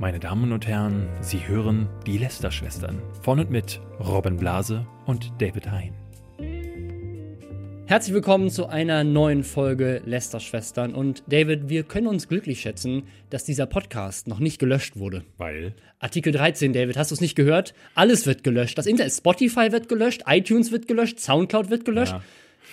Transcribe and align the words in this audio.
Meine 0.00 0.20
Damen 0.20 0.52
und 0.52 0.64
Herren, 0.68 1.08
Sie 1.20 1.48
hören 1.48 1.88
die 2.06 2.18
Lester-Schwestern 2.18 3.02
von 3.20 3.40
und 3.40 3.50
mit 3.50 3.80
Robin 3.98 4.36
Blase 4.36 4.86
und 5.06 5.32
David 5.40 5.68
Hein. 5.72 5.92
Herzlich 7.86 8.14
willkommen 8.14 8.48
zu 8.48 8.68
einer 8.68 9.02
neuen 9.02 9.42
Folge 9.42 10.00
Lester-Schwestern. 10.04 10.94
Und 10.94 11.24
David, 11.26 11.68
wir 11.68 11.82
können 11.82 12.06
uns 12.06 12.28
glücklich 12.28 12.60
schätzen, 12.60 13.08
dass 13.30 13.42
dieser 13.42 13.66
Podcast 13.66 14.28
noch 14.28 14.38
nicht 14.38 14.60
gelöscht 14.60 15.00
wurde. 15.00 15.24
Weil? 15.36 15.74
Artikel 15.98 16.32
13, 16.32 16.72
David, 16.72 16.96
hast 16.96 17.10
du 17.10 17.16
es 17.16 17.20
nicht 17.20 17.34
gehört? 17.34 17.74
Alles 17.96 18.24
wird 18.24 18.44
gelöscht. 18.44 18.78
Das 18.78 18.86
Internet, 18.86 19.12
Spotify 19.12 19.72
wird 19.72 19.88
gelöscht, 19.88 20.22
iTunes 20.28 20.70
wird 20.70 20.86
gelöscht, 20.86 21.18
Soundcloud 21.18 21.70
wird 21.70 21.84
gelöscht. 21.84 22.12
Ja. 22.12 22.22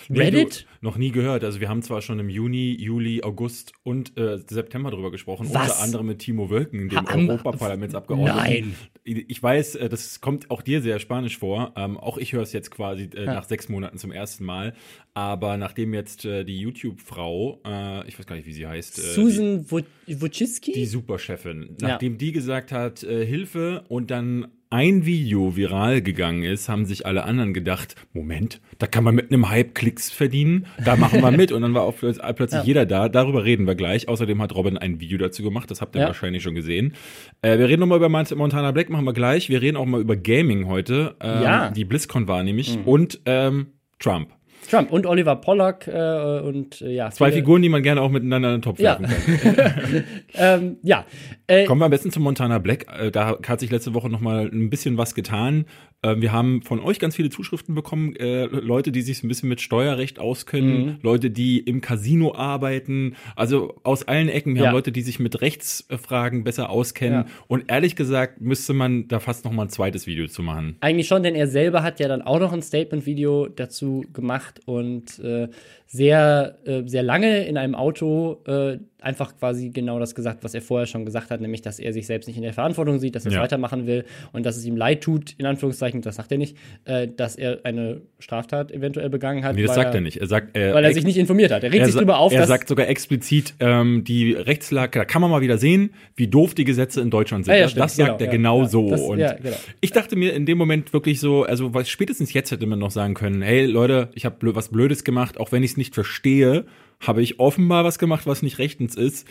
Reddit? 0.09 0.65
Nee, 0.69 0.77
noch 0.81 0.97
nie 0.97 1.11
gehört. 1.11 1.43
Also 1.43 1.59
wir 1.59 1.69
haben 1.69 1.81
zwar 1.81 2.01
schon 2.01 2.19
im 2.19 2.29
Juni, 2.29 2.75
Juli, 2.79 3.23
August 3.23 3.73
und 3.83 4.17
äh, 4.17 4.37
September 4.47 4.91
drüber 4.91 5.11
gesprochen, 5.11 5.47
Was? 5.51 5.69
unter 5.71 5.83
anderem 5.83 6.05
mit 6.07 6.19
Timo 6.19 6.49
Wölken, 6.49 6.89
dem 6.89 6.97
Ha- 6.99 7.13
am- 7.13 7.29
Europaparlamentsabgeordneten. 7.29 8.35
Nein. 8.35 8.75
Ich 9.03 9.41
weiß, 9.41 9.75
äh, 9.75 9.89
das 9.89 10.21
kommt 10.21 10.49
auch 10.51 10.61
dir 10.61 10.81
sehr 10.81 10.99
spanisch 10.99 11.37
vor. 11.37 11.73
Ähm, 11.75 11.97
auch 11.97 12.17
ich 12.17 12.33
höre 12.33 12.41
es 12.43 12.53
jetzt 12.53 12.71
quasi 12.71 13.09
äh, 13.15 13.25
nach 13.25 13.43
sechs 13.45 13.69
Monaten 13.69 13.97
zum 13.97 14.11
ersten 14.11 14.45
Mal. 14.45 14.73
Aber 15.13 15.57
nachdem 15.57 15.93
jetzt 15.93 16.25
äh, 16.25 16.43
die 16.43 16.59
YouTube-Frau, 16.59 17.61
äh, 17.65 18.07
ich 18.07 18.17
weiß 18.19 18.25
gar 18.25 18.35
nicht, 18.35 18.45
wie 18.47 18.53
sie 18.53 18.67
heißt, 18.67 18.99
äh, 18.99 19.01
Susan 19.01 19.65
Wo- 19.69 19.81
Wojcicki? 20.07 20.73
die 20.73 20.85
Superchefin. 20.85 21.75
Ja. 21.81 21.89
Nachdem 21.89 22.17
die 22.17 22.31
gesagt 22.31 22.71
hat, 22.71 22.99
Hilfe 22.99 23.83
und 23.87 24.11
dann 24.11 24.47
ein 24.69 25.05
Video 25.05 25.55
viral 25.55 26.01
gegangen 26.01 26.43
ist, 26.43 26.67
haben 26.69 26.85
sich 26.85 27.05
alle 27.05 27.23
anderen 27.23 27.53
gedacht, 27.53 27.95
Moment, 28.13 28.61
da 28.79 28.87
kann 28.87 29.03
man 29.03 29.15
mit 29.15 29.31
einem 29.31 29.49
Hype 29.49 29.75
Klicks 29.75 30.11
verdienen, 30.11 30.65
da 30.83 30.95
machen 30.95 31.21
wir 31.21 31.31
mit 31.31 31.51
und 31.51 31.61
dann 31.61 31.73
war 31.73 31.83
auch 31.83 31.95
plötzlich 31.95 32.25
plötzlich 32.35 32.61
Ja. 32.61 32.65
jeder 32.65 32.85
da, 32.85 33.07
darüber 33.09 33.45
reden 33.45 33.67
wir 33.67 33.75
gleich. 33.75 34.07
Außerdem 34.07 34.41
hat 34.41 34.53
Robin 34.55 34.77
ein 34.77 34.99
Video 34.99 35.17
dazu 35.17 35.43
gemacht, 35.43 35.69
das 35.71 35.81
habt 35.81 35.95
ihr 35.95 36.01
Ja. 36.01 36.07
wahrscheinlich 36.07 36.43
schon 36.43 36.55
gesehen. 36.55 36.93
Äh, 37.41 37.57
wir 37.59 37.67
reden 37.69 37.79
nochmal 37.81 37.97
über 37.99 38.09
Mont- 38.09 38.35
Montana 38.35 38.71
Black, 38.71 38.89
machen 38.89 39.05
wir 39.05 39.13
gleich. 39.13 39.49
Wir 39.49 39.61
reden 39.61 39.77
auch 39.77 39.85
mal 39.85 40.01
über 40.01 40.15
Gaming 40.15 40.67
heute. 40.67 41.15
Ähm, 41.21 41.43
Ja. 41.43 41.69
Mhm. 41.69 41.73
Die 41.75 41.85
BlizzCon 41.85 42.27
war 42.27 42.43
nämlich 42.43 42.77
und 42.85 43.21
ähm, 43.25 43.67
Trump. 43.99 44.29
Trump 44.67 44.91
und 44.91 45.05
Oliver 45.05 45.35
Pollock 45.37 45.87
äh, 45.87 46.39
und 46.41 46.81
äh, 46.81 46.91
ja. 46.93 47.09
Zwei 47.11 47.27
viele- 47.31 47.41
Figuren, 47.41 47.61
die 47.61 47.69
man 47.69 47.83
gerne 47.83 48.01
auch 48.01 48.09
miteinander 48.09 48.49
in 48.49 48.55
den 48.57 48.61
Topf 48.61 48.79
Ja. 48.79 48.95
kann. 48.95 49.07
Ähm, 50.37 50.77
ja. 50.83 51.05
Äh, 51.47 51.65
Kommen 51.65 51.79
wir 51.81 51.85
am 51.85 51.91
besten 51.91 52.11
zu 52.11 52.19
Montana 52.19 52.59
Black. 52.59 52.85
Äh, 52.99 53.11
Da 53.11 53.37
hat 53.47 53.59
sich 53.59 53.71
letzte 53.71 53.93
Woche 53.93 54.09
noch 54.09 54.19
mal 54.19 54.49
ein 54.51 54.69
bisschen 54.69 54.97
was 54.97 55.15
getan. 55.15 55.65
Äh, 56.01 56.15
Wir 56.19 56.31
haben 56.31 56.61
von 56.61 56.79
euch 56.79 56.99
ganz 56.99 57.15
viele 57.15 57.29
Zuschriften 57.29 57.73
bekommen. 57.75 58.15
äh, 58.15 58.45
Leute, 58.45 58.91
die 58.91 59.01
sich 59.01 59.19
so 59.19 59.25
ein 59.25 59.29
bisschen 59.29 59.49
mit 59.49 59.61
Steuerrecht 59.61 60.19
auskennen. 60.19 60.99
Leute, 61.01 61.29
die 61.31 61.59
im 61.59 61.81
Casino 61.81 62.35
arbeiten. 62.35 63.15
Also 63.35 63.75
aus 63.83 64.07
allen 64.07 64.29
Ecken. 64.29 64.55
Wir 64.55 64.61
Ja. 64.63 64.67
haben 64.67 64.75
Leute, 64.75 64.91
die 64.91 65.01
sich 65.01 65.19
mit 65.19 65.41
Rechtsfragen 65.41 66.43
besser 66.43 66.69
auskennen. 66.69 67.25
Ja. 67.25 67.31
Und 67.47 67.65
ehrlich 67.69 67.95
gesagt 67.95 68.41
müsste 68.41 68.73
man 68.73 69.07
da 69.07 69.19
fast 69.19 69.45
noch 69.45 69.51
mal 69.51 69.63
ein 69.63 69.69
zweites 69.69 70.07
Video 70.07 70.27
zu 70.27 70.43
machen. 70.43 70.77
Eigentlich 70.81 71.07
schon, 71.07 71.23
denn 71.23 71.35
er 71.35 71.47
selber 71.47 71.83
hat 71.83 71.99
ja 71.99 72.07
dann 72.07 72.21
auch 72.21 72.39
noch 72.39 72.53
ein 72.53 72.61
Statement-Video 72.61 73.47
dazu 73.47 74.05
gemacht 74.13 74.61
und 74.65 75.19
äh, 75.19 75.47
sehr, 75.87 76.57
äh, 76.65 76.83
sehr 76.85 77.03
lange 77.03 77.45
in 77.45 77.57
einem 77.57 77.75
Auto 77.75 78.41
äh, 78.47 78.77
einfach 78.99 79.37
quasi 79.37 79.69
genau 79.69 79.99
das 79.99 80.15
gesagt, 80.15 80.43
was 80.43 80.55
er 80.55 80.61
vorher 80.63 80.87
schon 80.87 81.05
gesagt 81.05 81.29
hat, 81.29 81.39
nämlich, 81.39 81.61
dass 81.61 81.77
er 81.77 81.93
sich 81.93 82.07
selbst 82.07 82.25
nicht 82.25 82.37
in 82.37 82.41
der 82.43 82.53
Verantwortung 82.53 82.97
sieht, 82.97 83.15
dass 83.15 83.23
er 83.25 83.29
es 83.29 83.35
Ja. 83.35 83.41
weitermachen 83.41 83.85
will 83.85 84.03
und 84.33 84.47
dass 84.47 84.57
es 84.57 84.65
ihm 84.65 84.75
leid 84.75 85.01
tut, 85.01 85.35
in 85.37 85.45
Anführungszeichen, 85.45 86.01
das 86.01 86.15
sagt 86.15 86.31
er 86.31 86.39
nicht, 86.39 86.57
äh, 86.85 87.07
dass 87.15 87.35
er 87.35 87.59
eine 87.63 88.01
Straftat 88.17 88.71
eventuell 88.71 89.11
begangen 89.11 89.43
hat. 89.43 89.55
Nee, 89.55 89.61
das 89.63 89.75
sagt 89.75 89.93
er 89.93 90.01
nicht. 90.01 90.17
Er 90.17 90.27
sagt, 90.27 90.57
äh, 90.57 90.73
Weil 90.73 90.85
er 90.85 90.93
sich 90.93 91.03
nicht 91.05 91.17
informiert 91.17 91.51
hat. 91.51 91.63
Er 91.63 91.71
regt 91.71 91.81
er 91.81 91.85
sich 91.85 91.95
drüber 91.95 92.17
auf, 92.17 92.33
er 92.33 92.47
sagt 92.47 92.67
sogar 92.67 92.87
explizit, 92.87 93.53
ähm, 93.59 94.03
die 94.03 94.33
Rechtslage, 94.33 94.97
da 94.99 95.05
kann 95.05 95.21
man 95.21 95.29
mal 95.29 95.41
wieder 95.41 95.59
sehen, 95.59 95.91
wie 96.15 96.27
doof 96.27 96.55
die 96.55 96.63
Gesetze 96.65 96.99
in 97.01 97.11
Deutschland 97.11 97.45
sind. 97.45 97.53
Ja, 97.53 97.57
ja, 97.59 97.63
das 97.65 97.71
stimmt, 97.71 97.83
das 97.83 97.95
sagt 97.95 98.17
genau, 98.19 98.31
er 98.31 98.31
genau 98.31 98.63
so. 98.65 98.89
Das- 98.89 99.01
und 99.01 99.17
genau. 99.19 99.35
ich 99.81 99.91
dachte 99.91 100.15
mir 100.15 100.33
in 100.33 100.47
dem 100.47 100.57
Moment 100.57 100.93
wirklich 100.93 101.19
so, 101.19 101.43
also 101.43 101.75
was 101.75 101.89
spätestens 101.89 102.33
jetzt 102.33 102.49
hätte 102.49 102.65
man 102.65 102.79
noch 102.79 102.91
sagen 102.91 103.13
können, 103.13 103.43
hey 103.43 103.67
Leute, 103.67 104.09
ich 104.15 104.25
habe 104.25 104.35
blö 104.39 104.55
was 104.55 104.69
Blödes 104.69 105.03
gemacht, 105.03 105.39
auch 105.39 105.51
wenn 105.51 105.61
ich 105.61 105.74
es 105.75 105.77
nicht 105.77 105.93
verstehe, 105.93 106.65
habe 106.99 107.21
ich 107.21 107.39
offenbar 107.39 107.83
was 107.83 107.99
gemacht, 107.99 108.25
was 108.25 108.41
nicht 108.41 108.57
rechtens 108.59 108.95
ist. 108.95 109.27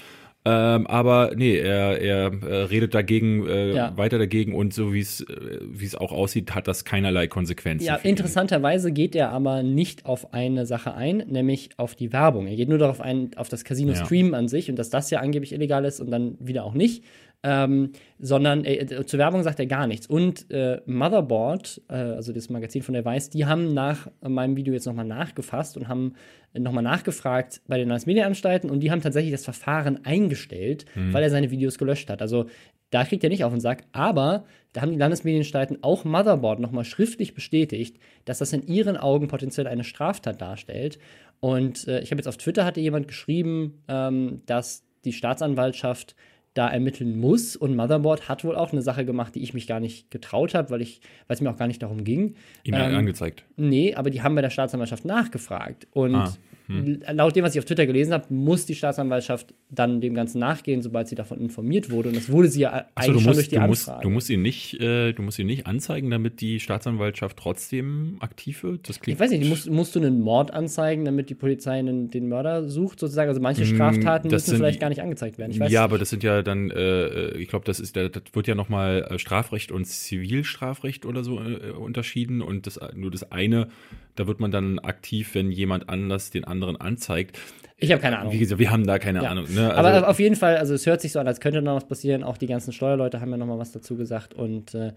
Ähm, 0.46 0.86
aber 0.88 1.32
nee, 1.34 1.56
er, 1.56 1.98
er 2.02 2.26
äh, 2.42 2.54
redet 2.64 2.92
dagegen, 2.94 3.46
äh, 3.46 3.74
Ja. 3.74 3.96
weiter 3.96 4.18
dagegen 4.18 4.54
und 4.54 4.74
so 4.74 4.92
wie 4.92 5.00
es 5.00 5.22
äh, 5.22 5.58
wie 5.62 5.86
es 5.86 5.94
auch 5.94 6.12
aussieht, 6.12 6.54
hat 6.54 6.68
das 6.68 6.84
keinerlei 6.84 7.28
Konsequenzen. 7.28 7.86
Ja, 7.86 7.96
interessanterweise 7.96 8.92
geht 8.92 9.14
er 9.16 9.30
aber 9.30 9.62
nicht 9.62 10.04
auf 10.04 10.34
eine 10.34 10.66
Sache 10.66 10.92
ein, 10.92 11.24
nämlich 11.30 11.70
auf 11.78 11.94
die 11.94 12.12
Werbung. 12.12 12.46
Er 12.46 12.56
geht 12.56 12.68
nur 12.68 12.76
darauf 12.76 13.00
ein, 13.00 13.30
auf 13.36 13.48
das 13.48 13.64
Casino 13.64 13.92
Ja. 13.94 14.04
Stream 14.04 14.34
an 14.34 14.48
sich 14.48 14.68
und 14.68 14.76
dass 14.78 14.90
das 14.90 15.08
ja 15.10 15.20
angeblich 15.20 15.52
illegal 15.54 15.82
ist 15.86 15.98
und 16.00 16.10
dann 16.10 16.36
wieder 16.40 16.64
auch 16.64 16.74
nicht. 16.74 17.04
Ähm, 17.46 17.90
sondern 18.18 18.64
äh, 18.64 19.04
zur 19.04 19.18
Werbung 19.18 19.42
sagt 19.42 19.60
er 19.60 19.66
gar 19.66 19.86
nichts. 19.86 20.06
Und 20.06 20.50
äh, 20.50 20.80
Motherboard, 20.86 21.82
äh, 21.88 21.94
also 21.94 22.32
das 22.32 22.48
Magazin 22.48 22.82
von 22.82 22.94
der 22.94 23.04
Weiß, 23.04 23.28
die 23.28 23.44
haben 23.44 23.74
nach 23.74 24.08
meinem 24.22 24.56
Video 24.56 24.72
jetzt 24.72 24.86
nochmal 24.86 25.04
nachgefasst 25.04 25.76
und 25.76 25.86
haben 25.86 26.14
nochmal 26.54 26.82
nachgefragt 26.82 27.60
bei 27.66 27.76
den 27.76 27.88
Landesmedienanstalten 27.88 28.70
und 28.70 28.80
die 28.80 28.90
haben 28.90 29.02
tatsächlich 29.02 29.32
das 29.32 29.44
Verfahren 29.44 30.04
eingestellt, 30.04 30.86
weil 30.94 31.22
er 31.22 31.30
seine 31.30 31.50
Videos 31.50 31.78
gelöscht 31.78 32.08
hat. 32.08 32.22
Also 32.22 32.46
da 32.94 33.04
kriegt 33.04 33.24
er 33.24 33.30
nicht 33.30 33.42
auf 33.42 33.52
den 33.52 33.60
Sack, 33.60 33.82
aber 33.90 34.44
da 34.72 34.80
haben 34.80 34.92
die 34.92 34.98
Landesmedienanstalten 34.98 35.82
auch 35.82 36.04
Motherboard 36.04 36.60
nochmal 36.60 36.84
schriftlich 36.84 37.34
bestätigt, 37.34 37.98
dass 38.24 38.38
das 38.38 38.52
in 38.52 38.66
ihren 38.68 38.96
Augen 38.96 39.26
potenziell 39.26 39.66
eine 39.66 39.82
Straftat 39.82 40.40
darstellt. 40.40 41.00
Und 41.40 41.88
äh, 41.88 42.00
ich 42.00 42.12
habe 42.12 42.20
jetzt 42.20 42.28
auf 42.28 42.36
Twitter 42.36 42.64
hatte 42.64 42.80
jemand 42.80 43.08
geschrieben, 43.08 43.82
ähm, 43.88 44.42
dass 44.46 44.84
die 45.04 45.12
Staatsanwaltschaft 45.12 46.14
da 46.54 46.68
ermitteln 46.68 47.18
muss 47.18 47.56
und 47.56 47.74
Motherboard 47.76 48.28
hat 48.28 48.44
wohl 48.44 48.54
auch 48.56 48.72
eine 48.72 48.80
Sache 48.80 49.04
gemacht, 49.04 49.34
die 49.34 49.42
ich 49.42 49.54
mich 49.54 49.66
gar 49.66 49.80
nicht 49.80 50.10
getraut 50.10 50.54
habe, 50.54 50.70
weil 50.70 50.80
ich, 50.82 51.00
weil 51.26 51.34
es 51.34 51.40
mir 51.40 51.50
auch 51.50 51.56
gar 51.56 51.66
nicht 51.66 51.82
darum 51.82 52.04
ging. 52.04 52.36
Ihm 52.62 52.74
Ähm, 52.74 52.94
angezeigt. 52.94 53.44
Nee, 53.56 53.94
aber 53.94 54.10
die 54.10 54.22
haben 54.22 54.34
bei 54.36 54.40
der 54.42 54.50
Staatsanwaltschaft 54.50 55.04
nachgefragt. 55.04 55.88
Und 55.92 56.14
Ah, 56.14 56.32
laut 56.66 57.36
dem, 57.36 57.44
was 57.44 57.54
ich 57.54 57.58
auf 57.58 57.64
Twitter 57.66 57.86
gelesen 57.86 58.12
habe, 58.14 58.32
muss 58.32 58.64
die 58.66 58.74
Staatsanwaltschaft 58.74 59.52
dann 59.70 60.00
dem 60.00 60.14
Ganzen 60.14 60.38
nachgehen, 60.38 60.80
sobald 60.82 61.08
sie 61.08 61.14
davon 61.14 61.38
informiert 61.40 61.90
wurde. 61.90 62.08
Und 62.08 62.16
das 62.16 62.30
wurde 62.30 62.48
sie 62.48 62.60
ja 62.60 62.86
eigentlich 62.94 63.04
schon 63.04 63.24
musst, 63.24 63.36
durch 63.38 63.48
die 63.48 63.56
du, 63.56 63.60
musst, 63.62 63.88
Anfrage. 63.88 64.02
du 64.04 64.10
musst 64.10 64.30
ihn 64.30 64.42
nicht, 64.42 64.80
äh, 64.80 65.12
du 65.12 65.22
musst 65.22 65.38
ihn 65.38 65.46
nicht 65.46 65.66
anzeigen, 65.66 66.10
damit 66.10 66.40
die 66.40 66.60
Staatsanwaltschaft 66.60 67.36
trotzdem 67.36 68.16
aktiv 68.20 68.62
wird. 68.62 68.88
Das 68.88 69.00
klingt. 69.00 69.18
ich 69.18 69.20
weiß 69.24 69.30
nicht, 69.30 69.48
musst, 69.48 69.68
musst 69.70 69.94
du 69.94 70.00
einen 70.00 70.20
Mord 70.20 70.52
anzeigen, 70.52 71.04
damit 71.04 71.28
die 71.28 71.34
Polizei 71.34 71.78
einen, 71.78 72.10
den 72.10 72.28
Mörder 72.28 72.68
sucht, 72.68 72.98
sozusagen? 73.00 73.28
Also 73.28 73.40
manche 73.40 73.66
Straftaten 73.66 74.28
Mm, 74.28 74.30
das 74.30 74.42
müssen 74.42 74.50
sind- 74.50 74.56
vielleicht 74.58 74.80
gar 74.80 74.88
nicht 74.88 75.02
angezeigt 75.02 75.38
werden. 75.38 75.50
Ich 75.52 75.60
weiß 75.60 75.70
ja, 75.70 75.80
nicht. 75.80 75.84
aber 75.84 75.98
das 75.98 76.10
sind 76.10 76.22
ja 76.22 76.42
dann, 76.42 76.70
äh, 76.70 77.36
ich 77.36 77.48
glaube, 77.48 77.64
das 77.66 77.78
ist, 77.80 77.94
das 77.96 78.10
wird 78.32 78.46
ja 78.46 78.54
nochmal 78.54 79.06
äh, 79.10 79.18
Strafrecht 79.18 79.70
und 79.70 79.84
Zivilstrafrecht 79.86 81.04
oder 81.06 81.22
so 81.24 81.40
äh, 81.40 81.70
unterschieden 81.70 82.40
und 82.40 82.66
das 82.66 82.80
nur 82.94 83.10
das 83.10 83.30
eine, 83.32 83.68
da 84.16 84.26
wird 84.26 84.40
man 84.40 84.50
dann 84.50 84.78
aktiv, 84.78 85.30
wenn 85.34 85.50
jemand 85.50 85.88
anders 85.88 86.30
den 86.30 86.44
anderen 86.44 86.76
anzeigt. 86.76 87.38
ich 87.78 87.90
habe 87.92 88.00
keine 88.00 88.18
Ahnung. 88.18 88.32
Wie 88.32 88.38
gesagt, 88.38 88.58
wir 88.60 88.70
haben 88.70 88.86
da 88.86 88.98
keine 88.98 89.22
Ja. 89.22 89.30
Ahnung. 89.30 89.46
Ne? 89.52 89.74
aber 89.74 89.88
Also, 89.88 90.06
auf 90.06 90.20
jeden 90.20 90.36
Fall, 90.36 90.56
also 90.56 90.74
es 90.74 90.86
hört 90.86 91.00
sich 91.00 91.12
so 91.12 91.18
an, 91.20 91.26
als 91.26 91.40
könnte 91.40 91.60
noch 91.62 91.76
was 91.76 91.86
passieren. 91.88 92.22
Auch 92.22 92.36
die 92.38 92.46
ganzen 92.46 92.72
Steuerleute 92.72 93.20
haben 93.20 93.30
ja 93.30 93.36
noch 93.36 93.46
mal 93.46 93.58
was 93.58 93.72
dazu 93.72 93.96
gesagt. 93.96 94.32
Und 94.34 94.74
äh, 94.74 94.92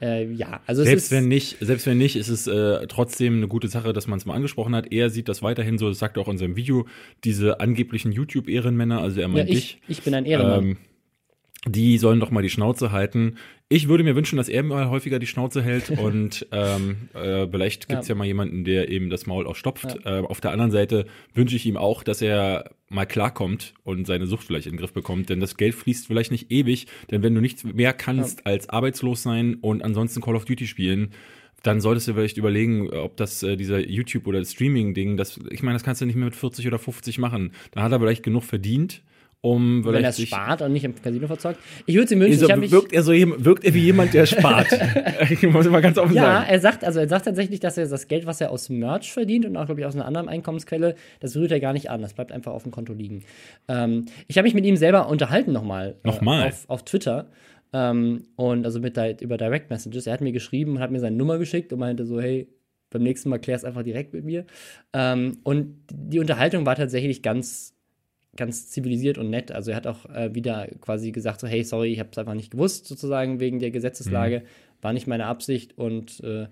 äh, 0.00 0.24
ja, 0.32 0.60
also 0.66 0.80
es 0.82 0.88
selbst 0.88 1.04
ist. 1.04 1.10
wenn 1.12 1.28
nicht, 1.28 1.58
selbst 1.60 1.86
wenn 1.86 1.98
nicht, 1.98 2.16
ist 2.16 2.28
es 2.28 2.46
äh, 2.46 2.86
trotzdem 2.88 3.36
eine 3.36 3.48
gute 3.48 3.68
Sache, 3.68 3.92
dass 3.92 4.06
man 4.08 4.18
es 4.18 4.24
mal 4.24 4.34
angesprochen 4.34 4.74
hat. 4.74 4.90
Er 4.90 5.10
sieht 5.10 5.28
das 5.28 5.42
weiterhin 5.42 5.76
so, 5.76 5.88
das 5.90 5.98
sagt 5.98 6.16
er 6.16 6.22
auch 6.22 6.28
in 6.28 6.38
seinem 6.38 6.56
Video, 6.56 6.86
diese 7.24 7.60
angeblichen 7.60 8.10
YouTube-Ehrenmänner, 8.10 9.00
also 9.02 9.20
er 9.20 9.26
ja, 9.26 9.28
meint 9.28 9.50
dich. 9.50 9.78
ich, 9.86 9.98
ich 9.98 10.02
bin 10.02 10.14
ein 10.14 10.24
Ehrenmann. 10.24 10.64
Ähm, 10.64 10.76
die 11.66 11.98
sollen 11.98 12.20
doch 12.20 12.30
mal 12.30 12.42
die 12.42 12.50
Schnauze 12.50 12.90
halten. 12.90 13.36
Ich 13.68 13.88
würde 13.88 14.04
mir 14.04 14.16
wünschen, 14.16 14.36
dass 14.36 14.48
er 14.48 14.62
mal 14.62 14.90
häufiger 14.90 15.18
die 15.18 15.26
Schnauze 15.26 15.62
hält 15.62 15.90
und 15.98 16.46
ähm, 16.50 17.08
äh, 17.14 17.46
vielleicht 17.46 17.88
gibt's 17.88 18.08
ja. 18.08 18.14
Ja. 18.14 18.18
mal 18.18 18.26
jemanden, 18.26 18.64
der 18.64 18.88
eben 18.88 19.10
das 19.10 19.26
Maul 19.26 19.46
auch 19.46 19.56
stopft. 19.56 20.04
Äh, 20.04 20.20
auf 20.20 20.40
der 20.40 20.50
anderen 20.50 20.70
Seite 20.70 21.06
wünsche 21.34 21.56
ich 21.56 21.64
ihm 21.66 21.76
auch, 21.76 22.02
dass 22.02 22.20
er 22.20 22.70
mal 22.88 23.06
klarkommt 23.06 23.74
und 23.84 24.06
seine 24.06 24.26
Sucht 24.26 24.44
vielleicht 24.44 24.66
in 24.66 24.72
den 24.72 24.78
Griff 24.78 24.92
bekommt, 24.92 25.30
denn 25.30 25.40
das 25.40 25.56
Geld 25.56 25.74
fließt 25.74 26.06
vielleicht 26.06 26.30
nicht 26.32 26.50
ewig, 26.50 26.86
denn 27.10 27.22
wenn 27.22 27.34
du 27.34 27.40
nichts 27.40 27.64
mehr 27.64 27.92
kannst 27.92 28.44
als 28.44 28.68
arbeitslos 28.68 29.22
sein 29.22 29.56
und 29.60 29.82
ansonsten 29.82 30.20
Call 30.20 30.36
of 30.36 30.44
Duty 30.44 30.66
spielen, 30.66 31.12
dann 31.62 31.80
solltest 31.80 32.08
du 32.08 32.14
vielleicht 32.14 32.36
überlegen, 32.36 32.90
ob 32.90 33.16
das 33.16 33.42
äh, 33.42 33.56
dieser 33.56 33.78
YouTube 33.78 34.26
oder 34.26 34.44
Streaming-Ding, 34.44 35.16
das, 35.16 35.38
ich 35.50 35.62
meine, 35.62 35.76
das 35.76 35.84
kannst 35.84 36.00
du 36.00 36.06
nicht 36.06 36.16
mehr 36.16 36.24
mit 36.24 36.34
40 36.34 36.66
oder 36.66 36.78
50 36.78 37.18
machen. 37.18 37.52
Dann 37.70 37.84
hat 37.84 37.92
er 37.92 38.00
vielleicht 38.00 38.24
genug 38.24 38.42
verdient, 38.42 39.02
um 39.44 39.84
wenn 39.84 40.04
er 40.04 40.12
spart 40.12 40.62
und 40.62 40.72
nicht 40.72 40.84
im 40.84 40.94
Casino 40.94 41.26
verzockt. 41.26 41.58
Ich 41.86 41.96
würde 41.96 42.04
es 42.04 42.12
ihm 42.12 42.20
wünschen. 42.20 42.38
so, 42.38 42.48
ich 42.48 42.70
wirkt, 42.70 42.92
er 42.92 43.02
so, 43.02 43.12
wirkt 43.12 43.64
er 43.64 43.74
wie 43.74 43.80
jemand, 43.80 44.14
der 44.14 44.24
spart. 44.24 44.68
ich 45.30 45.42
muss 45.42 45.68
mal 45.68 45.82
ganz 45.82 45.98
offen 45.98 46.14
Ja, 46.14 46.22
sagen. 46.22 46.46
er 46.48 46.60
sagt, 46.60 46.84
also 46.84 47.00
er 47.00 47.08
sagt 47.08 47.24
tatsächlich, 47.24 47.58
dass 47.58 47.76
er 47.76 47.88
das 47.88 48.06
Geld, 48.06 48.24
was 48.24 48.40
er 48.40 48.52
aus 48.52 48.68
Merch 48.68 49.12
verdient 49.12 49.44
und 49.44 49.56
auch, 49.56 49.66
glaube 49.66 49.80
ich, 49.80 49.86
aus 49.86 49.96
einer 49.96 50.06
anderen 50.06 50.28
Einkommensquelle, 50.28 50.94
das 51.18 51.34
rührt 51.36 51.50
er 51.50 51.58
gar 51.58 51.72
nicht 51.72 51.90
an. 51.90 52.02
Das 52.02 52.14
bleibt 52.14 52.30
einfach 52.30 52.52
auf 52.52 52.62
dem 52.62 52.70
Konto 52.70 52.92
liegen. 52.92 53.24
Ähm, 53.66 54.06
ich 54.28 54.38
habe 54.38 54.44
mich 54.44 54.54
mit 54.54 54.64
ihm 54.64 54.76
selber 54.76 55.08
unterhalten 55.08 55.52
nochmal. 55.52 55.96
Nochmal? 56.04 56.44
Äh, 56.44 56.48
auf, 56.48 56.64
auf 56.68 56.84
Twitter. 56.84 57.28
Ähm, 57.72 58.28
und 58.36 58.64
also 58.64 58.78
mit 58.78 58.96
über 59.22 59.38
Direct 59.38 59.70
Messages. 59.70 60.06
Er 60.06 60.12
hat 60.12 60.20
mir 60.20 60.32
geschrieben 60.32 60.76
und 60.76 60.80
hat 60.80 60.92
mir 60.92 61.00
seine 61.00 61.16
Nummer 61.16 61.38
geschickt 61.38 61.72
und 61.72 61.80
meinte 61.80 62.06
so, 62.06 62.20
hey, 62.20 62.46
beim 62.90 63.02
nächsten 63.02 63.28
Mal 63.28 63.38
klär 63.38 63.56
es 63.56 63.64
einfach 63.64 63.82
direkt 63.82 64.12
mit 64.12 64.24
mir. 64.24 64.44
Ähm, 64.92 65.38
und 65.42 65.82
die 65.90 66.20
Unterhaltung 66.20 66.64
war 66.64 66.76
tatsächlich 66.76 67.22
ganz 67.22 67.74
ganz 68.36 68.68
zivilisiert 68.68 69.18
und 69.18 69.30
nett. 69.30 69.52
Also 69.52 69.70
er 69.70 69.76
hat 69.76 69.86
auch 69.86 70.06
äh, 70.06 70.34
wieder 70.34 70.68
quasi 70.80 71.12
gesagt, 71.12 71.40
so, 71.40 71.46
hey, 71.46 71.64
sorry, 71.64 71.92
ich 71.92 71.98
habe 71.98 72.08
es 72.12 72.18
einfach 72.18 72.34
nicht 72.34 72.52
gewusst, 72.52 72.86
sozusagen 72.86 73.40
wegen 73.40 73.58
der 73.58 73.70
Gesetzeslage. 73.70 74.40
Mhm. 74.40 74.82
War 74.82 74.92
nicht 74.92 75.06
meine 75.06 75.26
Absicht 75.26 75.78
und 75.78 76.20
äh, 76.24 76.46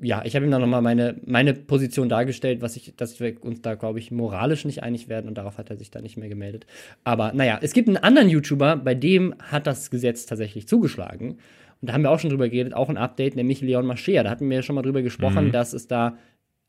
ja, 0.00 0.22
ich 0.24 0.36
habe 0.36 0.44
ihm 0.44 0.50
dann 0.50 0.60
nochmal 0.60 0.82
meine, 0.82 1.16
meine 1.24 1.54
Position 1.54 2.08
dargestellt, 2.08 2.60
was 2.60 2.76
ich, 2.76 2.94
dass 2.96 3.18
wir 3.18 3.42
uns 3.42 3.62
da, 3.62 3.74
glaube 3.74 3.98
ich, 3.98 4.10
moralisch 4.10 4.64
nicht 4.64 4.82
einig 4.82 5.08
werden 5.08 5.26
und 5.26 5.38
darauf 5.38 5.58
hat 5.58 5.70
er 5.70 5.76
sich 5.76 5.90
dann 5.90 6.02
nicht 6.02 6.16
mehr 6.16 6.28
gemeldet. 6.28 6.66
Aber 7.02 7.32
naja, 7.32 7.58
es 7.62 7.72
gibt 7.72 7.88
einen 7.88 7.96
anderen 7.96 8.28
YouTuber, 8.28 8.76
bei 8.76 8.94
dem 8.94 9.34
hat 9.38 9.66
das 9.66 9.90
Gesetz 9.90 10.26
tatsächlich 10.26 10.68
zugeschlagen. 10.68 11.38
Und 11.80 11.88
da 11.88 11.92
haben 11.92 12.02
wir 12.02 12.10
auch 12.10 12.18
schon 12.18 12.30
drüber 12.30 12.48
geredet, 12.48 12.74
auch 12.74 12.88
ein 12.88 12.96
Update, 12.96 13.36
nämlich 13.36 13.60
Leon 13.60 13.86
Mascher. 13.86 14.22
Da 14.22 14.30
hatten 14.30 14.48
wir 14.48 14.56
ja 14.56 14.62
schon 14.62 14.76
mal 14.76 14.82
drüber 14.82 15.02
gesprochen, 15.02 15.46
mhm. 15.46 15.52
dass 15.52 15.72
es 15.72 15.88
da 15.88 16.16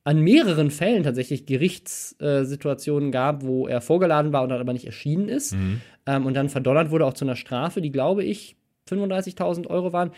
an 0.08 0.22
mehreren 0.22 0.72
Fällen 0.72 1.04
tatsächlich 1.04 1.46
Gerichtssituationen 1.46 3.12
gab, 3.12 3.44
wo 3.44 3.68
er 3.68 3.82
vorgeladen 3.82 4.32
war 4.32 4.42
und 4.42 4.48
dann 4.48 4.62
aber 4.62 4.72
nicht 4.72 4.86
erschienen 4.86 5.28
ist. 5.28 5.54
Mhm. 5.54 5.82
Ähm, 6.06 6.26
und 6.26 6.34
dann 6.34 6.48
verdonnert 6.48 6.92
wurde 6.92 7.06
auch 7.06 7.14
zu 7.14 7.26
einer 7.26 7.36
Strafe, 7.36 7.82
die, 7.82 7.92
glaube 7.92 8.24
ich, 8.24 8.56
35.000 8.90 9.68
Euro 9.68 9.92
waren. 9.92 10.12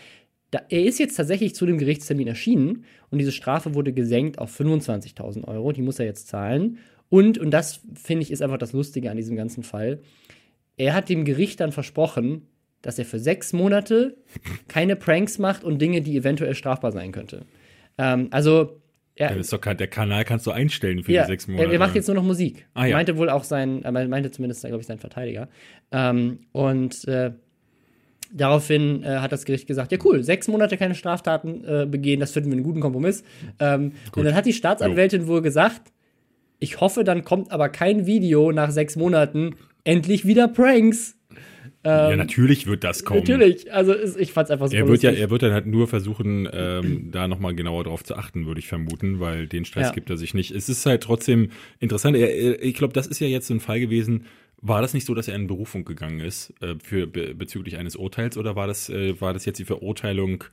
Da, 0.52 0.60
er 0.68 0.84
ist 0.84 1.00
jetzt 1.00 1.16
tatsächlich 1.16 1.56
zu 1.56 1.66
dem 1.66 1.76
Gerichtstermin 1.76 2.28
erschienen 2.28 2.84
und 3.10 3.18
diese 3.18 3.32
Strafe 3.32 3.74
wurde 3.74 3.92
gesenkt 3.92 4.38
auf 4.38 4.56
25.000 4.60 5.48
Euro. 5.48 5.72
Die 5.72 5.82
muss 5.82 5.98
er 5.98 6.06
jetzt 6.06 6.28
zahlen. 6.28 6.78
Und, 7.08 7.38
und 7.38 7.50
das 7.50 7.80
finde 7.94 8.22
ich 8.22 8.30
ist 8.30 8.42
einfach 8.42 8.58
das 8.58 8.72
Lustige 8.72 9.10
an 9.10 9.16
diesem 9.16 9.34
ganzen 9.34 9.64
Fall. 9.64 10.02
Er 10.76 10.94
hat 10.94 11.08
dem 11.08 11.24
Gericht 11.24 11.58
dann 11.58 11.72
versprochen, 11.72 12.46
dass 12.80 12.96
er 13.00 13.06
für 13.06 13.18
sechs 13.18 13.52
Monate 13.52 14.18
keine 14.68 14.94
Pranks 14.94 15.40
macht 15.40 15.64
und 15.64 15.82
Dinge, 15.82 16.00
die 16.00 16.16
eventuell 16.16 16.54
strafbar 16.54 16.92
sein 16.92 17.10
könnte. 17.10 17.44
Ähm, 17.98 18.28
also 18.30 18.79
ja, 19.20 19.28
ist 19.28 19.52
doch, 19.52 19.60
der 19.60 19.86
Kanal 19.86 20.24
kannst 20.24 20.46
du 20.46 20.50
einstellen 20.50 21.02
für 21.04 21.12
ja, 21.12 21.22
die 21.22 21.28
sechs 21.28 21.46
Monate. 21.46 21.68
Er, 21.68 21.72
er 21.72 21.78
macht 21.78 21.94
jetzt 21.94 22.06
nur 22.06 22.16
noch 22.16 22.24
Musik. 22.24 22.66
Ah, 22.74 22.86
ja. 22.86 22.96
Meinte 22.96 23.16
wohl 23.16 23.28
auch 23.30 23.44
sein, 23.44 23.82
er 23.82 23.92
meinte 23.92 24.30
zumindest, 24.30 24.62
glaube 24.62 24.80
ich, 24.80 24.86
sein 24.86 24.98
Verteidiger. 24.98 25.48
Ähm, 25.92 26.40
und 26.52 27.06
äh, 27.06 27.32
Daraufhin 28.32 29.02
äh, 29.02 29.18
hat 29.18 29.32
das 29.32 29.44
Gericht 29.44 29.66
gesagt, 29.66 29.90
ja 29.90 29.98
cool, 30.04 30.22
sechs 30.22 30.46
Monate 30.46 30.76
keine 30.76 30.94
Straftaten 30.94 31.64
äh, 31.64 31.86
begehen, 31.86 32.20
das 32.20 32.30
finden 32.30 32.50
wir 32.50 32.56
einen 32.56 32.62
guten 32.64 32.80
Kompromiss. 32.80 33.24
Ähm, 33.58 33.92
und 34.14 34.24
dann 34.24 34.34
hat 34.34 34.46
die 34.46 34.52
Staatsanwältin 34.52 35.22
jo. 35.22 35.26
wohl 35.26 35.42
gesagt, 35.42 35.92
ich 36.60 36.80
hoffe, 36.80 37.02
dann 37.02 37.24
kommt 37.24 37.50
aber 37.50 37.68
kein 37.68 38.06
Video 38.06 38.52
nach 38.52 38.70
sechs 38.70 38.94
Monaten, 38.94 39.56
endlich 39.82 40.26
wieder 40.26 40.46
Pranks. 40.46 41.16
Ähm, 41.82 42.10
ja, 42.10 42.16
natürlich 42.16 42.66
wird 42.66 42.84
das 42.84 43.04
kommen. 43.04 43.20
Natürlich, 43.20 43.72
also 43.72 43.94
ich 43.94 44.32
fand's 44.32 44.50
einfach 44.50 44.68
so 44.68 44.76
er 44.76 44.86
wird 44.86 45.02
ja, 45.02 45.12
Er 45.12 45.30
wird 45.30 45.42
dann 45.42 45.52
halt 45.52 45.66
nur 45.66 45.88
versuchen, 45.88 46.46
ähm, 46.52 47.10
da 47.10 47.26
nochmal 47.26 47.54
genauer 47.54 47.84
drauf 47.84 48.04
zu 48.04 48.16
achten, 48.16 48.46
würde 48.46 48.60
ich 48.60 48.68
vermuten, 48.68 49.18
weil 49.18 49.46
den 49.46 49.64
Stress 49.64 49.88
ja. 49.88 49.92
gibt 49.92 50.10
er 50.10 50.18
sich 50.18 50.34
nicht. 50.34 50.50
Es 50.50 50.68
ist 50.68 50.84
halt 50.84 51.02
trotzdem 51.02 51.50
interessant. 51.78 52.18
Er, 52.18 52.62
ich 52.62 52.74
glaube, 52.74 52.92
das 52.92 53.06
ist 53.06 53.18
ja 53.18 53.26
jetzt 53.26 53.46
so 53.46 53.54
ein 53.54 53.60
Fall 53.60 53.80
gewesen, 53.80 54.26
war 54.60 54.82
das 54.82 54.92
nicht 54.92 55.06
so, 55.06 55.14
dass 55.14 55.26
er 55.26 55.36
in 55.36 55.46
Berufung 55.46 55.86
gegangen 55.86 56.20
ist 56.20 56.52
äh, 56.60 56.74
für 56.82 57.06
be 57.06 57.34
bezüglich 57.34 57.78
eines 57.78 57.96
Urteils 57.96 58.36
oder 58.36 58.56
war 58.56 58.66
das, 58.66 58.90
äh, 58.90 59.18
war 59.20 59.32
das 59.32 59.46
jetzt 59.46 59.58
die 59.58 59.64
Verurteilung 59.64 60.44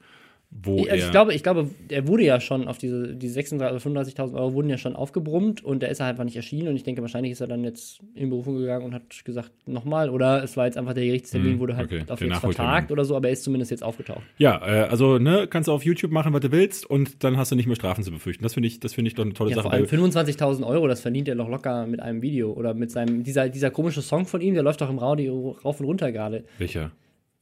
wo 0.50 0.86
also 0.86 1.06
ich 1.06 1.12
glaube, 1.12 1.34
ich 1.34 1.44
glaube, 1.44 1.70
er 1.90 2.08
wurde 2.08 2.24
ja 2.24 2.40
schon 2.40 2.68
auf 2.68 2.78
diese 2.78 3.16
die 3.16 3.28
36 3.28 3.86
oder 3.86 4.02
35.000 4.02 4.34
Euro 4.34 4.54
wurden 4.54 4.70
ja 4.70 4.78
schon 4.78 4.96
aufgebrummt 4.96 5.64
und 5.64 5.82
der 5.82 5.90
ist 5.90 6.00
halt 6.00 6.12
einfach 6.12 6.24
nicht 6.24 6.38
erschienen 6.38 6.70
und 6.70 6.76
ich 6.76 6.84
denke, 6.84 7.02
wahrscheinlich 7.02 7.34
ist 7.34 7.42
er 7.42 7.48
dann 7.48 7.66
jetzt 7.66 8.00
in 8.16 8.30
Berufung 8.30 8.58
gegangen 8.58 8.86
und 8.86 8.94
hat 8.94 9.26
gesagt, 9.26 9.52
nochmal 9.68 10.10
oder 10.10 10.44
es 10.44 10.56
war 10.56 10.66
jetzt 10.66 10.78
einfach 10.78 10.94
der 10.94 11.04
Gerichtstermin, 11.04 11.54
hm, 11.54 11.60
wurde 11.60 11.76
halt 11.76 11.88
okay, 11.92 12.04
auf 12.08 12.22
jetzt 12.22 12.38
vertagt 12.38 12.92
oder 12.92 13.04
so, 13.04 13.16
aber 13.16 13.28
er 13.28 13.34
ist 13.34 13.44
zumindest 13.44 13.72
jetzt 13.72 13.84
aufgetaucht. 13.84 14.24
Ja, 14.38 14.62
äh, 14.66 14.88
also 14.88 15.18
ne, 15.18 15.48
kannst 15.50 15.68
du 15.68 15.74
auf 15.74 15.84
YouTube 15.84 16.12
machen, 16.12 16.32
was 16.34 16.42
du 16.42 16.52
willst 16.52 16.86
und 16.90 17.24
dann 17.26 17.36
hast 17.36 17.52
du 17.52 17.56
nicht 17.56 17.68
mehr 17.68 17.76
Strafen 17.76 18.04
zu 18.04 18.12
befürchten. 18.12 18.44
Das 18.44 18.54
finde 18.54 18.68
ich, 18.68 18.80
das 18.80 18.94
finde 18.94 19.10
ich 19.10 19.16
doch 19.16 19.26
eine 19.26 19.34
tolle 19.34 19.50
ja, 19.50 19.58
Sache. 19.58 19.64
Vor 19.64 19.74
allem 19.74 19.86
25.000 19.86 20.66
Euro, 20.66 20.88
das 20.88 21.02
verdient 21.02 21.28
er 21.28 21.36
doch 21.36 21.50
locker 21.50 21.86
mit 21.88 22.00
einem 22.00 22.22
Video 22.22 22.54
oder 22.54 22.74
mit 22.74 22.90
seinem 22.90 23.24
dieser 23.24 23.50
dieser 23.50 23.70
komische 23.70 24.02
Song 24.02 24.26
von 24.26 24.40
ihm, 24.40 24.54
der 24.54 24.64
läuft 24.64 24.80
doch 24.80 24.90
im 24.90 24.98
Radio 24.98 25.58
rauf 25.64 25.82
und 25.82 25.88
runter 25.88 26.12
gerade. 26.12 26.46
Welcher? 26.58 26.92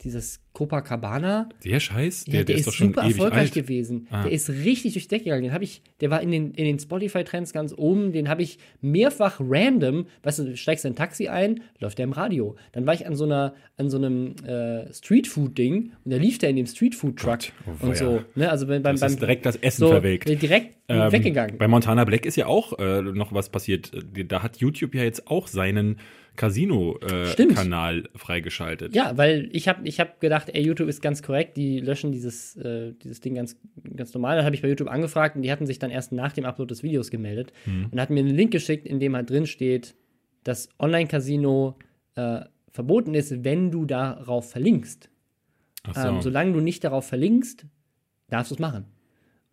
Dieses 0.01 0.41
Copacabana. 0.53 1.49
Der 1.63 1.79
Scheiß? 1.79 2.25
Der, 2.25 2.33
ja, 2.33 2.37
der, 2.39 2.45
der 2.45 2.55
ist, 2.57 2.67
ist 2.67 2.77
super 2.77 3.03
erfolgreich 3.03 3.39
alt. 3.39 3.53
gewesen. 3.53 4.07
Ah. 4.09 4.23
Der 4.23 4.31
ist 4.31 4.49
richtig 4.49 4.93
durchs 4.93 5.07
Deck 5.07 5.23
gegangen. 5.23 5.43
Den 5.43 5.53
habe 5.53 5.63
ich, 5.63 5.81
der 5.99 6.11
war 6.11 6.21
in 6.21 6.31
den, 6.31 6.51
in 6.51 6.65
den 6.65 6.79
Spotify-Trends 6.79 7.53
ganz 7.53 7.73
oben. 7.75 8.11
Den 8.11 8.29
habe 8.29 8.43
ich 8.43 8.59
mehrfach 8.81 9.39
random, 9.39 10.07
weißt 10.23 10.39
du, 10.39 10.57
steigst 10.57 10.85
in 10.85 10.93
ein 10.93 10.95
Taxi 10.95 11.27
ein, 11.27 11.61
läuft 11.79 11.97
der 11.97 12.05
im 12.05 12.11
Radio. 12.11 12.55
Dann 12.73 12.85
war 12.85 12.93
ich 12.93 13.07
an 13.07 13.15
so 13.15 13.25
einer, 13.25 13.55
an 13.77 13.89
so 13.89 13.97
einem 13.97 14.35
äh, 14.45 14.93
Streetfood-Ding 14.93 15.93
und 16.03 16.11
da 16.11 16.17
lief 16.17 16.37
der 16.37 16.49
in 16.49 16.57
dem 16.57 16.67
Streetfood-Truck 16.67 17.39
oh, 17.65 17.87
und 17.87 17.97
so. 17.97 18.21
Ne? 18.35 18.49
Also 18.49 18.67
beim, 18.67 18.83
beim, 18.83 18.97
das 18.97 19.13
ist 19.13 19.21
direkt 19.21 19.45
das 19.45 19.55
Essen 19.57 19.81
so, 19.81 19.87
verwelkt. 19.89 20.29
Direkt 20.29 20.77
ähm, 20.87 21.11
weggegangen. 21.11 21.57
Bei 21.57 21.67
Montana 21.67 22.03
Black 22.03 22.25
ist 22.25 22.35
ja 22.35 22.45
auch 22.45 22.77
äh, 22.79 23.01
noch 23.01 23.33
was 23.33 23.49
passiert. 23.49 23.91
Da 24.27 24.43
hat 24.43 24.57
YouTube 24.57 24.93
ja 24.93 25.03
jetzt 25.03 25.27
auch 25.27 25.47
seinen 25.47 25.97
Casino-Kanal 26.35 27.99
äh, 27.99 28.17
freigeschaltet. 28.17 28.95
Ja, 28.95 29.17
weil 29.17 29.49
ich 29.51 29.67
habe 29.67 29.87
ich 29.87 29.99
hab 29.99 30.19
gedacht, 30.19 30.49
ey, 30.53 30.63
YouTube 30.63 30.87
ist 30.87 31.01
ganz 31.01 31.21
korrekt, 31.21 31.57
die 31.57 31.79
löschen 31.79 32.11
dieses, 32.11 32.55
äh, 32.57 32.93
dieses 33.03 33.21
Ding 33.21 33.35
ganz, 33.35 33.57
ganz 33.95 34.13
normal. 34.13 34.37
Dann 34.37 34.45
habe 34.45 34.55
ich 34.55 34.61
bei 34.61 34.67
YouTube 34.67 34.89
angefragt 34.89 35.35
und 35.35 35.41
die 35.41 35.51
hatten 35.51 35.65
sich 35.65 35.79
dann 35.79 35.91
erst 35.91 36.11
nach 36.11 36.33
dem 36.33 36.45
Upload 36.45 36.69
des 36.69 36.83
Videos 36.83 37.11
gemeldet 37.11 37.53
mhm. 37.65 37.87
und 37.91 37.99
hatten 37.99 38.13
mir 38.13 38.21
einen 38.21 38.35
Link 38.35 38.51
geschickt, 38.51 38.87
in 38.87 38.99
dem 38.99 39.15
halt 39.15 39.29
drin 39.29 39.45
steht, 39.45 39.95
dass 40.43 40.69
Online-Casino 40.79 41.77
äh, 42.15 42.41
verboten 42.71 43.13
ist, 43.13 43.43
wenn 43.43 43.71
du 43.71 43.85
darauf 43.85 44.51
verlinkst. 44.51 45.09
So. 45.93 46.01
Ähm, 46.01 46.21
solange 46.21 46.53
du 46.53 46.59
nicht 46.59 46.83
darauf 46.83 47.07
verlinkst, 47.07 47.65
darfst 48.29 48.51
du 48.51 48.55
es 48.55 48.59
machen. 48.59 48.85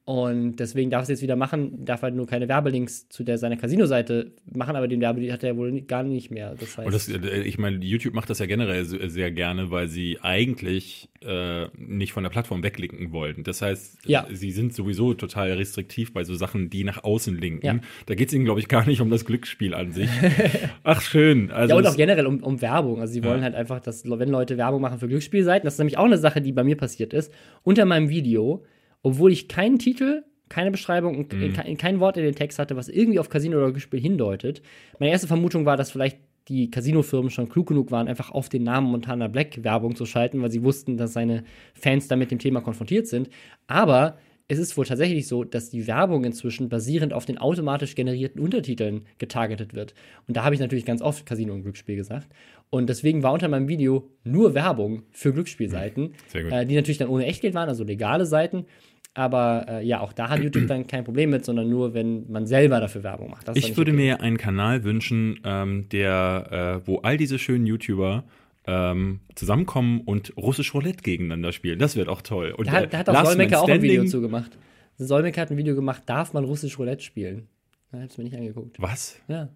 Und 0.04 0.56
deswegen 0.56 0.90
darf 0.90 1.04
es 1.04 1.08
jetzt 1.10 1.22
wieder 1.22 1.36
machen, 1.36 1.84
darf 1.84 2.02
halt 2.02 2.16
nur 2.16 2.26
keine 2.26 2.48
Werbelinks 2.48 3.08
zu 3.08 3.22
der 3.22 3.38
seiner 3.38 3.56
Casino-Seite 3.56 4.32
machen, 4.52 4.74
aber 4.74 4.88
den 4.88 5.00
Werbe 5.00 5.32
hat 5.32 5.44
er 5.44 5.56
wohl 5.56 5.80
gar 5.82 6.02
nicht 6.02 6.28
mehr. 6.28 6.56
Das 6.58 6.76
heißt, 6.76 6.86
und 6.86 6.92
das, 6.92 7.08
äh, 7.08 7.42
ich 7.42 7.56
meine, 7.56 7.76
YouTube 7.84 8.12
macht 8.12 8.28
das 8.28 8.40
ja 8.40 8.46
generell 8.46 8.84
sehr 8.84 9.30
gerne, 9.30 9.70
weil 9.70 9.86
sie 9.86 10.18
eigentlich 10.20 11.08
äh, 11.20 11.66
nicht 11.76 12.12
von 12.12 12.24
der 12.24 12.30
Plattform 12.30 12.64
weglinken 12.64 13.12
wollten. 13.12 13.44
Das 13.44 13.62
heißt, 13.62 13.98
ja. 14.06 14.26
sie 14.32 14.50
sind 14.50 14.74
sowieso 14.74 15.14
total 15.14 15.52
restriktiv 15.52 16.12
bei 16.12 16.24
so 16.24 16.34
Sachen, 16.34 16.68
die 16.68 16.82
nach 16.82 17.04
außen 17.04 17.38
linken. 17.38 17.64
Ja. 17.64 17.78
Da 18.06 18.16
geht 18.16 18.26
es 18.26 18.34
ihnen, 18.34 18.44
glaube 18.44 18.58
ich, 18.58 18.66
gar 18.66 18.84
nicht 18.84 19.00
um 19.00 19.08
das 19.08 19.24
Glücksspiel 19.24 19.72
an 19.72 19.92
sich. 19.92 20.10
Ach, 20.82 21.00
schön. 21.00 21.52
Also 21.52 21.74
ja, 21.74 21.78
und 21.78 21.86
auch 21.86 21.96
generell 21.96 22.26
um, 22.26 22.42
um 22.42 22.60
Werbung. 22.60 23.00
Also 23.00 23.12
sie 23.12 23.22
wollen 23.22 23.38
ja. 23.38 23.44
halt 23.44 23.54
einfach, 23.54 23.78
dass, 23.78 24.04
wenn 24.04 24.30
Leute 24.30 24.58
Werbung 24.58 24.82
machen 24.82 24.98
für 24.98 25.06
Glücksspielseiten, 25.06 25.64
das 25.64 25.74
ist 25.74 25.78
nämlich 25.78 25.96
auch 25.96 26.06
eine 26.06 26.18
Sache, 26.18 26.40
die 26.40 26.50
bei 26.50 26.64
mir 26.64 26.76
passiert 26.76 27.12
ist, 27.14 27.32
unter 27.62 27.84
meinem 27.84 28.08
Video 28.08 28.64
obwohl 29.02 29.32
ich 29.32 29.48
keinen 29.48 29.78
Titel, 29.78 30.24
keine 30.48 30.70
Beschreibung 30.70 31.16
und 31.16 31.32
mhm. 31.32 31.76
kein, 31.78 32.00
Wort 32.00 32.16
in 32.16 32.24
den 32.24 32.34
Text 32.34 32.58
hatte, 32.58 32.76
was 32.76 32.88
irgendwie 32.88 33.18
auf 33.18 33.28
Casino 33.28 33.56
oder 33.56 33.70
Glücksspiel 33.70 34.00
hindeutet. 34.00 34.62
Meine 34.98 35.12
erste 35.12 35.26
Vermutung 35.26 35.64
war, 35.64 35.76
dass 35.76 35.90
vielleicht 35.90 36.18
die 36.48 36.70
Casino-Firmen 36.70 37.30
schon 37.30 37.48
klug 37.48 37.68
genug 37.68 37.90
waren, 37.90 38.08
einfach 38.08 38.30
auf 38.30 38.48
den 38.48 38.64
Namen 38.64 38.90
Montana 38.90 39.28
Black 39.28 39.62
Werbung 39.62 39.94
zu 39.94 40.06
schalten, 40.06 40.42
weil 40.42 40.50
sie 40.50 40.62
wussten, 40.62 40.96
dass 40.96 41.12
seine 41.12 41.44
Fans 41.72 42.08
da 42.08 42.16
mit 42.16 42.30
dem 42.30 42.38
Thema 42.38 42.60
konfrontiert 42.60 43.06
sind. 43.06 43.30
Aber 43.66 44.18
es 44.48 44.58
ist 44.58 44.76
wohl 44.76 44.84
tatsächlich 44.84 45.28
so, 45.28 45.44
dass 45.44 45.70
die 45.70 45.86
Werbung 45.86 46.24
inzwischen 46.24 46.68
basierend 46.68 47.12
auf 47.14 47.24
den 47.24 47.38
automatisch 47.38 47.94
generierten 47.94 48.40
Untertiteln 48.40 49.06
getargetet 49.18 49.72
wird. 49.72 49.94
Und 50.26 50.36
da 50.36 50.44
habe 50.44 50.54
ich 50.54 50.60
natürlich 50.60 50.84
ganz 50.84 51.00
oft 51.00 51.24
Casino 51.24 51.54
und 51.54 51.62
Glücksspiel 51.62 51.96
gesagt. 51.96 52.28
Und 52.68 52.88
deswegen 52.88 53.22
war 53.22 53.32
unter 53.32 53.48
meinem 53.48 53.68
Video 53.68 54.10
nur 54.24 54.54
Werbung 54.54 55.04
für 55.10 55.32
Glücksspielseiten, 55.32 56.14
äh, 56.34 56.66
die 56.66 56.74
natürlich 56.74 56.98
dann 56.98 57.08
ohne 57.08 57.26
Echtgeld 57.26 57.54
waren, 57.54 57.68
also 57.68 57.84
legale 57.84 58.26
Seiten. 58.26 58.66
Aber 59.14 59.66
äh, 59.68 59.86
ja, 59.86 60.00
auch 60.00 60.12
da 60.14 60.30
hat 60.30 60.42
YouTube 60.42 60.66
dann 60.68 60.86
kein 60.86 61.04
Problem 61.04 61.30
mit, 61.30 61.44
sondern 61.44 61.68
nur, 61.68 61.92
wenn 61.92 62.30
man 62.30 62.46
selber 62.46 62.80
dafür 62.80 63.02
Werbung 63.02 63.30
macht. 63.30 63.46
ich 63.54 63.76
würde 63.76 63.90
okay. 63.90 64.00
mir 64.00 64.20
einen 64.22 64.38
Kanal 64.38 64.84
wünschen, 64.84 65.38
ähm, 65.44 65.88
der, 65.90 66.80
äh, 66.82 66.86
wo 66.86 66.98
all 66.98 67.18
diese 67.18 67.38
schönen 67.38 67.66
YouTuber 67.66 68.24
ähm, 68.66 69.20
zusammenkommen 69.34 70.00
und 70.02 70.34
russisch 70.36 70.72
Roulette 70.72 71.02
gegeneinander 71.02 71.52
spielen. 71.52 71.78
Das 71.78 71.96
wird 71.96 72.08
auch 72.08 72.22
toll. 72.22 72.54
Und 72.56 72.68
da 72.68 72.72
hat, 72.72 72.92
da 72.92 72.98
hat 72.98 73.08
auch 73.08 73.26
Solmecke 73.26 73.60
auch 73.60 73.68
ein 73.68 73.82
Video 73.82 74.04
zu 74.04 74.20
gemacht. 74.20 74.56
Solmecke 74.96 75.40
hat 75.40 75.50
ein 75.50 75.56
Video 75.56 75.74
gemacht, 75.74 76.04
darf 76.06 76.32
man 76.32 76.44
russisch 76.44 76.78
Roulette 76.78 77.02
spielen? 77.02 77.48
Da 77.90 78.00
hab's 78.00 78.16
mir 78.16 78.24
nicht 78.24 78.36
angeguckt. 78.36 78.80
Was? 78.80 79.20
Ja. 79.28 79.48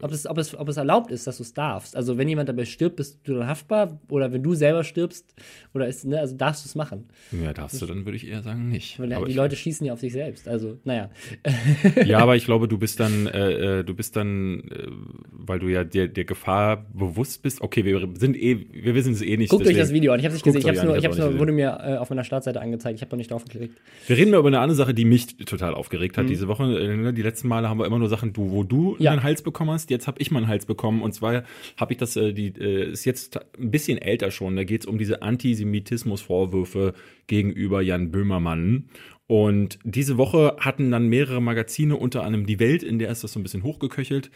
Ob 0.00 0.12
es, 0.12 0.26
ob, 0.26 0.38
es, 0.38 0.54
ob 0.54 0.68
es 0.68 0.76
erlaubt 0.78 1.10
ist, 1.10 1.26
dass 1.26 1.36
du 1.36 1.42
es 1.42 1.52
darfst. 1.52 1.94
Also 1.94 2.16
wenn 2.16 2.26
jemand 2.26 2.48
dabei 2.48 2.64
stirbt, 2.64 2.96
bist 2.96 3.20
du 3.24 3.34
dann 3.34 3.46
haftbar 3.46 4.00
oder 4.08 4.32
wenn 4.32 4.42
du 4.42 4.54
selber 4.54 4.82
stirbst 4.82 5.34
oder 5.74 5.86
ist, 5.86 6.06
ne, 6.06 6.20
also 6.20 6.36
darfst 6.36 6.64
du 6.64 6.68
es 6.68 6.74
machen. 6.74 7.08
Ja, 7.32 7.52
darfst 7.52 7.82
du, 7.82 7.86
dann 7.86 8.06
würde 8.06 8.16
ich 8.16 8.26
eher 8.26 8.42
sagen 8.42 8.68
nicht. 8.68 8.98
Weil 8.98 9.12
aber 9.12 9.26
die 9.26 9.34
Leute 9.34 9.56
schießen 9.56 9.86
ja 9.86 9.92
auf 9.92 10.00
sich 10.00 10.12
selbst. 10.12 10.48
Also, 10.48 10.78
naja. 10.84 11.10
Ja, 12.06 12.18
aber 12.18 12.36
ich 12.36 12.44
glaube, 12.44 12.68
du 12.68 12.78
bist 12.78 13.00
dann, 13.00 13.26
äh, 13.26 13.80
äh, 13.80 13.84
du 13.84 13.94
bist 13.94 14.16
dann, 14.16 14.60
äh, 14.70 14.86
weil 15.30 15.58
du 15.58 15.68
ja 15.68 15.84
der, 15.84 16.08
der 16.08 16.24
Gefahr 16.24 16.86
bewusst 16.92 17.42
bist. 17.42 17.60
Okay, 17.60 17.84
wir 17.84 18.08
sind 18.18 18.36
eh, 18.36 18.66
wir 18.72 18.94
wissen 18.94 19.12
es 19.12 19.22
eh 19.22 19.36
nicht. 19.36 19.50
Guckt 19.50 19.66
euch 19.66 19.76
das 19.76 19.92
Video 19.92 20.12
an. 20.12 20.18
Ich 20.18 20.24
habe 20.24 20.34
es 20.34 20.44
nicht 20.44 20.54
gesehen. 20.54 20.72
Ich 20.72 20.78
habe 20.78 20.88
nur, 20.88 20.96
ich 20.96 21.04
hab's 21.04 21.18
nur 21.18 21.38
wurde 21.38 21.52
mir 21.52 21.78
äh, 21.82 21.96
auf 21.96 22.10
meiner 22.10 22.24
Startseite 22.24 22.60
angezeigt. 22.60 22.96
Ich 22.96 23.02
habe 23.02 23.12
noch 23.12 23.18
nicht 23.18 23.30
drauf 23.30 23.44
geklickt. 23.44 23.80
Wir 24.06 24.16
reden 24.16 24.30
mal 24.30 24.38
über 24.38 24.48
eine 24.48 24.60
andere 24.60 24.76
Sache, 24.76 24.94
die 24.94 25.04
mich 25.04 25.36
total 25.36 25.74
aufgeregt 25.74 26.16
hat 26.16 26.24
mhm. 26.24 26.28
diese 26.28 26.48
Woche. 26.48 26.64
Äh, 26.64 27.12
die 27.12 27.22
letzten 27.22 27.48
Male 27.48 27.68
haben 27.68 27.78
wir 27.78 27.86
immer 27.86 27.98
nur 27.98 28.08
Sachen, 28.08 28.32
wo 28.36 28.64
du 28.64 28.96
ja. 28.98 29.12
einen 29.12 29.22
Hals 29.22 29.42
bekommen 29.42 29.70
hast. 29.70 29.73
Jetzt 29.88 30.06
habe 30.06 30.20
ich 30.20 30.30
mal 30.30 30.38
einen 30.40 30.48
Hals 30.48 30.66
bekommen. 30.66 31.02
Und 31.02 31.12
zwar 31.12 31.44
habe 31.76 31.92
ich 31.92 31.98
das, 31.98 32.16
äh, 32.16 32.32
die 32.32 32.48
äh, 32.58 32.90
ist 32.92 33.04
jetzt 33.04 33.38
ein 33.58 33.70
bisschen 33.70 33.98
älter 33.98 34.30
schon. 34.30 34.56
Da 34.56 34.64
geht 34.64 34.82
es 34.82 34.86
um 34.86 34.98
diese 34.98 35.22
Antisemitismusvorwürfe 35.22 36.94
gegenüber 37.26 37.82
Jan 37.82 38.10
Böhmermann. 38.10 38.88
Und 39.26 39.78
diese 39.84 40.18
Woche 40.18 40.56
hatten 40.60 40.90
dann 40.90 41.08
mehrere 41.08 41.40
Magazine, 41.40 41.96
unter 41.96 42.24
anderem 42.24 42.46
Die 42.46 42.60
Welt, 42.60 42.82
in 42.82 42.98
der 42.98 43.10
ist 43.10 43.24
das 43.24 43.32
so 43.32 43.40
ein 43.40 43.42
bisschen 43.42 43.62
hochgeköchelt, 43.62 44.30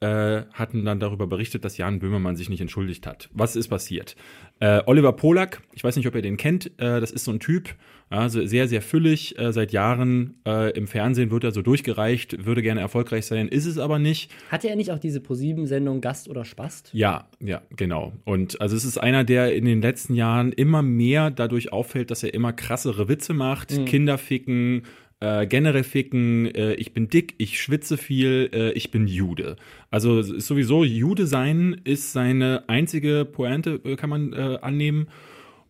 äh, 0.00 0.42
hatten 0.52 0.84
dann 0.84 1.00
darüber 1.00 1.26
berichtet, 1.26 1.64
dass 1.64 1.76
Jan 1.76 1.98
Böhmermann 1.98 2.36
sich 2.36 2.48
nicht 2.48 2.60
entschuldigt 2.60 3.06
hat. 3.06 3.28
Was 3.32 3.56
ist 3.56 3.68
passiert? 3.68 4.14
Äh, 4.60 4.82
Oliver 4.86 5.12
Polak, 5.12 5.62
ich 5.72 5.82
weiß 5.82 5.96
nicht, 5.96 6.06
ob 6.06 6.14
ihr 6.14 6.22
den 6.22 6.36
kennt, 6.36 6.66
äh, 6.78 7.00
das 7.00 7.10
ist 7.10 7.24
so 7.24 7.32
ein 7.32 7.40
Typ, 7.40 7.74
also 8.10 8.44
sehr, 8.46 8.68
sehr 8.68 8.80
füllig, 8.80 9.38
äh, 9.38 9.52
seit 9.52 9.72
Jahren 9.72 10.36
äh, 10.46 10.70
im 10.72 10.86
Fernsehen 10.86 11.30
wird 11.30 11.44
er 11.44 11.50
so 11.50 11.62
durchgereicht, 11.62 12.46
würde 12.46 12.62
gerne 12.62 12.80
erfolgreich 12.80 13.26
sein, 13.26 13.48
ist 13.48 13.66
es 13.66 13.76
aber 13.78 13.98
nicht. 13.98 14.30
Hatte 14.50 14.68
er 14.68 14.76
nicht 14.76 14.90
auch 14.92 14.98
diese 14.98 15.20
ProSieben-Sendung 15.20 16.00
Gast 16.00 16.28
oder 16.28 16.44
Spast? 16.44 16.90
Ja, 16.92 17.28
ja, 17.40 17.60
genau. 17.76 18.12
Und 18.24 18.60
also 18.60 18.76
es 18.76 18.84
ist 18.84 18.98
einer, 18.98 19.24
der 19.24 19.54
in 19.54 19.64
den 19.64 19.82
letzten 19.82 20.14
Jahren 20.14 20.52
immer 20.52 20.82
mehr 20.82 21.30
dadurch 21.30 21.72
auffällt, 21.72 22.10
dass 22.10 22.22
er 22.22 22.32
immer 22.34 22.52
krassere 22.52 23.08
Witze 23.08 23.34
macht, 23.34 23.76
mhm. 23.76 23.84
Kinder 23.84 24.16
ficken, 24.16 24.82
äh, 25.20 25.46
generell 25.46 25.82
ficken, 25.82 26.46
äh, 26.46 26.74
ich 26.74 26.92
bin 26.92 27.08
dick, 27.08 27.34
ich 27.38 27.60
schwitze 27.60 27.96
viel, 27.96 28.50
äh, 28.52 28.72
ich 28.72 28.92
bin 28.92 29.08
Jude. 29.08 29.56
Also 29.90 30.22
sowieso 30.22 30.84
Jude 30.84 31.26
sein 31.26 31.80
ist 31.82 32.12
seine 32.12 32.68
einzige 32.68 33.24
Pointe, 33.24 33.80
äh, 33.84 33.96
kann 33.96 34.10
man 34.10 34.32
äh, 34.32 34.58
annehmen. 34.62 35.08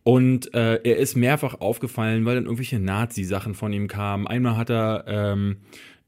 Und 0.03 0.53
äh, 0.53 0.79
er 0.83 0.97
ist 0.97 1.15
mehrfach 1.15 1.61
aufgefallen, 1.61 2.25
weil 2.25 2.35
dann 2.35 2.45
irgendwelche 2.45 2.79
Nazi-Sachen 2.79 3.55
von 3.55 3.73
ihm 3.73 3.87
kamen. 3.87 4.27
Einmal 4.27 4.55
hat 4.55 4.69
er, 4.69 5.05
ähm, 5.07 5.57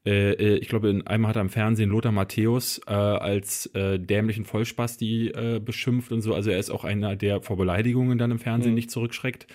äh, 0.06 0.34
äh 0.34 0.58
ich 0.58 0.70
glaube, 0.70 1.02
einmal 1.06 1.30
hat 1.30 1.36
er 1.36 1.42
im 1.42 1.50
Fernsehen 1.50 1.90
Lothar 1.90 2.12
Matthäus 2.12 2.80
als 2.86 3.70
dämlichen 3.74 4.46
Vollspasti 4.46 5.32
beschimpft 5.64 6.12
und 6.12 6.22
so. 6.22 6.34
Also 6.34 6.52
er 6.52 6.60
ist 6.60 6.70
auch 6.70 6.84
einer, 6.84 7.16
der 7.16 7.42
vor 7.42 7.58
Beleidigungen 7.58 8.18
dann 8.18 8.32
im 8.32 8.40
Fernsehen 8.40 8.72
mhm. 8.72 8.76
nicht 8.76 8.92
zurückschreckt. 8.92 9.48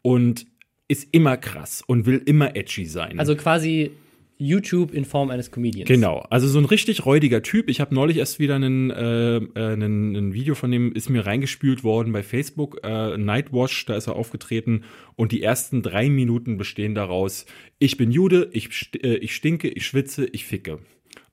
Und 0.00 0.46
ist 0.92 1.08
immer 1.10 1.38
krass 1.38 1.82
und 1.86 2.04
will 2.04 2.22
immer 2.26 2.54
edgy 2.54 2.84
sein. 2.84 3.18
Also 3.18 3.34
quasi 3.34 3.92
YouTube 4.36 4.92
in 4.92 5.04
Form 5.04 5.30
eines 5.30 5.50
Comedians. 5.50 5.88
Genau, 5.88 6.18
also 6.28 6.46
so 6.48 6.58
ein 6.58 6.64
richtig 6.66 7.06
räudiger 7.06 7.42
Typ. 7.42 7.70
Ich 7.70 7.80
habe 7.80 7.94
neulich 7.94 8.18
erst 8.18 8.38
wieder 8.38 8.56
einen, 8.56 8.90
äh, 8.90 9.36
äh, 9.36 9.48
einen, 9.54 10.14
ein 10.14 10.34
Video 10.34 10.54
von 10.54 10.70
dem 10.70 10.92
ist 10.92 11.08
mir 11.08 11.24
reingespült 11.24 11.82
worden 11.82 12.12
bei 12.12 12.22
Facebook, 12.22 12.80
äh, 12.82 13.16
Nightwash, 13.16 13.86
da 13.86 13.96
ist 13.96 14.08
er 14.08 14.16
aufgetreten 14.16 14.84
und 15.16 15.32
die 15.32 15.42
ersten 15.42 15.82
drei 15.82 16.10
Minuten 16.10 16.58
bestehen 16.58 16.94
daraus, 16.94 17.46
ich 17.78 17.96
bin 17.96 18.10
Jude, 18.10 18.50
ich, 18.52 18.90
äh, 19.02 19.14
ich 19.16 19.34
stinke, 19.34 19.68
ich 19.68 19.86
schwitze, 19.86 20.26
ich 20.26 20.44
ficke. 20.44 20.80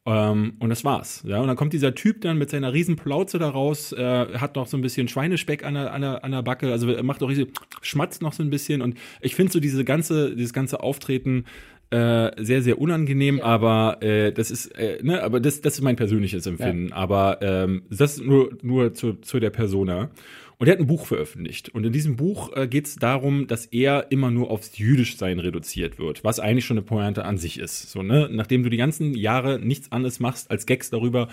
Ähm, 0.06 0.54
und 0.60 0.70
das 0.70 0.84
war's. 0.86 1.24
Ja, 1.28 1.40
und 1.40 1.48
dann 1.48 1.58
kommt 1.58 1.74
dieser 1.74 1.94
Typ 1.94 2.22
dann 2.22 2.38
mit 2.38 2.50
seiner 2.50 2.74
riesen 2.74 2.96
Plauze 2.96 3.38
da 3.38 3.50
raus, 3.50 3.92
äh, 3.92 4.28
hat 4.38 4.56
noch 4.56 4.68
so 4.68 4.78
ein 4.78 4.82
bisschen 4.82 5.08
Schweinespeck 5.08 5.64
an 5.64 5.74
der, 5.74 5.94
an 5.94 6.02
der, 6.02 6.24
an 6.24 6.32
der 6.32 6.42
Backe, 6.42 6.72
also 6.72 6.90
er 6.90 7.04
macht 7.04 7.22
auch 7.22 7.30
riesig, 7.30 7.50
schmatzt 7.82 8.22
noch 8.22 8.34
so 8.34 8.42
ein 8.42 8.50
bisschen 8.50 8.82
und 8.82 8.98
ich 9.22 9.36
finde 9.36 9.52
so 9.52 9.60
diese 9.60 9.84
ganze, 9.84 10.36
dieses 10.36 10.54
ganze 10.54 10.82
Auftreten 10.82 11.46
äh, 11.92 12.32
sehr, 12.44 12.62
sehr 12.62 12.80
unangenehm, 12.80 13.40
ja. 13.40 13.44
aber 13.44 14.02
äh, 14.02 14.32
das 14.32 14.52
ist, 14.52 14.68
äh, 14.78 15.00
ne, 15.02 15.24
aber 15.24 15.40
das, 15.40 15.62
das 15.62 15.76
ist 15.76 15.82
mein 15.82 15.96
persönliches 15.96 16.46
Empfinden. 16.46 16.90
Ja. 16.90 16.96
Aber 16.96 17.42
ähm, 17.42 17.84
das 17.90 18.20
nur, 18.20 18.58
nur 18.62 18.94
zu, 18.94 19.14
zu 19.14 19.40
der 19.40 19.50
Persona. 19.50 20.10
Und 20.60 20.68
er 20.68 20.74
hat 20.74 20.80
ein 20.82 20.88
Buch 20.88 21.06
veröffentlicht. 21.06 21.70
Und 21.70 21.86
in 21.86 21.94
diesem 21.94 22.18
Buch 22.18 22.52
äh, 22.54 22.68
geht 22.68 22.86
es 22.86 22.98
darum, 22.98 23.48
dass 23.48 23.66
er 23.68 24.08
immer 24.12 24.30
nur 24.30 24.52
aufs 24.52 24.78
Jüdischsein 24.78 25.40
reduziert 25.40 25.98
wird, 26.00 26.26
was 26.26 26.42
eigentlich 26.42 26.66
schon 26.66 26.78
eine 26.78 26.86
Pointe 26.86 27.24
an 27.24 27.38
sich 27.38 27.58
ist. 27.58 27.90
So, 27.90 28.04
ne? 28.04 28.28
Nachdem 28.30 28.64
du 28.64 28.70
die 28.70 28.76
ganzen 28.76 29.16
Jahre 29.16 29.58
nichts 29.58 29.90
anderes 29.94 30.20
machst 30.20 30.52
als 30.52 30.66
Gags 30.66 30.90
darüber, 30.90 31.30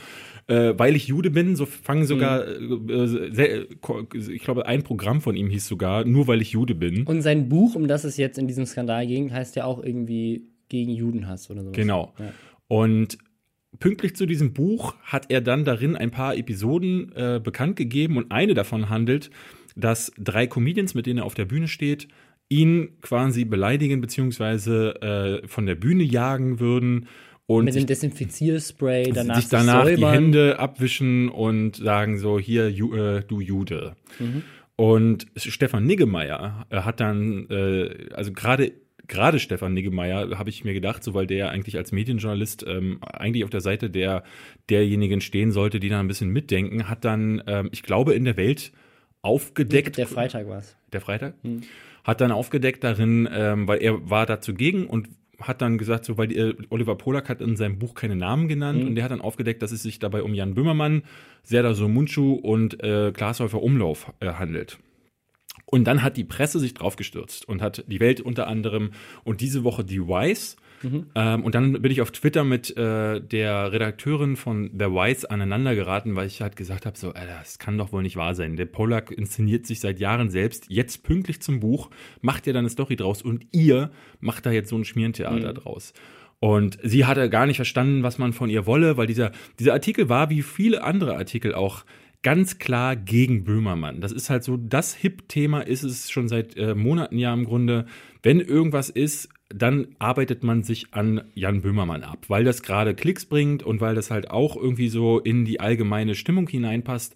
äh, 0.46 0.74
weil 0.76 0.94
ich 0.94 1.08
Jude 1.08 1.30
bin, 1.30 1.56
so 1.56 1.66
fangen 1.66 2.06
sogar, 2.06 2.46
mhm. 2.46 2.88
äh, 2.88 3.32
sehr, 3.32 3.66
ich 4.12 4.42
glaube, 4.44 4.66
ein 4.66 4.84
Programm 4.84 5.20
von 5.20 5.34
ihm 5.34 5.50
hieß 5.50 5.66
sogar, 5.66 6.04
nur 6.04 6.28
weil 6.28 6.40
ich 6.40 6.52
Jude 6.52 6.76
bin. 6.76 7.02
Und 7.02 7.22
sein 7.22 7.48
Buch, 7.48 7.74
um 7.74 7.88
das 7.88 8.04
es 8.04 8.16
jetzt 8.16 8.38
in 8.38 8.46
diesem 8.46 8.64
Skandal 8.64 9.08
ging, 9.08 9.32
heißt 9.32 9.56
ja 9.56 9.64
auch 9.64 9.82
irgendwie 9.82 10.46
gegen 10.68 10.92
Judenhass 10.92 11.50
oder 11.50 11.64
so. 11.64 11.72
Genau. 11.72 12.14
Ja. 12.20 12.32
Und 12.68 13.18
pünktlich 13.78 14.16
zu 14.16 14.26
diesem 14.26 14.52
Buch 14.52 14.94
hat 15.02 15.30
er 15.30 15.40
dann 15.40 15.64
darin 15.64 15.96
ein 15.96 16.10
paar 16.10 16.36
Episoden 16.36 17.12
äh, 17.14 17.40
bekannt 17.42 17.76
gegeben 17.76 18.16
und 18.16 18.30
eine 18.30 18.54
davon 18.54 18.88
handelt, 18.88 19.30
dass 19.74 20.12
drei 20.18 20.46
Comedians, 20.46 20.94
mit 20.94 21.06
denen 21.06 21.18
er 21.18 21.24
auf 21.24 21.34
der 21.34 21.44
Bühne 21.44 21.68
steht, 21.68 22.08
ihn 22.48 22.90
quasi 23.02 23.44
beleidigen 23.44 24.00
bzw. 24.00 24.88
Äh, 24.88 25.48
von 25.48 25.66
der 25.66 25.74
Bühne 25.74 26.04
jagen 26.04 26.60
würden 26.60 27.08
und 27.46 27.64
mit 27.64 27.76
dem 27.76 27.86
Desinfizierspray 27.86 29.12
danach 29.12 29.36
sich 29.36 29.48
danach 29.48 29.86
die 29.86 30.04
Hände 30.04 30.58
abwischen 30.58 31.28
und 31.28 31.76
sagen 31.76 32.18
so 32.18 32.40
hier 32.40 32.70
ju, 32.70 32.94
äh, 32.94 33.22
du 33.22 33.40
Jude. 33.40 33.94
Mhm. 34.18 34.42
Und 34.74 35.26
Stefan 35.36 35.86
Niggemeier 35.86 36.66
äh, 36.70 36.80
hat 36.80 37.00
dann 37.00 37.48
äh, 37.48 38.08
also 38.12 38.32
gerade 38.32 38.72
gerade 39.08 39.38
Stefan 39.38 39.74
Niggemeier, 39.74 40.38
habe 40.38 40.50
ich 40.50 40.64
mir 40.64 40.74
gedacht, 40.74 41.02
so 41.02 41.14
weil 41.14 41.26
der 41.26 41.50
eigentlich 41.50 41.76
als 41.76 41.92
Medienjournalist 41.92 42.64
ähm, 42.66 42.98
eigentlich 43.02 43.44
auf 43.44 43.50
der 43.50 43.60
Seite 43.60 43.90
der 43.90 44.24
derjenigen 44.70 45.20
stehen 45.20 45.52
sollte, 45.52 45.80
die 45.80 45.88
da 45.88 46.00
ein 46.00 46.08
bisschen 46.08 46.30
mitdenken, 46.30 46.88
hat 46.88 47.04
dann, 47.04 47.42
ähm, 47.46 47.68
ich 47.72 47.82
glaube, 47.82 48.14
in 48.14 48.24
der 48.24 48.36
Welt 48.36 48.72
aufgedeckt. 49.22 49.96
Der 49.96 50.06
Freitag 50.06 50.48
war 50.48 50.58
es. 50.58 50.76
Der 50.92 51.00
Freitag? 51.00 51.34
Hm. 51.42 51.62
Hat 52.04 52.20
dann 52.20 52.32
aufgedeckt 52.32 52.84
darin, 52.84 53.28
ähm, 53.32 53.66
weil 53.66 53.82
er 53.82 54.08
war 54.08 54.26
da 54.26 54.40
zugegen 54.40 54.86
und 54.86 55.08
hat 55.40 55.60
dann 55.60 55.78
gesagt, 55.78 56.04
so 56.04 56.16
weil 56.16 56.32
äh, 56.32 56.54
Oliver 56.70 56.96
Polak 56.96 57.28
hat 57.28 57.40
in 57.40 57.56
seinem 57.56 57.78
Buch 57.78 57.94
keine 57.94 58.16
Namen 58.16 58.48
genannt 58.48 58.80
mhm. 58.80 58.88
und 58.88 58.94
der 58.94 59.04
hat 59.04 59.10
dann 59.10 59.20
aufgedeckt, 59.20 59.62
dass 59.62 59.72
es 59.72 59.82
sich 59.82 59.98
dabei 59.98 60.22
um 60.22 60.34
Jan 60.34 60.54
Böhmermann, 60.54 61.02
Serdar 61.42 61.74
Somuncu 61.74 62.34
und 62.34 62.82
äh, 62.82 63.12
Glashäufer 63.12 63.62
Umlauf 63.62 64.12
äh, 64.20 64.32
handelt. 64.32 64.78
Und 65.66 65.84
dann 65.84 66.02
hat 66.02 66.16
die 66.16 66.24
Presse 66.24 66.60
sich 66.60 66.74
drauf 66.74 66.96
gestürzt 66.96 67.46
und 67.48 67.60
hat 67.60 67.84
die 67.88 67.98
Welt 68.00 68.20
unter 68.20 68.46
anderem 68.46 68.92
und 69.24 69.40
diese 69.40 69.64
Woche 69.64 69.84
die 69.84 70.00
Wise. 70.00 70.56
Mhm. 70.82 71.06
Ähm, 71.14 71.42
und 71.42 71.54
dann 71.54 71.72
bin 71.82 71.90
ich 71.90 72.00
auf 72.02 72.12
Twitter 72.12 72.44
mit 72.44 72.76
äh, 72.76 73.20
der 73.20 73.72
Redakteurin 73.72 74.36
von 74.36 74.70
The 74.78 74.86
Wise 74.86 75.28
aneinander 75.28 75.74
geraten, 75.74 76.14
weil 76.14 76.28
ich 76.28 76.40
halt 76.40 76.54
gesagt 76.54 76.86
habe, 76.86 76.96
so, 76.96 77.08
Alter, 77.08 77.38
das 77.40 77.58
kann 77.58 77.78
doch 77.78 77.92
wohl 77.92 78.02
nicht 78.02 78.16
wahr 78.16 78.34
sein. 78.34 78.56
Der 78.56 78.66
Pollack 78.66 79.10
inszeniert 79.10 79.66
sich 79.66 79.80
seit 79.80 79.98
Jahren 79.98 80.30
selbst, 80.30 80.66
jetzt 80.68 81.02
pünktlich 81.02 81.40
zum 81.40 81.60
Buch, 81.60 81.90
macht 82.20 82.46
ja 82.46 82.52
dann 82.52 82.60
eine 82.60 82.70
Story 82.70 82.94
draus 82.94 83.22
und 83.22 83.46
ihr 83.52 83.90
macht 84.20 84.46
da 84.46 84.52
jetzt 84.52 84.68
so 84.68 84.76
ein 84.76 84.84
Schmierentheater 84.84 85.50
mhm. 85.50 85.56
draus. 85.56 85.92
Und 86.38 86.78
sie 86.82 87.06
hatte 87.06 87.30
gar 87.30 87.46
nicht 87.46 87.56
verstanden, 87.56 88.02
was 88.02 88.18
man 88.18 88.32
von 88.32 88.50
ihr 88.50 88.66
wolle, 88.66 88.96
weil 88.96 89.06
dieser, 89.06 89.32
dieser 89.58 89.72
Artikel 89.72 90.08
war 90.08 90.28
wie 90.28 90.42
viele 90.42 90.84
andere 90.84 91.16
Artikel 91.16 91.54
auch 91.54 91.84
ganz 92.26 92.58
klar 92.58 92.96
gegen 92.96 93.44
Böhmermann. 93.44 94.00
Das 94.00 94.10
ist 94.10 94.30
halt 94.30 94.42
so, 94.42 94.56
das 94.56 94.96
Hip-Thema 94.96 95.60
ist 95.60 95.84
es 95.84 96.10
schon 96.10 96.26
seit 96.26 96.56
äh, 96.56 96.74
Monaten 96.74 97.18
ja 97.18 97.32
im 97.32 97.44
Grunde. 97.44 97.86
Wenn 98.20 98.40
irgendwas 98.40 98.90
ist, 98.90 99.28
dann 99.48 99.94
arbeitet 100.00 100.42
man 100.42 100.64
sich 100.64 100.88
an 100.90 101.22
Jan 101.34 101.62
Böhmermann 101.62 102.02
ab, 102.02 102.24
weil 102.26 102.42
das 102.42 102.64
gerade 102.64 102.96
Klicks 102.96 103.26
bringt 103.26 103.62
und 103.62 103.80
weil 103.80 103.94
das 103.94 104.10
halt 104.10 104.28
auch 104.28 104.56
irgendwie 104.56 104.88
so 104.88 105.20
in 105.20 105.44
die 105.44 105.60
allgemeine 105.60 106.16
Stimmung 106.16 106.48
hineinpasst. 106.48 107.14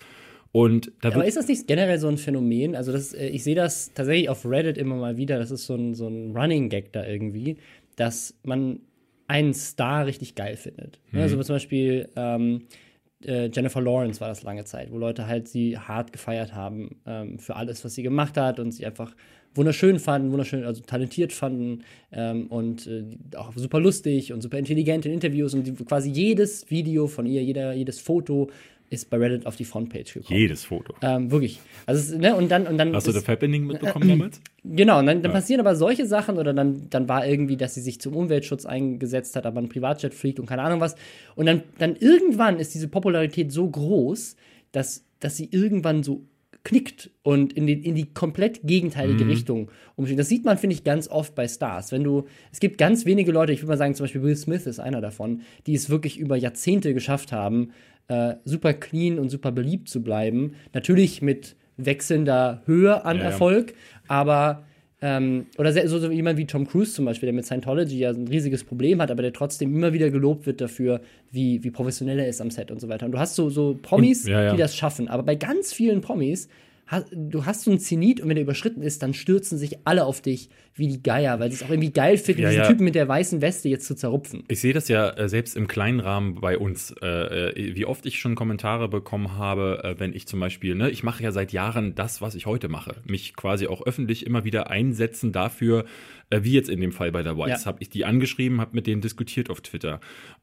Und 0.53 0.93
da 1.01 1.09
Aber 1.09 1.27
ist 1.27 1.37
das 1.37 1.49
nicht 1.49 1.67
generell 1.67 1.99
so 1.99 2.07
ein 2.07 2.17
Phänomen? 2.17 2.77
Also 2.77 2.93
das, 2.93 3.13
äh, 3.13 3.31
ich 3.31 3.43
sehe 3.43 3.57
das 3.57 3.93
tatsächlich 3.93 4.29
auf 4.29 4.47
Reddit 4.47 4.79
immer 4.79 4.95
mal 4.95 5.17
wieder, 5.17 5.41
das 5.41 5.51
ist 5.51 5.67
so 5.67 5.75
ein, 5.75 5.95
so 5.95 6.07
ein 6.07 6.37
Running 6.37 6.69
Gag 6.69 6.93
da 6.93 7.05
irgendwie, 7.05 7.57
dass 7.97 8.39
man 8.45 8.79
einen 9.27 9.55
Star 9.55 10.07
richtig 10.07 10.37
geil 10.37 10.55
findet. 10.55 11.01
Mhm. 11.11 11.19
Also 11.19 11.43
zum 11.43 11.57
Beispiel 11.57 12.09
ähm, 12.15 12.63
äh, 13.25 13.51
Jennifer 13.53 13.81
Lawrence 13.81 14.21
war 14.21 14.29
das 14.29 14.43
lange 14.43 14.65
Zeit, 14.65 14.91
wo 14.91 14.99
Leute 14.99 15.27
halt 15.27 15.49
sie 15.49 15.79
hart 15.79 16.13
gefeiert 16.13 16.55
haben 16.55 16.97
ähm, 17.07 17.39
für 17.39 17.57
alles, 17.57 17.85
was 17.85 17.95
sie 17.95 18.03
gemacht 18.03 18.37
hat 18.37 18.59
und 18.59 18.73
sie 18.73 18.87
einfach 18.87 19.15
wunderschön 19.55 19.99
fanden, 19.99 20.31
wunderschön, 20.31 20.65
also 20.65 20.83
talentiert 20.83 21.33
fanden 21.33 21.83
ähm, 22.13 22.47
und 22.47 22.87
äh, 22.87 23.05
auch 23.37 23.53
super 23.57 23.81
lustig 23.81 24.33
und 24.33 24.43
super 24.43 24.59
intelligent 24.59 25.07
in 25.07 25.13
Interviews 25.13 25.55
und 25.55 25.67
die, 25.67 25.73
quasi 25.73 26.11
jedes 26.11 26.71
Video 26.71 27.07
von 27.09 27.27
ihr, 27.27 27.43
jeder, 27.43 27.73
jedes 27.73 28.01
Foto 28.01 28.51
ist 28.91 29.09
bei 29.09 29.19
Reddit 29.19 29.47
auf 29.47 29.55
die 29.55 29.65
Frontpage 29.65 30.13
gekommen. 30.15 30.39
Jedes 30.39 30.65
Foto. 30.65 30.95
Ähm, 31.01 31.31
wirklich. 31.31 31.61
Also, 31.87 32.19
ne, 32.19 32.35
und 32.35 32.51
dann, 32.51 32.67
und 32.67 32.77
dann 32.77 32.93
Hast 32.95 33.07
du 33.07 33.13
das 33.13 33.27
Happening 33.27 33.67
mitbekommen 33.67 34.09
äh, 34.09 34.13
damals? 34.13 34.41
Genau, 34.65 34.99
und 34.99 35.07
dann, 35.07 35.23
dann 35.23 35.31
ja. 35.31 35.37
passieren 35.37 35.61
aber 35.61 35.77
solche 35.77 36.07
Sachen 36.07 36.39
oder 36.39 36.53
dann, 36.53 36.91
dann 36.91 37.09
war 37.09 37.25
irgendwie, 37.25 37.57
dass 37.57 37.75
sie 37.75 37.83
sich 37.83 38.01
zum 38.01 38.17
Umweltschutz 38.17 38.67
eingesetzt 38.67 39.37
hat, 39.37 39.47
aber 39.47 39.61
ein 39.61 39.69
Privatjet 39.69 40.13
fliegt 40.13 40.41
und 40.41 40.47
keine 40.47 40.63
Ahnung 40.63 40.81
was. 40.81 40.97
Und 41.37 41.47
dann, 41.47 41.63
dann 41.79 41.95
irgendwann 41.95 42.59
ist 42.59 42.75
diese 42.75 42.89
Popularität 42.89 43.53
so 43.53 43.71
groß, 43.71 44.35
dass, 44.73 45.07
dass 45.21 45.37
sie 45.37 45.49
irgendwann 45.53 46.03
so 46.03 46.27
knickt 46.65 47.11
und 47.23 47.53
in 47.53 47.67
die, 47.67 47.73
in 47.75 47.95
die 47.95 48.13
komplett 48.13 48.61
gegenteilige 48.65 49.25
mhm. 49.25 49.31
Richtung 49.31 49.71
umschlägt. 49.95 50.19
Das 50.19 50.29
sieht 50.29 50.45
man, 50.45 50.59
finde 50.59 50.75
ich, 50.75 50.85
ganz 50.85 51.09
oft 51.09 51.35
bei 51.35 51.47
Stars. 51.49 51.93
Wenn 51.93 52.05
du, 52.05 52.27
es 52.53 52.61
gibt 52.61 52.77
ganz 52.77 53.07
wenige 53.07 53.31
Leute, 53.33 53.53
ich 53.53 53.61
würde 53.61 53.69
mal 53.69 53.79
sagen, 53.79 53.95
zum 53.95 54.05
Beispiel 54.05 54.23
Will 54.23 54.37
Smith 54.37 54.67
ist 54.67 54.81
einer 54.81 55.01
davon, 55.01 55.43
die 55.67 55.75
es 55.75 55.89
wirklich 55.89 56.19
über 56.19 56.37
Jahrzehnte 56.37 56.93
geschafft 56.93 57.33
haben, 57.33 57.71
äh, 58.11 58.35
super 58.45 58.75
clean 58.75 59.19
und 59.19 59.31
super 59.31 59.53
beliebt 59.53 59.89
zu 59.89 60.03
bleiben. 60.03 60.55
Natürlich 60.75 61.23
mit 61.23 61.55
wechselnder 61.77 62.63
Höhe 62.67 63.05
an 63.05 63.19
ja, 63.19 63.23
Erfolg, 63.23 63.71
ja. 63.71 63.75
aber 64.09 64.65
ähm, 65.01 65.47
oder 65.57 65.73
so, 65.89 65.99
so 65.99 66.11
jemand 66.11 66.37
wie 66.37 66.45
Tom 66.45 66.67
Cruise 66.67 66.93
zum 66.93 67.07
Beispiel, 67.07 67.29
der 67.29 67.33
mit 67.33 67.47
Scientology 67.47 67.99
ja 68.01 68.11
ein 68.11 68.29
riesiges 68.29 68.65
Problem 68.65 69.01
hat, 69.01 69.11
aber 69.11 69.23
der 69.23 69.33
trotzdem 69.33 69.75
immer 69.75 69.93
wieder 69.93 70.11
gelobt 70.11 70.45
wird 70.45 70.61
dafür, 70.61 71.01
wie, 71.31 71.63
wie 71.65 71.71
professionell 71.71 72.19
er 72.19 72.29
ist 72.29 72.41
am 72.41 72.51
Set 72.51 72.71
und 72.71 72.81
so 72.81 72.89
weiter. 72.89 73.07
Und 73.07 73.13
du 73.13 73.19
hast 73.19 73.37
so, 73.37 73.49
so 73.49 73.79
Promis, 73.81 74.27
und, 74.27 74.33
ja, 74.33 74.51
die 74.51 74.59
das 74.59 74.77
schaffen, 74.77 75.09
aber 75.09 75.23
bei 75.23 75.37
ganz 75.37 75.73
vielen 75.73 76.01
Promis 76.01 76.49
du 77.13 77.47
hast 77.47 77.63
so 77.63 77.71
einen 77.71 77.79
Zenit 77.81 78.21
und 78.21 78.29
wenn 78.29 78.35
der 78.37 78.43
überschritten 78.43 78.83
ist, 78.83 79.03
dann 79.03 79.15
stürzen 79.15 79.59
sich 79.59 79.79
alle 79.85 80.05
auf 80.05 80.21
dich 80.21 80.49
wie 80.75 80.89
die 80.89 81.03
Geier, 81.03 81.39
weil 81.41 81.51
sie 81.51 81.57
es 81.57 81.63
auch 81.63 81.71
irgendwie 81.71 81.93
geil 81.93 82.17
finden, 82.17 82.43
Ja, 82.43 82.49
diesen 82.49 82.63
ja. 82.63 82.69
Typen 82.69 82.85
mit 82.85 82.95
der 82.95 83.07
weißen 83.07 83.41
Weste 83.43 83.69
jetzt 83.69 83.87
zu 83.87 83.95
zerrupfen. 83.95 84.45
Ich 84.49 84.61
sehe 84.61 84.73
das 84.73 84.89
ja 84.89 85.11
äh, 85.11 85.29
selbst 85.29 85.57
im 85.57 85.69
kleinen 85.69 86.01
Rahmen 86.01 86.37
bei 86.41 86.57
uns, 86.59 86.95
äh, 87.03 87.07
äh, 87.51 87.75
wie 87.77 87.85
oft 87.85 88.07
ich 88.07 88.19
schon 88.19 88.35
Kommentare 88.35 88.89
bekommen 88.89 89.37
habe, 89.37 89.83
äh, 89.85 90.01
wenn 90.01 90.13
ich 90.15 90.27
zum 90.27 90.41
Beispiel, 90.41 90.75
ne, 90.75 90.91
ich 90.91 91.03
mache 91.03 91.23
ja 91.23 91.33
seit 91.33 91.53
Jahren 91.53 91.95
das, 91.95 92.21
was 92.23 92.35
ich 92.35 92.47
heute 92.47 92.69
mache, 92.69 92.97
mich 93.07 93.35
quasi 93.37 93.67
auch 93.67 93.83
öffentlich 93.87 94.27
immer 94.27 94.45
wieder 94.45 94.71
einsetzen 94.71 95.33
dafür, 95.33 95.85
wie 96.33 96.53
jetzt 96.53 96.69
in 96.69 96.81
dem 96.81 96.93
Fall 96.93 97.11
bei 97.11 97.25
der 97.25 97.37
Weiß, 97.37 97.63
Ja. 97.63 97.67
habe 97.67 97.79
ich 97.83 97.91
die 97.91 98.05
angeschrieben, 98.05 98.61
habe 98.61 98.71
mit 98.75 98.87
denen 98.87 99.01
diskutiert 99.01 99.51
auf 99.51 99.61
Twitter. 99.63 99.99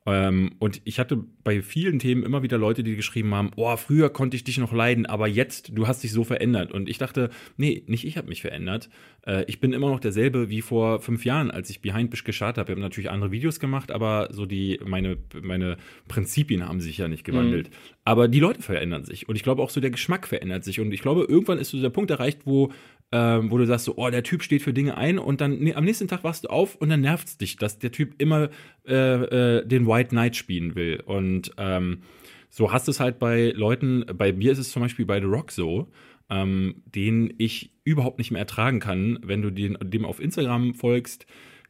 Ähm, 0.05 0.51
und 0.59 0.81
ich 0.83 0.99
hatte 0.99 1.23
bei 1.45 1.61
vielen 1.61 1.99
Themen 1.99 2.23
immer 2.23 2.43
wieder 2.43 2.57
Leute, 2.57 2.83
die 2.83 2.97
geschrieben 2.97 3.33
haben, 3.33 3.51
oh, 3.55 3.73
früher 3.77 4.09
konnte 4.09 4.35
ich 4.35 4.43
dich 4.43 4.57
noch 4.57 4.73
leiden, 4.73 5.05
aber 5.05 5.27
jetzt, 5.29 5.71
du 5.73 5.87
hast 5.87 6.03
dich 6.03 6.11
so 6.11 6.25
verändert. 6.25 6.36
Und 6.71 6.89
ich 6.89 6.97
dachte, 6.97 7.29
nee, 7.57 7.83
nicht 7.87 8.05
ich 8.05 8.17
habe 8.17 8.27
mich 8.27 8.41
verändert. 8.41 8.89
Äh, 9.25 9.45
ich 9.47 9.59
bin 9.59 9.73
immer 9.73 9.89
noch 9.89 9.99
derselbe 9.99 10.49
wie 10.49 10.61
vor 10.61 10.99
fünf 10.99 11.25
Jahren, 11.25 11.51
als 11.51 11.69
ich 11.69 11.81
Behind 11.81 12.09
Bish 12.09 12.23
gestartet 12.23 12.59
habe. 12.59 12.69
Wir 12.69 12.75
haben 12.75 12.81
natürlich 12.81 13.09
andere 13.09 13.31
Videos 13.31 13.59
gemacht, 13.59 13.91
aber 13.91 14.29
so 14.31 14.45
die, 14.45 14.79
meine, 14.85 15.17
meine 15.41 15.77
Prinzipien 16.07 16.67
haben 16.67 16.81
sich 16.81 16.97
ja 16.97 17.07
nicht 17.07 17.23
gewandelt. 17.23 17.69
Aber 18.05 18.27
die 18.27 18.39
Leute 18.39 18.61
verändern 18.61 19.05
sich. 19.05 19.27
Und 19.27 19.35
ich 19.35 19.43
glaube 19.43 19.61
auch 19.61 19.69
so 19.69 19.81
der 19.81 19.91
Geschmack 19.91 20.27
verändert 20.27 20.63
sich. 20.63 20.79
Und 20.79 20.91
ich 20.91 21.01
glaube, 21.01 21.25
irgendwann 21.27 21.57
ist 21.57 21.71
so 21.71 21.81
der 21.81 21.89
Punkt 21.89 22.11
erreicht, 22.11 22.41
wo 22.45 22.71
ähm, 23.11 23.51
wo 23.51 23.57
du 23.57 23.65
sagst 23.65 23.85
so, 23.85 23.95
oh, 23.95 24.09
der 24.09 24.23
Typ 24.23 24.43
steht 24.43 24.61
für 24.61 24.73
Dinge 24.73 24.97
ein 24.97 25.17
und 25.17 25.39
dann 25.39 25.59
nee, 25.59 25.73
am 25.73 25.85
nächsten 25.85 26.07
Tag 26.07 26.23
wachst 26.23 26.43
du 26.43 26.49
auf 26.49 26.75
und 26.75 26.89
dann 26.89 27.01
nervt's 27.01 27.37
dich, 27.37 27.55
dass 27.55 27.79
der 27.79 27.91
Typ 27.91 28.15
immer 28.17 28.49
äh, 28.85 28.93
äh, 29.59 29.65
den 29.65 29.87
White 29.87 30.09
Knight 30.09 30.35
spielen 30.35 30.75
will. 30.75 31.01
Und 31.05 31.51
ähm, 31.57 32.01
so 32.49 32.71
hast 32.71 32.87
du 32.87 32.91
es 32.91 32.99
halt 32.99 33.19
bei 33.19 33.51
Leuten, 33.55 34.05
bei 34.13 34.33
mir 34.33 34.51
ist 34.51 34.57
es 34.57 34.71
zum 34.71 34.81
Beispiel 34.81 35.05
bei 35.05 35.19
The 35.19 35.25
Rock 35.25 35.51
so, 35.51 35.89
ähm, 36.29 36.83
den 36.85 37.33
ich 37.37 37.71
überhaupt 37.83 38.17
nicht 38.17 38.31
mehr 38.31 38.41
ertragen 38.41 38.79
kann, 38.79 39.19
wenn 39.23 39.41
du 39.41 39.49
den, 39.49 39.77
dem 39.81 40.05
auf 40.05 40.19
Instagram 40.19 40.73
folgst. 40.73 41.25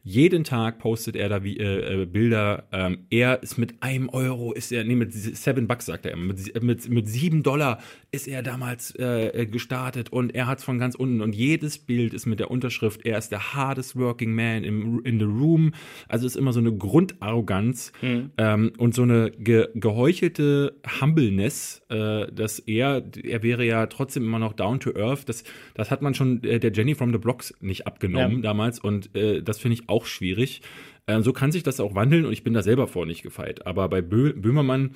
Jeden 0.08 0.42
Tag 0.42 0.78
postet 0.78 1.16
er 1.16 1.28
da 1.28 1.44
wie, 1.44 1.58
äh, 1.58 2.02
äh, 2.02 2.06
Bilder. 2.06 2.64
Ähm, 2.72 3.00
er 3.10 3.42
ist 3.42 3.58
mit 3.58 3.82
einem 3.82 4.08
Euro, 4.08 4.54
ist 4.54 4.72
er, 4.72 4.82
nee, 4.82 4.94
mit 4.94 5.12
seven 5.12 5.68
Bucks 5.68 5.84
sagt 5.84 6.06
er, 6.06 6.12
immer, 6.12 6.32
mit, 6.32 6.62
mit, 6.62 6.88
mit 6.88 7.06
sieben 7.06 7.42
Dollar 7.42 7.78
ist 8.10 8.26
er 8.26 8.42
damals 8.42 8.94
äh, 8.98 9.44
gestartet 9.44 10.08
und 10.10 10.34
er 10.34 10.46
hat's 10.46 10.64
von 10.64 10.78
ganz 10.78 10.94
unten 10.94 11.20
und 11.20 11.34
jedes 11.34 11.76
Bild 11.78 12.14
ist 12.14 12.24
mit 12.24 12.40
der 12.40 12.50
Unterschrift, 12.50 13.04
er 13.04 13.18
ist 13.18 13.28
der 13.32 13.52
hardest 13.52 13.96
working 13.96 14.34
man 14.34 14.64
im, 14.64 15.04
in 15.04 15.18
the 15.18 15.26
room. 15.26 15.72
Also 16.08 16.26
ist 16.26 16.36
immer 16.36 16.54
so 16.54 16.60
eine 16.60 16.72
Grundarroganz 16.74 17.92
ähm, 18.02 18.72
und 18.78 18.94
so 18.94 19.02
eine 19.02 19.30
ge 19.32 19.68
geheuchelte 19.74 20.74
Humbleness, 21.02 21.82
äh, 21.90 22.32
dass 22.32 22.60
er, 22.60 23.02
er 23.22 23.42
wäre 23.42 23.66
ja 23.66 23.86
trotzdem 23.88 24.22
immer 24.24 24.38
noch 24.38 24.54
down 24.54 24.80
to 24.80 24.94
earth. 24.96 25.28
Das, 25.28 25.44
das 25.74 25.90
hat 25.90 26.00
man 26.00 26.14
schon 26.14 26.42
äh, 26.44 26.58
der 26.58 26.72
Jenny 26.72 26.94
from 26.94 27.12
the 27.12 27.18
Blocks 27.18 27.52
nicht 27.60 27.86
abgenommen 27.86 28.36
Ja. 28.36 28.42
damals 28.42 28.78
und 28.78 29.10
das 29.42 29.58
finde 29.58 29.74
ich 29.74 29.88
auch 29.88 29.97
schwierig. 30.06 30.62
Äh, 31.06 31.22
so 31.22 31.32
kann 31.32 31.52
sich 31.52 31.62
das 31.62 31.80
auch 31.80 31.94
wandeln 31.94 32.26
und 32.26 32.32
ich 32.32 32.44
bin 32.44 32.54
da 32.54 32.62
selber 32.62 32.86
vor 32.86 33.06
nicht 33.06 33.22
gefeit. 33.22 33.66
Aber 33.66 33.88
bei 33.88 34.02
Bö 34.02 34.32
Böhmermann, 34.34 34.94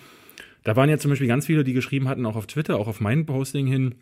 da 0.63 0.77
waren 0.77 0.89
ja 0.89 0.99
zum 0.99 1.11
Beispiel 1.11 1.29
ganz 1.29 1.47
viele, 1.47 1.65
die 1.65 1.73
geschrieben 1.73 2.09
hatten, 2.09 2.27
auch 2.27 2.37
auf 2.37 2.47
Twitter, 2.47 2.79
auch 2.79 2.89
auf 2.89 3.01
mein 3.01 3.27
Posting 3.27 3.67
hin, 3.67 3.95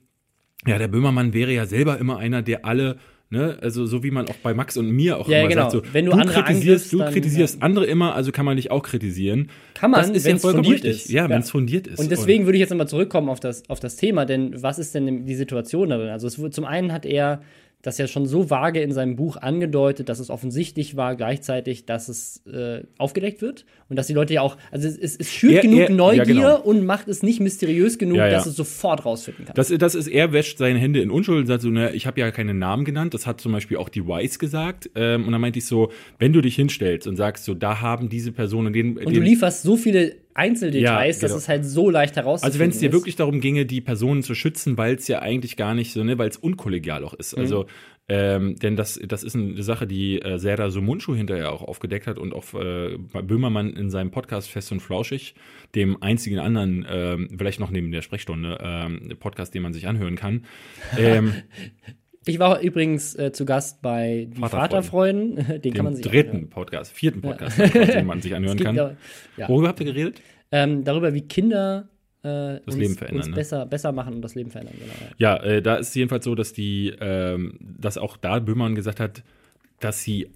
ja, 0.67 0.79
der 0.79 0.89
Böhmermann 0.89 1.33
wäre 1.33 1.53
ja 1.53 1.67
selber 1.67 1.99
immer 1.99 2.19
einer, 2.19 2.43
der 2.43 2.67
alle, 2.67 2.99
ne, 3.31 3.57
also 3.63 3.87
so 3.87 4.03
wie 4.03 4.11
man 4.11 4.29
auch 4.29 4.35
bei 4.43 4.53
Max 4.53 4.77
und 4.77 4.91
mir 4.91 5.19
auch 5.19 5.27
Ja, 5.27 5.41
immer 5.41 5.49
genau. 5.49 5.71
sagt, 5.71 5.87
so, 5.87 5.95
Wenn 5.95 6.05
du 6.05 6.13
andere 6.13 6.43
kritisierst, 6.43 6.93
du 6.93 6.99
dann, 6.99 7.13
kritisierst 7.13 7.57
ja. 7.57 7.63
andere 7.63 7.87
immer, 7.87 8.15
also 8.15 8.31
kann 8.31 8.45
man 8.45 8.57
dich 8.57 8.71
auch 8.71 8.83
kritisieren. 8.83 9.49
Kann 9.75 9.91
man, 9.91 10.01
das 10.01 10.11
ist 10.11 10.27
ja 10.27 10.37
fundiert 10.37 10.85
richtig. 10.85 11.07
ist. 11.07 11.11
Ja, 11.11 11.29
wenn 11.31 11.41
es 11.41 11.51
fundiert 11.51 11.87
ist. 11.87 11.99
Und 11.99 12.11
deswegen 12.11 12.45
würde 12.45 12.57
ich 12.59 12.61
jetzt 12.61 12.71
nochmal 12.71 12.89
zurückkommen 12.89 13.31
auf 13.31 13.41
das, 13.41 13.69
auf 13.71 13.81
das 13.81 13.97
Thema, 13.97 14.27
denn 14.27 14.63
was 14.63 14.79
ist 14.79 14.95
denn 14.95 15.25
die 15.25 15.35
Situation 15.35 15.89
darin? 15.89 16.09
Also 16.09 16.27
es, 16.27 16.39
zum 16.51 16.65
einen 16.67 16.93
hat 16.93 17.07
er 17.07 17.41
das 17.83 17.97
ja 17.99 18.07
schon 18.07 18.27
so 18.27 18.51
vage 18.51 18.81
in 18.83 18.93
seinem 18.93 19.17
Buch 19.17 19.37
angedeutet, 19.39 20.09
dass 20.09 20.19
es 20.21 20.29
offensichtlich 20.29 20.97
war 20.97 21.17
gleichzeitig, 21.17 21.87
dass 21.87 22.09
es 22.09 22.43
äh, 22.47 22.83
aufgedeckt 22.99 23.41
wird 23.41 23.65
und 23.89 23.97
dass 23.97 24.07
die 24.07 24.13
Leute 24.13 24.35
ja 24.35 24.43
auch, 24.43 24.57
also 24.71 24.87
es, 24.87 24.99
es, 24.99 25.17
es 25.17 25.31
schürt 25.33 25.55
Er- 25.55 25.63
genug 25.63 25.79
er- 25.81 25.89
ja, 25.89 25.95
Neugier 25.95 26.25
genau. 26.27 26.61
und 26.61 26.85
macht 26.85 27.09
es 27.09 27.23
nicht 27.23 27.41
mysteriös 27.41 27.97
genug, 27.99 28.19
Ja, 28.19 28.27
ja. 28.27 28.33
dass 28.33 28.47
es 28.47 28.55
sofort 28.57 29.05
rausfinden 29.07 29.47
kann. 29.47 29.55
Das, 29.55 29.69
das 29.69 29.95
ist, 29.95 30.09
er 30.09 30.33
wäscht 30.33 30.59
seine 30.59 30.79
Hände 30.79 31.01
in 31.01 31.11
Unschuld 31.11 31.39
und 31.41 31.47
sagt 31.47 31.63
so, 31.63 31.71
ne, 31.71 31.93
ich 31.95 32.07
habe 32.07 32.21
ja 32.21 32.31
keine 32.31 32.53
Namen 32.55 32.85
genannt. 32.85 33.15
Das 33.15 33.27
hat 33.27 33.41
zum 33.41 33.53
Beispiel 33.53 33.79
auch 33.79 33.89
die 33.89 34.07
Wise 34.07 34.39
gesagt. 34.39 34.91
Ähm, 34.95 35.25
und 35.25 35.33
dann 35.33 35.41
meinte 35.41 35.59
ich 35.59 35.67
so, 35.67 35.91
wenn 36.19 36.33
du 36.35 36.41
dich 36.43 36.57
hinstellst 36.57 37.07
und 37.07 37.17
sagst 37.17 37.45
so, 37.45 37.55
da 37.55 37.81
haben 37.81 38.09
diese 38.11 38.33
Personen 38.33 38.73
den. 38.73 38.99
und 38.99 39.17
du 39.17 39.21
lieferst 39.21 39.63
so 39.63 39.77
viele 39.77 40.17
Einzeldetails, 40.35 41.17
Ja, 41.17 41.21
dass 41.23 41.31
genau. 41.31 41.37
es 41.37 41.49
halt 41.49 41.65
so 41.65 41.91
leicht 41.91 42.17
herauszufinden 42.17 42.53
Also 42.53 42.59
wenn 42.59 42.71
es 42.71 42.79
dir 42.79 42.93
wirklich 42.93 43.17
darum 43.17 43.41
ginge, 43.41 43.67
die 43.67 43.81
Personen 43.81 44.23
zu 44.23 44.35
schützen, 44.35 44.79
weil 44.79 44.95
es 44.95 45.09
ja 45.09 45.21
eigentlich 45.21 45.57
gar 45.57 45.75
nicht 45.75 45.93
so, 45.93 46.05
ne, 46.05 46.19
weil 46.19 46.29
es 46.29 46.37
unkollegial 46.37 47.05
auch 47.05 47.15
ist. 47.15 47.35
Also 47.35 47.67
ähm, 48.13 48.57
denn 48.57 48.75
das, 48.75 48.99
das 49.07 49.23
ist 49.23 49.37
eine 49.37 49.63
Sache, 49.63 49.87
die 49.87 50.21
äh, 50.21 50.37
Serdar 50.37 50.73
Sumunchu 50.73 51.15
hinterher 51.15 51.53
auch 51.53 51.63
aufgedeckt 51.63 52.09
hat 52.09 52.19
und 52.19 52.35
auch 52.35 52.55
äh, 52.55 52.99
Böhmermann 53.23 53.73
in 53.73 53.89
seinem 53.89 54.11
Podcast 54.11 54.51
Fest 54.51 54.73
und 54.73 54.81
Flauschig, 54.81 55.37
dem 55.77 56.03
einzigen 56.03 56.41
anderen, 56.41 56.85
ähm, 56.91 57.29
vielleicht 57.39 57.61
noch 57.61 57.71
neben 57.71 57.93
der 57.93 58.03
Sprechstunde, 58.03 58.59
ähm, 58.61 59.13
Podcast, 59.21 59.55
den 59.55 59.63
man 59.63 59.73
sich 59.73 59.87
anhören 59.87 60.17
kann. 60.17 60.45
Ich 62.27 62.39
war 62.39 62.61
übrigens 62.61 63.15
äh, 63.15 63.33
zu 63.33 63.45
Gast 63.47 63.81
bei 63.81 64.29
die 64.31 64.41
Vaterfreuden. 64.41 65.37
Vaterfreuden, 65.39 65.63
den 65.63 65.75
kann 65.75 65.85
man 65.85 65.95
dem 65.95 66.03
sich 66.03 66.07
dritten 66.07 66.31
anhören. 66.31 66.51
Podcast, 66.51 66.93
vierten 66.93 67.23
Podcast, 67.23 67.59
den 67.59 68.07
man 68.07 68.21
sich 68.21 68.35
anhören 68.37 68.59
kann. 68.59 68.77
ja- 68.77 68.97
ja. 69.37 69.49
Worüber 69.49 69.69
habt 69.69 69.81
ihr 69.81 69.87
geredet? 69.87 70.21
Ähm, 70.53 70.85
darüber, 70.85 71.15
wie 71.15 71.23
Kinder 71.23 71.89
äh, 72.23 72.59
uns, 72.67 72.77
Leben 72.77 72.95
verändern, 72.97 73.17
uns 73.23 73.29
ne? 73.29 73.35
besser, 73.35 73.65
besser 73.67 73.93
machen 73.93 74.15
und 74.17 74.23
das 74.23 74.35
Leben 74.35 74.51
verändern. 74.51 74.75
Genau, 74.79 74.93
ja. 75.19 75.37
Ja, 75.37 75.43
äh, 75.45 75.63
da 75.63 75.77
ist 75.77 75.89
es 75.89 75.95
jedenfalls 75.95 76.25
so, 76.27 76.35
dass 76.35 76.53
die, 76.53 76.93
ähm, 77.01 77.55
dass 77.61 77.97
auch 77.97 78.17
da 78.19 78.39
Böhmermann 78.41 78.75
gesagt 78.75 79.01
hat, 79.01 79.23
dass 79.79 80.03
sie 80.03 80.29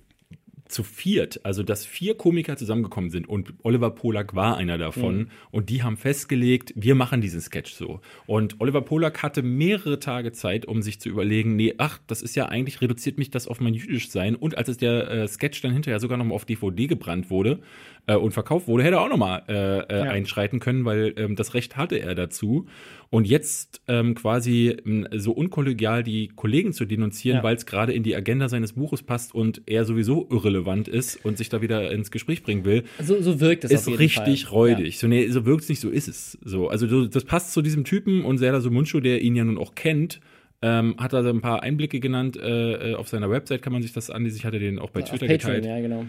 zu 0.67 0.83
viert, 0.83 1.45
also 1.45 1.63
dass 1.63 1.85
vier 1.85 2.17
Komiker 2.17 2.57
zusammengekommen 2.57 3.11
sind 3.11 3.29
und 3.29 3.53
Oliver 3.63 3.91
Polak 3.91 4.35
war 4.35 4.57
einer 4.57 4.79
davon 4.79 5.17
Mhm. 5.19 5.29
und 5.51 5.69
die 5.69 5.83
haben 5.83 5.97
festgelegt, 5.97 6.73
wir 6.75 6.95
machen 6.95 7.21
diesen 7.21 7.41
Sketch 7.41 7.73
so. 7.75 8.01
Und 8.27 8.61
Oliver 8.61 8.81
Polak 8.81 9.23
hatte 9.23 9.43
mehrere 9.43 10.01
Tage 10.01 10.33
Zeit, 10.33 10.67
um 10.67 10.81
sich 10.81 11.01
zu 11.01 11.09
überlegen, 11.11 11.57
nee, 11.57 11.75
ach, 11.79 12.01
das 12.07 12.23
ist 12.23 12.35
ja 12.35 12.47
eigentlich, 12.47 12.81
reduziert 12.81 13.19
mich 13.19 13.31
das 13.31 13.47
auf 13.47 13.61
mein 13.61 13.75
jüdisch 13.75 14.11
sein 14.11 14.35
und 14.37 14.57
als 14.57 14.69
es 14.69 14.79
der 14.79 15.11
äh, 15.11 15.29
Sketch 15.29 15.61
dann 15.61 15.73
hinterher 15.73 16.01
sogar 16.01 16.17
nochmal 16.17 16.35
auf 16.37 16.45
DVD 16.47 16.87
gebrannt 16.87 17.31
wurde 17.31 17.61
äh, 18.07 18.17
und 18.17 18.33
verkauft 18.33 18.69
wurde, 18.69 18.85
hätte 18.85 18.97
er 18.97 19.03
auch 19.03 19.09
nochmal 19.09 19.43
äh, 19.49 19.53
äh, 19.81 19.99
Ja. 19.99 20.03
einschreiten 20.11 20.61
können, 20.61 20.85
weil 20.85 21.15
ähm, 21.17 21.37
das 21.37 21.55
Recht 21.55 21.77
hatte 21.77 21.97
er 21.99 22.15
dazu. 22.15 22.67
Und 23.11 23.27
jetzt 23.29 23.81
ähm, 23.87 24.15
quasi 24.17 24.77
ähm, 24.85 25.07
so 25.15 25.33
unkollegial 25.33 26.03
die 26.03 26.29
Kollegen 26.29 26.73
zu 26.73 26.85
denunzieren, 26.85 27.39
Ja. 27.39 27.43
weil 27.45 27.55
es 27.57 27.65
gerade 27.65 27.93
in 27.93 28.03
die 28.03 28.17
Agenda 28.17 28.49
seines 28.49 28.73
Buches 28.73 29.03
passt 29.03 29.35
und 29.35 29.63
er 29.67 29.85
sowieso 29.85 30.27
irrelevant 30.31 30.89
ist 30.89 31.25
und 31.25 31.39
sich 31.39 31.49
da 31.49 31.63
wieder 31.63 31.93
ins 31.93 32.11
Gespräch 32.11 32.43
bringen 32.43 32.65
will, 32.65 32.83
So, 33.01 33.21
so 33.23 33.41
wirkt 33.41 33.65
es 33.65 33.71
ist 33.71 33.99
richtig 33.99 34.45
Fall. 34.47 34.53
räudig. 34.55 34.99
So, 34.99 35.07
nee, 35.07 35.29
so 35.29 35.47
wirkt 35.47 35.63
es 35.63 35.69
nicht, 35.69 35.81
so 35.81 35.91
ist 35.91 36.09
es. 36.09 36.37
So, 36.45 36.69
also 36.69 36.87
so, 36.89 37.07
das 37.07 37.25
passt 37.25 37.53
zu 37.53 37.63
diesem 37.63 37.85
Typen 37.85 38.25
und 38.25 38.39
Serdar 38.39 38.61
Sumunchu, 38.61 39.01
der 39.01 39.23
ihn 39.23 39.37
ja 39.37 39.45
nun 39.45 39.59
auch 39.59 39.75
kennt, 39.77 40.21
ähm, 40.63 40.97
hat 40.99 41.13
da 41.13 41.23
so 41.23 41.29
ein 41.29 41.41
paar 41.43 41.63
Einblicke 41.63 42.01
genannt. 42.01 42.37
Äh, 42.37 42.93
äh, 42.93 42.95
auf 42.95 43.09
seiner 43.09 43.31
Website 43.31 43.63
kann 43.63 43.73
man 43.73 43.83
sich 43.83 43.93
das 43.93 44.11
ansehen. 44.11 44.35
Ich 44.37 44.45
hatte 44.45 44.59
den 44.59 44.79
auch 44.79 44.91
bei 44.91 45.01
Ja, 45.01 45.07
Twitter 45.07 45.27
Patreon, 45.27 45.61
geteilt. 45.61 45.65
ja, 45.67 45.81
genau. 45.81 46.07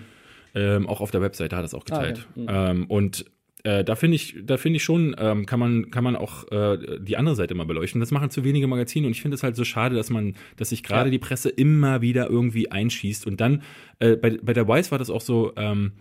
Ähm, 0.55 0.87
auch 0.87 1.01
auf 1.01 1.11
der 1.11 1.21
Webseite 1.21 1.55
hat 1.55 1.63
er 1.63 1.65
es 1.65 1.73
auch 1.73 1.83
Ah, 1.89 1.99
geteilt. 1.99 2.27
Mhm. 2.35 2.45
Ähm, 2.49 2.85
und 2.87 3.25
äh, 3.63 3.83
da 3.83 3.95
finde 3.95 4.15
ich, 4.15 4.35
da 4.43 4.57
finde 4.57 4.77
ich 4.77 4.83
schon, 4.83 5.15
ähm, 5.19 5.45
kann 5.45 5.59
man, 5.59 5.89
kann 5.91 6.03
man 6.03 6.15
auch 6.15 6.49
äh, 6.51 6.99
die 6.99 7.17
andere 7.17 7.35
Seite 7.35 7.55
mal 7.55 7.65
beleuchten. 7.65 7.99
Das 7.99 8.11
machen 8.11 8.29
zu 8.29 8.43
wenige 8.43 8.67
Magazine 8.67 9.05
und 9.07 9.11
ich 9.11 9.21
finde 9.21 9.35
es 9.35 9.43
halt 9.43 9.55
so 9.55 9.63
schade, 9.63 9.95
dass 9.95 10.09
man, 10.09 10.35
dass 10.55 10.69
sich 10.69 10.83
gerade 10.83 11.07
Ja. 11.07 11.11
die 11.11 11.19
Presse 11.19 11.49
immer 11.49 12.01
wieder 12.01 12.29
irgendwie 12.29 12.71
einschießt. 12.71 13.25
Und 13.27 13.41
dann, 13.41 13.63
äh, 13.99 14.15
bei, 14.15 14.37
bei 14.41 14.53
der 14.53 14.67
Wise 14.67 14.91
war 14.91 14.97
das 14.99 15.09
auch 15.09 15.21
so, 15.21 15.51
ähm, 15.57 15.93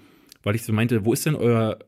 weil 0.42 0.54
ich 0.54 0.62
so 0.62 0.72
meinte, 0.74 1.04
wo 1.06 1.12
ist 1.14 1.24
denn 1.26 1.34
euer 1.36 1.78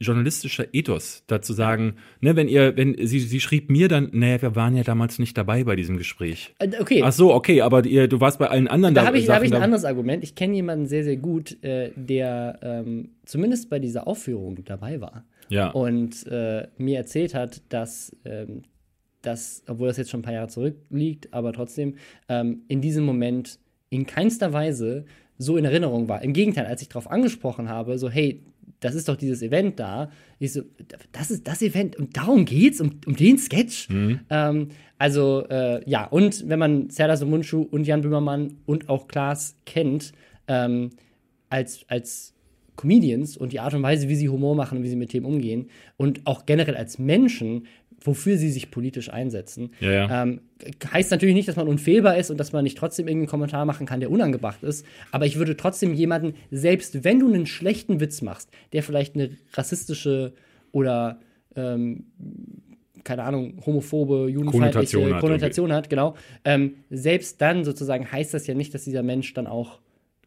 journalistischer 0.00 0.66
Ethos, 0.74 1.24
da 1.26 1.40
zu 1.40 1.52
sagen, 1.52 1.94
ne, 2.20 2.36
wenn 2.36 2.48
ihr, 2.48 2.76
wenn 2.76 2.96
sie, 3.06 3.20
sie 3.20 3.40
schrieb 3.40 3.70
mir 3.70 3.88
dann, 3.88 4.10
naja, 4.12 4.42
wir 4.42 4.54
waren 4.56 4.76
ja 4.76 4.82
damals 4.82 5.18
nicht 5.18 5.36
dabei 5.38 5.64
bei 5.64 5.74
diesem 5.76 5.96
Gespräch. 5.96 6.54
Äh, 6.58 6.68
Okay, 6.80 7.02
Ach 7.04 7.12
so, 7.12 7.32
okay, 7.32 7.62
aber 7.62 7.84
ihr, 7.86 8.06
du 8.08 8.20
warst 8.20 8.38
bei 8.38 8.48
allen 8.48 8.68
anderen 8.68 8.94
da 8.94 9.06
habe 9.06 9.18
ich, 9.18 9.26
da 9.26 9.36
hab 9.36 9.42
ich 9.42 9.50
ein 9.52 9.58
da- 9.58 9.64
anderes 9.64 9.84
Argument. 9.84 10.22
Ich 10.22 10.34
kenne 10.34 10.54
jemanden 10.54 10.86
sehr, 10.86 11.04
sehr 11.04 11.16
gut, 11.16 11.62
äh, 11.64 11.92
der 11.96 12.58
ähm, 12.62 13.10
zumindest 13.24 13.70
bei 13.70 13.78
dieser 13.78 14.06
Aufführung 14.06 14.62
dabei 14.64 15.00
war 15.00 15.24
Ja. 15.48 15.70
und 15.70 16.26
äh, 16.26 16.68
mir 16.76 16.98
erzählt 16.98 17.34
hat, 17.34 17.62
dass 17.70 18.14
ähm, 18.24 18.62
das, 19.22 19.62
obwohl 19.66 19.88
das 19.88 19.96
jetzt 19.96 20.10
schon 20.10 20.20
ein 20.20 20.24
paar 20.24 20.34
Jahre 20.34 20.48
zurückliegt, 20.48 21.32
aber 21.32 21.52
trotzdem 21.52 21.96
ähm, 22.28 22.62
in 22.68 22.80
diesem 22.80 23.04
Moment 23.04 23.58
in 23.88 24.06
keinster 24.06 24.52
Weise 24.52 25.04
so 25.38 25.56
in 25.56 25.64
Erinnerung 25.64 26.08
war. 26.08 26.22
Im 26.22 26.32
Gegenteil, 26.32 26.66
als 26.66 26.80
ich 26.82 26.88
darauf 26.88 27.10
angesprochen 27.10 27.68
habe, 27.68 27.98
so 27.98 28.08
hey, 28.08 28.42
das 28.80 28.94
ist 28.94 29.08
doch 29.08 29.16
dieses 29.16 29.42
Event 29.42 29.78
da, 29.80 30.10
ich 30.38 30.52
so, 30.52 30.62
das 31.12 31.30
ist 31.30 31.46
das 31.46 31.62
Event 31.62 31.96
und 31.96 32.16
darum 32.16 32.44
geht's, 32.44 32.80
um, 32.80 33.00
um 33.06 33.16
den 33.16 33.38
Sketch. 33.38 33.88
Ähm, 34.30 34.68
also 34.98 35.46
äh, 35.48 35.88
ja, 35.88 36.04
und 36.06 36.48
wenn 36.48 36.58
man 36.58 36.90
Serdar 36.90 37.16
Sumunchu 37.16 37.62
und 37.62 37.86
Jan 37.86 38.02
Böhmermann 38.02 38.58
und 38.66 38.88
auch 38.88 39.08
Klaas 39.08 39.56
kennt, 39.66 40.12
ähm, 40.48 40.90
als, 41.48 41.84
als 41.88 42.34
Comedians 42.76 43.36
und 43.36 43.52
die 43.52 43.60
Art 43.60 43.74
und 43.74 43.82
Weise, 43.82 44.08
wie 44.08 44.14
sie 44.14 44.28
Humor 44.28 44.54
machen 44.54 44.78
und 44.78 44.84
wie 44.84 44.88
sie 44.88 44.96
mit 44.96 45.10
Themen 45.10 45.26
umgehen 45.26 45.68
und 45.96 46.26
auch 46.26 46.46
generell 46.46 46.76
als 46.76 46.98
Menschen, 46.98 47.66
wofür 48.06 48.36
sie 48.36 48.50
sich 48.50 48.70
politisch 48.70 49.10
einsetzen. 49.10 49.70
Ja, 49.80 49.90
ja. 49.90 50.22
Ähm, 50.22 50.40
heißt 50.92 51.10
natürlich 51.10 51.34
nicht, 51.34 51.48
dass 51.48 51.56
man 51.56 51.68
unfehlbar 51.68 52.16
ist 52.16 52.30
und 52.30 52.38
dass 52.38 52.52
man 52.52 52.64
nicht 52.64 52.78
trotzdem 52.78 53.08
irgendeinen 53.08 53.28
Kommentar 53.28 53.64
machen 53.64 53.86
kann, 53.86 54.00
der 54.00 54.10
unangebracht 54.10 54.62
ist. 54.62 54.86
Aber 55.12 55.26
ich 55.26 55.36
würde 55.36 55.56
trotzdem 55.56 55.92
jemanden, 55.92 56.34
selbst 56.50 57.04
wenn 57.04 57.18
du 57.18 57.32
einen 57.32 57.46
schlechten 57.46 58.00
Witz 58.00 58.22
machst, 58.22 58.50
der 58.72 58.82
vielleicht 58.82 59.14
eine 59.14 59.30
rassistische 59.54 60.32
oder 60.72 61.20
ähm, 61.54 62.04
keine 63.04 63.22
Ahnung, 63.22 63.62
homophobe, 63.64 64.28
judenfeindliche 64.28 64.98
Konnotation 64.98 65.20
Konnotation, 65.20 65.72
hat 65.72 65.84
hat, 65.84 65.90
genau. 65.90 66.16
Ähm, 66.44 66.74
selbst 66.90 67.40
dann 67.40 67.64
sozusagen 67.64 68.10
heißt 68.10 68.34
das 68.34 68.46
ja 68.46 68.54
nicht, 68.54 68.74
dass 68.74 68.84
dieser 68.84 69.02
Mensch 69.02 69.32
dann 69.32 69.46
auch 69.46 69.78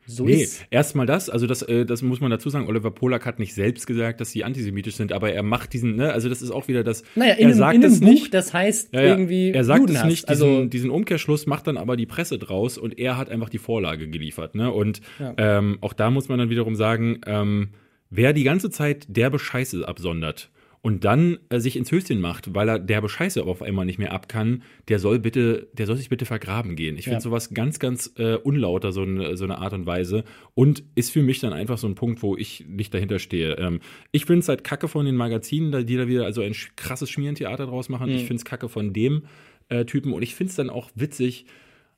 so 0.09 0.25
Nee, 0.25 0.47
erstmal 0.71 1.05
das, 1.05 1.29
also 1.29 1.45
das, 1.47 1.61
äh, 1.61 1.85
das 1.85 2.01
muss 2.01 2.19
man 2.19 2.31
dazu 2.31 2.49
sagen, 2.49 2.67
Oliver 2.67 2.91
Polak 2.91 3.25
hat 3.25 3.37
nicht 3.39 3.53
selbst 3.53 3.85
gesagt, 3.85 4.19
dass 4.21 4.31
sie 4.31 4.43
antisemitisch 4.43 4.95
sind, 4.95 5.11
aber 5.13 5.31
er 5.31 5.43
macht 5.43 5.71
diesen, 5.73 5.95
ne, 5.95 6.11
also 6.11 6.29
das 6.29 6.41
ist 6.41 6.51
auch 6.51 6.67
wieder 6.67 6.83
das, 6.83 7.03
Naja, 7.15 7.33
in 7.33 7.39
er 7.41 7.45
einem, 7.47 7.57
sagt 7.57 7.75
in 7.75 7.83
einem 7.83 7.93
es 7.93 7.99
Buch, 7.99 8.07
nicht, 8.09 8.33
das 8.33 8.53
heißt 8.53 8.93
Ja, 8.93 9.01
ja. 9.01 9.07
irgendwie 9.09 9.51
er 9.51 9.63
sagt 9.63 9.79
es 9.81 9.87
Judenhass. 9.87 10.05
nicht, 10.05 10.29
diesen, 10.29 10.43
also, 10.47 10.65
diesen 10.65 10.89
Umkehrschluss 10.89 11.45
macht 11.45 11.67
dann 11.67 11.77
aber 11.77 11.95
die 11.95 12.05
Presse 12.07 12.39
draus 12.39 12.77
und 12.77 12.97
er 12.97 13.17
hat 13.17 13.29
einfach 13.29 13.49
die 13.49 13.59
Vorlage 13.59 14.07
geliefert. 14.09 14.55
Ne? 14.55 14.71
Und 14.71 15.01
Ja. 15.19 15.33
ähm, 15.37 15.77
auch 15.81 15.93
da 15.93 16.09
muss 16.09 16.27
man 16.29 16.39
dann 16.39 16.49
wiederum 16.49 16.75
sagen, 16.75 17.21
ähm, 17.27 17.69
wer 18.09 18.33
die 18.33 18.43
ganze 18.43 18.69
Zeit 18.71 19.05
derbe 19.09 19.37
Scheiße 19.39 19.87
absondert 19.87 20.49
und 20.81 21.03
dann 21.03 21.39
äh, 21.49 21.59
sich 21.59 21.75
ins 21.75 21.91
Höschen 21.91 22.21
macht, 22.21 22.55
weil 22.55 22.69
er 22.69 22.79
derbe 22.79 23.09
Scheiße 23.09 23.43
auf 23.43 23.61
einmal 23.61 23.85
nicht 23.85 23.99
mehr 23.99 24.13
ab 24.13 24.29
kann, 24.29 24.63
der 24.87 24.99
soll 24.99 25.19
bitte, 25.19 25.67
der 25.73 25.85
soll 25.85 25.97
sich 25.97 26.07
bitte 26.09 26.25
vergraben 26.25 26.75
gehen. 26.77 26.95
Ich 26.97 27.03
finde 27.03 27.17
Ja. 27.17 27.21
sowas 27.21 27.53
ganz, 27.53 27.79
ganz 27.79 28.13
äh, 28.17 28.35
unlauter, 28.35 28.91
so, 28.93 29.01
eine- 29.01 29.35
so 29.35 29.43
eine 29.43 29.57
Art 29.57 29.73
und 29.73 29.85
Weise. 29.85 30.23
Und 30.55 30.83
ist 30.95 31.11
für 31.11 31.21
mich 31.21 31.39
dann 31.39 31.51
einfach 31.51 31.77
so 31.77 31.87
ein 31.87 31.95
Punkt, 31.95 32.23
wo 32.23 32.37
ich 32.37 32.65
nicht 32.67 32.93
dahinter 32.93 33.19
stehe. 33.19 33.55
Ähm, 33.57 33.81
ich 34.11 34.23
finde 34.25 34.39
es 34.39 34.47
halt 34.47 34.63
kacke 34.63 34.87
von 34.87 35.05
den 35.05 35.15
Magazinen, 35.15 35.71
da- 35.71 35.83
die 35.83 35.97
da 35.97 36.07
wieder 36.07 36.23
also 36.25 36.41
ein 36.41 36.55
krasses 36.77 37.09
Schmierentheater 37.09 37.65
draus 37.65 37.89
machen. 37.89 38.09
Ich 38.09 38.21
finde 38.21 38.35
es 38.35 38.45
kacke 38.45 38.69
von 38.69 38.93
dem 38.93 39.23
äh, 39.67 39.83
Typen 39.85 40.13
und 40.13 40.21
ich 40.23 40.33
finde 40.33 40.49
es 40.51 40.55
dann 40.55 40.69
auch 40.69 40.89
witzig, 40.95 41.45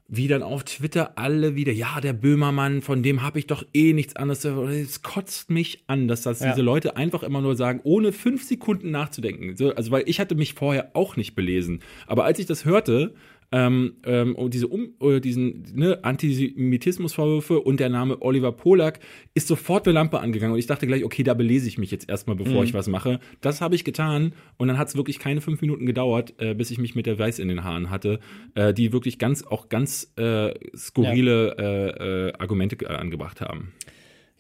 wie 0.08 0.28
dann 0.28 0.44
auf 0.44 0.64
Twitter 0.66 1.18
alle 1.18 1.56
wieder, 1.56 1.72
ja, 1.72 2.02
der 2.02 2.14
Böhmermann, 2.14 2.82
von 2.82 3.02
dem 3.02 3.22
habe 3.22 3.40
ich 3.40 3.48
doch 3.48 3.64
eh 3.74 3.94
nichts 3.94 4.16
anderes. 4.18 4.44
Es 4.44 5.02
kotzt 5.02 5.50
mich 5.50 5.84
an, 5.88 6.08
dass 6.08 6.24
das 6.24 6.42
Ja. 6.42 6.50
diese 6.52 6.62
Leute 6.62 6.98
einfach 6.98 7.24
immer 7.24 7.42
nur 7.42 7.56
sagen, 7.56 7.80
ohne 7.84 8.12
fünf 8.12 8.44
Sekunden 8.44 8.92
nachzudenken. 8.92 9.56
So, 9.56 9.74
also, 9.74 9.92
weil 9.92 10.04
ich 10.08 10.20
hatte 10.20 10.36
mich 10.36 10.54
vorher 10.54 10.92
auch 10.94 11.16
nicht 11.16 11.34
belesen. 11.36 11.80
Aber 12.08 12.26
als 12.26 12.40
ich 12.40 12.46
das 12.46 12.66
hörte, 12.66 13.14
ähm, 13.52 13.94
ähm, 14.06 14.36
und 14.36 14.54
diese 14.54 14.68
um, 14.68 14.94
äh, 15.02 15.20
diesen 15.20 15.66
ne, 15.74 16.00
Antisemitismusvorwürfe 16.04 17.60
und 17.60 17.80
der 17.80 17.90
Name 17.90 18.22
Oliver 18.22 18.52
Polak 18.52 19.00
ist 19.34 19.48
sofort 19.48 19.86
eine 19.88 19.94
Lampe 19.94 20.20
angegangen 20.20 20.54
und 20.54 20.60
ich 20.60 20.68
dachte 20.68 20.88
gleich, 20.88 21.04
okay, 21.04 21.24
da 21.24 21.34
belese 21.34 21.68
ich 21.68 21.78
mich 21.78 21.92
jetzt 21.92 22.10
erstmal, 22.10 22.36
bevor 22.36 22.62
Mhm. 22.62 22.64
ich 22.64 22.74
was 22.74 22.88
mache. 22.88 23.20
Das 23.42 23.62
habe 23.62 23.76
ich 23.76 23.84
getan 23.84 24.34
und 24.58 24.68
dann 24.68 24.78
hat 24.78 24.88
es 24.88 24.96
wirklich 24.96 25.20
keine 25.20 25.42
fünf 25.42 25.62
Minuten 25.62 25.86
gedauert, 25.86 26.34
äh, 26.40 26.54
bis 26.54 26.72
ich 26.72 26.78
mich 26.78 26.96
mit 26.96 27.06
der 27.06 27.20
Weiß 27.20 27.40
in 27.40 27.48
den 27.48 27.64
Haaren 27.64 27.90
hatte, 27.90 28.20
äh, 28.56 28.74
die 28.74 28.94
wirklich 28.94 29.20
ganz 29.20 29.44
auch 29.44 29.70
ganz 29.70 30.14
äh, 30.18 30.54
skurrile 30.76 31.56
äh, 31.58 32.30
äh, 32.30 32.34
Argumente 32.40 32.78
äh, 32.86 32.88
angebracht 32.88 33.42
haben. 33.42 33.74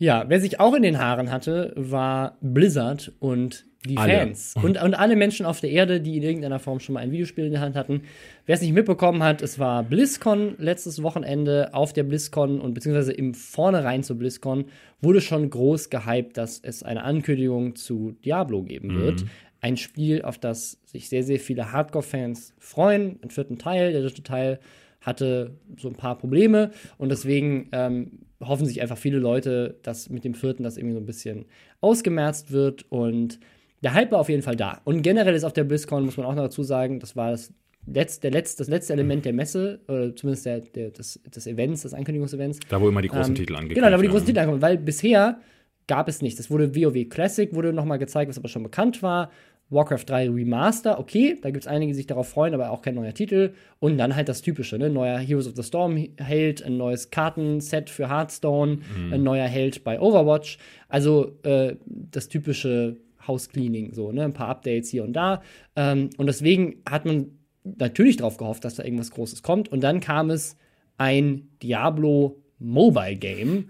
Ja, 0.01 0.25
wer 0.27 0.41
sich 0.41 0.59
auch 0.59 0.73
in 0.73 0.81
den 0.81 0.97
Haaren 0.97 1.31
hatte, 1.31 1.73
war 1.75 2.35
Blizzard 2.41 3.13
und 3.19 3.67
die 3.85 3.97
Alle. 3.97 4.13
Fans. 4.13 4.55
Und, 4.55 4.81
und 4.81 4.95
alle 4.95 5.15
Menschen 5.15 5.45
auf 5.45 5.59
der 5.59 5.69
Erde, 5.69 6.01
die 6.01 6.17
in 6.17 6.23
irgendeiner 6.23 6.57
Form 6.57 6.79
schon 6.79 6.93
mal 6.93 7.01
ein 7.01 7.11
Videospiel 7.11 7.45
in 7.45 7.51
der 7.51 7.61
Hand 7.61 7.75
hatten. 7.75 8.01
Wer 8.47 8.55
es 8.55 8.61
nicht 8.61 8.73
mitbekommen 8.73 9.21
hat, 9.21 9.43
es 9.43 9.59
war 9.59 9.83
BlizzCon 9.83 10.55
letztes 10.57 11.03
Wochenende 11.03 11.75
auf 11.75 11.93
der 11.93 12.01
BlizzCon 12.01 12.59
und 12.59 12.73
beziehungsweise 12.73 13.13
im 13.13 13.35
Vornherein 13.35 14.01
zur 14.01 14.17
BlizzCon 14.17 14.65
wurde 15.01 15.21
schon 15.21 15.47
groß 15.51 15.91
gehypt, 15.91 16.35
dass 16.35 16.59
es 16.59 16.81
eine 16.81 17.03
Ankündigung 17.03 17.75
zu 17.75 18.15
Diablo 18.25 18.63
geben 18.63 18.99
wird. 18.99 19.25
Ein 19.61 19.77
Spiel, 19.77 20.23
auf 20.23 20.39
das 20.39 20.79
sich 20.85 21.09
sehr, 21.09 21.21
sehr 21.21 21.39
viele 21.39 21.71
Hardcore-Fans 21.71 22.55
freuen. 22.57 23.19
Ein 23.21 23.29
vierten 23.29 23.59
Teil, 23.59 23.91
der 23.91 24.01
dritte 24.01 24.23
Teil 24.23 24.59
hatte 24.99 25.51
so 25.77 25.89
ein 25.89 25.95
paar 25.95 26.17
Probleme 26.17 26.71
und 26.97 27.09
deswegen 27.09 27.69
ähm, 27.71 28.19
hoffen 28.41 28.65
sich 28.65 28.81
einfach 28.81 28.97
viele 28.97 29.19
Leute, 29.19 29.77
dass 29.83 30.09
mit 30.09 30.23
dem 30.23 30.33
vierten 30.33 30.63
das 30.63 30.77
irgendwie 30.77 30.93
so 30.93 30.99
ein 30.99 31.05
bisschen 31.05 31.45
ausgemerzt 31.79 32.51
wird 32.51 32.85
und 32.89 33.39
der 33.83 33.93
Hype 33.93 34.11
war 34.11 34.19
auf 34.19 34.29
jeden 34.29 34.43
Fall 34.43 34.55
da. 34.55 34.81
Und 34.83 35.01
generell 35.01 35.33
ist 35.33 35.43
auf 35.43 35.53
der 35.53 35.63
BlizzCon, 35.63 36.05
muss 36.05 36.17
man 36.17 36.25
auch 36.25 36.35
noch 36.35 36.43
dazu 36.43 36.63
sagen, 36.63 36.99
das 36.99 37.15
war 37.15 37.31
das 37.31 37.51
letzte, 37.87 38.21
der 38.21 38.31
letzte, 38.31 38.59
das 38.59 38.67
letzte 38.67 38.93
Element 38.93 39.25
der 39.25 39.33
Messe, 39.33 39.79
oder 39.87 40.15
zumindest 40.15 40.45
der, 40.45 40.59
der, 40.59 40.91
des, 40.91 41.19
des 41.23 41.47
Events, 41.47 41.81
des 41.81 41.93
Ankündigungsevents. 41.93 42.59
Da, 42.69 42.79
wo 42.79 42.89
immer 42.89 43.01
die 43.01 43.07
großen 43.07 43.31
Ähm, 43.31 43.35
Titel 43.35 43.53
angekündigt 43.55 43.75
Genau, 43.79 43.89
da 43.89 43.97
wo 43.97 44.01
die 44.03 44.07
großen. 44.09 44.27
Titel 44.27 44.39
ankommen, 44.39 44.61
weil 44.61 44.77
bisher 44.77 45.39
gab 45.87 46.07
es 46.07 46.21
nichts. 46.21 46.39
Es 46.39 46.51
wurde 46.51 46.75
WoW 46.75 47.09
Classic, 47.09 47.53
wurde 47.55 47.73
nochmal 47.73 47.97
gezeigt, 47.97 48.29
was 48.29 48.37
aber 48.37 48.49
schon 48.49 48.63
bekannt 48.63 49.01
war. 49.01 49.31
Warcraft 49.71 50.03
3 50.05 50.29
Remaster, 50.29 50.99
okay, 50.99 51.37
da 51.41 51.49
gibt 51.49 51.63
es 51.63 51.67
einige, 51.67 51.91
die 51.91 51.95
sich 51.95 52.07
darauf 52.07 52.27
freuen, 52.27 52.53
aber 52.53 52.71
auch 52.71 52.81
kein 52.81 52.95
neuer 52.95 53.13
Titel. 53.13 53.53
Und 53.79 53.97
dann 53.97 54.15
halt 54.15 54.27
das 54.27 54.41
Typische, 54.41 54.77
ne? 54.77 54.89
Neuer 54.89 55.17
Heroes 55.17 55.47
of 55.47 55.55
the 55.55 55.63
Storm 55.63 55.97
Held, 56.17 56.61
ein 56.61 56.77
neues 56.77 57.09
Kartenset 57.09 57.89
für 57.89 58.09
Hearthstone, 58.09 58.79
ein 59.11 59.23
neuer 59.23 59.47
Held 59.47 59.83
bei 59.85 59.99
Overwatch. 59.99 60.57
Also 60.89 61.37
äh, 61.43 61.75
das 61.85 62.27
typische 62.27 62.97
House-Cleaning, 63.25 63.93
so, 63.93 64.11
ne? 64.11 64.25
Ein 64.25 64.33
paar 64.33 64.49
Updates 64.49 64.89
hier 64.89 65.05
und 65.05 65.13
da. 65.13 65.41
Ähm, 65.77 66.09
und 66.17 66.27
deswegen 66.27 66.81
hat 66.87 67.05
man 67.05 67.31
natürlich 67.63 68.17
darauf 68.17 68.35
gehofft, 68.37 68.65
dass 68.65 68.75
da 68.75 68.83
irgendwas 68.83 69.11
Großes 69.11 69.41
kommt. 69.41 69.69
Und 69.69 69.81
dann 69.81 70.01
kam 70.01 70.29
es 70.29 70.57
ein 70.97 71.47
Diablo 71.63 72.41
Mobile 72.59 73.15
Game, 73.15 73.69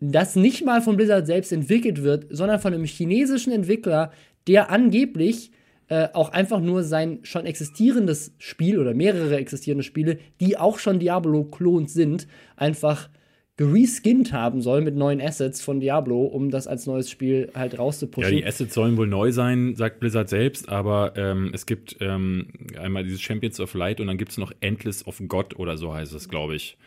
das 0.00 0.34
nicht 0.34 0.64
mal 0.64 0.82
von 0.82 0.96
Blizzard 0.96 1.26
selbst 1.26 1.52
entwickelt 1.52 2.02
wird, 2.02 2.26
sondern 2.30 2.58
von 2.58 2.74
einem 2.74 2.84
chinesischen 2.84 3.52
Entwickler, 3.52 4.10
der 4.46 4.70
angeblich 4.70 5.52
äh, 5.88 6.08
auch 6.14 6.30
einfach 6.30 6.60
nur 6.60 6.84
sein 6.84 7.20
schon 7.22 7.44
existierendes 7.46 8.34
Spiel 8.38 8.78
oder 8.78 8.94
mehrere 8.94 9.36
existierende 9.36 9.84
Spiele, 9.84 10.18
die 10.40 10.56
auch 10.56 10.78
schon 10.78 10.98
Diablo-Klons 10.98 11.92
sind, 11.92 12.26
einfach 12.56 13.10
gereskinnt 13.56 14.32
haben 14.32 14.62
soll 14.62 14.80
mit 14.80 14.96
neuen 14.96 15.20
Assets 15.20 15.60
von 15.60 15.78
Diablo, 15.78 16.22
um 16.22 16.50
das 16.50 16.66
als 16.66 16.86
neues 16.86 17.10
Spiel 17.10 17.50
halt 17.54 17.74
Ja, 17.74 17.80
rauszupushen. 17.80 18.36
die 18.36 18.44
Assets 18.44 18.72
sollen 18.74 18.96
wohl 18.96 19.06
neu 19.06 19.30
sein, 19.30 19.74
sagt 19.76 20.00
Blizzard 20.00 20.30
selbst, 20.30 20.68
aber 20.70 21.12
ähm, 21.16 21.50
es 21.52 21.66
gibt 21.66 21.96
ähm, 22.00 22.48
einmal 22.80 23.04
dieses 23.04 23.20
Champions 23.20 23.60
of 23.60 23.74
Light 23.74 24.00
und 24.00 24.06
dann 24.06 24.16
gibt 24.16 24.32
es 24.32 24.38
noch 24.38 24.52
Endless 24.60 25.06
of 25.06 25.20
God 25.28 25.58
oder 25.58 25.76
so 25.76 25.92
heißt 25.92 26.14
es, 26.14 26.28
glaube 26.30 26.56
ich. 26.56 26.78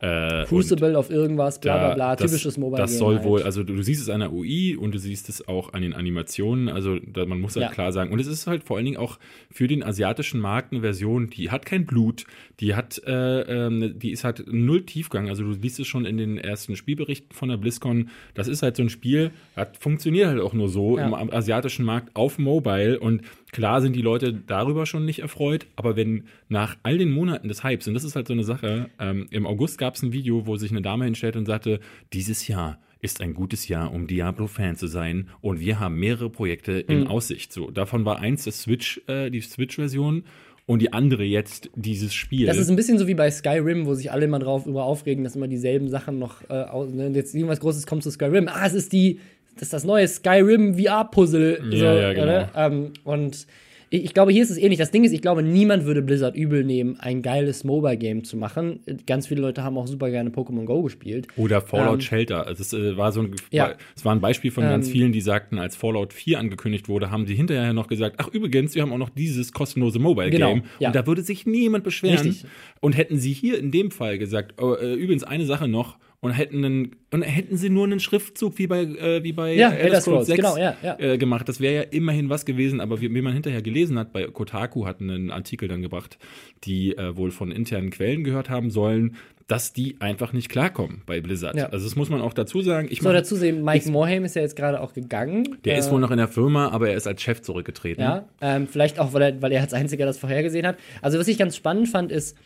Äh, 0.00 0.44
Crucible 0.44 0.96
auf 0.96 1.10
irgendwas, 1.10 1.60
bla 1.60 1.76
bla 1.76 1.94
bla, 1.94 2.14
das, 2.16 2.30
typisches 2.30 2.56
Mobile 2.56 2.80
Das 2.80 2.98
soll 2.98 3.16
halt. 3.16 3.24
wohl, 3.24 3.42
also 3.42 3.64
du, 3.64 3.74
du 3.74 3.82
siehst 3.82 4.00
es 4.00 4.08
an 4.08 4.20
der 4.20 4.32
UI 4.32 4.76
und 4.76 4.94
du 4.94 4.98
siehst 4.98 5.28
es 5.28 5.48
auch 5.48 5.72
an 5.72 5.82
den 5.82 5.92
Animationen, 5.92 6.68
also 6.68 6.98
da, 7.00 7.26
man 7.26 7.40
muss 7.40 7.56
halt 7.56 7.64
Ja. 7.66 7.72
klar 7.72 7.92
sagen. 7.92 8.12
Und 8.12 8.20
es 8.20 8.28
ist 8.28 8.46
halt 8.46 8.62
vor 8.62 8.76
allen 8.76 8.86
Dingen 8.86 8.96
auch 8.96 9.18
für 9.50 9.66
den 9.66 9.82
asiatischen 9.82 10.40
Markt 10.40 10.72
eine 10.72 10.82
Version, 10.82 11.30
die 11.30 11.50
hat 11.50 11.66
kein 11.66 11.84
Blut, 11.84 12.26
die 12.60 12.74
hat, 12.74 13.00
äh, 13.06 13.66
ähm, 13.66 13.98
die 13.98 14.10
ist 14.10 14.24
halt 14.24 14.44
null 14.46 14.84
Tiefgang. 14.84 15.28
Also 15.28 15.44
du 15.44 15.50
liest 15.52 15.78
es 15.78 15.86
schon 15.86 16.04
in 16.04 16.16
den 16.16 16.38
ersten 16.38 16.74
Spielberichten 16.74 17.32
von 17.32 17.48
der 17.48 17.56
BlizzCon. 17.56 18.10
Das 18.34 18.48
ist 18.48 18.62
halt 18.62 18.76
so 18.76 18.82
ein 18.82 18.88
Spiel, 18.88 19.30
hat 19.54 19.76
funktioniert 19.76 20.26
halt 20.28 20.40
auch 20.40 20.54
nur 20.54 20.68
so 20.68 20.98
Ja. 20.98 21.06
im 21.06 21.30
asiatischen 21.32 21.84
Markt 21.84 22.16
auf 22.16 22.38
Mobile 22.38 22.98
und 22.98 23.22
klar 23.52 23.80
sind 23.80 23.94
die 23.94 24.02
Leute 24.02 24.32
darüber 24.32 24.86
schon 24.86 25.04
nicht 25.04 25.20
erfreut, 25.20 25.66
aber 25.76 25.94
wenn 25.96 26.24
nach 26.48 26.76
all 26.82 26.98
den 26.98 27.10
Monaten 27.10 27.48
des 27.48 27.62
Hypes, 27.62 27.86
und 27.86 27.94
das 27.94 28.04
ist 28.04 28.16
halt 28.16 28.26
so 28.26 28.32
eine 28.34 28.44
Sache, 28.44 28.90
ähm, 28.98 29.26
im 29.30 29.46
August 29.46 29.78
gab 29.78 29.94
es 29.94 30.02
ein 30.02 30.12
Video, 30.12 30.46
wo 30.46 30.56
sich 30.56 30.70
eine 30.72 30.82
Dame 30.82 31.04
hinstellt 31.04 31.36
und 31.36 31.46
sagte, 31.46 31.78
dieses 32.12 32.48
Jahr 32.48 32.80
ist 33.00 33.20
ein 33.20 33.32
gutes 33.34 33.68
Jahr, 33.68 33.92
um 33.92 34.08
Diablo-Fan 34.08 34.74
zu 34.74 34.88
sein 34.88 35.28
und 35.40 35.60
wir 35.60 35.78
haben 35.78 36.00
mehrere 36.00 36.30
Projekte 36.30 36.72
in 36.72 37.06
Aussicht. 37.06 37.52
So, 37.52 37.70
davon 37.70 38.04
war 38.04 38.18
eins 38.18 38.42
das 38.42 38.62
Switch, 38.62 39.00
äh, 39.06 39.30
die 39.30 39.40
Switch-Version 39.40 40.24
und 40.68 40.82
die 40.82 40.92
andere 40.92 41.24
jetzt 41.24 41.70
dieses 41.76 42.12
Spiel. 42.12 42.46
Das 42.46 42.58
ist 42.58 42.68
ein 42.68 42.76
bisschen 42.76 42.98
so 42.98 43.06
wie 43.06 43.14
bei 43.14 43.30
Skyrim, 43.30 43.86
wo 43.86 43.94
sich 43.94 44.12
alle 44.12 44.26
immer 44.26 44.38
drauf 44.38 44.66
über 44.66 44.84
aufregen, 44.84 45.24
dass 45.24 45.34
immer 45.34 45.48
dieselben 45.48 45.88
Sachen 45.88 46.18
noch 46.18 46.42
äh, 46.50 46.52
aus, 46.52 46.92
ne? 46.92 47.08
jetzt 47.14 47.34
irgendwas 47.34 47.60
Großes 47.60 47.86
kommt 47.86 48.02
zu 48.02 48.10
Skyrim. 48.10 48.48
Ah, 48.48 48.66
es 48.66 48.74
ist 48.74 48.92
die, 48.92 49.18
das 49.54 49.62
ist 49.62 49.72
das 49.72 49.84
neue 49.84 50.06
Skyrim 50.06 50.78
VR-Puzzle. 50.78 51.62
Ja, 51.70 51.78
so, 51.78 51.84
ja, 51.98 52.12
genau. 52.12 52.48
Ähm, 52.54 52.92
und 53.04 53.46
ich, 53.90 54.04
ich 54.04 54.14
glaube, 54.14 54.32
hier 54.32 54.42
ist 54.42 54.50
es 54.50 54.58
ähnlich. 54.58 54.78
Das 54.78 54.90
Ding 54.90 55.04
ist, 55.04 55.12
ich 55.12 55.22
glaube, 55.22 55.42
niemand 55.42 55.84
würde 55.84 56.02
Blizzard 56.02 56.36
übel 56.36 56.64
nehmen, 56.64 56.96
ein 57.00 57.22
geiles 57.22 57.64
Mobile-Game 57.64 58.24
zu 58.24 58.36
machen. 58.36 58.80
Ganz 59.06 59.26
viele 59.28 59.40
Leute 59.40 59.62
haben 59.62 59.76
auch 59.78 59.86
super 59.86 60.10
gerne 60.10 60.30
Pokémon 60.30 60.64
Go 60.64 60.82
gespielt. 60.82 61.28
Oder 61.36 61.60
Fallout 61.60 61.94
Ähm, 61.94 62.00
Shelter. 62.00 62.46
Es 62.50 62.72
äh, 62.72 62.96
war 62.96 63.12
so 63.12 63.22
ein, 63.22 63.34
Ja. 63.50 63.74
es 63.96 64.04
war 64.04 64.14
ein 64.14 64.20
Beispiel 64.20 64.50
von 64.50 64.64
ganz 64.64 64.86
Ähm, 64.86 64.92
vielen, 64.92 65.12
die 65.12 65.20
sagten, 65.20 65.58
als 65.58 65.76
Fallout 65.76 66.12
4 66.12 66.38
angekündigt 66.38 66.88
wurde, 66.88 67.10
haben 67.10 67.26
sie 67.26 67.34
hinterher 67.34 67.72
noch 67.72 67.88
gesagt, 67.88 68.16
ach 68.18 68.28
übrigens, 68.28 68.74
wir 68.74 68.82
haben 68.82 68.92
auch 68.92 68.98
noch 68.98 69.10
dieses 69.10 69.52
kostenlose 69.52 69.98
Mobile 69.98 70.30
Game. 70.30 70.40
Genau, 70.40 70.66
ja. 70.78 70.88
Und 70.88 70.96
da 70.96 71.06
würde 71.06 71.22
sich 71.22 71.46
niemand 71.46 71.84
beschweren. 71.84 72.26
Richtig. 72.26 72.44
Und 72.80 72.96
hätten 72.96 73.18
sie 73.18 73.32
hier 73.32 73.58
in 73.58 73.70
dem 73.70 73.90
Fall 73.90 74.18
gesagt, 74.18 74.60
oh, 74.62 74.74
äh, 74.74 74.94
übrigens 74.94 75.24
eine 75.24 75.44
Sache 75.46 75.68
noch, 75.68 75.98
und 76.20 76.32
hätten 76.32 76.64
einen, 76.64 76.96
und 77.12 77.22
hätten 77.22 77.56
sie 77.56 77.70
nur 77.70 77.84
einen 77.84 78.00
Schriftzug 78.00 78.58
wie 78.58 78.66
bei 78.66 78.82
äh, 78.82 79.22
wie 79.22 79.32
bei 79.32 79.54
Ja, 79.54 79.70
Elder 79.70 80.00
Scrolls 80.00 80.26
Scrolls, 80.26 80.26
6 80.26 80.36
genau, 80.36 80.56
ja, 80.56 80.76
ja. 80.82 80.98
Äh, 80.98 81.18
gemacht. 81.18 81.48
Das 81.48 81.60
wäre 81.60 81.74
ja 81.74 81.82
immerhin 81.82 82.28
was 82.28 82.44
gewesen, 82.44 82.80
aber 82.80 83.00
wie, 83.00 83.14
wie 83.14 83.22
man 83.22 83.32
hinterher 83.32 83.62
gelesen 83.62 83.98
hat, 83.98 84.12
bei 84.12 84.24
Kotaku 84.24 84.86
hat 84.86 85.00
einen 85.00 85.30
Artikel 85.30 85.68
dann 85.68 85.80
gebracht, 85.80 86.18
die 86.64 86.96
äh, 86.96 87.16
wohl 87.16 87.30
von 87.30 87.52
internen 87.52 87.90
Quellen 87.90 88.24
gehört 88.24 88.50
haben 88.50 88.70
sollen, 88.70 89.16
dass 89.46 89.72
die 89.72 89.96
einfach 90.00 90.32
nicht 90.32 90.50
klarkommen 90.50 91.02
bei 91.06 91.20
Blizzard. 91.20 91.56
Ja. 91.56 91.68
Also 91.70 91.86
das 91.86 91.96
muss 91.96 92.10
man 92.10 92.20
auch 92.20 92.34
dazu 92.34 92.60
sagen. 92.60 92.88
Ich 92.90 93.00
So, 93.00 93.10
dazu 93.10 93.34
sehen, 93.34 93.64
Mike 93.64 93.90
Morhaime 93.90 94.26
ist 94.26 94.36
ja 94.36 94.42
jetzt 94.42 94.56
gerade 94.56 94.80
auch 94.80 94.92
gegangen. 94.92 95.56
der 95.64 95.76
Äh, 95.76 95.78
ist 95.78 95.90
wohl 95.90 96.00
noch 96.00 96.10
in 96.10 96.18
der 96.18 96.28
Firma, 96.28 96.68
aber 96.68 96.90
er 96.90 96.96
ist 96.96 97.06
als 97.06 97.22
Chef 97.22 97.40
zurückgetreten. 97.42 98.02
Ja, 98.02 98.28
ähm, 98.40 98.66
vielleicht 98.66 98.98
auch, 98.98 99.14
weil 99.14 99.22
er, 99.22 99.42
weil 99.42 99.52
er 99.52 99.62
als 99.62 99.72
einziger 99.72 100.04
das 100.04 100.18
vorhergesehen 100.18 100.66
hat. 100.66 100.76
Also, 101.00 101.18
was 101.18 101.28
ich 101.28 101.38
ganz 101.38 101.56
spannend 101.56 101.88
fand, 101.88 102.12
ist, 102.12 102.36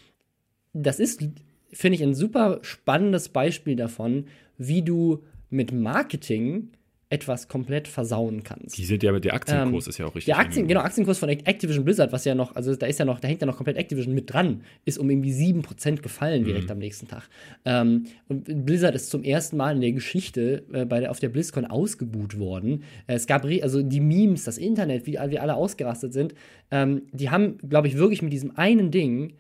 das 0.75 1.01
ist, 1.01 1.25
finde 1.73 1.97
ich, 1.97 2.03
ein 2.03 2.15
super 2.15 2.59
spannendes 2.63 3.29
Beispiel 3.29 3.77
davon, 3.77 4.27
wie 4.59 4.83
du 4.83 5.23
mit 5.51 5.73
Marketing 5.73 6.71
etwas 7.13 7.47
komplett 7.47 7.89
versauen 7.89 8.43
kannst. 8.43 8.79
Die 8.79 8.87
sind 8.87 9.03
ja 9.03 9.13
mit 9.13 9.23
der 9.25 9.35
Aktienkurs 9.35 9.87
ist 9.87 9.99
ja 9.99 10.07
auch 10.07 10.15
richtig. 10.15 10.33
Der 10.33 10.39
Aktien, 10.39 10.67
genau, 10.67 10.81
Aktienkurs 10.81 11.19
von 11.19 11.29
Activision 11.29 11.85
Blizzard, 11.85 12.11
was 12.11 12.25
ja 12.25 12.35
noch, 12.35 12.57
also 12.57 12.75
da 12.75 12.87
ist 12.87 12.99
ja 12.99 13.05
noch, 13.05 13.21
da 13.21 13.29
hängt 13.29 13.43
ja 13.43 13.47
noch 13.47 13.57
komplett 13.57 13.77
Activision 13.77 14.15
mit 14.15 14.33
dran, 14.33 14.63
ist 14.87 14.99
um 14.99 15.11
irgendwie 15.11 15.31
7% 15.31 16.01
gefallen 16.01 16.45
direkt 16.45 16.71
am 16.71 16.79
nächsten 16.79 17.09
Tag. 17.09 17.29
Ähm, 17.67 18.07
und 18.29 18.65
Blizzard 18.65 18.95
ist 18.95 19.11
zum 19.11 19.25
ersten 19.25 19.59
Mal 19.59 19.75
in 19.75 19.83
der 19.83 19.93
Geschichte 19.93 20.65
äh, 20.73 20.87
bei 20.87 21.01
der, 21.01 21.11
auf 21.11 21.21
der 21.21 21.29
BlizzCon 21.29 21.67
ausgebuht 21.67 22.39
worden. 22.39 22.83
Äh, 23.07 23.17
es 23.17 23.27
gab, 23.27 23.45
also 23.45 23.83
die 23.83 24.01
Memes, 24.01 24.45
das 24.45 24.57
Internet, 24.57 25.07
wie 25.07 25.13
wir 25.13 25.43
alle 25.43 25.55
ausgerastet 25.55 26.15
sind, 26.15 26.35
ähm, 26.71 27.03
die 27.13 27.29
haben, 27.29 27.59
glaube 27.59 27.89
ich, 27.89 27.99
wirklich 27.99 28.23
mit 28.23 28.33
diesem 28.33 28.57
einen 28.57 28.91
Ding 28.91 29.35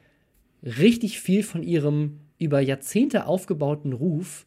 richtig 0.62 1.20
viel 1.20 1.42
von 1.42 1.62
ihrem 1.62 2.20
über 2.38 2.61
Jahrzehnte 2.61 3.27
aufgebauten 3.27 3.92
Ruf 3.92 4.46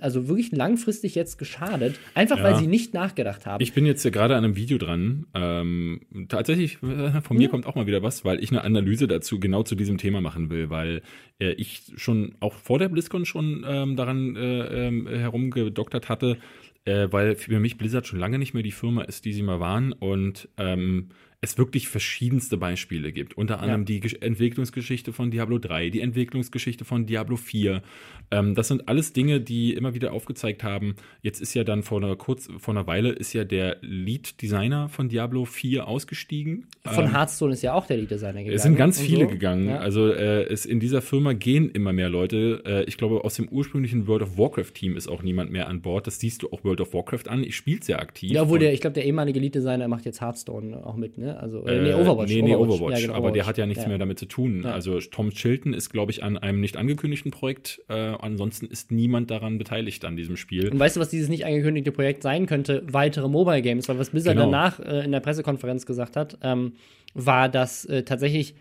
also 0.00 0.28
wirklich 0.28 0.52
langfristig 0.52 1.14
jetzt 1.14 1.38
geschadet, 1.38 1.98
einfach 2.14 2.42
weil 2.42 2.52
Ja. 2.52 2.58
sie 2.58 2.66
nicht 2.66 2.92
nachgedacht 2.92 3.46
haben. 3.46 3.62
Ich 3.62 3.72
bin 3.72 3.86
jetzt 3.86 4.02
hier 4.02 4.10
gerade 4.10 4.36
an 4.36 4.44
einem 4.44 4.56
Video 4.56 4.78
dran. 4.78 5.26
Ähm, 5.34 6.00
tatsächlich, 6.28 6.82
äh, 6.82 7.20
von 7.22 7.36
mir 7.36 7.48
kommt 7.48 7.66
auch 7.66 7.76
mal 7.76 7.86
wieder 7.86 8.02
was, 8.02 8.24
weil 8.24 8.42
ich 8.42 8.50
eine 8.50 8.62
Analyse 8.62 9.06
dazu 9.08 9.40
genau 9.40 9.62
zu 9.62 9.74
diesem 9.74 9.98
Thema 9.98 10.20
machen 10.20 10.50
will, 10.50 10.70
weil 10.70 11.02
äh, 11.38 11.52
ich 11.52 11.92
schon 11.96 12.34
auch 12.40 12.54
vor 12.54 12.78
der 12.78 12.88
BlizzCon 12.88 13.24
schon 13.24 13.64
ähm, 13.66 13.96
daran 13.96 14.36
äh, 14.36 14.88
ähm, 14.88 15.06
herumgedoktert 15.06 16.08
hatte, 16.08 16.38
äh, 16.84 17.08
weil 17.10 17.36
für 17.36 17.60
mich 17.60 17.78
Blizzard 17.78 18.06
schon 18.06 18.18
lange 18.18 18.38
nicht 18.38 18.54
mehr 18.54 18.62
die 18.62 18.72
Firma 18.72 19.02
ist, 19.02 19.24
die 19.24 19.32
sie 19.32 19.42
mal 19.42 19.60
waren 19.60 19.92
und 19.92 20.48
ähm, 20.58 21.10
es 21.42 21.56
wirklich 21.56 21.88
verschiedenste 21.88 22.58
Beispiele 22.58 23.12
gibt. 23.12 23.34
Unter 23.38 23.60
anderem 23.60 23.80
Ja. 23.82 23.84
die 23.86 24.00
Gesch- 24.02 24.20
Entwicklungsgeschichte 24.22 25.12
von 25.14 25.30
Diablo 25.30 25.58
3, 25.58 25.88
die 25.88 26.00
Entwicklungsgeschichte 26.02 26.84
von 26.84 27.06
Diablo 27.06 27.36
4. 27.36 27.82
Ähm, 28.30 28.54
das 28.54 28.68
sind 28.68 28.88
alles 28.88 29.14
Dinge, 29.14 29.40
die 29.40 29.72
immer 29.72 29.94
wieder 29.94 30.12
aufgezeigt 30.12 30.62
haben. 30.62 30.96
Jetzt 31.22 31.40
ist 31.40 31.54
ja 31.54 31.64
dann 31.64 31.82
vor 31.82 32.02
einer 32.02 32.14
kurz 32.16 32.48
vor 32.58 32.74
einer 32.74 32.86
Weile 32.86 33.08
ist 33.10 33.32
ja 33.32 33.44
der 33.44 33.78
Lead-Designer 33.80 34.90
von 34.90 35.08
Diablo 35.08 35.46
4 35.46 35.86
ausgestiegen. 35.88 36.66
Von 36.84 37.04
Ähm, 37.06 37.12
Hearthstone 37.12 37.54
ist 37.54 37.62
ja 37.62 37.72
auch 37.72 37.86
der 37.86 37.96
Lead-Designer 37.96 38.40
gegangen. 38.40 38.54
es 38.56 38.62
sind 38.62 38.76
ganz 38.76 38.98
und 39.00 39.06
viele 39.06 39.24
so. 39.24 39.28
gegangen. 39.28 39.68
Ja. 39.68 39.78
Also 39.78 40.08
äh, 40.12 40.42
es, 40.44 40.66
in 40.66 40.78
dieser 40.78 41.00
Firma 41.00 41.32
gehen 41.32 41.70
immer 41.70 41.94
mehr 41.94 42.10
Leute. 42.10 42.62
Äh, 42.66 42.84
ich 42.84 42.98
glaube, 42.98 43.24
aus 43.24 43.34
dem 43.36 43.48
ursprünglichen 43.48 44.06
World 44.06 44.22
of 44.22 44.36
Warcraft-Team 44.36 44.94
ist 44.96 45.08
auch 45.08 45.22
niemand 45.22 45.50
mehr 45.50 45.68
an 45.68 45.80
Bord. 45.80 46.06
Das 46.06 46.20
siehst 46.20 46.42
du 46.42 46.50
auch 46.52 46.64
World 46.64 46.82
of 46.82 46.92
Warcraft 46.92 47.28
an. 47.28 47.42
Ich 47.44 47.56
spiele 47.56 47.82
sehr 47.82 47.98
aktiv. 48.00 48.30
Ja, 48.30 48.42
obwohl 48.42 48.58
der, 48.58 48.74
ich 48.74 48.80
glaube, 48.82 48.94
der 48.94 49.06
ehemalige 49.06 49.40
Lead-Designer 49.40 49.88
macht 49.88 50.04
jetzt 50.04 50.20
Hearthstone 50.20 50.84
auch 50.84 50.96
mit, 50.96 51.16
ne? 51.16 51.29
Also, 51.38 51.64
äh, 51.66 51.82
nee, 51.82 51.94
Overwatch. 51.94 52.28
Nee, 52.30 52.42
nee, 52.42 52.54
Overwatch. 52.56 53.00
Ja, 53.00 53.06
genau, 53.06 53.14
aber 53.14 53.30
der 53.32 53.42
Overwatch. 53.42 53.46
hat 53.48 53.58
ja 53.58 53.66
nichts 53.66 53.82
Ja. 53.84 53.88
mehr 53.88 53.98
damit 53.98 54.18
zu 54.18 54.26
tun. 54.26 54.62
Ja. 54.64 54.72
Also 54.72 54.98
Tom 55.00 55.30
Chilton 55.30 55.72
ist, 55.74 55.90
glaube 55.90 56.10
ich, 56.12 56.22
an 56.22 56.38
einem 56.38 56.60
nicht 56.60 56.76
angekündigten 56.76 57.30
Projekt. 57.30 57.80
Äh, 57.88 57.94
ansonsten 57.94 58.66
ist 58.66 58.90
niemand 58.90 59.30
daran 59.30 59.58
beteiligt 59.58 60.04
an 60.04 60.16
diesem 60.16 60.36
Spiel. 60.36 60.68
Und 60.70 60.78
weißt 60.78 60.96
du, 60.96 61.00
was 61.00 61.08
dieses 61.10 61.28
nicht 61.28 61.44
angekündigte 61.46 61.92
Projekt 61.92 62.22
sein 62.22 62.46
könnte? 62.46 62.82
Weitere 62.90 63.28
Mobile 63.28 63.62
Games, 63.62 63.88
weil 63.88 63.98
was 63.98 64.10
Blizzard 64.10 64.34
Genau. 64.36 64.46
danach 64.46 64.80
äh, 64.80 65.04
in 65.04 65.12
der 65.12 65.20
Pressekonferenz 65.20 65.86
gesagt 65.86 66.16
hat, 66.16 66.38
ähm, 66.42 66.72
war, 67.14 67.48
dass 67.48 67.84
äh, 67.86 68.02
tatsächlich, 68.04 68.54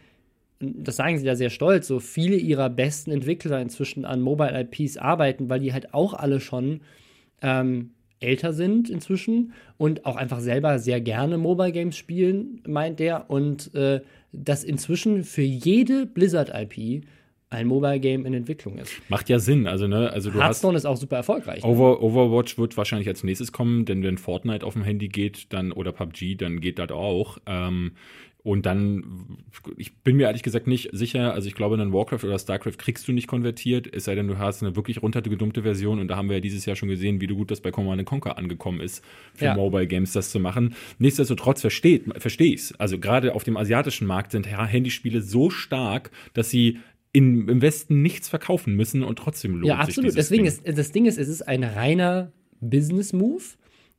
das 0.60 0.96
sagen 0.98 1.18
sie 1.18 1.26
da 1.26 1.36
sehr 1.36 1.50
stolz, 1.50 1.88
so 1.88 2.00
viele 2.00 2.36
ihrer 2.36 2.70
besten 2.70 3.12
Entwickler 3.12 3.62
inzwischen 3.62 4.06
an 4.06 4.22
Mobile 4.22 4.60
IPs 4.70 4.98
arbeiten, 4.98 5.50
weil 5.50 5.60
die 5.60 5.72
halt 5.72 5.94
auch 5.94 6.14
alle 6.14 6.40
schon 6.40 6.82
ähm, 7.42 7.92
älter 8.20 8.54
sind 8.54 8.90
inzwischen 8.90 9.54
und 9.78 10.06
auch 10.06 10.16
einfach 10.16 10.40
selber 10.40 10.80
sehr 10.80 11.02
gerne 11.02 11.38
Mobile 11.38 11.72
Games 11.72 11.98
spielen, 11.98 12.62
meint 12.68 13.00
der. 13.00 13.30
Und 13.30 13.74
äh, 13.76 14.02
dass 14.32 14.64
inzwischen 14.64 15.24
für 15.24 15.42
jede 15.42 16.06
Blizzard 16.06 16.52
IP 16.54 17.04
ein 17.52 17.68
Mobile 17.68 18.00
Game 18.00 18.26
in 18.26 18.34
Entwicklung 18.34 18.78
ist. 18.78 18.94
Macht 19.10 19.28
ja 19.28 19.40
Sinn. 19.40 19.66
Also, 19.66 19.88
ne, 19.88 20.12
also 20.12 20.30
du 20.30 20.38
hast. 20.38 20.46
Hearthstone 20.46 20.78
ist 20.78 20.86
auch 20.86 20.98
super 20.98 21.18
erfolgreich. 21.18 21.64
ne? 21.64 21.70
Over, 21.70 22.02
Overwatch 22.02 22.58
wird 22.60 22.78
wahrscheinlich 22.78 23.08
als 23.08 23.24
nächstes 23.24 23.52
kommen, 23.52 23.86
denn 23.86 24.04
wenn 24.04 24.18
Fortnite 24.18 24.66
auf 24.66 24.74
dem 24.74 24.84
Handy 24.84 25.08
geht, 25.08 25.52
dann 25.52 25.72
oder 25.72 25.92
PUBG, 25.92 26.36
dann 26.36 26.60
geht 26.60 26.78
das 26.78 26.92
auch. 26.92 27.40
Ähm, 27.48 27.94
und 28.42 28.66
dann, 28.66 29.38
ich 29.76 29.98
bin 29.98 30.16
mir 30.16 30.28
ehrlich 30.28 30.44
gesagt 30.44 30.66
nicht 30.66 30.90
sicher, 30.94 31.34
also 31.34 31.48
ich 31.48 31.56
glaube, 31.56 31.76
einen 31.76 31.92
Warcraft 31.92 32.24
oder 32.24 32.40
StarCraft 32.40 32.78
kriegst 32.78 33.06
du 33.08 33.12
nicht 33.12 33.28
konvertiert, 33.28 33.94
es 33.94 34.06
sei 34.06 34.16
denn, 34.16 34.28
du 34.28 34.38
hast 34.38 34.64
eine 34.64 34.78
wirklich 34.78 35.02
runtergedummte 35.02 35.64
Version 35.64 36.00
und 36.00 36.08
da 36.08 36.16
haben 36.16 36.30
wir 36.30 36.38
ja 36.38 36.42
dieses 36.42 36.66
Jahr 36.66 36.78
schon 36.78 36.88
gesehen, 36.88 37.20
wie 37.20 37.28
du 37.28 37.36
gut 37.36 37.52
das 37.52 37.60
bei 37.60 37.72
Command 37.72 38.06
Conquer 38.06 38.38
angekommen 38.38 38.80
ist, 38.80 39.04
für 39.34 39.46
Ja. 39.46 39.56
Mobile 39.56 39.88
Games 39.88 40.14
das 40.14 40.32
zu 40.32 40.40
machen. 40.40 40.74
Nichtsdestotrotz 41.00 41.60
versteht, 41.62 42.06
verstehe 42.18 42.54
ich 42.54 42.62
es. 42.62 42.80
Also 42.80 42.98
gerade 42.98 43.36
auf 43.36 43.44
dem 43.44 43.58
asiatischen 43.58 44.08
Markt 44.08 44.32
sind 44.32 44.48
Handyspiele 44.48 45.22
so 45.22 45.50
stark, 45.50 46.12
dass 46.34 46.50
sie 46.50 46.80
in, 47.12 47.48
im 47.50 47.62
Westen 47.62 48.02
nichts 48.02 48.30
verkaufen 48.30 48.76
müssen 48.76 49.04
und 49.04 49.18
trotzdem 49.18 49.56
lohnt 49.56 49.66
Ja, 49.68 49.78
absolut. 49.80 50.16
Deswegen 50.16 50.44
Ding. 50.44 50.54
ist, 50.64 50.78
das 50.78 50.92
Ding 50.92 51.06
ist, 51.06 51.18
es 51.18 51.28
ist 51.28 51.42
ein 51.42 51.64
reiner 51.64 52.32
Business-Move, 52.62 53.44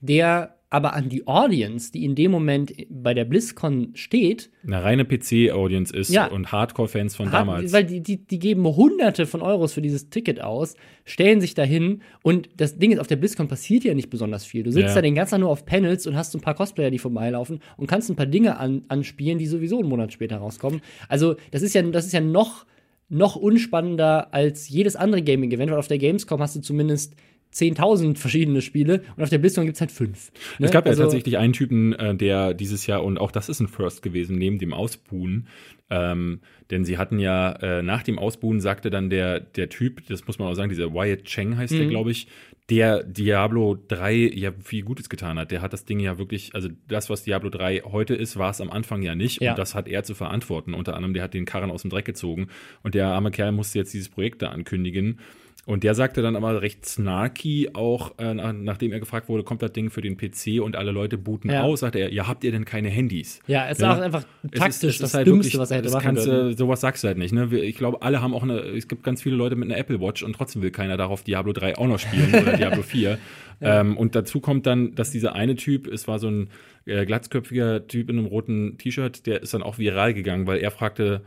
der 0.01 0.60
aber 0.73 0.95
an 0.95 1.09
die 1.09 1.27
Audience, 1.27 1.91
die 1.91 2.05
in 2.05 2.15
dem 2.15 2.31
Moment 2.31 2.73
bei 2.89 3.13
der 3.13 3.25
BlizzCon 3.25 3.91
steht, 3.95 4.51
eine 4.65 4.83
reine 4.83 5.05
PC-Audience 5.05 5.95
ist 5.95 6.11
Ja. 6.11 6.27
und 6.29 6.53
Hardcore-Fans 6.53 7.17
von 7.17 7.27
hat, 7.27 7.35
damals. 7.35 7.73
weil 7.73 7.85
die, 7.85 8.01
die, 8.01 8.19
die 8.25 8.39
geben 8.39 8.65
hunderte 8.65 9.27
von 9.27 9.43
Euros 9.43 9.73
für 9.73 9.83
dieses 9.83 10.11
Ticket 10.11 10.41
aus, 10.41 10.75
stellen 11.05 11.41
sich 11.41 11.55
dahin 11.55 12.03
und 12.23 12.49
das 12.57 12.79
Ding 12.79 12.93
ist, 12.93 13.01
auf 13.01 13.09
der 13.09 13.17
BlizzCon 13.17 13.49
passiert 13.49 13.83
ja 13.85 13.95
nicht 13.95 14.11
besonders 14.11 14.45
viel. 14.45 14.63
Du 14.63 14.71
sitzt 14.71 14.89
Ja. 14.91 14.95
da 14.95 15.03
den 15.03 15.17
ganzen 15.17 15.33
Tag 15.33 15.41
nur 15.41 15.51
auf 15.51 15.67
Panels 15.67 16.07
und 16.07 16.15
hast 16.17 16.31
so 16.33 16.39
ein 16.39 16.43
paar 16.43 16.55
Cosplayer, 16.55 16.91
die 16.91 16.99
vorbeilaufen 16.99 17.59
und 17.77 17.89
kannst 17.89 18.09
ein 18.09 18.17
paar 18.17 18.27
Dinge 18.27 18.57
an, 18.59 18.83
anspielen, 18.89 19.39
die 19.39 19.47
sowieso 19.47 19.81
einen 19.81 19.89
Monat 19.89 20.13
später 20.13 20.37
rauskommen. 20.37 20.81
Also, 21.09 21.35
das 21.51 21.63
ist 21.63 21.75
ja, 21.75 21.83
das 21.83 22.07
ist 22.07 22.13
ja 22.13 22.21
noch, 22.21 22.65
noch 23.09 23.35
unspannender 23.35 24.33
als 24.33 24.69
jedes 24.69 24.95
andere 24.95 25.23
Gaming-Event, 25.23 25.71
weil 25.73 25.79
auf 25.79 25.89
der 25.89 25.99
Gamescom 25.99 26.41
hast 26.41 26.55
du 26.55 26.61
zumindest 26.61 27.15
10.000 27.53 28.17
verschiedene 28.17 28.63
Spiele 28.63 29.03
und 29.17 29.23
auf 29.23 29.29
der 29.31 29.39
BlizzCon 29.39 29.65
gibt 29.65 29.75
es 29.77 29.81
halt 29.81 29.91
fünf. 29.93 30.31
ne? 30.59 30.67
Es 30.67 30.73
gab 30.73 30.85
ja 30.87 30.91
Also- 30.91 31.03
tatsächlich 31.03 31.37
einen 31.39 31.53
Typen, 31.53 31.93
äh, 31.95 32.15
der 32.15 32.55
dieses 32.55 32.87
Jahr, 32.87 33.03
und 33.05 33.19
auch 33.19 33.33
das 33.33 33.49
ist 33.49 33.61
ein 33.61 33.69
First 33.69 34.03
gewesen, 34.03 34.37
neben 34.39 34.59
dem 34.59 34.73
Ausbuhen, 34.73 35.49
ähm, 35.91 36.41
denn 36.71 36.85
sie 36.85 36.99
hatten 36.99 37.19
ja, 37.19 37.51
äh, 37.61 37.83
nach 37.83 38.05
dem 38.05 38.19
Ausbuhen 38.19 38.61
sagte 38.61 38.91
dann 38.91 39.11
der, 39.11 39.41
der 39.41 39.69
Typ, 39.69 40.07
das 40.07 40.27
muss 40.29 40.39
man 40.39 40.47
auch 40.49 40.55
sagen, 40.55 40.69
dieser 40.69 40.95
Wyatt 40.95 41.25
Cheng 41.25 41.57
heißt 41.57 41.73
der, 41.73 41.87
glaube 41.87 42.13
ich, 42.13 42.29
der 42.69 43.03
Diablo 43.03 43.77
3 43.89 44.15
ja 44.33 44.53
viel 44.63 44.83
Gutes 44.85 45.09
getan 45.09 45.37
hat. 45.41 45.51
Der 45.51 45.61
hat 45.61 45.73
das 45.73 45.85
Ding 45.87 45.99
ja 45.99 46.19
wirklich, 46.19 46.55
also 46.55 46.69
das, 46.87 47.11
was 47.11 47.25
Diablo 47.25 47.51
3 47.51 47.81
heute 47.85 48.15
ist, 48.15 48.37
war 48.37 48.51
es 48.51 48.61
am 48.61 48.71
Anfang 48.71 49.03
ja 49.03 49.17
nicht. 49.17 49.43
Ja. 49.43 49.51
Und 49.51 49.59
das 49.59 49.75
hat 49.75 49.89
er 49.89 50.05
zu 50.05 50.15
verantworten. 50.15 50.75
Unter 50.75 50.95
anderem, 50.95 51.13
der 51.13 51.25
hat 51.25 51.35
den 51.35 51.47
Karren 51.47 51.73
aus 51.73 51.83
dem 51.83 51.91
Dreck 51.91 52.05
gezogen. 52.05 52.47
Und 52.85 52.95
der 52.95 53.09
arme 53.09 53.33
Kerl 53.33 53.51
musste 53.51 53.81
jetzt 53.81 53.93
dieses 53.93 54.09
Projekt 54.09 54.43
da 54.43 54.51
ankündigen. 54.51 55.19
Und 55.67 55.85
der 55.85 55.95
sagte 55.95 56.23
dann 56.23 56.37
aber 56.37 56.63
recht 56.63 56.87
snarky 56.87 57.69
auch, 57.75 58.19
äh, 58.19 58.33
nach, 58.35 58.53
nachdem 58.53 58.93
er 58.93 58.99
gefragt 58.99 59.29
wurde, 59.29 59.45
kommt 59.45 59.61
das 59.63 59.73
Ding 59.73 59.91
für 59.91 60.01
den 60.01 60.17
PC 60.17 60.61
und 60.61 60.75
alle 60.75 60.91
Leute 60.91 61.19
booten 61.19 61.51
Ja. 61.51 61.63
aus, 61.63 61.81
sagte 61.81 61.99
er, 61.99 62.13
ja, 62.13 62.27
habt 62.27 62.45
ihr 62.45 62.51
denn 62.51 62.65
keine 62.65 62.89
Handys? 62.89 63.41
Ja, 63.47 63.67
es 63.67 63.73
ist 63.79 63.83
Ja. 63.83 64.01
einfach 64.01 64.25
Es 64.43 64.53
ist- 64.53 64.59
taktisch 64.59 64.77
es 64.89 64.95
ist 64.95 65.03
das 65.03 65.15
halt 65.15 65.27
Dümmste, 65.27 65.45
wirklich- 65.53 65.59
was 65.61 65.71
er 65.71 65.77
hätte 65.77 65.85
das 65.85 65.93
machen 65.93 66.05
kannst, 66.07 66.25
können. 66.27 66.57
Sowas 66.57 66.81
sagst 66.81 67.05
du 67.05 67.09
halt 67.09 67.19
nicht. 67.19 67.33
Ne? 67.33 67.49
Ich 67.59 67.77
glaube, 67.77 68.01
alle 68.03 68.23
haben 68.23 68.35
auch 68.35 68.43
eine, 68.43 68.59
es 68.61 68.89
gibt 68.89 69.05
ganz 69.05 69.23
viele 69.23 69.37
Leute 69.37 69.55
mit 69.55 69.69
einer 69.71 69.79
Apple 69.79 70.01
Watch 70.01 70.23
und 70.23 70.33
trotzdem 70.35 70.63
will 70.63 70.71
keiner 70.71 70.97
darauf 70.97 71.23
Diablo 71.25 71.53
3 71.53 71.77
auch 71.77 71.87
noch 71.87 71.99
spielen 71.99 72.31
oder 72.35 72.57
Diablo 72.57 72.83
4. 72.83 73.19
Ähm, 73.61 73.97
und 73.99 74.15
dazu 74.15 74.41
kommt 74.41 74.67
dann, 74.67 74.95
dass 74.95 75.11
dieser 75.11 75.35
eine 75.35 75.55
Typ, 75.57 75.87
es 75.87 76.09
war 76.09 76.19
so 76.19 76.29
ein 76.29 76.49
äh, 76.87 77.05
glatzköpfiger 77.05 77.87
Typ 77.87 78.09
in 78.09 78.17
einem 78.19 78.27
roten 78.27 78.79
T-Shirt, 78.79 79.27
der 79.27 79.43
ist 79.43 79.53
dann 79.53 79.63
auch 79.63 79.79
viral 79.79 80.15
gegangen, 80.15 80.47
weil 80.47 80.59
er 80.61 80.71
fragte, 80.71 81.21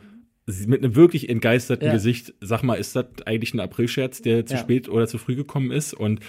mit 0.67 0.84
einem 0.84 0.95
wirklich 0.95 1.29
entgeisterten 1.29 1.86
Ja. 1.88 1.93
Gesicht, 1.93 2.34
sag 2.41 2.63
mal, 2.63 2.75
ist 2.75 2.95
das 2.95 3.06
eigentlich 3.25 3.53
ein 3.53 3.60
Aprilscherz, 3.60 4.21
der 4.21 4.45
zu 4.45 4.56
Ja. 4.56 4.60
spät 4.60 4.89
oder 4.89 5.08
zu 5.08 5.17
früh 5.17 5.36
gekommen 5.36 5.71
ist? 5.71 5.93
Und 5.93 6.19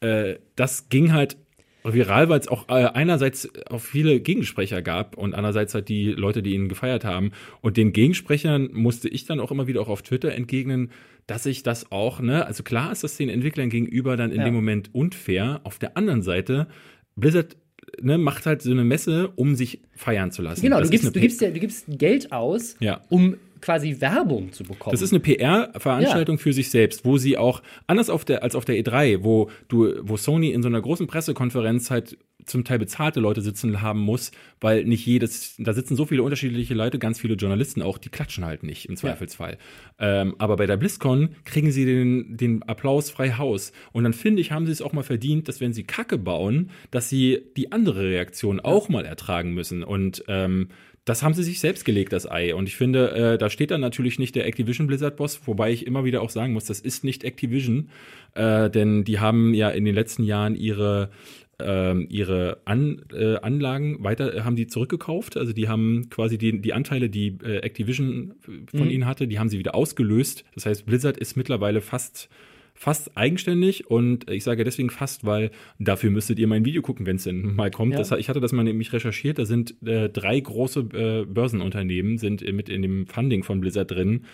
äh, 0.00 0.36
das 0.56 0.88
ging 0.88 1.12
halt 1.12 1.36
viral, 1.84 2.28
weil 2.28 2.40
es 2.40 2.48
auch 2.48 2.68
äh, 2.68 2.72
einerseits 2.86 3.48
auch 3.70 3.80
viele 3.80 4.18
Gegensprecher 4.20 4.82
gab 4.82 5.16
und 5.16 5.34
andererseits 5.34 5.72
halt 5.72 5.88
die 5.88 6.06
Leute, 6.10 6.42
die 6.42 6.54
ihn 6.54 6.68
gefeiert 6.68 7.04
haben. 7.04 7.30
Und 7.60 7.76
den 7.76 7.92
Gegensprechern 7.92 8.70
musste 8.72 9.08
ich 9.08 9.24
dann 9.26 9.38
auch 9.38 9.52
immer 9.52 9.68
wieder 9.68 9.80
auch 9.80 9.88
auf 9.88 10.02
Twitter 10.02 10.32
entgegnen, 10.32 10.90
dass 11.28 11.46
ich 11.46 11.62
das 11.62 11.92
auch, 11.92 12.18
ne, 12.20 12.44
also 12.46 12.64
klar 12.64 12.90
ist 12.90 13.04
das 13.04 13.16
den 13.16 13.28
Entwicklern 13.28 13.70
gegenüber 13.70 14.16
dann 14.16 14.32
in 14.32 14.38
Ja. 14.38 14.44
dem 14.46 14.54
Moment 14.54 14.92
unfair. 14.94 15.60
Auf 15.62 15.78
der 15.78 15.96
anderen 15.96 16.22
Seite, 16.22 16.66
Blizzard 17.14 17.56
ne, 18.00 18.18
macht 18.18 18.46
halt 18.46 18.62
so 18.62 18.70
eine 18.70 18.84
Messe, 18.84 19.30
um 19.36 19.54
sich 19.54 19.80
feiern 19.94 20.30
zu 20.32 20.42
lassen. 20.42 20.62
Genau, 20.62 20.78
Das 20.78 20.88
du 20.88 20.92
gibst, 20.92 21.14
du, 21.14 21.20
gibst 21.20 21.40
du 21.42 21.52
gibst 21.52 21.84
Geld 21.88 22.32
aus, 22.32 22.76
Ja. 22.80 23.00
um 23.08 23.36
quasi 23.60 24.00
Werbung 24.00 24.52
zu 24.52 24.64
bekommen. 24.64 24.92
Das 24.92 25.02
ist 25.02 25.12
eine 25.12 25.20
PR-Veranstaltung 25.20 26.36
ja. 26.36 26.42
für 26.42 26.52
sich 26.52 26.70
selbst, 26.70 27.04
wo 27.04 27.16
sie 27.18 27.36
auch, 27.38 27.62
anders 27.86 28.10
auf 28.10 28.24
der, 28.24 28.42
als 28.42 28.54
auf 28.54 28.64
der 28.64 28.76
E3, 28.76 29.24
wo 29.24 29.50
du, 29.68 29.94
wo 30.02 30.16
Sony 30.16 30.50
in 30.50 30.62
so 30.62 30.68
einer 30.68 30.80
großen 30.80 31.06
Pressekonferenz 31.06 31.90
halt 31.90 32.18
zum 32.46 32.64
Teil 32.64 32.78
bezahlte 32.78 33.20
Leute 33.20 33.40
sitzen 33.42 33.82
haben 33.82 34.00
muss, 34.00 34.30
weil 34.60 34.84
nicht 34.84 35.04
jedes, 35.04 35.54
da 35.58 35.72
sitzen 35.72 35.96
so 35.96 36.06
viele 36.06 36.22
unterschiedliche 36.22 36.74
Leute, 36.74 36.98
ganz 36.98 37.20
viele 37.20 37.34
Journalisten 37.34 37.82
auch, 37.82 37.98
die 37.98 38.08
klatschen 38.08 38.44
halt 38.44 38.62
nicht 38.62 38.88
im 38.88 38.96
Zweifelsfall. 38.96 39.58
Ja. 40.00 40.22
Ähm, 40.22 40.36
aber 40.38 40.56
bei 40.56 40.66
der 40.66 40.76
BlizzCon 40.76 41.30
kriegen 41.44 41.70
sie 41.72 41.84
den, 41.84 42.36
den 42.36 42.62
Applaus 42.62 43.10
frei 43.10 43.32
Haus. 43.32 43.72
Und 43.92 44.04
dann 44.04 44.12
finde 44.12 44.40
ich, 44.40 44.52
haben 44.52 44.66
sie 44.66 44.72
es 44.72 44.82
auch 44.82 44.92
mal 44.92 45.02
verdient, 45.02 45.48
dass 45.48 45.60
wenn 45.60 45.72
sie 45.72 45.84
Kacke 45.84 46.18
bauen, 46.18 46.70
dass 46.90 47.08
sie 47.08 47.42
die 47.56 47.72
andere 47.72 48.04
Reaktion 48.04 48.60
auch 48.60 48.88
mal 48.88 49.04
ertragen 49.04 49.52
müssen. 49.52 49.82
Und 49.82 50.24
ähm, 50.28 50.68
das 51.06 51.22
haben 51.22 51.34
sie 51.34 51.44
sich 51.44 51.60
selbst 51.60 51.84
gelegt, 51.84 52.12
das 52.12 52.28
Ei. 52.28 52.52
Und 52.52 52.68
ich 52.68 52.74
finde, 52.74 53.12
äh, 53.12 53.38
da 53.38 53.48
steht 53.48 53.70
dann 53.70 53.80
natürlich 53.80 54.18
nicht 54.18 54.34
der 54.34 54.44
Activision 54.44 54.88
Blizzard-Boss, 54.88 55.42
wobei 55.46 55.70
ich 55.70 55.86
immer 55.86 56.04
wieder 56.04 56.20
auch 56.20 56.30
sagen 56.30 56.52
muss, 56.52 56.64
das 56.64 56.80
ist 56.80 57.04
nicht 57.04 57.22
Activision, 57.22 57.90
äh, 58.34 58.68
denn 58.68 59.04
die 59.04 59.20
haben 59.20 59.54
ja 59.54 59.70
in 59.70 59.84
den 59.84 59.94
letzten 59.94 60.24
Jahren 60.24 60.56
ihre 60.56 61.10
ähm, 61.58 62.06
ihre 62.10 62.60
An, 62.64 63.02
äh, 63.12 63.36
Anlagen 63.36 64.02
weiter 64.04 64.34
äh, 64.34 64.40
haben 64.42 64.56
die 64.56 64.66
zurückgekauft. 64.66 65.36
Also 65.36 65.52
die 65.52 65.68
haben 65.68 66.08
quasi 66.10 66.38
die, 66.38 66.60
die 66.60 66.72
Anteile, 66.72 67.08
die 67.08 67.38
äh, 67.42 67.58
Activision 67.58 68.34
von 68.70 68.84
mhm. 68.84 68.90
ihnen 68.90 69.06
hatte, 69.06 69.26
die 69.26 69.38
haben 69.38 69.48
sie 69.48 69.58
wieder 69.58 69.74
ausgelöst. 69.74 70.44
Das 70.54 70.66
heißt, 70.66 70.86
Blizzard 70.86 71.16
ist 71.16 71.36
mittlerweile 71.36 71.80
fast 71.80 72.28
fast 72.78 73.16
eigenständig 73.16 73.90
und 73.90 74.30
ich 74.30 74.44
sage 74.44 74.62
deswegen 74.62 74.90
fast, 74.90 75.24
weil 75.24 75.50
dafür 75.78 76.10
müsstet 76.10 76.38
ihr 76.38 76.46
mein 76.46 76.66
Video 76.66 76.82
gucken, 76.82 77.06
wenn 77.06 77.16
es 77.16 77.24
denn 77.24 77.54
mal 77.54 77.70
kommt. 77.70 77.92
Ja. 77.92 77.98
Das, 77.98 78.12
ich 78.12 78.28
hatte 78.28 78.40
das 78.40 78.52
mal 78.52 78.64
nämlich 78.64 78.92
recherchiert, 78.92 79.38
da 79.38 79.46
sind 79.46 79.82
äh, 79.82 80.10
drei 80.10 80.38
große 80.38 80.80
äh, 80.92 81.24
Börsenunternehmen 81.24 82.18
sind 82.18 82.42
mit 82.52 82.68
in 82.68 82.82
dem 82.82 83.06
Funding 83.06 83.44
von 83.44 83.60
Blizzard 83.60 83.90
drin 83.90 84.26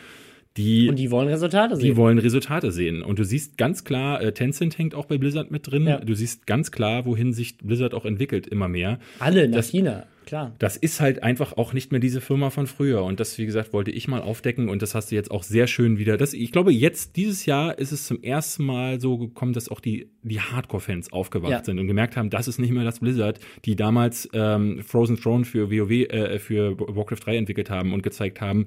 die, 0.56 0.88
und 0.88 0.96
die 0.96 1.10
wollen 1.10 1.28
Resultate 1.28 1.76
sehen. 1.76 1.84
Die 1.84 1.96
wollen 1.96 2.18
Resultate 2.18 2.72
sehen. 2.72 3.02
Und 3.02 3.18
du 3.18 3.24
siehst 3.24 3.56
ganz 3.56 3.84
klar, 3.84 4.20
äh, 4.20 4.32
Tencent 4.32 4.76
hängt 4.78 4.94
auch 4.94 5.06
bei 5.06 5.18
Blizzard 5.18 5.50
mit 5.50 5.70
drin. 5.70 5.86
Ja. 5.86 5.98
Du 5.98 6.14
siehst 6.14 6.46
ganz 6.46 6.70
klar, 6.70 7.06
wohin 7.06 7.32
sich 7.32 7.58
Blizzard 7.58 7.94
auch 7.94 8.04
entwickelt, 8.04 8.46
immer 8.46 8.68
mehr. 8.68 8.98
Alle 9.18 9.48
nach 9.48 9.56
das, 9.56 9.68
China, 9.70 10.06
klar. 10.26 10.54
Das 10.58 10.76
ist 10.76 11.00
halt 11.00 11.22
einfach 11.22 11.56
auch 11.56 11.72
nicht 11.72 11.92
mehr 11.92 12.00
diese 12.00 12.20
Firma 12.20 12.50
von 12.50 12.66
früher. 12.66 13.04
Und 13.04 13.20
das, 13.20 13.38
wie 13.38 13.46
gesagt, 13.46 13.72
wollte 13.72 13.90
ich 13.90 14.08
mal 14.08 14.20
aufdecken. 14.20 14.68
Und 14.68 14.82
das 14.82 14.94
hast 14.94 15.10
du 15.10 15.14
jetzt 15.14 15.30
auch 15.30 15.42
sehr 15.42 15.66
schön 15.66 15.98
wieder. 15.98 16.16
Das, 16.16 16.32
ich 16.32 16.52
glaube, 16.52 16.72
jetzt, 16.72 17.16
dieses 17.16 17.46
Jahr, 17.46 17.78
ist 17.78 17.92
es 17.92 18.06
zum 18.06 18.22
ersten 18.22 18.64
Mal 18.64 19.00
so 19.00 19.18
gekommen, 19.18 19.52
dass 19.52 19.68
auch 19.68 19.80
die, 19.80 20.10
die 20.22 20.40
Hardcore-Fans 20.40 21.12
aufgewacht 21.12 21.50
ja. 21.50 21.64
sind 21.64 21.78
und 21.78 21.86
gemerkt 21.86 22.16
haben, 22.16 22.30
das 22.30 22.48
ist 22.48 22.58
nicht 22.58 22.72
mehr 22.72 22.84
das 22.84 23.00
Blizzard, 23.00 23.40
die 23.64 23.76
damals 23.76 24.28
ähm, 24.32 24.82
Frozen 24.82 25.16
Throne 25.16 25.44
für 25.44 25.70
WoW, 25.70 25.90
äh, 25.90 26.38
für 26.38 26.78
Warcraft 26.78 27.20
3 27.24 27.36
entwickelt 27.36 27.70
haben 27.70 27.92
und 27.92 28.02
gezeigt 28.02 28.40
haben, 28.40 28.66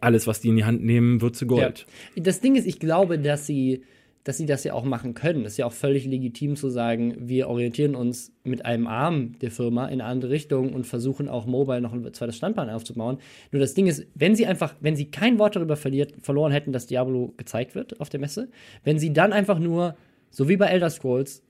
alles, 0.00 0.26
was 0.26 0.40
die 0.40 0.48
in 0.48 0.56
die 0.56 0.64
Hand 0.64 0.84
nehmen, 0.84 1.20
wird 1.20 1.36
zu 1.36 1.46
Gold. 1.46 1.86
Ja. 2.14 2.22
Das 2.22 2.40
Ding 2.40 2.56
ist, 2.56 2.66
ich 2.66 2.78
glaube, 2.78 3.18
dass 3.18 3.46
sie, 3.46 3.82
dass 4.24 4.36
sie 4.36 4.46
das 4.46 4.62
ja 4.62 4.74
auch 4.74 4.84
machen 4.84 5.14
können. 5.14 5.44
Es 5.44 5.52
ist 5.52 5.58
ja 5.58 5.66
auch 5.66 5.72
völlig 5.72 6.04
legitim 6.06 6.54
zu 6.54 6.70
sagen, 6.70 7.14
wir 7.18 7.48
orientieren 7.48 7.94
uns 7.94 8.32
mit 8.44 8.64
einem 8.64 8.86
Arm 8.86 9.38
der 9.40 9.50
Firma 9.50 9.86
in 9.86 10.00
eine 10.00 10.04
andere 10.04 10.30
Richtung 10.30 10.72
und 10.72 10.86
versuchen 10.86 11.28
auch 11.28 11.46
mobile 11.46 11.80
noch 11.80 11.92
ein 11.92 12.12
zweites 12.12 12.36
Standbein 12.36 12.70
aufzubauen. 12.70 13.18
Nur 13.50 13.60
das 13.60 13.74
Ding 13.74 13.86
ist, 13.86 14.06
wenn 14.14 14.36
sie 14.36 14.46
einfach, 14.46 14.76
wenn 14.80 14.94
sie 14.94 15.10
kein 15.10 15.38
Wort 15.38 15.56
darüber 15.56 15.76
verliert, 15.76 16.14
verloren 16.20 16.52
hätten, 16.52 16.72
dass 16.72 16.86
Diablo 16.86 17.34
gezeigt 17.36 17.74
wird 17.74 18.00
auf 18.00 18.10
der 18.10 18.20
Messe, 18.20 18.48
wenn 18.84 18.98
sie 18.98 19.12
dann 19.12 19.32
einfach 19.32 19.58
nur, 19.58 19.96
so 20.30 20.48
wie 20.48 20.56
bei 20.56 20.66
Elder 20.66 20.90
Scrolls, 20.90 21.42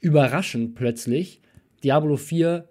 überraschend 0.00 0.74
plötzlich 0.74 1.40
Diablo 1.82 2.16
4 2.16 2.68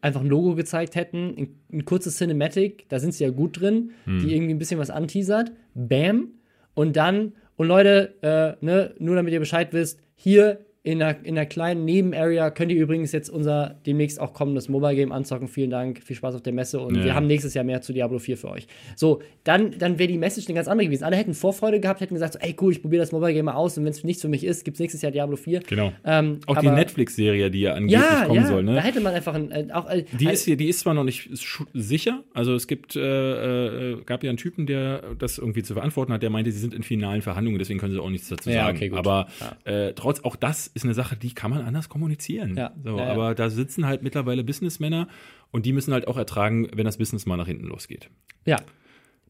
einfach 0.00 0.20
ein 0.20 0.28
Logo 0.28 0.54
gezeigt 0.54 0.94
hätten, 0.94 1.34
ein, 1.36 1.60
ein 1.72 1.84
kurzes 1.84 2.16
Cinematic, 2.16 2.88
da 2.88 2.98
sind 2.98 3.14
sie 3.14 3.24
ja 3.24 3.30
gut 3.30 3.60
drin, 3.60 3.92
hm. 4.04 4.20
die 4.20 4.34
irgendwie 4.34 4.54
ein 4.54 4.58
bisschen 4.58 4.78
was 4.78 4.90
anteasert, 4.90 5.52
bam, 5.74 6.32
und 6.74 6.96
dann, 6.96 7.32
und 7.58 7.66
Leute, 7.66 8.14
äh, 8.22 8.64
ne, 8.64 8.94
nur 8.98 9.16
damit 9.16 9.32
ihr 9.32 9.40
Bescheid 9.40 9.72
wisst, 9.72 10.00
hier 10.14 10.64
in 10.84 11.02
einer, 11.02 11.16
in 11.24 11.36
einer 11.36 11.44
kleinen 11.46 11.84
Nebenarea 11.84 12.50
könnt 12.50 12.70
ihr 12.70 12.80
übrigens 12.80 13.10
jetzt 13.10 13.28
unser 13.28 13.76
demnächst 13.84 14.20
auch 14.20 14.32
kommendes 14.32 14.68
Mobile 14.68 14.94
Game 14.94 15.10
anzocken. 15.10 15.48
Vielen 15.48 15.70
Dank, 15.70 16.02
viel 16.02 16.14
Spaß 16.14 16.36
auf 16.36 16.42
der 16.42 16.52
Messe 16.52 16.80
und 16.80 16.96
ja. 16.96 17.04
wir 17.04 17.14
haben 17.14 17.26
nächstes 17.26 17.52
Jahr 17.54 17.64
mehr 17.64 17.82
zu 17.82 17.92
Diablo 17.92 18.18
4 18.18 18.36
für 18.36 18.48
euch. 18.48 18.68
So, 18.94 19.20
dann, 19.42 19.76
dann 19.76 19.98
wäre 19.98 20.08
die 20.08 20.18
Message 20.18 20.46
eine 20.46 20.54
ganz 20.54 20.68
andere 20.68 20.86
gewesen. 20.86 21.02
Alle 21.02 21.16
hätten 21.16 21.34
Vorfreude 21.34 21.80
gehabt, 21.80 22.00
hätten 22.00 22.14
gesagt, 22.14 22.34
so, 22.34 22.38
ey 22.38 22.54
cool, 22.60 22.72
ich 22.72 22.80
probiere 22.80 23.02
das 23.02 23.10
Mobile 23.10 23.34
Game 23.34 23.46
mal 23.46 23.54
aus 23.54 23.76
und 23.76 23.84
wenn 23.84 23.90
es 23.90 24.04
nichts 24.04 24.22
für 24.22 24.28
mich 24.28 24.44
ist, 24.44 24.64
gibt 24.64 24.76
es 24.76 24.80
nächstes 24.80 25.02
Jahr 25.02 25.10
Diablo 25.10 25.36
4. 25.36 25.60
Genau. 25.60 25.92
Ähm, 26.04 26.40
auch 26.46 26.58
die 26.58 26.70
Netflix-Serie, 26.70 27.50
die 27.50 27.60
ja 27.62 27.74
angeblich 27.74 28.00
ja, 28.00 28.24
kommen 28.26 28.40
ja, 28.40 28.46
soll, 28.46 28.62
ne? 28.62 28.76
Da 28.76 28.82
hätte 28.82 29.00
man 29.00 29.14
einfach 29.14 29.34
ein, 29.34 29.50
äh, 29.50 29.66
auch, 29.72 29.90
äh, 29.90 30.04
die, 30.12 30.26
ist 30.26 30.44
hier, 30.44 30.56
die 30.56 30.68
ist 30.68 30.80
zwar 30.80 30.94
noch 30.94 31.04
nicht 31.04 31.28
sicher, 31.74 32.22
also 32.34 32.54
es 32.54 32.68
gibt, 32.68 32.94
äh, 32.94 33.00
äh, 33.00 34.02
gab 34.06 34.22
ja 34.22 34.30
einen 34.30 34.38
Typen, 34.38 34.66
der 34.66 35.02
das 35.18 35.38
irgendwie 35.38 35.64
zu 35.64 35.74
verantworten 35.74 36.12
hat, 36.12 36.22
der 36.22 36.30
meinte, 36.30 36.52
sie 36.52 36.60
sind 36.60 36.72
in 36.72 36.84
finalen 36.84 37.20
Verhandlungen, 37.20 37.58
deswegen 37.58 37.80
können 37.80 37.92
sie 37.92 38.00
auch 38.00 38.10
nichts 38.10 38.28
dazu 38.28 38.50
sagen. 38.50 38.76
Okay, 38.76 38.92
Aber 38.94 39.26
äh, 39.64 39.92
trotz, 39.94 40.20
auch 40.20 40.36
das 40.36 40.67
ist 40.68 40.84
eine 40.84 40.94
Sache, 40.94 41.16
die 41.16 41.34
kann 41.34 41.50
man 41.50 41.62
anders 41.62 41.88
kommunizieren. 41.88 42.56
Ja. 42.56 42.72
So, 42.82 42.96
ja. 42.96 43.10
Aber 43.10 43.34
da 43.34 43.50
sitzen 43.50 43.86
halt 43.86 44.02
mittlerweile 44.02 44.44
Businessmänner 44.44 45.08
und 45.50 45.66
die 45.66 45.72
müssen 45.72 45.92
halt 45.92 46.06
auch 46.08 46.16
ertragen, 46.16 46.68
wenn 46.74 46.84
das 46.84 46.98
Business 46.98 47.26
mal 47.26 47.36
nach 47.36 47.46
hinten 47.46 47.66
losgeht. 47.66 48.10
Ja. 48.44 48.56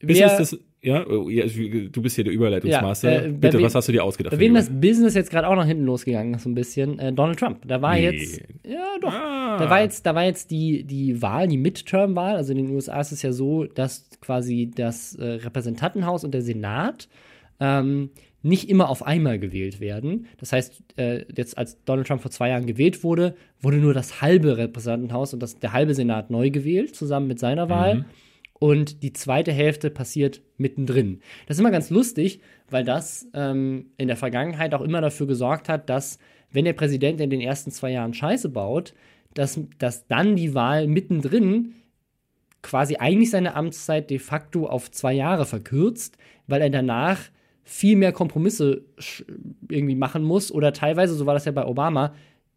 Business, 0.00 0.36
das, 0.36 0.58
ja, 0.80 1.04
du 1.04 2.02
bist 2.02 2.14
hier 2.14 2.24
der 2.24 2.32
Überleitungsmaster. 2.32 3.12
Ja, 3.12 3.22
äh, 3.22 3.28
Bitte, 3.30 3.60
was 3.60 3.74
hast 3.74 3.88
du 3.88 3.92
dir 3.92 4.04
ausgedacht? 4.04 4.32
Bei 4.32 4.38
wem 4.38 4.54
das 4.54 4.70
Business 4.70 5.14
jetzt 5.14 5.30
gerade 5.30 5.48
auch 5.48 5.56
nach 5.56 5.66
hinten 5.66 5.84
losgegangen 5.84 6.34
ist, 6.34 6.44
so 6.44 6.50
ein 6.50 6.54
bisschen, 6.54 6.98
äh, 7.00 7.12
Donald 7.12 7.38
Trump. 7.38 7.66
Da 7.66 7.82
war 7.82 7.94
nee. 7.94 8.10
jetzt, 8.10 8.42
ja 8.64 8.96
doch, 9.00 9.12
ah. 9.12 9.56
da 9.58 9.68
war 9.68 9.80
jetzt, 9.80 10.06
da 10.06 10.14
war 10.14 10.24
jetzt 10.24 10.52
die, 10.52 10.84
die 10.84 11.20
Wahl, 11.20 11.48
die 11.48 11.56
Midterm-Wahl. 11.56 12.36
Also 12.36 12.52
in 12.52 12.58
den 12.58 12.70
USA 12.70 13.00
ist 13.00 13.10
es 13.10 13.22
ja 13.22 13.32
so, 13.32 13.64
dass 13.64 14.08
quasi 14.20 14.70
das 14.72 15.16
äh, 15.16 15.24
Repräsentantenhaus 15.24 16.22
und 16.22 16.32
der 16.32 16.42
Senat 16.42 17.08
ähm, 17.58 18.10
nicht 18.42 18.68
immer 18.68 18.88
auf 18.88 19.04
einmal 19.04 19.38
gewählt 19.38 19.80
werden. 19.80 20.26
Das 20.38 20.52
heißt, 20.52 20.82
äh, 20.96 21.24
jetzt 21.34 21.58
als 21.58 21.82
Donald 21.84 22.06
Trump 22.06 22.22
vor 22.22 22.30
zwei 22.30 22.50
Jahren 22.50 22.66
gewählt 22.66 23.02
wurde, 23.02 23.34
wurde 23.60 23.78
nur 23.78 23.94
das 23.94 24.22
halbe 24.22 24.56
Repräsentantenhaus 24.56 25.34
und 25.34 25.42
das, 25.42 25.58
der 25.58 25.72
halbe 25.72 25.94
Senat 25.94 26.30
neu 26.30 26.50
gewählt, 26.50 26.94
zusammen 26.94 27.26
mit 27.26 27.40
seiner 27.40 27.68
Wahl. 27.68 27.96
Mhm. 27.96 28.04
Und 28.60 29.02
die 29.02 29.12
zweite 29.12 29.52
Hälfte 29.52 29.90
passiert 29.90 30.42
mittendrin. 30.56 31.20
Das 31.46 31.56
ist 31.56 31.60
immer 31.60 31.70
ganz 31.70 31.90
lustig, 31.90 32.40
weil 32.70 32.84
das 32.84 33.28
ähm, 33.34 33.86
in 33.96 34.08
der 34.08 34.16
Vergangenheit 34.16 34.74
auch 34.74 34.82
immer 34.82 35.00
dafür 35.00 35.26
gesorgt 35.26 35.68
hat, 35.68 35.88
dass, 35.88 36.18
wenn 36.50 36.64
der 36.64 36.72
Präsident 36.72 37.20
in 37.20 37.30
den 37.30 37.40
ersten 37.40 37.70
zwei 37.70 37.92
Jahren 37.92 38.14
Scheiße 38.14 38.48
baut, 38.48 38.94
dass, 39.34 39.60
dass 39.78 40.06
dann 40.08 40.34
die 40.34 40.54
Wahl 40.54 40.88
mittendrin 40.88 41.74
quasi 42.62 42.96
eigentlich 42.96 43.30
seine 43.30 43.54
Amtszeit 43.54 44.10
de 44.10 44.18
facto 44.18 44.66
auf 44.66 44.90
zwei 44.90 45.12
Jahre 45.12 45.46
verkürzt, 45.46 46.18
weil 46.48 46.60
er 46.60 46.70
danach 46.70 47.20
viel 47.68 47.96
mehr 47.96 48.12
Kompromisse 48.12 48.80
irgendwie 49.68 49.94
machen 49.94 50.24
muss 50.24 50.50
oder 50.50 50.72
teilweise, 50.72 51.14
so 51.14 51.26
war 51.26 51.34
das 51.34 51.44
ja 51.44 51.52
bei 51.52 51.66
Obama, 51.66 52.14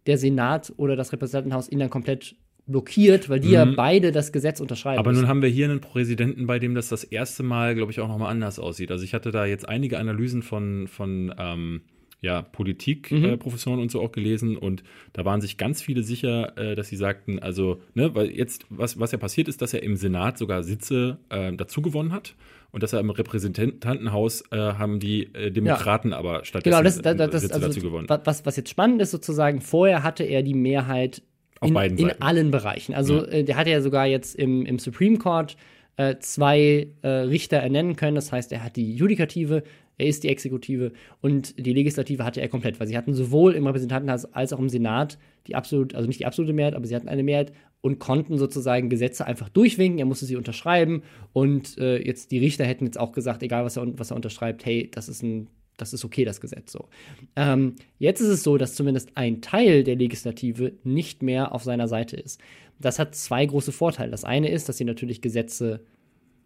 der 0.08 0.18
Senat 0.18 0.72
oder 0.78 0.96
das 0.96 1.12
Repräsentantenhaus 1.12 1.70
ihn 1.70 1.80
dann 1.80 1.90
komplett 1.90 2.36
blockiert, 2.66 3.28
weil 3.28 3.42
die 3.42 3.50
mhm. 3.50 3.54
ja 3.54 3.66
beide 3.66 4.14
das 4.14 4.32
Gesetz 4.32 4.62
unterschreiben. 4.62 5.00
Aber 5.00 5.12
nun 5.12 5.28
haben 5.28 5.42
wir 5.42 5.50
hier 5.50 5.66
einen 5.66 5.82
Präsidenten, 5.82 6.48
bei 6.48 6.60
dem 6.60 6.76
das 6.76 6.88
das 6.88 7.04
erste 7.04 7.44
Mal, 7.44 7.76
glaube 7.76 7.92
ich, 7.92 8.00
auch 8.00 8.08
nochmal 8.08 8.32
anders 8.32 8.58
aussieht. 8.58 8.90
Also 8.90 9.04
ich 9.04 9.14
hatte 9.14 9.32
da 9.32 9.46
jetzt 9.46 9.68
einige 9.68 10.00
Analysen 10.00 10.44
von, 10.44 10.88
von 10.88 11.36
ähm, 11.38 11.82
ja, 12.22 12.42
Politikprofessoren 12.42 13.80
mhm. 13.80 13.82
äh, 13.82 13.84
und 13.84 13.92
so 13.92 14.02
auch 14.02 14.14
gelesen 14.14 14.56
und 14.56 14.82
da 15.12 15.26
waren 15.26 15.42
sich 15.42 15.58
ganz 15.58 15.82
viele 15.82 16.04
sicher, 16.04 16.58
äh, 16.58 16.76
dass 16.76 16.88
sie 16.88 16.96
sagten, 16.96 17.40
also, 17.40 17.82
ne, 17.96 18.16
weil 18.16 18.30
jetzt, 18.32 18.66
was, 18.70 18.98
was 18.98 19.12
ja 19.12 19.18
passiert 19.18 19.50
ist, 19.50 19.62
dass 19.62 19.74
er 19.74 19.84
im 19.84 19.98
Senat 19.98 20.38
sogar 20.38 20.64
Sitze 20.64 21.18
äh, 21.28 21.52
dazu 21.52 21.82
gewonnen 21.82 22.14
hat 22.14 22.34
und 22.72 22.84
dass 22.84 22.94
er 22.94 23.00
im 23.00 23.10
Repräsentantenhaus 23.10 24.44
äh, 24.52 24.58
haben 24.58 25.00
die 25.00 25.34
äh, 25.34 25.52
Demokraten 25.52 26.12
ja. 26.12 26.18
aber 26.18 26.46
stattdessen 26.46 26.72
genau, 26.72 26.84
das, 26.84 27.02
das, 27.02 27.18
das, 27.18 27.42
Sitze 27.42 27.56
also, 27.56 27.68
dazu 27.68 27.82
gewonnen. 27.82 28.08
Was, 28.08 28.46
was 28.46 28.56
jetzt 28.56 28.70
spannend 28.70 29.02
ist, 29.02 29.12
sozusagen, 29.12 29.62
vorher 29.62 30.04
hatte 30.04 30.24
er 30.24 30.44
die 30.44 30.54
Mehrheit 30.54 31.22
in, 31.62 31.76
in 31.76 32.12
allen 32.22 32.52
Bereichen. 32.52 32.94
Also 32.94 33.18
ja. 33.18 33.26
äh, 33.26 33.44
der 33.44 33.58
hatte 33.58 33.70
ja 33.70 33.82
sogar 33.82 34.08
jetzt 34.08 34.36
im, 34.36 34.66
im 34.66 34.80
Supreme 34.80 35.18
Court 35.18 35.58
äh, 35.98 36.16
zwei 36.20 36.88
äh, 37.02 37.08
Richter 37.08 37.58
ernennen 37.58 37.96
können. 37.96 38.16
Das 38.16 38.32
heißt, 38.32 38.52
er 38.52 38.64
hat 38.64 38.76
die 38.76 38.96
Judikative, 38.96 39.64
er 39.98 40.08
ist 40.08 40.24
die 40.24 40.30
Exekutive 40.30 40.94
und 41.20 41.64
die 41.64 41.74
Legislative 41.74 42.24
hatte 42.24 42.42
er 42.42 42.48
komplett, 42.48 42.80
weil 42.80 42.88
sie 42.88 42.98
hatten 42.98 43.14
sowohl 43.14 43.54
im 43.54 43.68
Repräsentantenhaus 43.68 44.26
als 44.26 44.54
auch 44.54 44.60
im 44.60 44.70
Senat 44.70 45.18
die 45.48 45.56
absolut, 45.56 45.96
also 45.96 46.08
nicht 46.08 46.20
die 46.20 46.26
absolute 46.26 46.54
Mehrheit, 46.54 46.76
aber 46.76 46.86
sie 46.86 46.96
hatten 46.96 47.10
eine 47.10 47.24
Mehrheit 47.24 47.52
und 47.82 48.00
konnten 48.00 48.38
sozusagen 48.38 48.90
Gesetze 48.90 49.26
einfach 49.26 49.50
durchwinken. 49.50 50.00
Er 50.00 50.06
musste 50.06 50.26
sie 50.26 50.36
unterschreiben 50.36 51.04
und 51.34 51.78
äh, 51.78 51.98
jetzt 51.98 52.32
die 52.32 52.40
Richter 52.40 52.66
hätten 52.66 52.86
jetzt 52.86 53.00
auch 53.00 53.12
gesagt, 53.12 53.44
egal 53.44 53.66
was 53.66 53.78
er, 53.78 53.98
was 53.98 54.12
er 54.12 54.16
unterschreibt, 54.16 54.66
hey, 54.66 54.90
das 54.92 55.10
ist 55.10 55.24
ein 55.24 55.48
das 55.78 55.94
ist 55.94 56.06
okay, 56.06 56.26
das 56.26 56.40
Gesetz 56.40 56.72
so. 56.72 56.90
Ähm, 57.36 57.76
jetzt 57.98 58.22
ist 58.22 58.28
es 58.28 58.44
so, 58.44 58.58
dass 58.58 58.76
zumindest 58.76 59.18
ein 59.18 59.42
Teil 59.42 59.84
der 59.84 59.96
Legislative 59.96 60.74
nicht 60.84 61.24
mehr 61.24 61.56
auf 61.56 61.64
seiner 61.64 61.88
Seite 61.88 62.18
ist. 62.18 62.40
Das 62.80 63.00
hat 63.00 63.16
zwei 63.16 63.46
große 63.46 63.72
Vorteile. 63.72 64.12
Das 64.12 64.24
eine 64.24 64.50
ist, 64.50 64.70
dass 64.70 64.78
sie 64.78 64.86
natürlich 64.86 65.22
Gesetze 65.22 65.84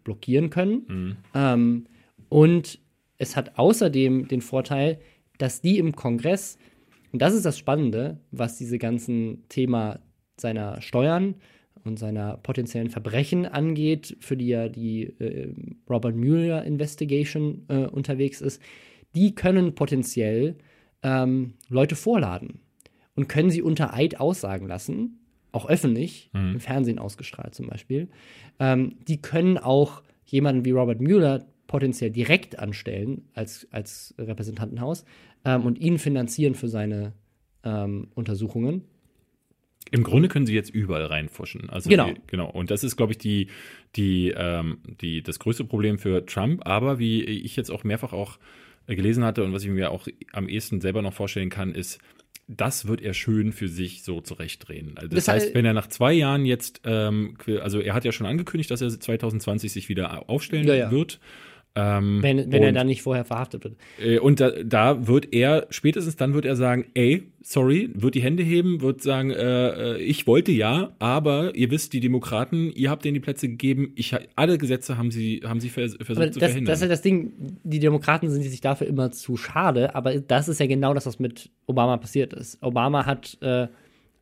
blockieren 0.04 0.48
können. 0.48 0.84
Mhm. 0.88 1.16
Ähm, 1.34 1.86
und 2.30 2.78
es 3.18 3.36
hat 3.36 3.58
außerdem 3.58 4.28
den 4.28 4.40
Vorteil, 4.40 5.00
dass 5.36 5.60
die 5.60 5.78
im 5.78 5.94
Kongress, 5.94 6.56
und 7.12 7.20
das 7.20 7.34
ist 7.34 7.44
das 7.44 7.58
Spannende, 7.58 8.20
was 8.30 8.56
diese 8.56 8.78
ganzen 8.78 9.46
Thema 9.48 10.00
seiner 10.36 10.80
Steuern 10.80 11.36
und 11.84 11.98
seiner 11.98 12.36
potenziellen 12.38 12.90
Verbrechen 12.90 13.46
angeht, 13.46 14.16
für 14.20 14.36
die 14.36 14.48
ja 14.48 14.68
die 14.68 15.04
äh, 15.20 15.52
Robert 15.88 16.16
Mueller 16.16 16.64
Investigation 16.64 17.64
äh, 17.68 17.86
unterwegs 17.86 18.40
ist, 18.40 18.60
die 19.14 19.34
können 19.34 19.74
potenziell 19.74 20.56
ähm, 21.02 21.54
Leute 21.68 21.96
vorladen 21.96 22.60
und 23.14 23.28
können 23.28 23.50
sie 23.50 23.62
unter 23.62 23.94
Eid 23.94 24.20
aussagen 24.20 24.66
lassen, 24.66 25.20
auch 25.52 25.68
öffentlich, 25.68 26.30
mhm. 26.32 26.54
im 26.54 26.60
Fernsehen 26.60 26.98
ausgestrahlt 26.98 27.54
zum 27.54 27.68
Beispiel. 27.68 28.08
Ähm, 28.58 28.96
die 29.06 29.20
können 29.22 29.58
auch 29.58 30.02
jemanden 30.26 30.64
wie 30.64 30.72
Robert 30.72 31.00
Mueller 31.00 31.46
potenziell 31.66 32.10
direkt 32.10 32.58
anstellen 32.58 33.28
als, 33.34 33.66
als 33.70 34.14
Repräsentantenhaus 34.18 35.04
ähm, 35.44 35.64
und 35.64 35.78
ihn 35.78 35.98
finanzieren 35.98 36.54
für 36.54 36.68
seine 36.68 37.12
ähm, 37.64 38.08
Untersuchungen. 38.14 38.84
Im 39.96 40.04
Grunde 40.04 40.28
können 40.28 40.46
sie 40.46 40.54
jetzt 40.54 40.70
überall 40.70 41.06
reinfuschen. 41.06 41.70
Also 41.70 41.88
genau. 41.88 42.06
Die, 42.06 42.20
genau. 42.26 42.50
Und 42.50 42.70
das 42.70 42.84
ist, 42.84 42.96
glaube 42.96 43.12
ich, 43.12 43.18
die, 43.18 43.48
die, 43.96 44.32
ähm, 44.36 44.78
die, 45.00 45.22
das 45.22 45.38
größte 45.38 45.64
Problem 45.64 45.98
für 45.98 46.26
Trump. 46.26 46.66
Aber 46.66 46.98
wie 46.98 47.22
ich 47.24 47.56
jetzt 47.56 47.70
auch 47.70 47.84
mehrfach 47.84 48.12
auch 48.12 48.38
gelesen 48.86 49.24
hatte 49.24 49.42
und 49.42 49.52
was 49.52 49.64
ich 49.64 49.70
mir 49.70 49.90
auch 49.90 50.06
am 50.32 50.48
ehesten 50.48 50.80
selber 50.80 51.02
noch 51.02 51.14
vorstellen 51.14 51.50
kann, 51.50 51.74
ist, 51.74 51.98
das 52.48 52.86
wird 52.86 53.00
er 53.00 53.14
schön 53.14 53.52
für 53.52 53.68
sich 53.68 54.04
so 54.04 54.20
zurechtdrehen. 54.20 54.92
Also 54.96 55.08
das, 55.08 55.24
das 55.24 55.34
heißt, 55.34 55.54
wenn 55.54 55.64
er 55.64 55.72
nach 55.72 55.88
zwei 55.88 56.12
Jahren 56.12 56.44
jetzt, 56.44 56.82
ähm, 56.84 57.36
also 57.60 57.80
er 57.80 57.94
hat 57.94 58.04
ja 58.04 58.12
schon 58.12 58.26
angekündigt, 58.26 58.70
dass 58.70 58.80
er 58.80 58.88
2020 58.90 59.72
sich 59.72 59.88
wieder 59.88 60.28
aufstellen 60.28 60.66
ja, 60.66 60.74
ja. 60.74 60.90
wird. 60.90 61.18
Ähm, 61.78 62.22
wenn 62.22 62.50
wenn 62.50 62.62
er 62.62 62.72
dann 62.72 62.86
nicht 62.86 63.02
vorher 63.02 63.26
verhaftet 63.26 63.64
wird. 63.64 63.76
Äh, 64.00 64.18
und 64.18 64.40
da, 64.40 64.50
da, 64.64 65.06
wird 65.06 65.34
er, 65.34 65.66
spätestens 65.68 66.16
dann 66.16 66.32
wird 66.32 66.46
er 66.46 66.56
sagen, 66.56 66.86
ey, 66.94 67.24
sorry, 67.42 67.90
wird 67.92 68.14
die 68.14 68.22
Hände 68.22 68.42
heben, 68.42 68.80
wird 68.80 69.02
sagen, 69.02 69.30
äh, 69.30 69.96
äh, 69.96 69.98
ich 69.98 70.26
wollte 70.26 70.52
ja, 70.52 70.92
aber 70.98 71.54
ihr 71.54 71.70
wisst, 71.70 71.92
die 71.92 72.00
Demokraten, 72.00 72.72
ihr 72.74 72.88
habt 72.88 73.04
denen 73.04 73.12
die 73.12 73.20
Plätze 73.20 73.46
gegeben, 73.48 73.92
ich, 73.94 74.16
alle 74.36 74.56
Gesetze 74.56 74.96
haben 74.96 75.10
sie, 75.10 75.42
haben 75.44 75.60
sie 75.60 75.68
vers 75.68 75.96
versucht 76.00 76.16
aber 76.16 76.32
zu 76.32 76.40
das, 76.40 76.50
verhindern. 76.50 76.72
Das 76.72 76.78
ist 76.78 76.82
ja 76.82 76.88
das 76.88 77.02
Ding, 77.02 77.32
die 77.62 77.78
Demokraten 77.78 78.30
sind 78.30 78.42
sich 78.42 78.62
dafür 78.62 78.86
immer 78.86 79.10
zu 79.10 79.36
schade, 79.36 79.94
aber 79.94 80.18
das 80.18 80.48
ist 80.48 80.58
ja 80.58 80.66
genau 80.66 80.94
das, 80.94 81.04
was 81.04 81.18
mit 81.18 81.50
Obama 81.66 81.98
passiert 81.98 82.32
ist. 82.32 82.56
Obama 82.62 83.04
hat 83.04 83.36
äh, 83.42 83.68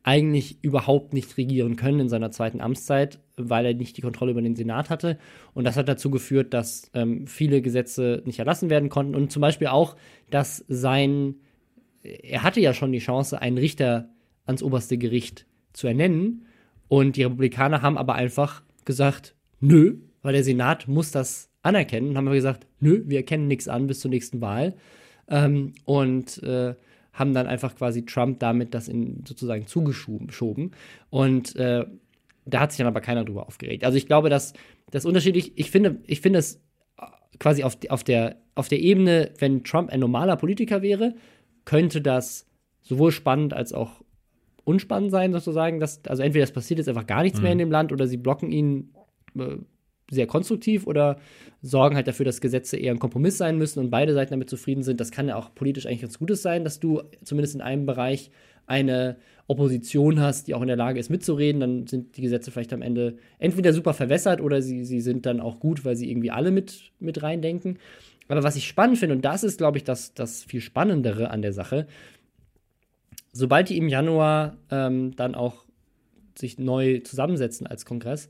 eigentlich 0.05 0.63
überhaupt 0.63 1.13
nicht 1.13 1.35
regieren 1.35 1.77
können 1.77 1.99
in 2.01 2.09
seiner 2.09 2.29
zweiten 2.29 2.61
Amtszeit, 2.61 3.19
weil 3.37 3.65
er 3.65 3.73
nicht 3.73 3.97
die 3.97 4.01
Kontrolle 4.01 4.31
über 4.31 4.41
den 4.41 4.55
Senat 4.55 4.91
hatte. 4.91 5.17
Und 5.55 5.63
das 5.63 5.77
hat 5.77 5.89
dazu 5.89 6.11
geführt, 6.11 6.53
dass 6.53 6.91
ähm, 6.93 7.25
viele 7.25 7.63
Gesetze 7.63 8.21
nicht 8.23 8.37
erlassen 8.37 8.69
werden 8.69 8.89
konnten. 8.89 9.15
Und 9.15 9.31
zum 9.31 9.41
Beispiel 9.41 9.65
auch, 9.65 9.95
dass 10.29 10.63
sein, 10.67 11.37
er 12.03 12.43
hatte 12.43 12.61
ja 12.61 12.75
schon 12.75 12.91
die 12.91 12.99
Chance, 12.99 13.41
einen 13.41 13.57
Richter 13.57 14.09
ans 14.45 14.61
oberste 14.61 14.99
Gericht 14.99 15.47
zu 15.73 15.87
ernennen. 15.87 16.45
Und 16.87 17.15
die 17.15 17.23
Republikaner 17.23 17.81
haben 17.81 17.97
aber 17.97 18.13
einfach 18.13 18.61
gesagt, 18.85 19.33
nö, 19.59 19.97
weil 20.21 20.33
der 20.33 20.43
Senat 20.43 20.87
muss 20.87 21.09
das 21.09 21.49
anerkennen. 21.63 22.09
Und 22.09 22.17
haben 22.17 22.25
wir 22.25 22.33
gesagt, 22.35 22.67
nö, 22.79 23.01
wir 23.07 23.17
erkennen 23.17 23.47
nichts 23.47 23.67
an 23.67 23.87
bis 23.87 24.01
zur 24.01 24.11
nächsten 24.11 24.39
Wahl. 24.39 24.75
Ähm, 25.27 25.73
und 25.83 26.43
äh, 26.43 26.75
haben 27.15 27.33
dann 27.33 27.47
einfach 27.47 27.75
quasi 27.75 28.05
Trump 28.05 28.39
damit 28.39 28.73
das 28.73 28.87
in 28.87 29.23
sozusagen 29.25 29.67
zugeschoben. 29.67 30.71
Und 31.09 31.55
äh, 31.55 31.85
da 32.45 32.59
hat 32.59 32.71
sich 32.71 32.77
dann 32.77 32.87
aber 32.87 33.01
keiner 33.01 33.25
drüber 33.25 33.47
aufgeregt. 33.47 33.83
Also 33.83 33.97
ich 33.97 34.05
glaube, 34.05 34.29
dass 34.29 34.53
das 34.91 35.05
unterschiedlich, 35.05 35.53
ich 35.55 35.71
finde, 35.71 35.97
ich 36.05 36.21
finde 36.21 36.39
es 36.39 36.61
äh, 36.97 37.05
quasi 37.39 37.63
auf, 37.63 37.77
auf, 37.89 38.03
der, 38.03 38.35
auf 38.53 38.67
der 38.67 38.79
Ebene, 38.79 39.31
wenn 39.39 39.63
Trump 39.63 39.89
ein 39.89 39.99
normaler 39.99 40.35
Politiker 40.35 40.81
wäre, 40.81 41.15
könnte 41.63 42.01
das 42.01 42.45
sowohl 42.81 43.11
spannend 43.11 43.53
als 43.53 43.73
auch 43.73 44.03
unspannend 44.65 45.11
sein, 45.11 45.31
sozusagen. 45.31 45.79
Dass, 45.79 46.05
also 46.05 46.21
entweder 46.21 46.43
es 46.43 46.51
passiert 46.51 46.79
jetzt 46.79 46.89
einfach 46.89 47.07
gar 47.07 47.23
nichts 47.23 47.39
mhm. 47.39 47.43
mehr 47.43 47.51
in 47.53 47.57
dem 47.59 47.71
Land 47.71 47.91
oder 47.93 48.07
sie 48.07 48.17
blocken 48.17 48.51
ihn 48.51 48.93
äh, 49.37 49.55
sehr 50.11 50.27
konstruktiv 50.27 50.85
oder 50.87 51.17
sorgen 51.61 51.95
halt 51.95 52.07
dafür, 52.07 52.25
dass 52.25 52.41
Gesetze 52.41 52.77
eher 52.77 52.91
ein 52.91 52.99
Kompromiss 52.99 53.37
sein 53.37 53.57
müssen 53.57 53.79
und 53.79 53.89
beide 53.89 54.13
Seiten 54.13 54.31
damit 54.31 54.49
zufrieden 54.49 54.83
sind. 54.83 54.99
Das 54.99 55.11
kann 55.11 55.27
ja 55.27 55.35
auch 55.35 55.53
politisch 55.55 55.85
eigentlich 55.85 56.01
ganz 56.01 56.19
Gutes 56.19 56.41
sein, 56.41 56.63
dass 56.63 56.79
du 56.79 57.01
zumindest 57.23 57.55
in 57.55 57.61
einem 57.61 57.85
Bereich 57.85 58.31
eine 58.67 59.17
Opposition 59.47 60.19
hast, 60.19 60.47
die 60.47 60.55
auch 60.55 60.61
in 60.61 60.67
der 60.67 60.75
Lage 60.75 60.99
ist 60.99 61.09
mitzureden. 61.09 61.61
Dann 61.61 61.87
sind 61.87 62.17
die 62.17 62.21
Gesetze 62.21 62.51
vielleicht 62.51 62.73
am 62.73 62.81
Ende 62.81 63.17
entweder 63.39 63.73
super 63.73 63.93
verwässert 63.93 64.41
oder 64.41 64.61
sie, 64.61 64.85
sie 64.85 65.01
sind 65.01 65.25
dann 65.25 65.39
auch 65.39 65.59
gut, 65.59 65.85
weil 65.85 65.95
sie 65.95 66.09
irgendwie 66.09 66.31
alle 66.31 66.51
mit, 66.51 66.91
mit 66.99 67.21
reindenken. 67.21 67.77
Aber 68.27 68.43
was 68.43 68.55
ich 68.55 68.67
spannend 68.67 68.97
finde, 68.97 69.15
und 69.15 69.23
das 69.23 69.43
ist, 69.43 69.57
glaube 69.57 69.77
ich, 69.77 69.83
das, 69.83 70.13
das 70.13 70.43
viel 70.43 70.61
Spannendere 70.61 71.29
an 71.29 71.41
der 71.41 71.53
Sache, 71.53 71.87
sobald 73.33 73.69
die 73.69 73.77
im 73.77 73.87
Januar 73.87 74.57
ähm, 74.71 75.15
dann 75.15 75.35
auch 75.35 75.65
sich 76.37 76.57
neu 76.57 76.99
zusammensetzen 76.99 77.67
als 77.67 77.85
Kongress, 77.85 78.29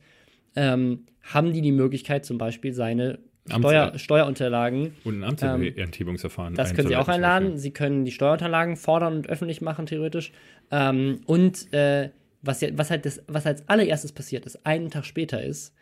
ähm, 0.55 1.05
haben 1.21 1.53
die 1.53 1.61
die 1.61 1.71
Möglichkeit, 1.71 2.25
zum 2.25 2.37
Beispiel 2.37 2.73
seine 2.73 3.19
Steuer, 3.47 3.97
Steuerunterlagen. 3.97 4.95
Und 5.03 5.19
ein 5.19 5.23
Amtsenthebungsverfahren. 5.23 6.53
Ähm, 6.53 6.57
das 6.57 6.73
können 6.73 6.87
Sie 6.87 6.95
auch 6.95 7.07
einladen. 7.07 7.57
Sie 7.57 7.71
können 7.71 8.05
die 8.05 8.11
Steuerunterlagen 8.11 8.75
fordern 8.75 9.17
und 9.17 9.29
öffentlich 9.29 9.61
machen, 9.61 9.85
theoretisch. 9.85 10.31
Ähm, 10.71 11.21
und 11.25 11.71
äh, 11.73 12.09
was, 12.41 12.61
was, 12.73 12.89
halt 12.89 13.05
das, 13.05 13.21
was 13.27 13.45
als 13.45 13.67
allererstes 13.69 14.11
passiert 14.11 14.45
ist, 14.45 14.65
einen 14.65 14.89
Tag 14.89 15.05
später 15.05 15.43
ist, 15.43 15.73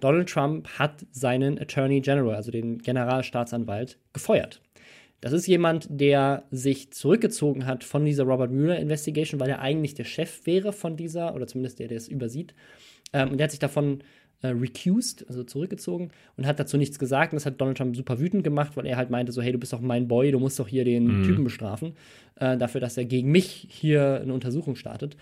Donald 0.00 0.30
Trump 0.30 0.66
hat 0.78 1.04
seinen 1.10 1.58
Attorney 1.58 2.00
General, 2.00 2.34
also 2.34 2.50
den 2.50 2.78
Generalstaatsanwalt, 2.78 3.98
gefeuert. 4.14 4.62
Das 5.20 5.32
ist 5.32 5.46
jemand, 5.46 5.86
der 5.90 6.44
sich 6.50 6.92
zurückgezogen 6.92 7.66
hat 7.66 7.84
von 7.84 8.06
dieser 8.06 8.24
Robert 8.24 8.50
Mueller 8.50 8.78
Investigation, 8.78 9.38
weil 9.38 9.50
er 9.50 9.60
eigentlich 9.60 9.92
der 9.92 10.04
Chef 10.04 10.46
wäre 10.46 10.72
von 10.72 10.96
dieser, 10.96 11.34
oder 11.34 11.46
zumindest 11.46 11.78
der, 11.78 11.88
der 11.88 11.98
es 11.98 12.08
übersieht. 12.08 12.54
Ähm, 13.12 13.30
und 13.30 13.36
der 13.36 13.44
hat 13.44 13.50
sich 13.50 13.60
davon 13.60 14.00
äh, 14.00 14.04
recused, 14.48 15.26
also 15.28 15.44
zurückgezogen 15.44 16.10
und 16.36 16.46
hat 16.46 16.58
dazu 16.58 16.76
nichts 16.76 16.98
gesagt. 16.98 17.32
Und 17.32 17.36
das 17.36 17.46
hat 17.46 17.60
Donald 17.60 17.78
Trump 17.78 17.96
super 17.96 18.18
wütend 18.18 18.44
gemacht, 18.44 18.76
weil 18.76 18.86
er 18.86 18.96
halt 18.96 19.10
meinte 19.10 19.32
so, 19.32 19.42
hey, 19.42 19.52
du 19.52 19.58
bist 19.58 19.72
doch 19.72 19.80
mein 19.80 20.08
Boy, 20.08 20.32
du 20.32 20.38
musst 20.38 20.58
doch 20.58 20.68
hier 20.68 20.84
den 20.84 21.20
mhm. 21.20 21.24
Typen 21.24 21.44
bestrafen, 21.44 21.94
äh, 22.36 22.56
dafür, 22.56 22.80
dass 22.80 22.96
er 22.96 23.04
gegen 23.04 23.30
mich 23.30 23.66
hier 23.68 24.20
eine 24.22 24.32
Untersuchung 24.32 24.76
startet. 24.76 25.16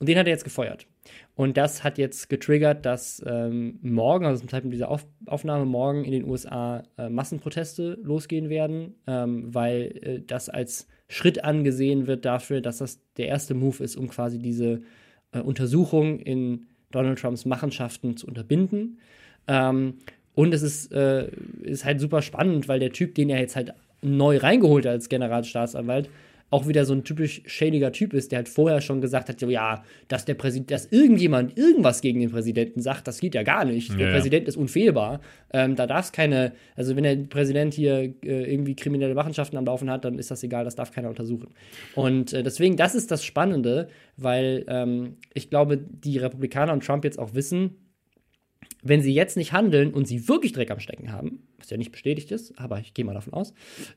Und 0.00 0.08
den 0.08 0.18
hat 0.18 0.26
er 0.26 0.32
jetzt 0.32 0.44
gefeuert. 0.44 0.86
Und 1.34 1.58
das 1.58 1.84
hat 1.84 1.98
jetzt 1.98 2.30
getriggert, 2.30 2.86
dass 2.86 3.22
ähm, 3.26 3.78
morgen, 3.82 4.24
also 4.24 4.40
zum 4.40 4.48
Zeitpunkt 4.48 4.74
dieser 4.74 4.90
Auf 4.90 5.06
Aufnahme, 5.26 5.66
morgen 5.66 6.04
in 6.04 6.12
den 6.12 6.24
USA 6.24 6.82
äh, 6.96 7.10
Massenproteste 7.10 7.98
losgehen 8.02 8.48
werden, 8.48 8.94
ähm, 9.06 9.54
weil 9.54 9.98
äh, 10.02 10.22
das 10.26 10.48
als 10.48 10.88
Schritt 11.08 11.44
angesehen 11.44 12.06
wird 12.06 12.24
dafür, 12.24 12.62
dass 12.62 12.78
das 12.78 13.00
der 13.18 13.28
erste 13.28 13.52
Move 13.52 13.84
ist, 13.84 13.96
um 13.96 14.08
quasi 14.08 14.38
diese 14.38 14.80
äh, 15.32 15.40
Untersuchung 15.40 16.18
in 16.18 16.68
Donald 16.90 17.18
Trumps 17.18 17.44
Machenschaften 17.44 18.16
zu 18.16 18.26
unterbinden. 18.26 18.98
Ähm, 19.46 19.94
und 20.34 20.54
es 20.54 20.62
ist, 20.62 20.92
äh, 20.92 21.28
ist 21.62 21.84
halt 21.84 22.00
super 22.00 22.22
spannend, 22.22 22.68
weil 22.68 22.80
der 22.80 22.92
Typ, 22.92 23.14
den 23.14 23.30
er 23.30 23.40
jetzt 23.40 23.56
halt 23.56 23.74
neu 24.02 24.38
reingeholt 24.38 24.86
hat 24.86 24.92
als 24.92 25.08
Generalstaatsanwalt, 25.08 26.08
auch 26.50 26.66
wieder 26.66 26.84
so 26.84 26.92
ein 26.92 27.04
typisch 27.04 27.42
schädiger 27.46 27.92
Typ 27.92 28.12
ist, 28.12 28.32
der 28.32 28.38
halt 28.38 28.48
vorher 28.48 28.80
schon 28.80 29.00
gesagt 29.00 29.28
hat, 29.28 29.40
ja, 29.42 29.84
dass 30.08 30.24
der 30.24 30.34
Präsident, 30.34 30.70
dass 30.70 30.86
irgendjemand 30.86 31.56
irgendwas 31.56 32.00
gegen 32.00 32.20
den 32.20 32.30
Präsidenten 32.30 32.80
sagt, 32.82 33.06
das 33.06 33.20
geht 33.20 33.34
ja 33.34 33.44
gar 33.44 33.64
nicht. 33.64 33.98
Der 33.98 34.08
ja. 34.08 34.12
Präsident 34.12 34.48
ist 34.48 34.56
unfehlbar. 34.56 35.20
Ähm, 35.52 35.76
da 35.76 35.86
darf 35.86 36.06
es 36.06 36.12
keine, 36.12 36.52
also 36.74 36.96
wenn 36.96 37.04
der 37.04 37.16
Präsident 37.16 37.72
hier 37.74 38.14
äh, 38.24 38.52
irgendwie 38.52 38.74
kriminelle 38.74 39.14
Machenschaften 39.14 39.56
am 39.56 39.64
Laufen 39.64 39.88
hat, 39.90 40.04
dann 40.04 40.18
ist 40.18 40.30
das 40.30 40.42
egal, 40.42 40.64
das 40.64 40.74
darf 40.74 40.90
keiner 40.90 41.08
untersuchen. 41.08 41.48
Und 41.94 42.32
äh, 42.32 42.42
deswegen, 42.42 42.76
das 42.76 42.96
ist 42.96 43.12
das 43.12 43.24
Spannende, 43.24 43.88
weil 44.16 44.64
ähm, 44.68 45.16
ich 45.34 45.50
glaube, 45.50 45.78
die 45.78 46.18
Republikaner 46.18 46.72
und 46.72 46.84
Trump 46.84 47.04
jetzt 47.04 47.18
auch 47.18 47.34
wissen, 47.34 47.76
wenn 48.82 49.02
sie 49.02 49.12
jetzt 49.12 49.36
nicht 49.36 49.52
handeln 49.52 49.92
und 49.92 50.08
sie 50.08 50.28
wirklich 50.28 50.52
Dreck 50.52 50.70
am 50.70 50.80
Stecken 50.80 51.12
haben, 51.12 51.46
was 51.58 51.70
ja 51.70 51.76
nicht 51.76 51.92
bestätigt 51.92 52.30
ist, 52.32 52.58
aber 52.58 52.80
ich 52.80 52.94
gehe 52.94 53.04
mal 53.04 53.14
davon 53.14 53.34
aus, 53.34 53.52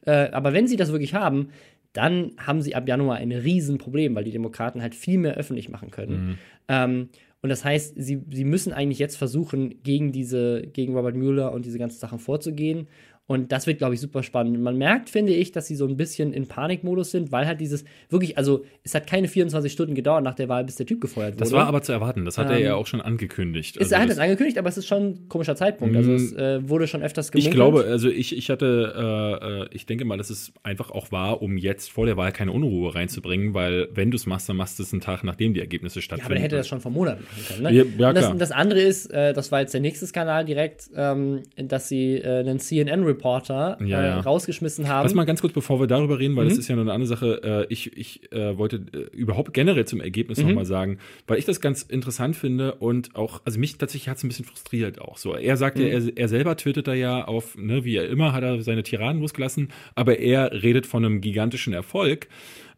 äh, 0.06 0.30
aber 0.30 0.54
wenn 0.54 0.68
sie 0.68 0.76
das 0.76 0.92
wirklich 0.92 1.14
haben, 1.14 1.50
dann 1.94 2.32
haben 2.38 2.62
sie 2.62 2.76
ab 2.76 2.88
Januar 2.88 3.18
ein 3.18 3.32
Riesenproblem, 3.32 4.16
weil 4.16 4.24
die 4.24 4.32
Demokraten 4.32 4.82
halt 4.82 4.96
viel 4.96 5.20
mehr 5.20 5.36
öffentlich 5.36 5.70
machen 5.70 5.92
können. 5.92 6.28
Mhm. 6.28 6.38
Ähm, 6.68 7.10
und 7.42 7.50
das 7.50 7.66
heißt, 7.66 7.96
sie, 7.98 8.22
sie 8.32 8.46
müssen 8.46 8.72
eigentlich 8.72 9.00
jetzt 9.00 9.18
versuchen, 9.18 9.84
gegen 9.84 10.14
diese, 10.14 10.62
gegen 10.62 10.96
Robert 10.96 11.16
Mueller 11.16 11.52
und 11.52 11.66
diese 11.66 11.78
ganzen 11.78 12.00
Sachen 12.00 12.18
vorzugehen. 12.18 12.88
Und 13.34 13.52
das 13.52 13.68
wird, 13.68 13.80
glaube 13.80 13.96
ich, 13.96 14.02
super 14.02 14.24
spannend. 14.24 14.62
Man 14.62 14.78
merkt, 14.78 15.10
finde 15.10 15.34
ich, 15.34 15.52
dass 15.52 15.68
sie 15.68 15.76
so 15.76 15.88
ein 15.88 15.98
bisschen 15.98 16.34
in 16.34 16.48
Panikmodus 16.48 17.12
sind, 17.12 17.32
weil 17.32 17.48
halt 17.48 17.60
dieses 17.60 17.84
wirklich, 18.10 18.38
also 18.38 18.64
es 18.84 18.94
hat 18.96 19.08
keine 19.08 19.28
24 19.28 19.72
Stunden 19.72 19.96
gedauert 19.96 20.24
nach 20.24 20.36
der 20.36 20.50
Wahl, 20.50 20.64
bis 20.64 20.76
der 20.76 20.86
Typ 20.86 21.02
gefeuert 21.02 21.34
wurde. 21.34 21.40
Das 21.40 21.52
war 21.52 21.68
aber 21.68 21.82
zu 21.82 21.92
erwarten. 21.92 22.26
Das 22.26 22.38
hat 22.38 22.48
ähm, 22.48 22.54
er 22.54 22.60
ja 22.60 22.76
auch 22.76 22.88
schon 22.88 23.02
angekündigt. 23.02 23.80
Also 23.80 23.96
er 23.96 24.02
hat 24.02 24.10
es 24.10 24.20
angekündigt, 24.20 24.58
aber 24.58 24.70
es 24.70 24.78
ist 24.78 24.88
schon 24.88 25.04
ein 25.04 25.30
komischer 25.30 25.56
Zeitpunkt. 25.56 25.96
Also 25.96 26.14
es 26.14 26.34
äh, 26.34 26.68
wurde 26.68 26.88
schon 26.88 27.02
öfters 27.02 27.32
gemunkelt. 27.32 27.54
Ich 27.54 27.56
glaube, 27.56 27.86
also 27.86 28.10
ich, 28.10 28.38
ich 28.38 28.50
hatte, 28.50 28.94
äh, 29.42 29.64
äh, 29.64 29.68
ich 29.72 29.86
denke 29.86 30.06
mal, 30.06 30.18
dass 30.18 30.30
es 30.30 30.54
einfach 30.64 30.92
auch 30.92 31.12
war, 31.12 31.42
um 31.42 31.58
jetzt 31.58 31.92
vor 31.92 32.06
der 32.06 32.18
Wahl 32.18 32.32
keine 32.32 32.52
Unruhe 32.52 32.94
reinzubringen, 32.94 33.54
weil 33.54 33.88
wenn 33.94 34.12
du 34.12 34.16
es 34.16 34.26
machst, 34.26 34.48
dann 34.50 34.58
machst 34.58 34.80
du 34.80 34.84
es 34.84 34.94
einen 34.94 35.02
Tag, 35.02 35.24
nachdem 35.24 35.54
die 35.54 35.60
Ergebnisse 35.60 36.02
stattfinden. 36.02 36.22
Ja, 36.22 36.26
aber 36.28 36.36
er 36.36 36.44
hätte 36.44 36.56
das 36.58 36.68
schon 36.68 36.82
vor 36.82 36.92
Monaten 36.92 37.24
machen 37.24 37.46
können. 37.48 37.64
Ne? 37.64 37.74
Ja, 37.74 37.84
ja, 37.98 38.10
und 38.10 38.16
das, 38.16 38.38
das, 38.38 38.52
andere 38.52 38.82
ist, 38.82 39.08
äh, 39.12 39.34
das 39.34 39.52
war 39.52 39.62
jetzt 39.62 39.74
der 39.74 39.82
nächste 39.82 40.06
Skandal 40.08 40.46
direkt, 40.46 40.90
ähm, 40.96 41.44
dass 41.56 41.88
sie 41.88 42.16
äh, 42.16 42.40
einen 42.40 42.60
CNN 42.60 43.04
Reporter 43.24 43.78
Ja, 43.86 44.02
äh, 44.02 44.08
ja. 44.08 44.20
rausgeschmissen 44.20 44.88
haben. 44.88 45.04
Lass 45.06 45.14
mal 45.14 45.24
ganz 45.26 45.40
kurz, 45.42 45.54
bevor 45.54 45.80
wir 45.80 45.88
darüber 45.88 46.20
reden, 46.20 46.36
weil 46.36 46.46
das 46.46 46.56
Mhm. 46.56 46.60
ist 46.60 46.68
ja 46.68 46.76
nur 46.76 46.84
eine 46.84 46.94
andere 46.94 47.08
Sache. 47.08 47.42
Äh, 47.70 47.74
ich 47.74 47.96
ich 47.98 48.32
äh, 48.34 48.58
wollte 48.58 48.84
äh, 48.94 49.16
überhaupt 49.16 49.54
generell 49.54 49.86
zum 49.86 50.02
Ergebnis 50.02 50.40
Mhm. 50.40 50.48
noch 50.50 50.56
mal 50.56 50.66
sagen, 50.66 50.98
weil 51.28 51.40
ich 51.40 51.46
das 51.46 51.62
ganz 51.62 51.84
interessant 51.84 52.36
finde 52.36 52.76
und 52.76 53.16
auch, 53.16 53.42
also 53.46 53.60
mich 53.60 53.78
tatsächlich 53.78 54.10
hat 54.10 54.18
es 54.18 54.24
ein 54.24 54.28
bisschen 54.28 54.46
frustriert 54.46 55.00
auch 55.00 55.18
so. 55.18 55.34
Er 55.36 55.58
sagt 55.58 55.78
Mhm. 55.78 55.84
ja, 55.84 55.88
er, 55.90 56.18
er 56.18 56.28
selber 56.28 56.58
twittert 56.58 56.88
da 56.88 56.94
ja 56.94 57.26
auf, 57.26 57.58
ne, 57.58 57.86
wie 57.86 57.96
er 57.96 58.10
immer, 58.10 58.34
hat 58.34 58.44
er 58.44 58.62
seine 58.62 58.84
Tiraden 58.84 59.22
losgelassen, 59.22 59.70
aber 59.96 60.20
er 60.20 60.52
redet 60.64 60.86
von 60.86 61.06
einem 61.06 61.22
gigantischen 61.22 61.74
Erfolg. 61.74 62.28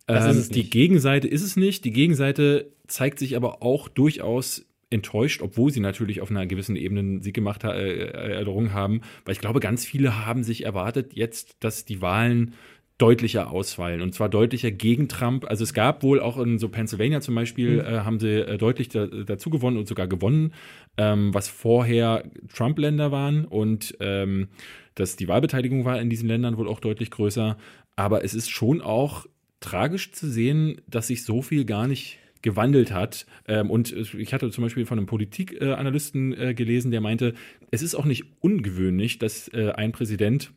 Das 0.08 0.36
ist 0.36 0.50
Ähm, 0.50 0.54
die. 0.54 0.70
Gegenseite 0.70 1.28
ist 1.28 1.41
es 1.41 1.56
nicht. 1.56 1.84
Die 1.84 1.91
Gegenseite 1.91 2.68
zeigt 2.88 3.18
sich 3.18 3.36
aber 3.36 3.64
auch 3.64 3.88
durchaus 3.89 4.64
enttäuscht, 4.96 5.41
obwohl 5.41 5.72
sie 5.72 5.80
natürlich 5.80 6.22
auf 6.22 6.32
einer 6.32 6.46
gewissen 6.46 6.76
Ebene 6.76 7.02
einen 7.02 7.22
Sieg 7.22 7.36
gemacht 7.36 7.64
ha 7.64 7.74
äh, 7.74 8.34
errungen 8.34 8.74
haben, 8.74 9.02
weil 9.24 9.34
ich 9.34 9.41
glaube, 9.41 9.60
ganz 9.60 9.86
viele 9.86 10.26
haben 10.26 10.43
sich 10.43 10.66
erwartet 10.66 11.14
jetzt, 11.14 11.58
dass 11.60 11.86
die 11.86 12.02
Wahlen 12.02 12.56
deutlicher 12.98 13.52
ausfallen 13.52 14.02
und 14.02 14.14
zwar 14.14 14.30
deutlicher 14.30 14.72
gegen 14.72 15.10
Trump. 15.10 15.46
Also 15.46 15.64
es 15.64 15.74
gab 15.74 16.02
wohl 16.02 16.22
auch 16.22 16.38
in 16.38 16.60
so 16.60 16.70
Pennsylvania 16.70 17.20
zum 17.20 17.36
Beispiel, 17.36 17.80
äh, 17.80 18.00
haben 18.00 18.20
sie 18.20 18.39
äh, 18.39 18.58
deutlich 18.58 18.88
da, 18.89 19.06
dazu 19.06 19.50
gewonnen 19.50 19.78
und 19.78 19.88
sogar 19.88 20.08
gewonnen, 20.08 20.54
ähm, 20.98 21.34
was 21.34 21.50
vorher 21.50 22.24
Trump-Länder 22.54 23.12
waren 23.12 23.46
und 23.46 23.98
ähm, 24.00 24.48
dass 24.96 25.18
die 25.18 25.28
Wahlbeteiligung 25.28 25.84
war 25.84 26.00
in 26.00 26.10
diesen 26.10 26.30
Ländern 26.30 26.58
wohl 26.58 26.70
auch 26.70 26.80
deutlich 26.80 27.12
größer. 27.12 27.58
Aber 27.98 28.24
es 28.24 28.34
ist 28.34 28.50
schon 28.50 28.82
auch 28.82 29.26
tragisch 29.60 30.14
zu 30.14 30.30
sehen, 30.30 30.82
dass 30.88 31.08
sich 31.08 31.26
so 31.26 31.41
viel 31.41 31.66
gar 31.66 31.88
nicht 31.88 32.20
gewandelt 32.46 32.93
hat. 32.93 33.26
Ähm, 33.48 33.70
und 33.70 33.91
ich 33.91 34.34
hatte 34.34 34.50
zum 34.52 34.64
Beispiel 34.64 34.86
von 34.86 34.98
einem 35.00 35.08
Politikanalysten 35.08 36.39
äh, 36.39 36.54
gelesen, 36.54 36.91
der 36.91 37.02
meinte, 37.02 37.34
es 37.72 37.82
ist 37.82 37.96
auch 37.96 38.06
nicht 38.06 38.24
ungewöhnlich, 38.39 39.18
dass 39.18 39.48
äh, 39.50 39.72
ein 39.72 39.91
Präsident 39.91 40.52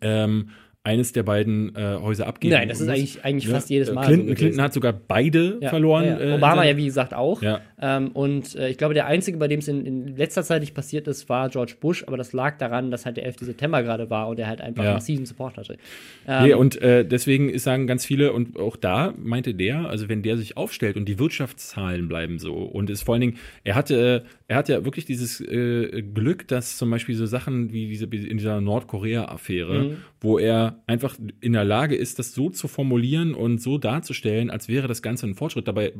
ähm, 0.00 0.50
eines 0.84 1.12
der 1.12 1.22
beiden 1.24 1.74
äh, 1.76 1.96
Häuser 2.00 2.26
abgeben 2.26 2.54
Nein, 2.54 2.68
das 2.68 2.80
ist 2.80 2.86
muss. 2.86 2.96
eigentlich, 2.96 3.24
eigentlich 3.24 3.44
Ja, 3.44 3.54
fast 3.54 3.70
jedes 3.70 3.88
äh, 3.88 3.92
Mal. 3.94 4.06
Clinton, 4.06 4.28
so 4.28 4.34
Clinton 4.34 4.62
hat 4.62 4.72
sogar 4.72 4.92
beide 4.92 5.58
Ja, 5.60 5.68
verloren. 5.70 6.04
ja, 6.06 6.20
äh, 6.20 6.32
Obama 6.34 6.64
ja, 6.64 6.76
wie 6.76 6.84
gesagt, 6.86 7.14
auch. 7.14 7.42
Ja. 7.42 7.60
Ähm, 7.84 8.08
und 8.12 8.54
äh, 8.54 8.68
ich 8.70 8.78
glaube, 8.78 8.94
der 8.94 9.06
einzige, 9.06 9.36
bei 9.38 9.48
dem 9.48 9.58
es 9.58 9.66
in, 9.66 9.84
in 9.84 10.16
letzter 10.16 10.44
Zeit 10.44 10.60
nicht 10.62 10.72
passiert 10.72 11.08
ist, 11.08 11.28
war 11.28 11.48
George 11.48 11.74
Bush, 11.80 12.04
aber 12.06 12.16
das 12.16 12.32
lag 12.32 12.56
daran, 12.58 12.92
dass 12.92 13.04
halt 13.04 13.16
der 13.16 13.26
11. 13.26 13.38
September 13.40 13.82
gerade 13.82 14.08
war 14.08 14.28
und 14.28 14.38
er 14.38 14.46
halt 14.46 14.60
einfach 14.60 14.84
Ja. 14.84 14.92
massiven 14.94 15.26
Support 15.26 15.56
hatte. 15.56 15.76
Ähm, 16.26 16.44
Nee, 16.44 16.54
und 16.54 16.80
äh, 16.80 17.04
deswegen 17.04 17.58
sagen 17.58 17.86
ganz 17.88 18.06
viele, 18.06 18.32
und 18.32 18.56
auch 18.58 18.76
da 18.76 19.12
meinte 19.20 19.52
der, 19.54 19.88
also 19.90 20.08
wenn 20.08 20.22
der 20.22 20.36
sich 20.36 20.56
aufstellt 20.56 20.96
und 20.96 21.06
die 21.08 21.18
Wirtschaftszahlen 21.18 22.06
bleiben 22.08 22.38
so 22.38 22.54
und 22.54 22.88
ist 22.88 23.02
vor 23.02 23.14
allen 23.14 23.20
Dingen, 23.22 23.36
er 23.64 23.74
hatte, 23.74 24.24
er 24.48 24.56
hat 24.56 24.68
ja 24.68 24.84
wirklich 24.84 25.04
dieses 25.04 25.40
äh, 25.40 26.02
Glück, 26.02 26.46
dass 26.46 26.76
zum 26.78 26.88
Beispiel 26.90 27.16
so 27.16 27.26
Sachen 27.26 27.72
wie 27.72 27.88
diese 27.88 28.04
in 28.04 28.38
dieser 28.38 28.60
Nordkorea-Affäre, 29.06 29.72
Mhm. 29.82 29.96
wo 30.20 30.38
er 30.38 30.82
einfach 30.86 31.16
in 31.40 31.52
der 31.52 31.64
Lage 31.64 31.96
ist, 31.96 32.18
das 32.18 32.32
so 32.32 32.50
zu 32.50 32.68
formulieren 32.68 33.34
und 33.34 33.60
so 33.60 33.78
darzustellen, 33.78 34.50
als 34.50 34.68
wäre 34.68 34.86
das 34.88 35.02
Ganze 35.02 35.26
ein 35.26 35.34
Fortschritt. 35.34 35.66
Dabei 35.66 35.92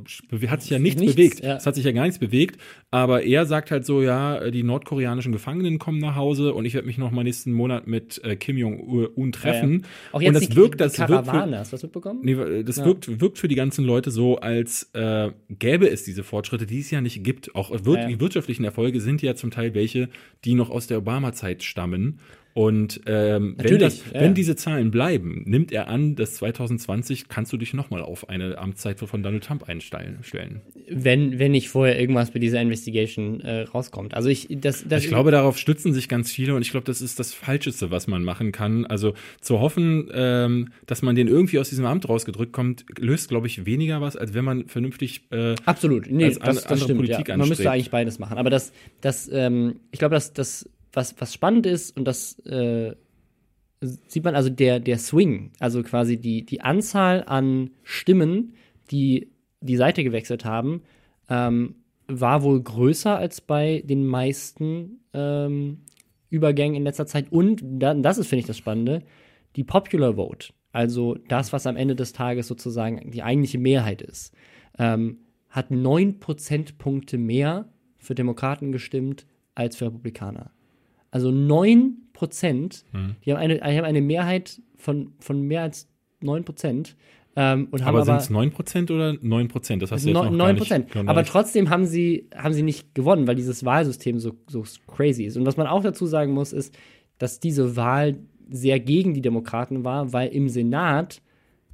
hat 0.49 0.63
sich 0.63 0.71
ja 0.71 0.79
nichts, 0.79 1.01
Nichts, 1.01 1.17
bewegt. 1.17 1.41
ja. 1.45 1.57
Es 1.57 1.67
hat 1.67 1.72
sich 1.75 1.85
ja 1.85 1.93
gar 1.93 2.05
nichts 2.05 2.19
bewegt, 2.19 2.61
aber 2.91 3.23
er 3.23 3.47
sagt 3.47 3.71
halt 3.71 3.87
so, 3.87 4.03
ja, 4.03 4.51
die 4.51 4.63
nordkoreanischen 4.63 5.33
Gefangenen 5.33 5.79
kommen 5.79 5.99
nach 5.99 6.17
Hause 6.17 6.55
und 6.55 6.65
ich 6.65 6.75
werde 6.75 6.87
mich 6.87 6.99
noch 6.99 7.11
mal 7.11 7.25
nächsten 7.25 7.53
Monat 7.53 7.87
mit 7.87 8.23
äh, 8.25 8.37
Kim 8.37 8.57
Jong-un 8.57 9.33
treffen. 9.33 9.73
Ja, 9.73 9.79
ja. 9.79 9.85
Auch 10.13 10.19
und 10.19 10.23
jetzt 10.23 10.35
das 10.35 10.49
die, 10.49 10.57
wirkt, 10.57 10.75
die 10.75 10.79
das 10.79 10.99
wirkt 10.99 11.27
für, 11.27 11.59
hast 11.59 11.73
du 11.73 11.75
das 11.77 11.83
mitbekommen? 11.83 12.21
Nee, 12.23 12.63
das 12.65 12.77
Ja. 12.77 12.85
wirkt, 12.85 13.21
wirkt 13.21 13.39
für 13.39 13.49
die 13.49 13.55
ganzen 13.55 13.85
Leute 13.85 14.11
so, 14.11 14.37
als 14.39 14.91
äh, 14.95 15.31
gäbe 15.49 15.89
es 15.89 16.05
diese 16.05 16.23
Fortschritte, 16.23 16.67
die 16.67 16.81
es 16.81 16.91
ja 16.91 17.01
nicht 17.01 17.25
gibt. 17.25 17.55
Auch 17.55 17.71
wir 17.71 18.07
die 18.07 18.21
wirtschaftlichen 18.21 18.65
Erfolge 18.65 19.01
sind 19.01 19.23
ja 19.23 19.35
zum 19.35 19.51
Teil 19.51 19.75
welche, 19.75 20.09
die 20.45 20.55
noch 20.55 20.71
aus 20.71 20.87
der 20.87 20.99
Obama-Zeit 20.99 21.63
stammen. 21.63 22.19
Und 22.55 23.01
ähm, 23.07 23.55
wenn, 23.59 23.79
das, 23.79 24.03
ja, 24.13 24.21
wenn 24.21 24.35
diese 24.35 24.57
Zahlen 24.57 24.91
bleiben, 24.91 25.43
nimmt 25.47 25.73
er 25.73 25.89
an, 25.89 26.17
dass 26.17 26.35
2020 26.35 27.29
kannst 27.29 27.53
du 27.53 27.57
dich 27.57 27.73
nochmal 27.73 28.03
auf 28.03 28.29
eine 28.29 28.59
Amtszeit 28.59 28.99
von 29.01 29.23
Donald 29.23 29.43
Trump 29.45 29.69
einstellen. 29.69 30.19
Stellen. 30.23 30.61
Wenn, 30.89 31.39
wenn 31.39 31.53
nicht 31.53 31.69
vorher 31.71 31.99
irgendwas 31.99 32.31
bei 32.31 32.39
dieser 32.39 32.61
Investigation 32.61 33.41
äh, 33.41 33.63
rauskommt. 33.63 34.15
Also 34.15 34.29
ich, 34.29 34.49
das, 34.51 34.85
das 34.87 35.03
Ich 35.05 35.09
glaube, 35.09 35.31
darauf 35.31 35.57
stützen 35.59 35.93
sich 35.95 36.09
ganz 36.09 36.31
viele 36.31 36.55
und 36.55 36.63
ich 36.63 36.71
glaube, 36.71 36.85
das 36.85 37.01
ist 37.01 37.19
das 37.19 37.33
Falscheste, 37.33 37.91
was 37.91 38.07
man 38.07 38.23
machen 38.23 38.53
kann. 38.53 38.85
Also 38.87 39.15
zu 39.41 39.61
hoffen, 39.61 40.11
ähm, 40.13 40.69
dass 40.87 41.01
man 41.03 41.15
den 41.15 41.29
irgendwie 41.29 41.59
aus 41.59 41.71
diesem 41.71 41.87
Amt 41.87 42.09
rausgedrückt 42.09 42.53
kommt, 42.53 42.85
löst, 42.99 43.29
glaube 43.31 43.47
ich, 43.47 43.65
weniger 43.65 44.01
was, 44.01 44.17
als 44.17 44.35
wenn 44.35 44.45
man 44.45 44.67
vernünftig 44.69 45.23
äh, 45.31 45.55
Absolut, 45.65 46.11
nee, 46.11 46.29
das, 46.29 46.39
an- 46.39 46.55
das 46.55 46.67
andere 46.67 46.85
stimmt. 46.85 46.99
Politik 47.01 47.29
ja. 47.29 47.37
Man 47.37 47.49
müsste 47.49 47.63
anstrebt. 47.63 47.69
eigentlich 47.75 47.91
beides 47.91 48.19
machen. 48.19 48.37
Aber 48.39 48.51
das, 48.51 48.73
das, 49.01 49.31
ähm, 49.33 49.77
ich 49.91 49.99
glaube, 49.99 50.15
dass 50.15 50.33
das, 50.33 50.69
was, 50.93 51.15
was 51.21 51.33
spannend 51.33 51.67
ist 51.67 51.97
und 51.97 52.05
das 52.05 52.39
äh, 52.41 52.95
sieht 53.81 54.25
man 54.25 54.37
also 54.37 54.49
der, 54.49 54.81
der 54.81 54.99
Swing, 54.99 55.53
also 55.59 55.83
quasi 55.83 56.17
die, 56.17 56.45
die 56.45 56.61
Anzahl 56.61 57.25
an 57.27 57.71
Stimmen, 57.83 58.55
die 58.91 59.33
die 59.61 59.77
Seite 59.77 60.05
gewechselt 60.05 60.45
haben, 60.45 60.83
ähm, 61.29 61.77
war 62.07 62.43
wohl 62.43 62.63
größer 62.63 63.17
als 63.17 63.41
bei 63.41 63.83
den 63.85 64.07
meisten 64.07 65.01
ähm, 65.15 65.83
Übergängen 66.31 66.77
in 66.77 66.85
letzter 66.85 67.07
Zeit. 67.07 67.31
Und 67.31 67.63
das 67.63 68.19
ist, 68.19 68.29
finde 68.29 68.41
ich, 68.41 68.47
das 68.47 68.57
Spannende, 68.57 69.03
die 69.57 69.65
Popular 69.65 70.15
Vote, 70.15 70.53
also 70.73 71.17
das, 71.29 71.53
was 71.53 71.67
am 71.67 71.77
Ende 71.77 71.95
des 71.95 72.13
Tages 72.13 72.47
sozusagen 72.47 73.11
die 73.11 73.23
eigentliche 73.23 73.59
Mehrheit 73.59 74.03
ist, 74.03 74.35
ähm, 74.79 75.19
hat 75.49 75.71
neun 75.71 76.19
Prozentpunkte 76.19 77.19
mehr 77.19 77.69
für 77.99 78.15
Demokraten 78.15 78.73
gestimmt 78.73 79.27
als 79.55 79.77
für 79.77 79.87
Republikaner. 79.87 80.51
Also 81.13 81.31
neun 81.31 81.99
Prozent, 82.13 82.85
Mhm. 82.93 83.15
die 83.25 83.33
haben 83.33 83.39
eine, 83.39 83.55
die 83.57 83.61
haben 83.63 83.85
eine 83.85 84.01
Mehrheit 84.01 84.61
von, 84.77 85.13
von 85.21 85.43
mehr 85.43 85.63
als 85.63 85.89
neun 86.21 86.45
Prozent. 86.45 86.97
Ähm, 87.35 87.69
und 87.71 87.83
haben 87.85 87.97
Aber 87.97 88.05
sind 88.05 88.17
es 88.17 88.31
9% 88.31 88.91
oder 88.91 89.13
9%? 89.13 89.79
Das 89.81 89.91
hast 89.91 90.05
du 90.05 90.09
jetzt 90.09 90.15
noch 90.15 90.25
gar 90.25 90.31
neun 90.31 90.55
nicht. 90.55 90.59
Prozent. 90.59 90.95
noch 90.95 91.07
Aber 91.07 91.25
trotzdem 91.25 91.71
haben 91.71 91.87
sie, 91.87 92.29
haben 92.35 92.53
sie 92.53 92.63
nicht 92.63 92.95
gewonnen, 92.95 93.27
weil 93.27 93.37
dieses 93.37 93.65
Wahlsystem 93.65 94.19
so, 94.19 94.33
so 94.49 94.65
crazy 94.87 95.25
ist. 95.25 95.37
Und 95.39 95.47
was 95.47 95.57
man 95.57 95.67
auch 95.67 95.83
dazu 95.83 96.05
sagen 96.07 96.33
muss, 96.33 96.53
ist, 96.53 96.77
dass 97.19 97.41
diese 97.41 97.77
Wahl 97.77 98.17
sehr 98.51 98.81
gegen 98.81 99.15
die 99.15 99.23
Demokraten 99.23 99.83
war, 99.85 100.13
weil 100.13 100.29
im 100.29 100.49
Senat, 100.51 101.23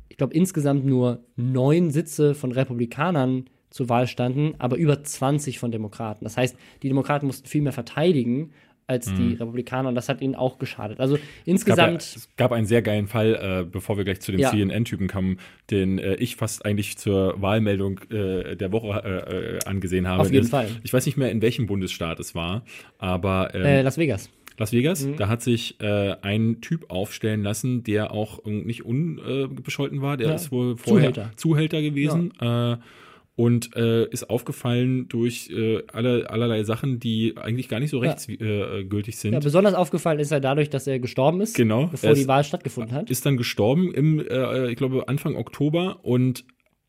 ich 0.08 0.16
glaube, 0.16 0.34
insgesamt 0.34 0.84
nur 0.84 1.24
neun 1.34 1.90
Sitze 1.90 2.34
von 2.36 2.52
Republikanern 2.52 3.46
zur 3.70 3.88
Wahl 3.88 4.06
standen, 4.06 4.54
aber 4.58 4.76
über 4.76 5.02
20 5.02 5.58
von 5.58 5.72
Demokraten. 5.72 6.24
Das 6.24 6.36
heißt, 6.36 6.56
die 6.82 6.88
Demokraten 6.88 7.26
mussten 7.26 7.48
viel 7.48 7.62
mehr 7.62 7.72
verteidigen 7.72 8.52
als 8.88 9.12
die 9.14 9.34
Republikaner 9.34 9.90
und 9.90 9.94
das 9.94 10.08
hat 10.08 10.20
ihnen 10.22 10.34
auch 10.34 10.58
geschadet. 10.58 10.98
Also 10.98 11.14
Mhm. 11.16 11.18
gab, 11.20 11.26
ja, 11.28 11.52
insgesamt. 11.52 12.02
es 12.02 12.28
gab 12.36 12.52
einen 12.52 12.66
sehr 12.66 12.82
geilen 12.82 13.06
Fall, 13.06 13.34
äh, 13.34 13.64
bevor 13.70 13.96
wir 13.98 14.04
gleich 14.04 14.20
zu 14.20 14.32
dem 14.32 14.40
Ja. 14.40 14.50
CNN-Typen 14.50 15.08
kommen, 15.08 15.38
den 15.70 15.98
äh, 15.98 16.14
ich 16.14 16.36
fast 16.36 16.64
eigentlich 16.64 16.96
zur 16.96 17.40
Wahlmeldung 17.40 18.00
äh, 18.10 18.56
der 18.56 18.72
Woche 18.72 18.88
äh, 19.04 19.56
äh, 19.56 19.58
angesehen 19.66 20.08
habe. 20.08 20.22
Auf 20.22 20.32
jeden 20.32 20.44
Das- 20.44 20.50
Fall. 20.50 20.68
Ich 20.82 20.92
weiß 20.92 21.04
nicht 21.06 21.16
mehr, 21.18 21.30
in 21.30 21.42
welchem 21.42 21.66
Bundesstaat 21.66 22.18
es 22.18 22.34
war, 22.34 22.64
aber 22.98 23.54
ähm, 23.54 23.62
äh, 23.64 23.82
Las 23.82 23.98
Vegas. 23.98 24.30
Las 24.56 24.72
Vegas, 24.72 25.04
Mhm. 25.06 25.16
da 25.16 25.28
hat 25.28 25.42
sich 25.42 25.80
äh, 25.80 26.16
ein 26.22 26.60
Typ 26.62 26.90
aufstellen 26.90 27.42
lassen, 27.44 27.84
der 27.84 28.10
auch 28.10 28.44
äh, 28.44 28.50
nicht 28.50 28.84
unbescholten 28.84 30.02
war. 30.02 30.16
Der 30.16 30.28
Ja. 30.28 30.34
ist 30.34 30.50
wohl 30.50 30.76
vorher 30.76 31.12
Zuhälter. 31.12 31.30
Zuhälter 31.36 31.82
gewesen. 31.82 32.32
Äh, 32.40 32.76
und 33.38 33.76
äh, 33.76 34.04
ist 34.08 34.28
aufgefallen 34.30 35.06
durch 35.08 35.48
äh, 35.50 35.82
alle, 35.92 36.28
allerlei 36.28 36.64
Sachen, 36.64 36.98
die 36.98 37.34
eigentlich 37.36 37.68
gar 37.68 37.78
nicht 37.78 37.90
so 37.90 38.02
Ja. 38.02 38.10
rechtsgültig 38.10 38.40
äh, 38.48 38.84
gültig 38.84 39.16
sind. 39.16 39.32
Ja, 39.32 39.38
besonders 39.38 39.74
aufgefallen 39.74 40.18
ist 40.18 40.32
er 40.32 40.40
dadurch, 40.40 40.70
dass 40.70 40.88
er 40.88 40.98
gestorben 40.98 41.40
ist, 41.40 41.54
Genau. 41.54 41.86
bevor 41.86 42.14
die 42.14 42.22
ist- 42.22 42.26
Wahl 42.28 42.42
stattgefunden 42.42 42.92
hat. 42.96 43.08
ist 43.10 43.24
dann 43.24 43.36
gestorben 43.36 43.94
im, 43.94 44.18
äh, 44.18 44.70
ich 44.72 44.76
glaube, 44.76 45.06
Anfang 45.06 45.36
Oktober 45.36 46.00
und 46.02 46.44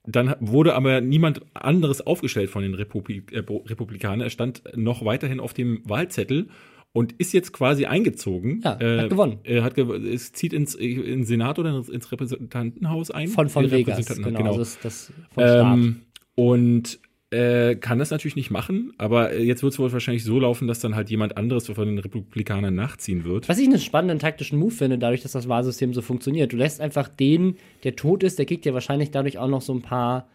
dann 0.08 0.34
wurde 0.40 0.74
aber 0.74 1.02
niemand 1.02 1.42
anderes 1.54 2.02
aufgestellt 2.02 2.50
von 2.50 2.64
den 2.64 2.74
Republik 2.74 3.32
äh, 3.32 3.44
Republikanern. 3.48 4.22
Er 4.22 4.32
stand 4.32 4.64
noch 4.76 5.06
weiterhin 5.06 5.40
auf 5.40 5.54
dem 5.54 5.84
Wahlzettel 5.88 6.48
und 6.94 7.12
ist 7.20 7.32
jetzt 7.34 7.54
quasi 7.54 7.86
eingezogen. 7.86 8.62
Ja, 8.64 8.72
hat 8.80 9.10
gewonnen. 9.12 9.38
Er 9.44 9.62
hat 9.64 9.76
gew 9.76 9.94
es 9.94 10.32
zieht 10.34 10.54
ins, 10.54 10.74
ins 10.74 11.28
Senat 11.28 11.60
oder 11.60 11.84
ins 11.92 12.12
Repräsentantenhaus 12.12 13.12
ein. 13.12 13.28
Von, 13.28 13.50
von 13.50 13.70
Vegas, 13.70 14.04
genau. 14.18 14.46
Also 14.46 14.58
das, 14.58 14.80
das 14.82 15.14
vom 15.32 15.44
Staat. 15.44 15.74
ähm, 15.78 16.02
und 16.40 17.00
äh, 17.32 17.76
kann 17.76 18.00
das 18.00 18.10
natürlich 18.12 18.38
nicht 18.38 18.50
machen, 18.50 18.94
aber 18.98 19.34
äh, 19.34 19.44
jetzt 19.44 19.62
wird 19.62 19.74
es 19.74 19.78
wohl 19.80 19.92
wahrscheinlich 19.92 20.24
so 20.24 20.40
laufen, 20.40 20.68
dass 20.68 20.80
dann 20.80 20.96
halt 20.96 21.10
jemand 21.10 21.38
anderes 21.38 21.68
von 21.68 21.86
den 21.86 22.00
Republikanern 22.00 22.74
nachziehen 22.74 23.24
wird. 23.26 23.48
Was 23.50 23.60
ich 23.60 23.68
einen 23.68 23.78
spannenden 23.78 24.20
taktischen 24.20 24.58
Move 24.58 24.72
finde, 24.72 24.98
dadurch, 24.98 25.22
dass 25.22 25.34
das 25.34 25.48
Wahlsystem 25.50 25.94
so 25.94 26.02
funktioniert. 26.02 26.54
Du 26.54 26.58
lässt 26.58 26.80
einfach 26.82 27.08
den, 27.10 27.58
der 27.84 27.96
tot 27.98 28.24
ist, 28.24 28.40
der 28.40 28.46
kriegt 28.46 28.66
ja 28.66 28.74
wahrscheinlich 28.74 29.12
dadurch 29.12 29.38
auch 29.38 29.50
noch 29.50 29.62
so 29.62 29.74
ein 29.74 29.82
paar 29.82 30.28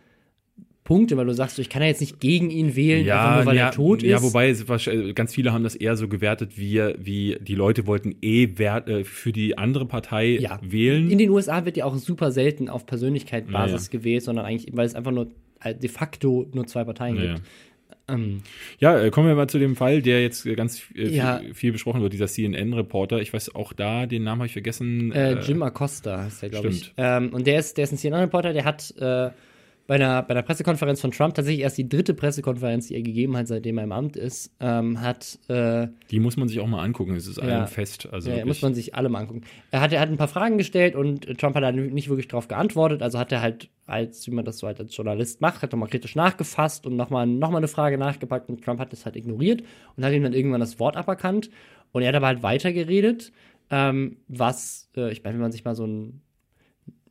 Punkte, 0.85 1.17
weil 1.17 1.25
du 1.25 1.33
sagst, 1.33 1.59
ich 1.59 1.71
kann 1.71 1.81
ja 1.81 1.89
jetzt 1.89 2.03
nicht 2.03 2.21
gegen 2.21 2.51
ihn 2.51 2.77
wählen, 2.77 3.11
einfach 3.11 3.37
nur 3.37 3.47
weil 3.47 3.57
ja, 3.57 3.67
er 3.69 3.71
tot 3.73 4.03
ist. 4.03 4.11
Ja, 4.11 4.23
wobei 4.23 4.55
wahrscheinlich- 4.69 5.15
ganz 5.15 5.35
viele 5.35 5.53
haben 5.55 5.65
das 5.65 5.75
eher 5.75 5.97
so 5.97 6.09
gewertet, 6.09 6.59
wie, 6.59 6.79
wie 6.99 7.39
die 7.41 7.55
Leute 7.55 7.87
wollten 7.87 8.15
eh 8.21 8.45
äh, 8.45 9.05
für 9.05 9.33
die 9.33 9.57
andere 9.57 9.87
Partei 9.87 10.37
Ja. 10.39 10.61
wählen. 10.63 11.11
In 11.11 11.17
den 11.17 11.31
USA 11.31 11.65
wird 11.65 11.79
ja 11.79 11.87
auch 11.87 11.97
super 11.97 12.31
selten 12.31 12.69
auf 12.69 12.85
Persönlichkeitsbasis 12.85 13.87
Ja, 13.91 13.99
gewählt, 13.99 14.23
sondern 14.23 14.45
eigentlich, 14.45 14.77
weil 14.77 14.85
es 14.87 14.95
einfach 14.95 15.11
nur 15.11 15.25
äh, 15.25 15.29
de 15.73 15.89
facto 15.89 16.47
nur 16.53 16.67
zwei 16.67 16.85
Parteien 16.85 17.17
Ja, 17.17 17.35
gibt. 17.35 17.43
Ähm, 18.07 18.43
ja, 18.81 18.99
äh, 19.01 19.11
kommen 19.11 19.29
wir 19.29 19.35
mal 19.35 19.49
zu 19.49 19.59
dem 19.59 19.77
Fall, 19.77 20.03
der 20.03 20.21
jetzt 20.23 20.45
ganz 20.57 20.83
äh, 20.95 21.09
Ja. 21.09 21.39
viel, 21.39 21.55
viel 21.55 21.73
besprochen 21.73 22.03
wird, 22.03 22.13
dieser 22.13 22.27
CNN-Reporter. 22.27 23.21
Ich 23.21 23.33
weiß 23.33 23.55
auch 23.55 23.73
da, 23.73 24.05
den 24.05 24.25
Namen 24.25 24.41
habe 24.43 24.47
ich 24.47 24.53
vergessen. 24.53 25.11
Äh, 25.13 25.41
Jim 25.41 25.63
Acosta 25.63 26.25
heißt 26.25 26.43
der, 26.43 26.51
glaube 26.51 26.69
ich. 26.69 26.77
stimmt. 26.79 26.95
Ähm, 26.99 27.31
und 27.33 27.47
der 27.47 27.59
ist, 27.59 27.79
der 27.79 27.85
ist 27.85 27.93
ein 27.93 27.97
CNN-Reporter, 27.99 28.53
der 28.53 28.65
hat 28.67 28.93
äh, 28.99 29.31
bei, 29.87 29.97
einer, 29.97 30.23
bei 30.23 30.31
einer 30.31 30.43
Pressekonferenz 30.43 31.01
von 31.01 31.11
Trump 31.11 31.35
tatsächlich 31.35 31.63
erst 31.63 31.77
die 31.77 31.89
dritte 31.89 32.15
Pressekonferenz, 32.15 32.89
die 32.89 32.95
er 32.95 33.03
gegeben 33.03 33.37
hat, 33.37 33.49
seitdem 33.49 33.77
er 33.79 33.85
im 33.85 33.93
Amt 33.93 34.17
ist, 34.17 34.51
ähm, 34.61 35.01
hat 35.01 35.39
äh, 35.49 35.89
Die 36.11 36.21
muss 36.21 36.37
man 36.39 36.49
sich 36.49 36.61
auch 36.61 36.67
mal 36.67 36.83
angucken. 36.83 37.15
Es 37.17 37.27
ist 37.27 37.37
Ja. 37.37 37.63
ein 37.63 37.67
Fest. 37.67 38.09
Also 38.11 38.29
Ja, 38.31 38.37
wirklich. 38.37 38.49
muss 38.49 38.63
man 38.63 38.75
sich 38.75 38.95
alle 38.95 39.09
mal 39.11 39.21
angucken. 39.21 39.43
Er 39.71 39.81
hat, 39.83 39.93
er 39.93 40.01
hat 40.01 40.09
ein 40.09 40.17
paar 40.17 40.29
Fragen 40.29 40.57
gestellt 40.59 40.97
und 40.97 41.27
Trump 41.39 41.55
hat 41.57 41.63
da 41.63 41.71
nicht 41.73 42.09
wirklich 42.09 42.29
drauf 42.29 42.49
geantwortet. 42.49 43.03
Also 43.03 43.19
hat 43.19 43.31
er 43.33 43.43
halt, 43.43 43.69
als, 43.87 44.27
wie 44.27 44.31
man 44.31 44.45
das 44.45 44.59
so 44.59 44.67
halt 44.67 44.81
als 44.81 44.97
Journalist 44.97 45.41
macht, 45.43 45.61
hat 45.63 45.73
nochmal 45.73 45.89
kritisch 45.91 46.17
nachgefasst 46.17 46.87
und 46.87 46.97
nochmal 46.97 47.27
noch 47.27 47.51
mal 47.51 47.59
eine 47.59 47.69
Frage 47.69 47.99
nachgepackt 47.99 48.49
und 48.49 48.65
Trump 48.65 48.81
hat 48.81 48.93
das 48.93 49.05
halt 49.05 49.17
ignoriert 49.17 49.63
und 49.97 50.05
hat 50.05 50.13
ihm 50.13 50.23
dann 50.23 50.33
irgendwann 50.33 50.61
das 50.61 50.79
Wort 50.81 50.97
aberkannt. 50.97 51.51
Und 51.93 52.03
er 52.03 52.09
hat 52.09 52.15
aber 52.17 52.27
halt 52.29 52.43
weitergeredet, 52.43 53.33
ähm, 53.71 54.17
was, 54.29 54.89
äh, 54.97 55.13
ich 55.13 55.23
meine, 55.23 55.35
wenn 55.35 55.43
man 55.43 55.53
sich 55.53 55.65
mal 55.65 55.75
so 55.75 55.87
ein 55.87 56.21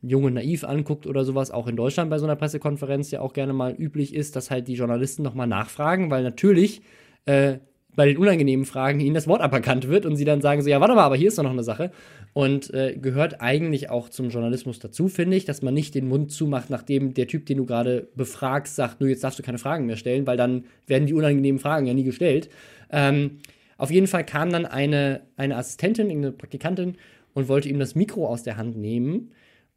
Junge 0.08 0.30
naiv 0.30 0.64
anguckt 0.64 1.06
oder 1.06 1.24
sowas, 1.24 1.50
auch 1.50 1.66
in 1.66 1.76
Deutschland 1.76 2.10
bei 2.10 2.18
so 2.18 2.24
einer 2.24 2.36
Pressekonferenz 2.36 3.10
ja 3.10 3.20
auch 3.20 3.32
gerne 3.32 3.52
mal 3.52 3.72
üblich 3.72 4.14
ist, 4.14 4.36
dass 4.36 4.50
halt 4.50 4.68
die 4.68 4.74
Journalisten 4.74 5.22
nochmal 5.22 5.46
nachfragen, 5.46 6.10
weil 6.10 6.22
natürlich 6.22 6.82
äh, 7.26 7.58
bei 7.96 8.06
den 8.06 8.16
unangenehmen 8.16 8.66
Fragen 8.66 9.00
ihnen 9.00 9.14
das 9.14 9.28
Wort 9.28 9.40
aberkannt 9.40 9.88
wird 9.88 10.06
und 10.06 10.16
sie 10.16 10.24
dann 10.24 10.40
sagen 10.40 10.62
so, 10.62 10.68
ja, 10.68 10.80
warte 10.80 10.94
mal, 10.94 11.04
aber 11.04 11.16
hier 11.16 11.28
ist 11.28 11.38
doch 11.38 11.44
noch 11.44 11.50
eine 11.50 11.62
Sache. 11.62 11.90
Und 12.32 12.74
äh, 12.74 12.96
gehört 12.96 13.40
eigentlich 13.40 13.90
auch 13.90 14.08
zum 14.08 14.30
Journalismus 14.30 14.80
dazu, 14.80 15.08
finde 15.08 15.36
ich, 15.36 15.44
dass 15.44 15.62
man 15.62 15.74
nicht 15.74 15.94
den 15.94 16.08
Mund 16.08 16.32
zumacht, 16.32 16.70
nachdem 16.70 17.14
der 17.14 17.28
Typ, 17.28 17.46
den 17.46 17.58
du 17.58 17.66
gerade 17.66 18.08
befragst, 18.16 18.74
sagt, 18.74 19.00
nur 19.00 19.08
jetzt 19.08 19.22
darfst 19.22 19.38
du 19.38 19.44
keine 19.44 19.58
Fragen 19.58 19.86
mehr 19.86 19.96
stellen, 19.96 20.26
weil 20.26 20.36
dann 20.36 20.64
werden 20.88 21.06
die 21.06 21.14
unangenehmen 21.14 21.60
Fragen 21.60 21.86
ja 21.86 21.94
nie 21.94 22.02
gestellt. 22.02 22.48
Ähm, 22.90 23.38
auf 23.78 23.90
jeden 23.90 24.08
Fall 24.08 24.24
kam 24.24 24.50
dann 24.50 24.66
eine, 24.66 25.22
eine 25.36 25.56
Assistentin, 25.56 26.10
eine 26.10 26.32
Praktikantin 26.32 26.96
und 27.34 27.48
wollte 27.48 27.68
ihm 27.68 27.78
das 27.78 27.94
Mikro 27.94 28.26
aus 28.26 28.42
der 28.42 28.56
Hand 28.56 28.76
nehmen. 28.76 29.30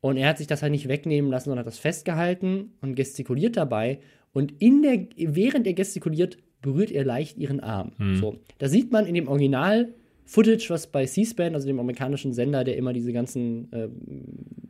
Und 0.07 0.17
er 0.17 0.29
hat 0.29 0.37
sich 0.37 0.47
das 0.47 0.61
halt 0.61 0.71
nicht 0.71 0.87
wegnehmen 0.87 1.29
lassen, 1.29 1.45
sondern 1.45 1.65
hat 1.65 1.67
das 1.67 1.79
festgehalten 1.79 2.71
und 2.81 2.95
gestikuliert 2.95 3.57
dabei. 3.57 3.99
Und 4.33 4.53
in 4.59 4.81
der, 4.81 5.07
während 5.17 5.67
er 5.67 5.73
gestikuliert, 5.73 6.37
berührt 6.61 6.91
er 6.91 7.05
leicht 7.05 7.37
ihren 7.37 7.59
Arm. 7.59 7.91
So, 8.15 8.37
da 8.57 8.67
sieht 8.67 8.91
man 8.91 9.05
in 9.05 9.15
dem 9.15 9.27
Original 9.27 9.93
Footage, 10.25 10.69
was 10.69 10.87
bei 10.87 11.05
C-SPAN, 11.05 11.55
also 11.55 11.67
dem 11.67 11.79
amerikanischen 11.79 12.33
Sender, 12.33 12.63
der 12.63 12.75
immer 12.77 12.91
diese 12.91 13.13
ganzen 13.13 13.71
äh, 13.71 13.87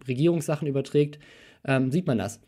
Regierungssachen 0.07 0.67
überträgt, 0.67 1.19
ähm, 1.65 1.91
sieht 1.91 2.05
man 2.05 2.19
das. 2.19 2.39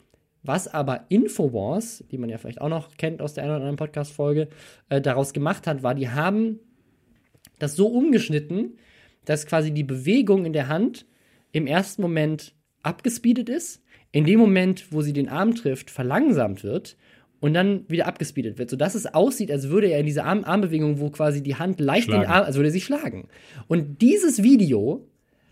Was 0.44 0.68
aber 0.68 1.06
Infowars, 1.10 2.04
die 2.12 2.18
man 2.18 2.30
ja 2.30 2.38
vielleicht 2.38 2.62
auch 2.62 2.70
noch 2.70 2.96
kennt 2.98 3.22
aus 3.22 3.34
der 3.34 3.44
einen 3.44 3.52
oder 3.52 3.62
anderen 3.62 3.78
Podcast-Folge, 3.78 4.48
äh, 4.90 5.02
daraus 5.02 5.34
gemacht 5.34 5.68
hat, 5.68 5.84
war, 5.84 5.96
die 5.96 6.10
haben 6.10 6.60
das 7.58 7.76
so 7.76 7.88
umgeschnitten, 7.88 8.78
dass 9.26 9.46
quasi 9.46 9.72
die 9.72 9.84
Bewegung 9.84 10.46
in 10.46 10.54
der 10.54 10.68
Hand 10.68 11.06
im 11.52 11.68
ersten 11.68 12.02
Moment 12.02 12.54
abgespeedet 12.84 13.50
ist, 13.50 13.82
in 14.12 14.26
dem 14.26 14.40
Moment, 14.40 14.92
wo 14.92 15.02
sie 15.02 15.14
den 15.14 15.30
Arm 15.30 15.56
trifft, 15.56 15.92
verlangsamt 15.92 16.64
wird 16.64 16.98
und 17.40 17.54
dann 17.54 17.86
wieder 17.88 18.08
abgespeedet 18.08 18.58
wird, 18.58 18.70
sodass 18.70 18.96
es 18.96 19.06
aussieht, 19.14 19.52
als 19.52 19.70
würde 19.70 19.88
er 19.88 20.00
in 20.00 20.06
diese 20.06 20.24
Arm 20.24 20.44
Armbewegung, 20.44 21.00
wo 21.00 21.10
quasi 21.10 21.42
die 21.44 21.56
Hand 21.56 21.80
leicht 21.80 22.06
Schlagen. 22.06 22.22
den 22.22 22.30
Arm, 22.30 22.44
als 22.44 22.56
würde 22.56 22.70
er 22.70 22.74
sie 22.74 22.82
schlagen. 22.82 23.28
Und 23.68 24.02
dieses 24.02 24.44
Video 24.44 25.08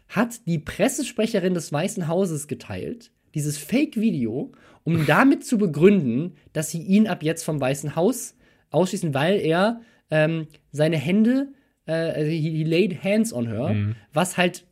hat 0.09 0.47
die 0.47 0.59
Pressesprecherin 0.59 1.53
des 1.53 1.71
Weißen 1.71 2.07
Hauses 2.07 2.47
geteilt, 2.47 3.11
dieses 3.35 3.57
Fake-Video, 3.57 4.51
um 4.83 5.05
damit 5.05 5.45
zu 5.45 5.57
begründen, 5.57 6.33
dass 6.53 6.71
sie 6.71 6.81
ihn 6.81 7.07
ab 7.07 7.23
jetzt 7.23 7.43
vom 7.43 7.59
Weißen 7.59 7.95
Haus 7.95 8.35
ausschließen, 8.71 9.13
weil 9.13 9.39
er 9.39 9.81
ähm, 10.09 10.47
seine 10.71 10.97
Hände, 10.97 11.49
äh, 11.85 11.91
also 11.91 12.31
he, 12.31 12.39
he 12.39 12.63
laid 12.63 13.03
hands 13.03 13.33
on 13.33 13.47
her, 13.47 13.75
was 14.13 14.37
halt 14.37 14.65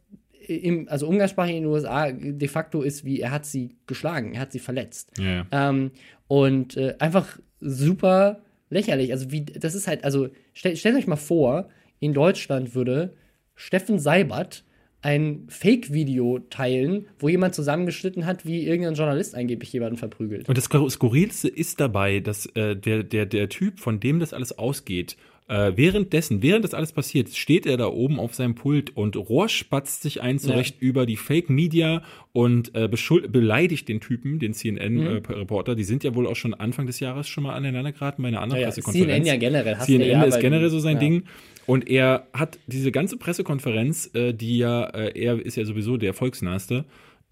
im, 0.48 0.88
also 0.90 1.08
umgangssprachig 1.08 1.56
in 1.56 1.64
den 1.64 1.72
USA 1.72 2.12
de 2.12 2.48
facto 2.48 2.82
ist, 2.82 3.06
wie 3.06 3.20
er 3.20 3.32
hat 3.32 3.46
sie 3.46 3.76
geschlagen, 3.88 4.34
er 4.34 4.42
hat 4.42 4.52
sie 4.52 4.60
verletzt. 4.60 5.12
Ja. 5.18 5.46
Ähm, 5.52 5.92
und 6.28 6.78
äh, 6.78 6.96
einfach 7.00 7.40
super 7.60 8.42
lächerlich. 8.70 9.12
Also, 9.12 9.32
wie, 9.32 9.46
das 9.46 9.76
ist 9.76 9.88
halt, 9.88 10.04
also, 10.04 10.30
stell, 10.54 10.76
stellt 10.76 10.96
euch 10.96 11.08
mal 11.08 11.16
vor, 11.16 11.70
in 12.00 12.14
Deutschland 12.14 12.76
würde 12.76 13.14
Steffen 13.56 14.00
Seibert 14.00 14.64
ein 15.02 15.46
Fake-Video 15.50 16.40
teilen, 16.50 17.06
wo 17.20 17.30
jemand 17.30 17.54
zusammengeschnitten 17.54 18.26
hat, 18.26 18.46
wie 18.46 18.66
irgendein 18.66 18.96
Journalist 18.96 19.36
angeblich 19.36 19.72
jemanden 19.72 19.98
verprügelt. 19.98 20.50
Und 20.50 20.58
das 20.58 20.66
Skurrilste 20.66 21.48
ist 21.48 21.80
dabei, 21.80 22.22
dass 22.22 22.48
äh, 22.56 22.76
der, 22.76 23.04
der, 23.04 23.28
der 23.28 23.48
Typ, 23.50 23.80
von 23.80 24.00
dem 24.00 24.20
das 24.20 24.34
alles 24.34 24.58
ausgeht, 24.58 25.16
äh, 25.48 25.74
währenddessen, 25.76 26.42
während 26.42 26.64
das 26.64 26.74
alles 26.74 26.92
passiert, 26.92 27.30
steht 27.30 27.66
er 27.66 27.78
da 27.78 27.88
oben 27.88 28.20
auf 28.20 28.34
seinem 28.34 28.56
Pult 28.56 28.96
und 28.98 29.16
rohrspatzt 29.16 30.02
sich 30.02 30.22
ein 30.22 30.40
zurecht 30.40 30.82
über 30.82 31.06
die 31.06 31.18
Fake 31.18 31.50
Media 31.50 32.02
und 32.34 32.74
äh, 32.74 32.88
beleidigt 32.88 33.88
den 33.88 34.02
Typen, 34.02 34.40
den 34.40 34.54
CNN-Reporter. 34.54 35.76
die 35.76 35.84
sind 35.84 36.04
ja 36.04 36.16
wohl 36.16 36.26
auch 36.26 36.36
schon 36.36 36.54
Anfang 36.54 36.88
des 36.88 37.00
Jahres 37.00 37.28
schon 37.28 37.44
mal 37.44 37.54
aneinander 37.54 37.92
geraten 37.92 38.24
bei 38.24 38.30
einer 38.30 38.42
anderen 38.42 38.62
Ja, 38.62 38.68
ja, 38.68 38.74
Pressekonferenz. 38.74 39.08
CNN 39.08 39.26
ja 39.26 39.36
generell, 39.38 39.76
hasst 39.76 39.86
CNN 39.86 40.08
ja, 40.10 40.24
ist 40.24 40.40
generell 40.40 40.70
so 40.70 40.80
sein 40.80 40.96
ja. 40.96 41.00
Ding. 41.00 41.24
Und 41.68 41.88
er 41.90 42.28
hat 42.34 42.60
diese 42.68 42.92
ganze 42.92 43.18
Pressekonferenz, 43.18 44.10
äh, 44.14 44.34
die 44.34 44.58
ja, 44.58 44.84
äh, 44.86 45.20
er 45.20 45.44
ist 45.44 45.58
ja 45.58 45.66
sowieso 45.66 45.98
der 45.98 46.14
volksnahste 46.14 46.86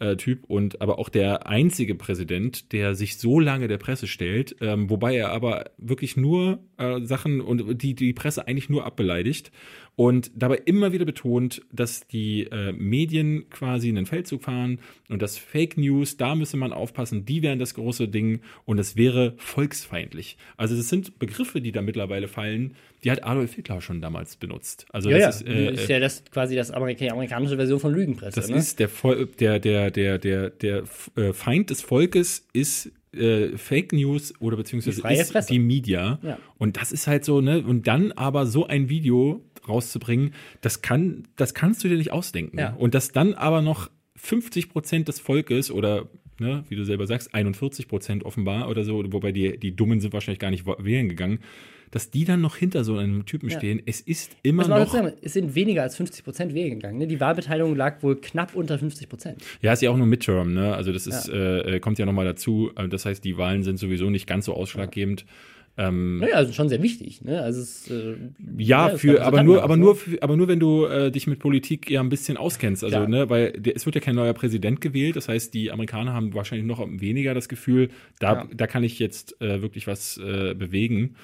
äh, 0.03 0.17
Typ 0.17 0.43
und 0.47 0.81
aber 0.81 0.99
auch 0.99 1.09
der 1.09 1.47
einzige 1.47 1.95
Präsident, 1.95 2.71
der 2.73 2.93
sich 2.93 3.17
so 3.17 3.39
lange 3.39 3.67
der 3.67 3.77
Presse 3.77 4.07
stellt, 4.07 4.55
ähm, 4.59 4.89
wobei 4.89 5.15
er 5.15 5.31
aber 5.31 5.71
wirklich 5.77 6.17
nur 6.17 6.59
äh, 6.77 6.99
Sachen 7.01 7.39
und 7.39 7.81
die 7.81 7.95
die 7.95 8.13
Presse 8.13 8.47
eigentlich 8.47 8.69
nur 8.69 8.85
abbeleidigt 8.85 9.51
und 9.95 10.31
dabei 10.35 10.61
immer 10.65 10.91
wieder 10.91 11.05
betont, 11.05 11.61
dass 11.71 12.07
die 12.07 12.43
äh, 12.51 12.71
Medien 12.71 13.49
quasi 13.49 13.89
einen 13.89 14.05
Feldzug 14.05 14.43
fahren 14.43 14.79
und 15.09 15.21
das 15.21 15.37
Fake 15.37 15.77
News, 15.77 16.17
da 16.17 16.33
müsse 16.33 16.57
man 16.57 16.73
aufpassen, 16.73 17.25
die 17.25 17.43
wären 17.43 17.59
das 17.59 17.75
große 17.75 18.07
Ding 18.07 18.41
und 18.65 18.79
es 18.79 18.95
wäre 18.95 19.33
volksfeindlich. 19.37 20.37
Also 20.57 20.75
das 20.75 20.89
sind 20.89 21.19
Begriffe, 21.19 21.61
die 21.61 21.71
da 21.71 21.81
mittlerweile 21.81 22.27
fallen, 22.27 22.75
die 23.03 23.11
hat 23.11 23.23
Adolf 23.23 23.53
Hitler 23.53 23.81
schon 23.81 24.01
damals 24.01 24.35
benutzt. 24.35 24.87
Also 24.89 25.09
Ja, 25.09 25.17
ja, 25.17 25.27
das 25.27 25.41
ist, 25.41 25.47
äh, 25.47 25.73
ist 25.73 25.89
ja 25.89 25.99
das 25.99 26.23
quasi 26.25 26.55
das 26.55 26.71
Amerika 26.71 27.05
amerikanische 27.07 27.57
Version 27.57 27.79
von 27.79 27.93
Lügenpresse. 27.93 28.39
das 28.39 28.49
ne? 28.49 28.57
ist 28.57 28.79
der, 28.79 28.89
Vol 28.89 29.27
der, 29.39 29.59
der, 29.59 29.91
der, 29.91 30.17
der, 30.17 30.49
der 30.49 30.83
äh, 31.15 31.33
Feind 31.33 31.69
des 31.69 31.81
Volkes 31.81 32.47
ist 32.53 32.91
äh, 33.13 33.57
Fake 33.57 33.93
News 33.93 34.33
oder 34.39 34.57
beziehungsweise 34.57 35.01
Die 35.01 35.53
die 35.53 35.59
Media. 35.59 36.19
Ja. 36.23 36.39
Und 36.57 36.77
das 36.77 36.91
ist 36.91 37.05
halt 37.05 37.25
so, 37.25 37.41
ne? 37.41 37.61
Und 37.61 37.87
dann 37.87 38.11
aber 38.13 38.45
so 38.47 38.65
ein 38.65 38.89
Video 38.89 39.43
rauszubringen, 39.67 40.33
das 40.61 40.81
kann, 40.81 41.27
das 41.35 41.53
kannst 41.53 41.83
du 41.83 41.87
dir 41.89 41.97
nicht 41.97 42.11
ausdenken. 42.11 42.57
Ja. 42.59 42.73
Und 42.73 42.93
dass 42.93 43.11
dann 43.11 43.33
aber 43.33 43.61
noch 43.61 43.89
50 44.15 44.69
Prozent 44.69 45.07
des 45.07 45.19
Volkes 45.19 45.71
oder 45.71 46.07
Ne, 46.39 46.63
wie 46.67 46.75
du 46.75 46.83
selber 46.83 47.05
sagst, 47.05 47.35
41 47.35 47.87
Prozent 47.87 48.23
offenbar 48.25 48.67
oder 48.67 48.83
so, 48.83 49.03
wobei 49.13 49.31
die, 49.31 49.55
die 49.59 49.75
Dummen 49.75 49.99
sind 49.99 50.13
wahrscheinlich 50.13 50.39
gar 50.39 50.49
nicht 50.49 50.65
wählen 50.65 51.07
gegangen, 51.07 51.37
dass 51.91 52.09
die 52.09 52.25
dann 52.25 52.41
noch 52.41 52.55
hinter 52.55 52.83
so 52.83 52.97
einem 52.97 53.27
Typen 53.27 53.49
Ja. 53.49 53.57
stehen. 53.59 53.79
Es 53.85 54.01
ist 54.01 54.35
immer 54.41 54.67
noch. 54.67 54.91
sagen, 54.91 55.13
es 55.21 55.33
sind 55.33 55.53
weniger 55.53 55.83
als 55.83 55.95
50 55.95 56.23
Prozent 56.25 56.55
wählen 56.55 56.71
gegangen. 56.71 56.97
Ne? 56.97 57.05
Die 57.05 57.19
Wahlbeteiligung 57.19 57.75
lag 57.75 58.01
wohl 58.01 58.15
knapp 58.19 58.55
unter 58.55 58.79
50 58.79 59.09
Prozent. 59.09 59.43
Ja, 59.61 59.73
ist 59.73 59.83
ja 59.83 59.91
auch 59.91 59.95
nur 59.95 60.07
Midterm, 60.07 60.55
ne? 60.55 60.73
Also 60.73 60.91
das 60.91 61.05
ist, 61.05 61.29
äh, 61.29 61.75
äh, 61.75 61.79
kommt 61.79 61.99
ja 61.99 62.07
nochmal 62.07 62.25
dazu. 62.25 62.71
Äh, 62.75 62.87
Das 62.89 63.05
heißt, 63.05 63.23
die 63.23 63.37
Wahlen 63.37 63.61
sind 63.61 63.77
sowieso 63.77 64.09
nicht 64.09 64.25
ganz 64.25 64.45
so 64.45 64.55
ausschlaggebend. 64.55 65.25
Ähm, 65.75 66.19
Naja, 66.19 66.35
also 66.35 66.53
schon 66.53 66.69
sehr 66.69 66.83
wichtig. 66.83 67.23
Ne? 67.23 67.41
Also 67.41 67.61
es, 67.61 67.89
äh, 67.89 68.15
ja, 68.57 68.89
es 68.89 69.01
für, 69.01 69.15
gab 69.15 69.27
aber 69.27 69.41
nur, 69.43 69.63
aber 69.63 69.75
nur, 69.75 69.95
für, 69.95 70.21
aber 70.21 70.35
nur, 70.37 70.47
wenn 70.47 70.59
du 70.59 70.85
äh, 70.85 71.09
dich 71.11 71.25
mit 71.25 71.39
Politik 71.39 71.89
ja 71.89 71.99
ein 71.99 72.09
bisschen 72.09 72.37
auskennst. 72.37 72.83
Also, 72.83 73.07
ne, 73.07 73.29
weil 73.29 73.53
der, 73.53 73.75
es 73.75 73.85
wird 73.85 73.95
ja 73.95 74.01
kein 74.01 74.13
neuer 74.15 74.33
Präsident 74.33 74.81
gewählt. 74.81 75.15
Das 75.15 75.27
heißt, 75.29 75.51
die 75.53 75.71
Amerikaner 75.71 76.13
haben 76.13 76.33
wahrscheinlich 76.35 76.67
noch 76.67 76.85
weniger 76.87 77.33
das 77.33 77.49
Gefühl, 77.49 77.89
da, 78.19 78.33
Ja. 78.33 78.47
da 78.53 78.67
kann 78.67 78.83
ich 78.83 78.99
jetzt 78.99 79.41
äh, 79.41 79.63
wirklich 79.63 79.87
was 79.87 80.17
äh, 80.19 80.53
bewegen. 80.53 81.15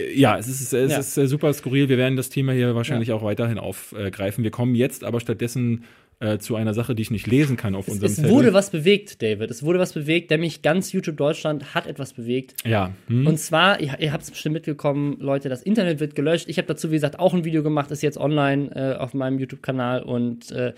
Äh, 0.00 0.18
Ja, 0.18 0.38
es 0.38 0.48
ist, 0.48 0.72
es 0.72 0.90
Ja. 0.92 0.98
ist 0.98 1.18
äh, 1.18 1.26
super 1.26 1.52
skurril. 1.52 1.90
Wir 1.90 1.98
werden 1.98 2.16
das 2.16 2.30
Thema 2.30 2.52
hier 2.52 2.74
wahrscheinlich 2.74 3.12
auch 3.12 3.22
weiterhin 3.22 3.58
aufgreifen. 3.58 4.44
Wir 4.44 4.50
kommen 4.50 4.74
jetzt 4.76 5.04
aber 5.04 5.20
stattdessen 5.20 5.84
äh, 6.20 6.38
zu 6.38 6.56
einer 6.56 6.74
Sache, 6.74 6.94
die 6.94 7.02
ich 7.02 7.10
nicht 7.10 7.26
lesen 7.26 7.56
kann 7.56 7.74
auf 7.74 7.86
Es, 7.86 7.94
unserem 7.94 8.10
es 8.10 8.16
Zettel. 8.16 8.30
wurde 8.30 8.52
was 8.52 8.70
bewegt, 8.70 9.22
David. 9.22 9.50
Es 9.50 9.62
wurde 9.62 9.78
was 9.78 9.92
bewegt, 9.92 10.30
nämlich 10.30 10.62
ganz 10.62 10.92
YouTube 10.92 11.16
Deutschland 11.16 11.74
hat 11.74 11.86
etwas 11.86 12.12
bewegt. 12.14 12.54
Ja. 12.66 12.92
Hm? 13.06 13.26
Und 13.26 13.38
zwar, 13.38 13.80
ihr, 13.80 13.98
ihr 14.00 14.12
habt 14.12 14.24
es 14.24 14.30
bestimmt 14.30 14.54
mitbekommen, 14.54 15.16
Leute, 15.20 15.48
das 15.48 15.62
Internet 15.62 16.00
wird 16.00 16.14
gelöscht. 16.16 16.48
Ich 16.48 16.58
habe 16.58 16.66
dazu, 16.66 16.90
wie 16.90 16.94
gesagt, 16.96 17.18
auch 17.20 17.34
ein 17.34 17.44
Video 17.44 17.62
gemacht, 17.62 17.90
ist 17.92 18.02
jetzt 18.02 18.18
online 18.18 18.70
äh, 18.74 18.96
auf 18.98 19.14
meinem 19.14 19.38
YouTube-Kanal 19.38 20.02
und 20.02 20.50
äh, 20.50 20.72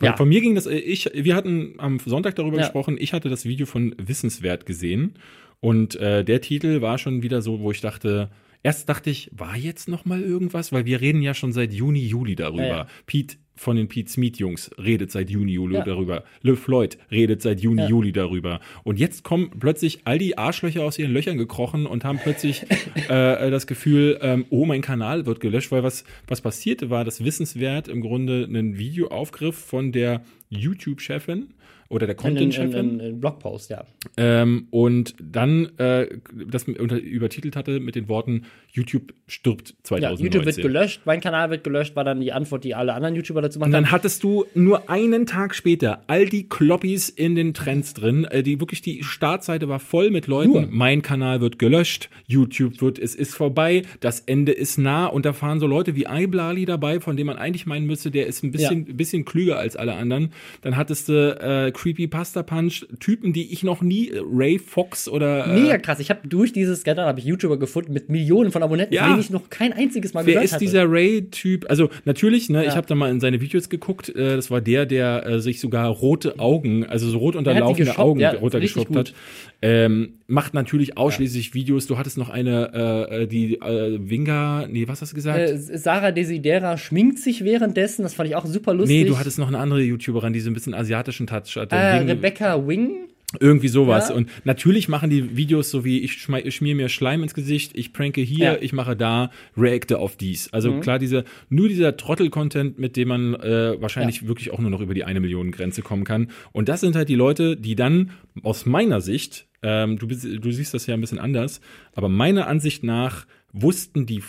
ja, 0.00 0.16
Von 0.16 0.28
mir 0.28 0.40
ging 0.40 0.54
das, 0.54 0.66
äh, 0.66 0.76
ich, 0.76 1.10
wir 1.12 1.34
hatten 1.34 1.74
am 1.78 1.98
Sonntag 1.98 2.36
darüber 2.36 2.56
Ja. 2.56 2.62
gesprochen, 2.62 2.96
ich 3.00 3.12
hatte 3.12 3.28
das 3.28 3.44
Video 3.44 3.66
von 3.66 3.94
Wissenswert 3.98 4.64
gesehen 4.64 5.14
und 5.60 5.96
äh, 5.96 6.24
der 6.24 6.40
Titel 6.40 6.80
war 6.80 6.98
schon 6.98 7.22
wieder 7.24 7.42
so, 7.42 7.58
wo 7.60 7.72
ich 7.72 7.80
dachte, 7.80 8.30
erst 8.62 8.88
dachte 8.88 9.10
ich, 9.10 9.28
war 9.32 9.56
jetzt 9.56 9.88
noch 9.88 10.04
mal 10.04 10.22
irgendwas, 10.22 10.72
weil 10.72 10.84
wir 10.86 11.00
reden 11.00 11.20
ja 11.20 11.34
schon 11.34 11.52
seit 11.52 11.72
Juni, 11.72 12.06
Juli 12.06 12.36
darüber. 12.36 12.62
Ja, 12.62 12.76
ja. 12.76 12.86
Pete, 13.06 13.36
von 13.58 13.76
den 13.76 13.88
Pete 13.88 14.08
Smith-Jungs 14.10 14.70
redet 14.78 15.10
seit 15.10 15.30
Juni, 15.30 15.52
Juli 15.52 15.74
Ja. 15.74 15.84
darüber. 15.84 16.24
Le 16.42 16.56
Floyd 16.56 16.96
redet 17.10 17.42
seit 17.42 17.60
Juni, 17.60 17.82
Ja. 17.82 17.88
Juli 17.88 18.12
darüber. 18.12 18.60
Und 18.84 18.98
jetzt 18.98 19.24
kommen 19.24 19.50
plötzlich 19.58 20.00
all 20.04 20.18
die 20.18 20.38
Arschlöcher 20.38 20.84
aus 20.84 20.98
ihren 20.98 21.12
Löchern 21.12 21.36
gekrochen 21.36 21.86
und 21.86 22.04
haben 22.04 22.18
plötzlich 22.22 22.62
äh, 23.08 23.50
das 23.50 23.66
Gefühl, 23.66 24.18
ähm, 24.22 24.46
oh, 24.50 24.64
mein 24.64 24.80
Kanal 24.80 25.26
wird 25.26 25.40
gelöscht, 25.40 25.72
weil 25.72 25.82
was, 25.82 26.04
was 26.26 26.40
passierte 26.40 26.88
war, 26.90 27.04
dass 27.04 27.24
Wissenswert 27.24 27.88
im 27.88 28.00
Grunde 28.00 28.44
einen 28.48 28.78
Videoaufgriff 28.78 29.56
von 29.56 29.92
der 29.92 30.22
YouTube-Chefin 30.50 31.48
oder 31.90 32.06
der 32.06 32.14
Content-Chefin 32.14 33.00
ein, 33.00 33.20
Blogpost, 33.20 33.70
ja. 33.70 33.84
ähm, 34.16 34.66
und 34.70 35.14
dann 35.20 35.70
äh, 35.78 36.06
das 36.46 36.64
unter, 36.64 36.98
übertitelt 36.98 37.56
hatte 37.56 37.80
mit 37.80 37.94
den 37.94 38.08
Worten 38.08 38.42
YouTube 38.70 39.14
stirbt 39.26 39.70
Ja, 39.70 39.76
2019. 39.84 40.24
YouTube 40.24 40.44
wird 40.44 40.56
gelöscht, 40.56 41.00
mein 41.06 41.20
Kanal 41.20 41.50
wird 41.50 41.64
gelöscht, 41.64 41.96
war 41.96 42.04
dann 42.04 42.20
die 42.20 42.32
Antwort, 42.32 42.64
die 42.64 42.74
alle 42.74 42.92
anderen 42.92 43.14
YouTuber 43.14 43.40
dazu 43.40 43.58
machen. 43.58 43.68
Und 43.68 43.72
dann 43.72 43.90
hattest 43.90 44.22
du 44.22 44.44
nur 44.54 44.90
einen 44.90 45.24
Tag 45.26 45.54
später 45.54 46.02
all 46.06 46.26
die 46.26 46.48
Kloppis 46.48 47.08
in 47.08 47.34
den 47.34 47.54
Trends 47.54 47.94
drin, 47.94 48.24
äh, 48.26 48.42
die 48.42 48.60
wirklich 48.60 48.82
die 48.82 49.02
Startseite 49.02 49.68
war 49.68 49.80
voll 49.80 50.10
mit 50.10 50.26
Leuten. 50.26 50.52
Nur. 50.52 50.68
Mein 50.70 51.00
Kanal 51.00 51.40
wird 51.40 51.58
gelöscht, 51.58 52.10
YouTube 52.26 52.82
wird, 52.82 52.98
es 52.98 53.14
ist 53.14 53.34
vorbei, 53.34 53.82
das 54.00 54.20
Ende 54.20 54.52
ist 54.52 54.76
nah 54.76 55.06
und 55.06 55.24
da 55.24 55.32
fahren 55.32 55.58
so 55.58 55.66
Leute 55.66 55.96
wie 55.96 56.06
Iblali 56.08 56.66
dabei, 56.66 57.00
von 57.00 57.16
dem 57.16 57.28
man 57.28 57.38
eigentlich 57.38 57.64
meinen 57.64 57.86
müsste, 57.86 58.10
der 58.10 58.26
ist 58.26 58.42
ein 58.42 58.52
bisschen, 58.52 58.84
bisschen 58.96 59.24
klüger 59.24 59.58
als 59.58 59.74
alle 59.74 59.94
anderen. 59.94 60.32
Dann 60.60 60.76
hattest 60.76 61.08
du 61.08 61.38
äh, 61.40 61.72
Creepy 61.78 62.08
Pasta 62.08 62.42
Punch, 62.42 62.84
Typen, 62.98 63.32
die 63.32 63.52
ich 63.52 63.62
noch 63.62 63.82
nie, 63.82 64.08
äh, 64.08 64.20
Ray 64.20 64.58
Fox 64.58 65.08
oder 65.08 65.46
äh, 65.46 65.60
Mega 65.60 65.78
krass. 65.78 66.00
Ich 66.00 66.10
habe 66.10 66.26
durch 66.26 66.52
dieses 66.52 66.80
Skandal 66.80 67.06
habe 67.06 67.20
ich 67.20 67.26
YouTuber 67.26 67.56
gefunden 67.56 67.92
mit 67.92 68.08
Millionen 68.08 68.50
von 68.50 68.64
Abonnenten, 68.64 68.92
Ja. 68.94 69.06
denen 69.06 69.20
ich 69.20 69.30
noch 69.30 69.48
kein 69.48 69.72
einziges 69.72 70.12
Mal 70.12 70.26
Wer 70.26 70.34
gehört 70.34 70.46
ist 70.46 70.52
hatte. 70.54 70.64
dieser 70.64 70.90
Ray-Typ? 70.90 71.66
Also 71.70 71.88
natürlich, 72.04 72.50
ne, 72.50 72.64
Ja. 72.64 72.70
ich 72.70 72.76
habe 72.76 72.88
da 72.88 72.96
mal 72.96 73.12
in 73.12 73.20
seine 73.20 73.40
Videos 73.40 73.68
geguckt. 73.68 74.08
Äh, 74.08 74.34
das 74.34 74.50
war 74.50 74.60
der, 74.60 74.86
der 74.86 75.24
äh, 75.24 75.40
sich 75.40 75.60
sogar 75.60 75.88
rote 75.88 76.40
Augen, 76.40 76.84
also 76.84 77.08
so 77.08 77.18
rot 77.18 77.36
unterlaufende 77.36 77.96
Augen 77.96 78.18
ja, 78.18 78.32
runtergeschoppt 78.32 78.90
richtig 78.96 79.12
hat. 79.12 79.14
Ähm, 79.62 80.14
macht 80.28 80.52
natürlich 80.54 80.96
ausschließlich 80.98 81.54
Videos. 81.54 81.86
Du 81.86 81.96
hattest 81.98 82.18
noch 82.18 82.28
eine, 82.28 83.08
äh, 83.10 83.26
die 83.26 83.54
äh, 83.60 83.98
Winga, 83.98 84.66
nee, 84.70 84.86
was 84.86 85.00
hast 85.00 85.12
du 85.12 85.14
gesagt? 85.16 85.38
äh, 85.38 85.56
Sarah 85.58 86.12
Desidera 86.12 86.76
schminkt 86.76 87.18
sich 87.18 87.44
währenddessen, 87.44 88.02
das 88.02 88.12
fand 88.14 88.28
ich 88.28 88.36
auch 88.36 88.44
super 88.46 88.74
lustig. 88.74 88.96
nee, 89.04 89.08
du 89.08 89.18
hattest 89.18 89.38
noch 89.38 89.48
eine 89.48 89.58
andere 89.58 89.80
YouTuberin, 89.80 90.34
die 90.34 90.40
so 90.40 90.50
ein 90.50 90.54
bisschen 90.54 90.74
asiatischen 90.74 91.26
Touch 91.26 91.56
hatte. 91.56 91.74
äh, 91.74 92.00
Wing- 92.00 92.08
Rebecca 92.08 92.68
Wing. 92.68 93.08
Irgendwie 93.40 93.68
sowas. 93.68 94.08
Ja. 94.08 94.14
Und 94.14 94.30
natürlich 94.44 94.88
machen 94.88 95.10
die 95.10 95.36
Videos 95.36 95.70
so 95.70 95.84
wie 95.84 95.98
ich, 95.98 96.22
schmier 96.22 96.74
mir 96.74 96.88
Schleim 96.88 97.22
ins 97.22 97.34
Gesicht, 97.34 97.72
ich 97.76 97.92
pranke 97.92 98.22
hier, 98.22 98.52
Ja. 98.54 98.58
ich 98.58 98.72
mache 98.72 98.96
da, 98.96 99.30
reacte 99.54 99.98
auf 99.98 100.16
dies. 100.16 100.50
Also 100.52 100.72
Mhm. 100.72 100.80
klar, 100.80 100.98
diese, 100.98 101.24
nur 101.50 101.68
dieser 101.68 101.96
Trottel-Content, 101.98 102.78
mit 102.78 102.96
dem 102.96 103.08
man 103.08 103.34
äh, 103.34 103.80
wahrscheinlich 103.80 104.26
wirklich 104.26 104.50
auch 104.50 104.60
nur 104.60 104.70
noch 104.70 104.80
über 104.80 104.94
die 104.94 105.04
eine 105.04 105.20
Million 105.20 105.50
Grenze 105.50 105.82
kommen 105.82 106.04
kann. 106.04 106.30
Und 106.52 106.70
das 106.70 106.80
sind 106.80 106.96
halt 106.96 107.10
die 107.10 107.16
Leute, 107.16 107.56
die 107.56 107.76
dann 107.76 108.12
aus 108.42 108.64
meiner 108.64 109.02
Sicht, 109.02 109.46
ähm, 109.62 109.98
du, 109.98 110.08
bist, 110.08 110.24
du 110.24 110.50
siehst 110.50 110.72
das 110.72 110.86
ja 110.86 110.94
ein 110.94 111.00
bisschen 111.02 111.18
anders, 111.18 111.60
aber 111.92 112.08
meiner 112.08 112.46
Ansicht 112.46 112.82
nach 112.82 113.26
wussten 113.52 114.06
die 114.06 114.22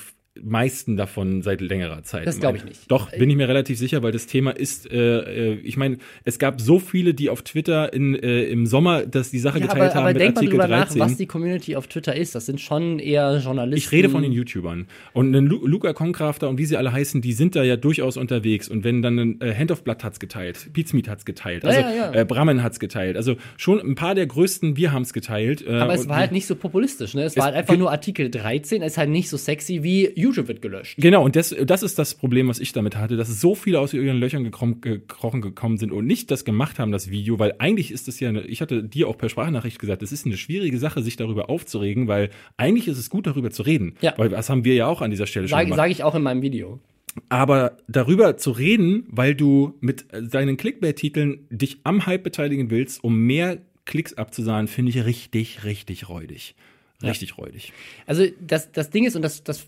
meisten 0.44 0.98
davon 0.98 1.42
seit 1.42 1.62
längerer 1.62 2.04
Zeit. 2.04 2.28
Das 2.28 2.40
glaub 2.40 2.56
ich 2.56 2.66
nicht. 2.66 2.92
Doch, 2.92 3.12
bin 3.12 3.30
ich 3.30 3.36
mir 3.36 3.48
relativ 3.48 3.78
sicher, 3.78 4.04
weil 4.04 4.12
das 4.12 4.28
Thema 4.28 4.52
ist, 4.52 4.92
äh, 4.92 5.54
äh, 5.54 5.54
ich 5.64 5.78
meine, 5.78 5.98
es 6.24 6.40
gab 6.40 6.62
so 6.62 6.80
viele, 6.80 7.14
die 7.14 7.30
auf 7.30 7.42
Twitter 7.42 7.94
in, 7.94 8.16
äh, 8.16 8.44
im 8.44 8.66
Sommer 8.66 9.06
dass 9.06 9.32
die 9.32 9.40
Sache 9.40 9.60
Ja, 9.60 9.68
geteilt 9.68 9.82
aber, 9.82 9.94
haben 9.94 10.04
aber 10.04 10.14
mit 10.14 10.22
denk 10.22 10.36
mal 10.36 10.40
Artikel 10.40 10.60
drüber 10.60 10.68
nach, 10.68 10.86
13. 10.88 11.02
was 11.02 11.18
die 11.18 11.26
Community 11.26 11.76
auf 11.76 11.88
Twitter 11.88 12.16
ist. 12.16 12.36
Das 12.36 12.46
sind 12.46 12.62
schon 12.62 13.00
eher 13.00 13.40
Journalisten. 13.40 13.78
ich 13.78 13.92
rede 13.92 14.10
von 14.10 14.22
den 14.22 14.32
YouTubern. 14.32 14.88
Und 15.14 15.36
ein 15.36 15.46
Lu 15.46 15.66
Luca 15.66 15.94
Konkrafter 15.94 16.50
und 16.50 16.58
wie 16.58 16.66
sie 16.66 16.78
alle 16.78 16.92
heißen, 16.92 17.22
die 17.22 17.34
sind 17.34 17.56
da 17.56 17.64
ja 17.64 17.76
durchaus 17.76 18.18
unterwegs. 18.18 18.70
Und 18.70 18.84
wenn 18.84 19.02
dann 19.02 19.20
ein 19.20 19.42
äh, 19.42 19.54
Hand 19.54 19.72
of 19.72 19.84
Blood 19.84 20.04
hat's 20.04 20.20
geteilt, 20.20 20.72
Pizmeet 20.74 21.08
hat's 21.10 21.26
geteilt, 21.26 21.66
also 21.66 21.80
Ja, 21.80 21.90
ja, 21.90 21.96
ja. 22.14 22.22
Äh, 22.22 22.26
Brammen 22.26 22.64
hat's 22.64 22.80
geteilt. 22.80 23.18
Also 23.18 23.36
schon 23.58 23.80
ein 23.80 23.96
paar 23.96 24.16
der 24.16 24.28
größten, 24.28 24.78
wir 24.78 24.92
haben's 24.92 25.14
geteilt. 25.14 25.66
Äh, 25.66 25.76
Aber 25.76 25.94
es 25.94 26.08
war 26.08 26.18
halt 26.18 26.32
nicht 26.32 26.48
so 26.48 26.56
populistisch, 26.56 27.14
ne? 27.14 27.24
Es, 27.24 27.38
war 27.38 27.46
halt 27.46 27.56
einfach 27.56 27.78
nur 27.78 27.92
Artikel 27.92 28.30
13, 28.30 28.82
es 28.82 28.94
ist 28.94 28.98
halt 28.98 29.10
nicht 29.10 29.30
so 29.30 29.38
sexy 29.38 29.84
wie 29.84 30.12
YouTube 30.16 30.29
wird 30.36 30.62
gelöscht. 30.62 30.96
Genau, 30.98 31.24
und 31.24 31.36
das, 31.36 31.56
das 31.66 31.84
ist 31.84 32.00
das 32.00 32.16
Problem, 32.16 32.48
was 32.48 32.60
ich 32.60 32.72
damit 32.72 32.96
hatte, 32.96 33.18
dass 33.18 33.28
so 33.40 33.56
viele 33.56 33.80
aus 33.80 33.94
ihren 33.94 34.18
Löchern 34.18 34.44
gekrochen, 34.44 34.82
gekrochen 34.82 35.42
gekommen 35.42 35.78
sind 35.78 35.92
und 35.92 36.06
nicht 36.06 36.32
das 36.32 36.46
gemacht 36.46 36.80
haben, 36.80 36.92
das 36.92 37.10
Video, 37.10 37.40
weil 37.40 37.56
eigentlich 37.60 37.92
ist 37.92 38.08
es 38.08 38.20
ja, 38.20 38.30
eine, 38.30 38.42
ich 38.42 38.62
hatte 38.62 38.84
dir 38.84 39.08
auch 39.08 39.18
per 39.18 39.30
Sprachnachricht 39.30 39.80
gesagt, 39.80 40.02
es 40.02 40.12
ist 40.12 40.26
eine 40.26 40.38
schwierige 40.38 40.78
Sache, 40.78 41.02
sich 41.02 41.16
darüber 41.16 41.50
aufzuregen, 41.50 42.08
weil 42.08 42.30
eigentlich 42.58 42.88
ist 42.88 42.98
es 42.98 43.10
gut, 43.10 43.28
darüber 43.28 43.52
zu 43.52 43.64
reden. 43.64 43.96
Ja. 44.02 44.14
Weil 44.18 44.30
das 44.30 44.50
haben 44.50 44.64
wir 44.64 44.76
ja 44.76 44.88
auch 44.88 45.02
an 45.02 45.12
dieser 45.12 45.28
Stelle 45.28 45.48
schon 45.48 45.58
Sage 45.58 45.66
gemacht. 45.66 45.78
sag 45.78 45.92
ich 45.92 46.04
auch 46.04 46.16
in 46.16 46.24
meinem 46.24 46.42
Video. 46.42 46.80
Aber 47.28 47.78
darüber 47.88 48.38
zu 48.38 48.52
reden, 48.52 49.06
weil 49.10 49.36
du 49.36 49.74
mit 49.82 50.06
deinen 50.12 50.58
Clickbait-Titeln 50.58 51.48
dich 51.50 51.80
am 51.84 52.06
Hype 52.06 52.24
beteiligen 52.24 52.70
willst, 52.70 53.04
um 53.04 53.18
mehr 53.20 53.58
Klicks 53.86 54.14
abzusahnen, 54.14 54.68
finde 54.68 54.92
ich 54.92 55.06
richtig, 55.06 55.64
richtig 55.64 56.10
räudig. 56.10 56.56
Richtig 57.02 57.38
räudig. 57.38 57.72
Also 58.06 58.26
das, 58.46 58.72
das 58.74 58.90
Ding 58.90 59.06
ist, 59.06 59.16
und 59.16 59.22
das, 59.22 59.44
das, 59.44 59.68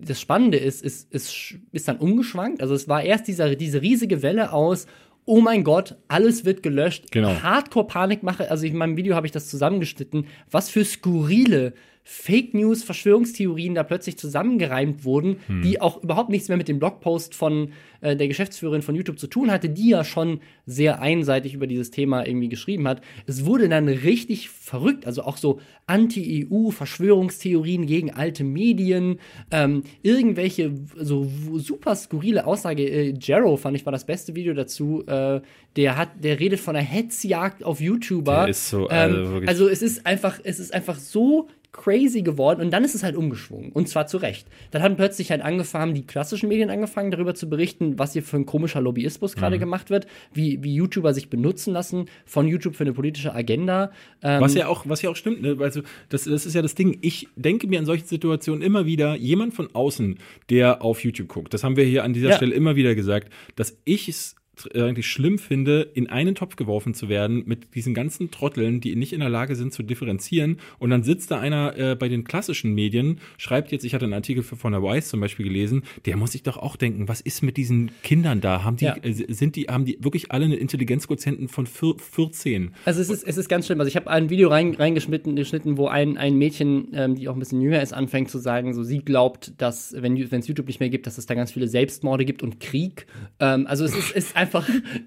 das 0.00 0.20
Spannende 0.20 0.58
ist, 0.58 0.82
ist, 0.82 1.12
ist, 1.12 1.56
ist 1.72 1.88
dann 1.88 1.96
umgeschwankt. 1.96 2.62
Also 2.62 2.74
es 2.74 2.88
war 2.88 3.02
erst 3.02 3.26
dieser, 3.26 3.56
diese 3.56 3.82
riesige 3.82 4.22
Welle 4.22 4.52
aus, 4.52 4.86
oh 5.24 5.40
mein 5.40 5.64
Gott, 5.64 5.96
alles 6.06 6.44
wird 6.44 6.62
gelöscht. 6.62 7.10
Genau. 7.10 7.34
Hardcore-Panikmache. 7.42 8.50
Also 8.50 8.66
in 8.66 8.76
meinem 8.76 8.96
Video 8.96 9.16
habe 9.16 9.26
ich 9.26 9.32
das 9.32 9.48
zusammengeschnitten. 9.48 10.26
Was 10.50 10.70
für 10.70 10.84
skurrile 10.84 11.74
Fake 12.10 12.54
News, 12.54 12.84
Verschwörungstheorien 12.84 13.74
da 13.74 13.82
plötzlich 13.82 14.16
zusammengereimt 14.16 15.04
wurden, 15.04 15.36
Hm. 15.46 15.60
die 15.60 15.78
auch 15.78 16.02
überhaupt 16.02 16.30
nichts 16.30 16.48
mehr 16.48 16.56
mit 16.56 16.66
dem 16.66 16.78
Blogpost 16.78 17.34
von 17.34 17.72
äh, 18.00 18.16
der 18.16 18.28
Geschäftsführerin 18.28 18.80
von 18.80 18.94
YouTube 18.94 19.18
zu 19.18 19.26
tun 19.26 19.50
hatte, 19.50 19.68
die 19.68 19.90
ja 19.90 20.04
schon 20.04 20.40
sehr 20.64 21.02
einseitig 21.02 21.52
über 21.52 21.66
dieses 21.66 21.90
Thema 21.90 22.26
irgendwie 22.26 22.48
geschrieben 22.48 22.88
hat. 22.88 23.02
Es 23.26 23.44
wurde 23.44 23.68
dann 23.68 23.88
richtig 23.88 24.48
verrückt, 24.48 25.04
also 25.06 25.22
auch 25.24 25.36
so 25.36 25.60
Anti-EU, 25.86 26.70
Verschwörungstheorien 26.70 27.84
gegen 27.86 28.10
alte 28.12 28.42
Medien, 28.44 29.18
ähm, 29.50 29.82
irgendwelche 30.02 30.72
so 30.96 31.26
super 31.56 31.94
skurrile 31.94 32.46
Aussage. 32.46 32.84
Äh, 32.88 33.14
Jero 33.20 33.56
fand 33.58 33.76
ich 33.76 33.84
war 33.84 33.92
das 33.92 34.06
beste 34.06 34.34
Video 34.34 34.54
dazu. 34.54 35.04
Äh, 35.06 35.40
der 35.76 35.96
hat, 35.98 36.24
der 36.24 36.40
redet 36.40 36.60
von 36.60 36.74
einer 36.74 36.84
Hetzjagd 36.84 37.64
auf 37.64 37.80
YouTuber. 37.80 38.40
Der 38.44 38.48
ist 38.48 38.68
so, 38.70 38.88
ähm, 38.90 39.14
also 39.14 39.32
wirklich- 39.32 39.48
also 39.48 39.68
es 39.68 39.82
ist 39.82 40.06
einfach, 40.06 40.40
es 40.42 40.58
ist 40.58 40.72
einfach 40.72 40.98
so 40.98 41.48
crazy 41.70 42.22
geworden 42.22 42.60
und 42.62 42.70
dann 42.72 42.82
ist 42.82 42.94
es 42.94 43.02
halt 43.02 43.14
umgeschwungen 43.14 43.72
und 43.72 43.88
zwar 43.88 44.06
zu 44.06 44.16
Recht. 44.16 44.46
Dann 44.70 44.82
haben 44.82 44.96
plötzlich 44.96 45.30
halt 45.30 45.42
angefangen, 45.42 45.94
die 45.94 46.02
klassischen 46.06 46.48
Medien 46.48 46.70
angefangen 46.70 47.10
darüber 47.10 47.34
zu 47.34 47.48
berichten, 47.48 47.98
was 47.98 48.14
hier 48.14 48.22
für 48.22 48.38
ein 48.38 48.46
komischer 48.46 48.80
Lobbyismus 48.80 49.36
gerade 49.36 49.56
Mhm. 49.56 49.60
gemacht 49.60 49.90
wird, 49.90 50.06
wie, 50.32 50.62
wie 50.62 50.74
YouTuber 50.74 51.12
sich 51.12 51.28
benutzen 51.28 51.72
lassen 51.74 52.06
von 52.24 52.48
YouTube 52.48 52.74
für 52.74 52.84
eine 52.84 52.94
politische 52.94 53.34
Agenda. 53.34 53.92
Ähm, 54.22 54.40
Was 54.40 54.54
ja 54.54 54.66
auch, 54.66 54.88
was 54.88 55.02
ja 55.02 55.10
auch 55.10 55.16
stimmt, 55.16 55.42
ne? 55.42 55.56
Also, 55.60 55.82
das, 56.08 56.24
das 56.24 56.46
ist 56.46 56.54
ja 56.54 56.62
das 56.62 56.74
Ding. 56.74 56.98
Ich 57.02 57.28
denke 57.36 57.66
mir 57.66 57.78
in 57.78 57.84
solchen 57.86 58.06
Situationen 58.06 58.62
immer 58.62 58.86
wieder, 58.86 59.14
jemand 59.16 59.52
von 59.54 59.68
außen, 59.74 60.18
der 60.50 60.82
auf 60.82 61.04
YouTube 61.04 61.28
guckt, 61.28 61.52
das 61.54 61.64
haben 61.64 61.76
wir 61.76 61.84
hier 61.84 62.02
an 62.02 62.12
dieser 62.14 62.30
Ja. 62.30 62.36
Stelle 62.36 62.54
immer 62.54 62.76
wieder 62.76 62.94
gesagt, 62.94 63.32
dass 63.56 63.76
ich 63.84 64.08
es 64.08 64.34
eigentlich 64.74 65.06
schlimm 65.06 65.38
finde, 65.38 65.88
in 65.94 66.08
einen 66.08 66.34
Topf 66.34 66.56
geworfen 66.56 66.94
zu 66.94 67.08
werden 67.08 67.42
mit 67.46 67.74
diesen 67.74 67.94
ganzen 67.94 68.30
Trotteln, 68.30 68.80
die 68.80 68.96
nicht 68.96 69.12
in 69.12 69.20
der 69.20 69.28
Lage 69.28 69.54
sind 69.56 69.72
zu 69.72 69.82
differenzieren. 69.82 70.58
Und 70.78 70.90
dann 70.90 71.02
sitzt 71.02 71.30
da 71.30 71.38
einer 71.40 71.76
äh, 71.76 71.94
bei 71.96 72.08
den 72.08 72.24
klassischen 72.24 72.74
Medien, 72.74 73.20
schreibt 73.36 73.72
jetzt, 73.72 73.84
ich 73.84 73.94
hatte 73.94 74.04
einen 74.04 74.14
Artikel 74.14 74.42
von 74.42 74.72
der 74.72 74.82
Wise 74.82 75.08
zum 75.08 75.20
Beispiel 75.20 75.46
gelesen, 75.46 75.82
der 76.06 76.16
muss 76.16 76.32
sich 76.32 76.42
doch 76.42 76.56
auch 76.56 76.76
denken, 76.76 77.08
was 77.08 77.20
ist 77.20 77.42
mit 77.42 77.56
diesen 77.56 77.90
Kindern 78.02 78.40
da? 78.40 78.62
Haben 78.64 78.76
die, 78.76 78.84
Ja. 78.86 78.96
äh, 79.02 79.12
sind 79.12 79.56
die, 79.56 79.64
haben 79.64 79.84
die 79.84 79.98
wirklich 80.00 80.30
alle 80.32 80.44
einen 80.46 80.54
Intelligenzquotienten 80.58 81.48
von 81.48 81.66
vier- 81.66 81.96
14? 81.98 82.70
Also 82.84 83.00
es 83.00 83.10
ist, 83.10 83.24
es 83.26 83.36
ist 83.36 83.48
ganz 83.48 83.66
schlimm. 83.66 83.80
Also 83.80 83.88
ich 83.88 83.96
habe 83.96 84.08
ein 84.10 84.30
Video 84.30 84.48
rein, 84.48 84.74
reingeschnitten, 84.74 85.36
geschnitten, 85.36 85.76
wo 85.76 85.88
ein, 85.88 86.16
ein 86.16 86.36
Mädchen, 86.36 86.88
ähm, 86.94 87.14
die 87.14 87.28
auch 87.28 87.34
ein 87.34 87.38
bisschen 87.38 87.60
jünger 87.60 87.82
ist, 87.82 87.92
anfängt 87.92 88.30
zu 88.30 88.38
sagen, 88.38 88.74
so 88.74 88.82
sie 88.82 88.98
glaubt, 89.00 89.52
dass 89.58 89.94
wenn 89.98 90.16
es 90.16 90.46
YouTube 90.48 90.66
nicht 90.66 90.80
mehr 90.80 90.88
gibt, 90.88 91.06
dass 91.06 91.18
es 91.18 91.26
da 91.26 91.34
ganz 91.34 91.52
viele 91.52 91.68
Selbstmorde 91.68 92.24
gibt 92.24 92.42
und 92.42 92.60
Krieg. 92.60 93.06
Ähm, 93.40 93.66
also 93.66 93.84
es 93.84 93.96
ist, 93.96 94.10
ist 94.12 94.36
einfach, 94.36 94.47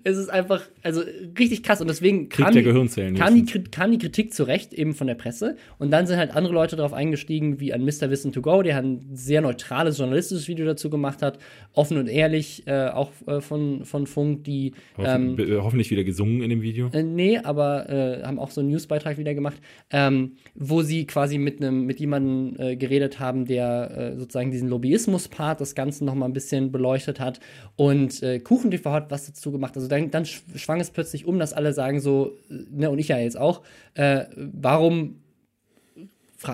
es 0.03 0.17
ist 0.17 0.29
einfach, 0.29 0.61
also 0.83 1.01
richtig 1.39 1.63
krass 1.63 1.81
und 1.81 1.89
deswegen 1.89 2.29
kann, 2.29 2.53
die- 2.59 2.63
kann, 3.15 3.35
die, 3.35 3.45
kann 3.71 3.91
die 3.91 3.97
Kritik 3.97 4.33
zu 4.33 4.43
Recht 4.43 4.73
eben 4.73 4.93
von 4.93 5.07
der 5.07 5.15
Presse 5.15 5.55
und 5.79 5.91
dann 5.91 6.07
sind 6.07 6.17
halt 6.17 6.35
andere 6.35 6.53
Leute 6.53 6.75
darauf 6.75 6.93
eingestiegen, 6.93 7.59
wie 7.59 7.73
ein 7.73 7.83
Mr. 7.83 8.09
Wissen 8.09 8.31
to 8.31 8.41
Go, 8.41 8.61
der 8.61 8.77
ein 8.77 9.09
sehr 9.13 9.41
neutrales 9.41 9.97
journalistisches 9.97 10.47
Video 10.47 10.65
dazu 10.65 10.89
gemacht 10.89 11.21
hat, 11.21 11.39
offen 11.73 11.97
und 11.97 12.07
ehrlich, 12.07 12.67
äh, 12.67 12.87
auch 12.89 13.11
äh, 13.27 13.41
von, 13.41 13.85
von 13.85 14.07
Funk, 14.07 14.43
die 14.43 14.73
ähm, 14.97 15.37
Hoffen, 15.37 15.39
äh, 15.39 15.57
hoffentlich 15.57 15.91
wieder 15.91 16.03
gesungen 16.03 16.41
in 16.41 16.49
dem 16.49 16.61
Video. 16.61 16.89
äh, 16.93 17.03
nee, 17.03 17.37
aber 17.37 17.89
äh, 17.89 18.23
haben 18.23 18.39
auch 18.39 18.51
so 18.51 18.61
einen 18.61 18.69
Newsbeitrag 18.69 19.17
wieder 19.17 19.33
gemacht, 19.33 19.57
ähm, 19.89 20.33
wo 20.55 20.81
sie 20.81 21.05
quasi 21.05 21.37
mit 21.37 21.61
einem 21.61 21.85
mit 21.85 21.99
jemandem 21.99 22.55
äh, 22.59 22.75
geredet 22.75 23.19
haben, 23.19 23.45
der 23.45 24.13
äh, 24.15 24.17
sozusagen 24.19 24.51
diesen 24.51 24.69
Lobbyismus-Part 24.69 25.59
des 25.59 25.75
Ganzen 25.75 26.05
noch 26.05 26.15
mal 26.15 26.25
ein 26.25 26.33
bisschen 26.33 26.71
beleuchtet 26.71 27.19
hat 27.19 27.39
und 27.75 28.21
äh, 28.23 28.39
KuchenTV 28.39 28.85
hat 28.91 29.11
was 29.11 29.25
dazu 29.31 29.51
gemacht. 29.51 29.75
Also 29.75 29.87
dann, 29.87 30.11
dann 30.11 30.23
sch- 30.23 30.41
schwang 30.55 30.79
es 30.79 30.91
plötzlich 30.91 31.25
um, 31.25 31.39
dass 31.39 31.53
alle 31.53 31.73
sagen 31.73 31.99
so, 31.99 32.33
äh, 32.49 32.53
ne 32.71 32.89
und 32.89 32.99
ich 32.99 33.07
ja 33.09 33.17
jetzt 33.17 33.37
auch, 33.37 33.61
äh, 33.95 34.25
warum 34.35 35.17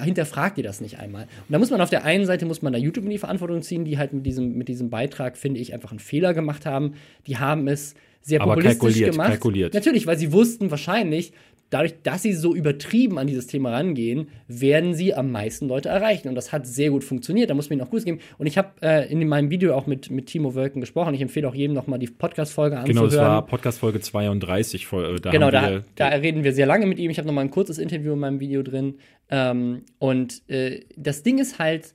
hinterfragt 0.04 0.58
ihr 0.58 0.66
das 0.66 0.82
nicht 0.82 1.00
einmal. 1.00 1.24
Und 1.24 1.30
da 1.54 1.60
muss 1.60 1.70
man 1.72 1.80
auf 1.80 1.90
der 1.90 2.04
einen 2.04 2.26
Seite 2.26 2.46
muss 2.46 2.62
man 2.62 2.74
da 2.74 2.80
YouTube 2.80 3.06
in 3.06 3.10
die 3.12 3.18
Verantwortung 3.18 3.62
ziehen, 3.62 3.86
die 3.86 3.98
halt 3.98 4.12
mit 4.12 4.26
diesem, 4.26 4.58
mit 4.58 4.68
diesem 4.68 4.90
Beitrag, 4.90 5.38
finde 5.38 5.62
ich, 5.62 5.74
einfach 5.74 5.92
einen 5.92 6.00
Fehler 6.00 6.34
gemacht 6.34 6.66
haben. 6.66 6.96
Die 7.26 7.38
haben 7.38 7.68
es 7.70 7.96
sehr 8.22 8.42
Aber 8.42 8.56
populistisch 8.56 8.80
kalkuliert, 8.82 9.12
gemacht. 9.12 9.28
kalkuliert. 9.30 9.74
Natürlich, 9.74 10.06
weil 10.06 10.18
sie 10.18 10.34
wussten 10.34 10.72
wahrscheinlich, 10.72 11.32
dadurch, 11.70 11.96
dass 12.04 12.22
sie 12.22 12.34
so 12.34 12.56
übertrieben 12.56 13.18
an 13.20 13.28
dieses 13.28 13.48
Thema 13.48 13.72
rangehen, 13.72 14.28
werden 14.48 14.94
sie 14.94 15.14
am 15.14 15.32
meisten 15.32 15.68
Leute 15.68 15.90
erreichen. 15.90 16.30
Und 16.30 16.36
das 16.36 16.52
hat 16.52 16.66
sehr 16.68 16.90
gut 16.92 17.04
funktioniert. 17.04 17.50
Da 17.50 17.54
muss 17.54 17.70
man 17.70 17.78
ihnen 17.80 17.86
auch 17.88 17.92
Gutes 17.92 18.06
geben. 18.06 18.20
Und 18.38 18.48
ich 18.48 18.58
habe 18.58 18.70
äh, 18.82 19.12
in 19.12 19.28
meinem 19.28 19.50
Video 19.50 19.76
auch 19.76 19.88
mit, 19.88 20.10
mit 20.10 20.28
Timo 20.28 20.56
Wölken 20.56 20.80
gesprochen. 20.82 21.14
Ich 21.14 21.22
empfehle 21.22 21.48
auch 21.48 21.56
jedem 21.56 21.74
nochmal 21.76 22.00
die 22.00 22.08
Podcast-Folge 22.08 22.78
anzuhören. 22.78 22.96
Genau, 23.10 23.16
das 23.16 23.18
war 23.20 23.46
Podcast-Folge 23.46 24.00
32. 24.00 24.88
voll- 24.88 25.20
Da 25.20 25.32
Genau, 25.32 25.52
da, 25.52 25.82
da 25.96 26.08
reden 26.08 26.44
wir 26.44 26.54
sehr 26.54 26.66
lange 26.66 26.86
mit 26.86 27.00
ihm. 27.00 27.12
Ich 27.12 27.18
habe 27.18 27.28
noch 27.28 27.34
mal 27.36 27.42
ein 27.42 27.52
kurzes 27.52 27.78
Interview 27.78 28.14
in 28.14 28.20
meinem 28.20 28.40
Video 28.40 28.64
drin. 28.64 28.96
Ähm, 29.30 29.82
und 30.00 30.42
äh, 30.50 30.82
das 30.96 31.24
Ding 31.24 31.38
ist 31.40 31.60
halt, 31.60 31.94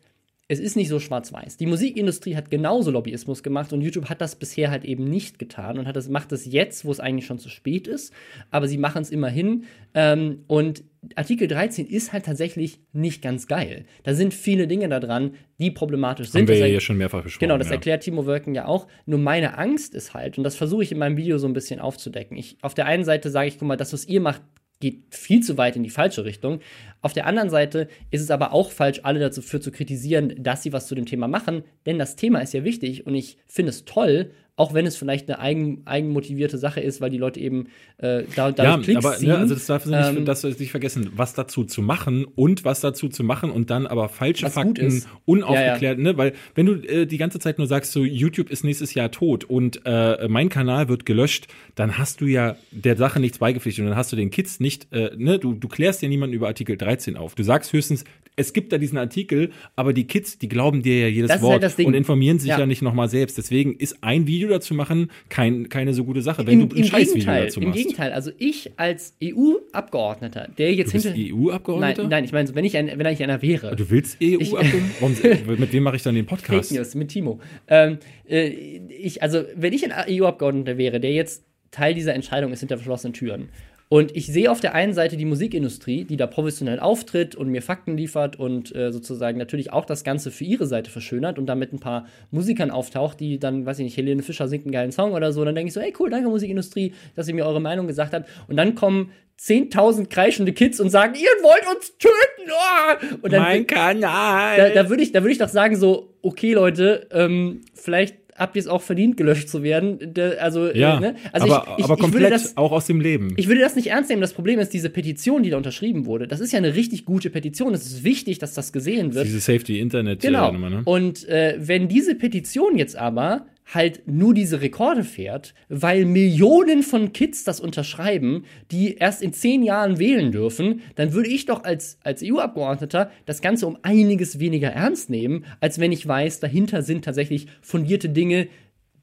es 0.52 0.60
ist 0.60 0.76
nicht 0.76 0.88
so 0.88 1.00
schwarz-weiß. 1.00 1.56
Die 1.56 1.66
Musikindustrie 1.66 2.36
hat 2.36 2.50
genauso 2.50 2.90
Lobbyismus 2.90 3.42
gemacht 3.42 3.72
und 3.72 3.80
YouTube 3.80 4.10
hat 4.10 4.20
das 4.20 4.36
bisher 4.36 4.70
halt 4.70 4.84
eben 4.84 5.04
nicht 5.04 5.38
getan 5.38 5.78
und 5.78 5.86
hat 5.86 5.96
das, 5.96 6.10
macht 6.10 6.30
es 6.32 6.44
jetzt, 6.44 6.84
wo 6.84 6.92
es 6.92 7.00
eigentlich 7.00 7.24
schon 7.24 7.38
zu 7.38 7.48
spät 7.48 7.88
ist. 7.88 8.12
Aber 8.50 8.68
sie 8.68 8.76
machen 8.76 9.00
es 9.00 9.10
immerhin. 9.10 9.64
Ähm, 9.94 10.44
und 10.48 10.84
Artikel 11.16 11.48
13 11.48 11.86
ist 11.86 12.12
halt 12.12 12.26
tatsächlich 12.26 12.80
nicht 12.92 13.22
ganz 13.22 13.46
geil. 13.46 13.86
Da 14.02 14.12
sind 14.12 14.34
viele 14.34 14.66
Dinge 14.68 14.90
da 14.90 15.00
dran, 15.00 15.36
die 15.58 15.70
problematisch 15.70 16.28
sind. 16.28 16.42
haben 16.42 16.48
wir 16.48 16.56
Das 16.56 16.60
ja 16.60 16.66
hier 16.66 16.80
schon 16.80 16.98
mehrfach 16.98 17.22
besprochen. 17.22 17.48
Genau, 17.48 17.56
das 17.56 17.68
ja. 17.68 17.74
erklärt 17.74 18.02
Timo 18.02 18.26
Wölken 18.26 18.54
ja 18.54 18.66
auch. 18.66 18.86
Nur 19.06 19.20
meine 19.20 19.56
Angst 19.56 19.94
ist 19.94 20.12
halt, 20.12 20.36
und 20.36 20.44
das 20.44 20.54
versuche 20.54 20.82
ich 20.82 20.92
in 20.92 20.98
meinem 20.98 21.16
Video 21.16 21.38
so 21.38 21.46
ein 21.46 21.54
bisschen 21.54 21.80
aufzudecken. 21.80 22.36
Ich, 22.36 22.58
auf 22.60 22.74
der 22.74 22.84
einen 22.84 23.04
Seite 23.04 23.30
sage 23.30 23.48
ich, 23.48 23.58
guck 23.58 23.68
mal, 23.68 23.76
das, 23.76 23.94
was 23.94 24.04
ihr 24.04 24.20
macht, 24.20 24.42
geht 24.82 25.02
viel 25.10 25.40
zu 25.42 25.56
weit 25.56 25.76
in 25.76 25.84
die 25.84 25.90
falsche 25.90 26.24
Richtung. 26.24 26.60
Auf 27.00 27.12
der 27.12 27.26
anderen 27.26 27.48
Seite 27.48 27.88
ist 28.10 28.20
es 28.20 28.30
aber 28.30 28.52
auch 28.52 28.70
falsch, 28.70 29.00
alle 29.04 29.20
dafür 29.20 29.60
zu 29.60 29.70
kritisieren, 29.70 30.34
dass 30.42 30.62
sie 30.62 30.72
was 30.72 30.88
zu 30.88 30.94
dem 30.94 31.06
Thema 31.06 31.28
machen, 31.28 31.62
denn 31.86 31.98
das 31.98 32.16
Thema 32.16 32.40
ist 32.40 32.52
ja 32.52 32.64
wichtig 32.64 33.06
und 33.06 33.14
ich 33.14 33.38
finde 33.46 33.70
es 33.70 33.84
toll, 33.84 34.32
auch 34.54 34.74
wenn 34.74 34.84
es 34.84 34.96
vielleicht 34.96 35.28
eine 35.30 35.38
eigen, 35.38 35.80
eigenmotivierte 35.86 36.58
Sache 36.58 36.80
ist, 36.80 37.00
weil 37.00 37.08
die 37.10 37.16
Leute 37.18 37.40
eben 37.40 37.68
äh, 37.96 38.24
da, 38.36 38.52
dadurch 38.52 38.58
Ja, 38.58 38.78
Klicks 38.78 39.04
aber 39.04 39.16
ziehen. 39.16 39.28
ne, 39.30 39.38
also 39.38 39.54
das 39.54 39.66
darf 39.66 39.86
nicht, 39.86 39.94
Ähm, 39.98 40.24
das 40.26 40.42
darf 40.42 40.58
nicht 40.58 40.70
vergessen, 40.70 41.10
was 41.16 41.32
dazu 41.32 41.64
zu 41.64 41.80
machen 41.80 42.24
und 42.26 42.64
was 42.64 42.80
dazu 42.80 43.08
zu 43.08 43.24
machen 43.24 43.50
und 43.50 43.70
dann 43.70 43.86
aber 43.86 44.08
falsche 44.10 44.50
Fakten, 44.50 45.02
unaufgeklärt, 45.24 45.98
ne? 45.98 46.16
Weil 46.18 46.34
wenn 46.54 46.66
du 46.66 46.74
äh, 46.74 47.06
die 47.06 47.16
ganze 47.16 47.38
Zeit 47.38 47.56
nur 47.58 47.66
sagst, 47.66 47.92
so 47.92 48.04
YouTube 48.04 48.50
ist 48.50 48.62
nächstes 48.62 48.92
Jahr 48.94 49.10
tot 49.10 49.44
und 49.44 49.80
äh, 49.86 50.28
mein 50.28 50.48
Kanal 50.50 50.88
wird 50.88 51.06
gelöscht, 51.06 51.46
dann 51.74 51.96
hast 51.96 52.20
du 52.20 52.26
ja 52.26 52.56
der 52.70 52.96
Sache 52.96 53.20
nichts 53.20 53.38
beigepflichtet 53.38 53.82
und 53.84 53.88
dann 53.90 53.98
hast 53.98 54.12
du 54.12 54.16
den 54.16 54.30
Kids 54.30 54.60
nicht, 54.60 54.86
äh, 54.92 55.10
ne, 55.16 55.38
du, 55.38 55.54
du 55.54 55.66
klärst 55.68 56.02
ja 56.02 56.08
niemanden 56.08 56.34
über 56.36 56.48
Artikel 56.48 56.76
13 56.76 57.16
auf. 57.16 57.34
Du 57.34 57.42
sagst 57.42 57.72
höchstens, 57.72 58.04
es 58.36 58.52
gibt 58.54 58.72
da 58.72 58.78
diesen 58.78 58.96
Artikel, 58.98 59.50
aber 59.76 59.92
die 59.92 60.06
Kids, 60.06 60.38
die 60.38 60.48
glauben 60.48 60.82
dir 60.82 61.00
ja 61.00 61.06
jedes 61.08 61.28
Das 61.28 61.36
ist 61.38 61.42
Wort 61.42 61.62
halt 61.62 61.62
das 61.64 61.78
und 61.78 61.92
informieren 61.94 62.38
sich 62.38 62.48
Ja. 62.48 62.58
ja, 62.58 62.66
nicht 62.66 62.80
nochmal 62.82 63.08
selbst. 63.08 63.36
Deswegen 63.38 63.74
ist 63.74 64.02
ein 64.02 64.26
Video 64.26 64.41
dazu 64.48 64.74
machen 64.74 65.10
kein, 65.28 65.68
keine 65.68 65.94
so 65.94 66.04
gute 66.04 66.22
Sache, 66.22 66.46
wenn 66.46 66.60
Im, 66.60 66.68
du 66.68 66.76
ein 66.76 66.78
im 66.80 66.84
Scheißvideo 66.84 67.14
Gegenteil, 67.14 67.44
dazu 67.44 67.60
im 67.60 67.68
machst. 67.68 67.78
Gegenteil. 67.78 68.12
Also 68.12 68.30
ich 68.38 68.72
als 68.76 69.16
EU-Abgeordneter, 69.22 70.48
der 70.58 70.74
jetzt 70.74 70.88
Du 70.88 70.92
bist 70.92 71.06
hinter 71.06 71.34
EU-Abgeordneter? 71.34 72.02
Nein, 72.02 72.10
nein, 72.10 72.24
ich 72.24 72.32
meine, 72.32 72.54
wenn 72.54 72.64
ich 72.64 72.76
ein, 72.76 72.90
wenn 72.98 73.06
ich 73.06 73.22
einer 73.22 73.42
wäre. 73.42 73.76
Du 73.76 73.90
willst 73.90 74.18
EU-Abgeordneter? 74.22 75.52
Mit 75.58 75.72
wem 75.72 75.82
mache 75.82 75.96
ich 75.96 76.02
dann 76.02 76.14
den 76.14 76.26
Fake 76.26 76.42
Podcast? 76.42 76.72
News 76.72 76.94
mit 76.94 77.08
Timo. 77.08 77.40
Ähm, 77.68 77.98
äh, 78.28 78.48
ich, 78.48 79.22
also, 79.22 79.42
wenn 79.54 79.72
ich 79.72 79.84
ein 79.84 79.92
EU-Abgeordneter 80.08 80.78
wäre, 80.78 81.00
der 81.00 81.12
jetzt 81.12 81.44
Teil 81.72 81.94
dieser 81.94 82.14
Entscheidung 82.14 82.52
ist 82.52 82.60
hinter 82.60 82.76
verschlossenen 82.76 83.14
Türen. 83.14 83.48
Und 83.92 84.16
ich 84.16 84.28
sehe 84.28 84.50
auf 84.50 84.60
der 84.60 84.74
einen 84.74 84.94
Seite 84.94 85.18
die 85.18 85.26
Musikindustrie, 85.26 86.04
die 86.04 86.16
da 86.16 86.26
professionell 86.26 86.80
auftritt 86.80 87.34
und 87.34 87.48
mir 87.48 87.60
Fakten 87.60 87.94
liefert 87.94 88.38
und 88.38 88.74
äh, 88.74 88.90
sozusagen 88.90 89.36
natürlich 89.36 89.70
auch 89.70 89.84
das 89.84 90.02
Ganze 90.02 90.30
für 90.30 90.44
ihre 90.44 90.66
Seite 90.66 90.90
verschönert 90.90 91.38
und 91.38 91.44
damit 91.44 91.74
ein 91.74 91.78
paar 91.78 92.06
Musikern 92.30 92.70
auftaucht, 92.70 93.20
die 93.20 93.38
dann, 93.38 93.66
weiß 93.66 93.80
ich 93.80 93.84
nicht, 93.84 93.98
Helene 93.98 94.22
Fischer 94.22 94.48
singt 94.48 94.64
einen 94.64 94.72
geilen 94.72 94.92
Song 94.92 95.12
oder 95.12 95.30
so. 95.34 95.44
Dann 95.44 95.54
denke 95.54 95.68
ich 95.68 95.74
so, 95.74 95.80
ey 95.80 95.92
cool, 95.98 96.08
danke 96.08 96.30
Musikindustrie, 96.30 96.94
dass 97.16 97.28
ihr 97.28 97.34
mir 97.34 97.44
eure 97.44 97.60
Meinung 97.60 97.86
gesagt 97.86 98.14
habt. 98.14 98.30
Und 98.48 98.56
dann 98.56 98.74
kommen 98.74 99.12
10.000 99.38 100.08
kreischende 100.08 100.54
Kids 100.54 100.80
und 100.80 100.88
sagen, 100.88 101.14
ihr 101.14 101.42
wollt 101.42 101.76
uns 101.76 101.98
töten! 101.98 102.50
Oh! 102.50 103.16
Und 103.20 103.30
dann, 103.30 103.42
Mein 103.42 103.66
Kanal! 103.66 104.56
da, 104.56 104.68
da 104.70 104.88
würde 104.88 105.02
ich, 105.02 105.12
da 105.12 105.22
würd 105.22 105.32
ich 105.32 105.38
doch 105.38 105.50
sagen, 105.50 105.76
so, 105.76 106.14
okay, 106.22 106.54
Leute, 106.54 107.08
ähm, 107.10 107.60
vielleicht 107.74 108.21
habt 108.42 108.56
ihr 108.56 108.60
es 108.60 108.66
auch 108.66 108.82
verdient, 108.82 109.16
gelöscht 109.16 109.48
zu 109.48 109.62
werden. 109.62 110.14
Also, 110.38 110.70
ja, 110.72 110.98
äh, 110.98 111.00
ne? 111.00 111.14
also 111.32 111.52
aber, 111.52 111.72
ich, 111.72 111.78
ich, 111.78 111.84
aber 111.84 111.94
ich, 111.94 112.00
komplett 112.00 112.22
würde 112.22 112.30
das, 112.30 112.56
auch 112.56 112.72
aus 112.72 112.86
dem 112.86 113.00
Leben. 113.00 113.34
ich 113.36 113.48
würde 113.48 113.60
das 113.60 113.76
nicht 113.76 113.88
ernst 113.88 114.10
nehmen. 114.10 114.20
Das 114.20 114.34
Problem 114.34 114.58
ist, 114.58 114.72
diese 114.72 114.90
Petition, 114.90 115.42
die 115.42 115.50
da 115.50 115.56
unterschrieben 115.56 116.06
wurde, 116.06 116.28
das 116.28 116.40
ist 116.40 116.52
ja 116.52 116.58
eine 116.58 116.74
richtig 116.74 117.04
gute 117.04 117.30
Petition. 117.30 117.72
Es 117.72 117.86
ist 117.86 118.04
wichtig, 118.04 118.38
dass 118.38 118.54
das 118.54 118.72
gesehen 118.72 119.14
wird. 119.14 119.26
Diese 119.26 119.40
Safety-Internet. 119.40 120.20
Genau. 120.20 120.52
Nummer, 120.52 120.70
ne? 120.70 120.82
Und 120.84 121.28
äh, 121.28 121.56
wenn 121.58 121.88
diese 121.88 122.14
Petition 122.14 122.76
jetzt 122.76 122.96
aber 122.96 123.46
halt 123.74 124.02
nur 124.06 124.34
diese 124.34 124.60
Rekorde 124.60 125.04
fährt, 125.04 125.54
weil 125.68 126.04
Millionen 126.04 126.82
von 126.82 127.12
Kids 127.12 127.44
das 127.44 127.60
unterschreiben, 127.60 128.44
die 128.70 128.96
erst 128.96 129.22
in 129.22 129.32
zehn 129.32 129.62
Jahren 129.62 129.98
wählen 129.98 130.32
dürfen, 130.32 130.82
dann 130.94 131.12
würde 131.12 131.30
ich 131.30 131.46
doch 131.46 131.64
als, 131.64 131.98
als 132.02 132.22
EU-Abgeordneter 132.22 133.10
das 133.26 133.40
Ganze 133.40 133.66
um 133.66 133.78
einiges 133.82 134.38
weniger 134.38 134.70
ernst 134.70 135.10
nehmen, 135.10 135.44
als 135.60 135.78
wenn 135.78 135.92
ich 135.92 136.06
weiß, 136.06 136.40
dahinter 136.40 136.82
sind 136.82 137.04
tatsächlich 137.04 137.46
fundierte 137.60 138.08
Dinge, 138.08 138.48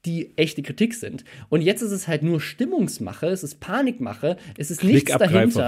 die 0.06 0.30
echte 0.36 0.62
Kritik 0.62 0.94
sind. 0.94 1.24
Und 1.48 1.60
jetzt 1.60 1.82
ist 1.82 1.90
es 1.92 2.08
halt 2.08 2.22
nur 2.22 2.40
Stimmungsmache, 2.40 3.26
es 3.26 3.42
ist 3.42 3.60
Panikmache, 3.60 4.36
es 4.56 4.70
ist 4.70 4.82
nichts 4.82 5.10
dahinter. 5.18 5.66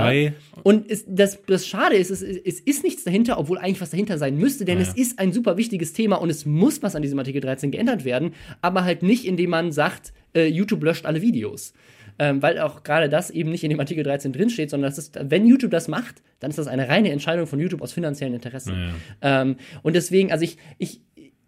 Und 0.62 0.90
es, 0.90 1.04
das, 1.06 1.38
das 1.46 1.66
Schade 1.66 1.96
ist, 1.96 2.10
es, 2.10 2.22
es 2.22 2.60
ist 2.60 2.82
nichts 2.82 3.04
dahinter, 3.04 3.38
obwohl 3.38 3.58
eigentlich 3.58 3.80
was 3.80 3.90
dahinter 3.90 4.18
sein 4.18 4.36
müsste, 4.38 4.64
denn 4.64 4.78
Ja. 4.78 4.84
es 4.84 4.94
ist 4.94 5.18
ein 5.18 5.32
super 5.32 5.56
wichtiges 5.56 5.92
Thema 5.92 6.16
und 6.16 6.30
es 6.30 6.46
muss 6.46 6.82
was 6.82 6.94
an 6.94 7.02
diesem 7.02 7.18
Artikel 7.18 7.40
13 7.40 7.70
geändert 7.70 8.04
werden, 8.04 8.32
aber 8.62 8.84
halt 8.84 9.02
nicht, 9.02 9.26
indem 9.26 9.50
man 9.50 9.70
sagt, 9.72 10.12
äh, 10.34 10.46
YouTube 10.46 10.82
löscht 10.82 11.04
alle 11.04 11.20
Videos. 11.22 11.72
Ähm, 12.18 12.42
weil 12.42 12.58
auch 12.58 12.82
gerade 12.82 13.08
das 13.08 13.30
eben 13.30 13.50
nicht 13.50 13.64
in 13.64 13.70
dem 13.70 13.80
Artikel 13.80 14.04
13 14.04 14.32
drinsteht, 14.34 14.68
sondern 14.68 14.90
das 14.90 14.98
ist, 14.98 15.18
wenn 15.22 15.46
YouTube 15.46 15.70
das 15.70 15.88
macht, 15.88 16.22
dann 16.40 16.50
ist 16.50 16.58
das 16.58 16.66
eine 16.66 16.86
reine 16.86 17.10
Entscheidung 17.10 17.46
von 17.46 17.58
YouTube 17.58 17.80
aus 17.80 17.94
finanziellen 17.94 18.34
Interessen. 18.34 18.90
Ähm, 19.22 19.56
und 19.82 19.94
deswegen, 19.96 20.30
also 20.30 20.44
ich, 20.44 20.58
ich, 20.76 21.00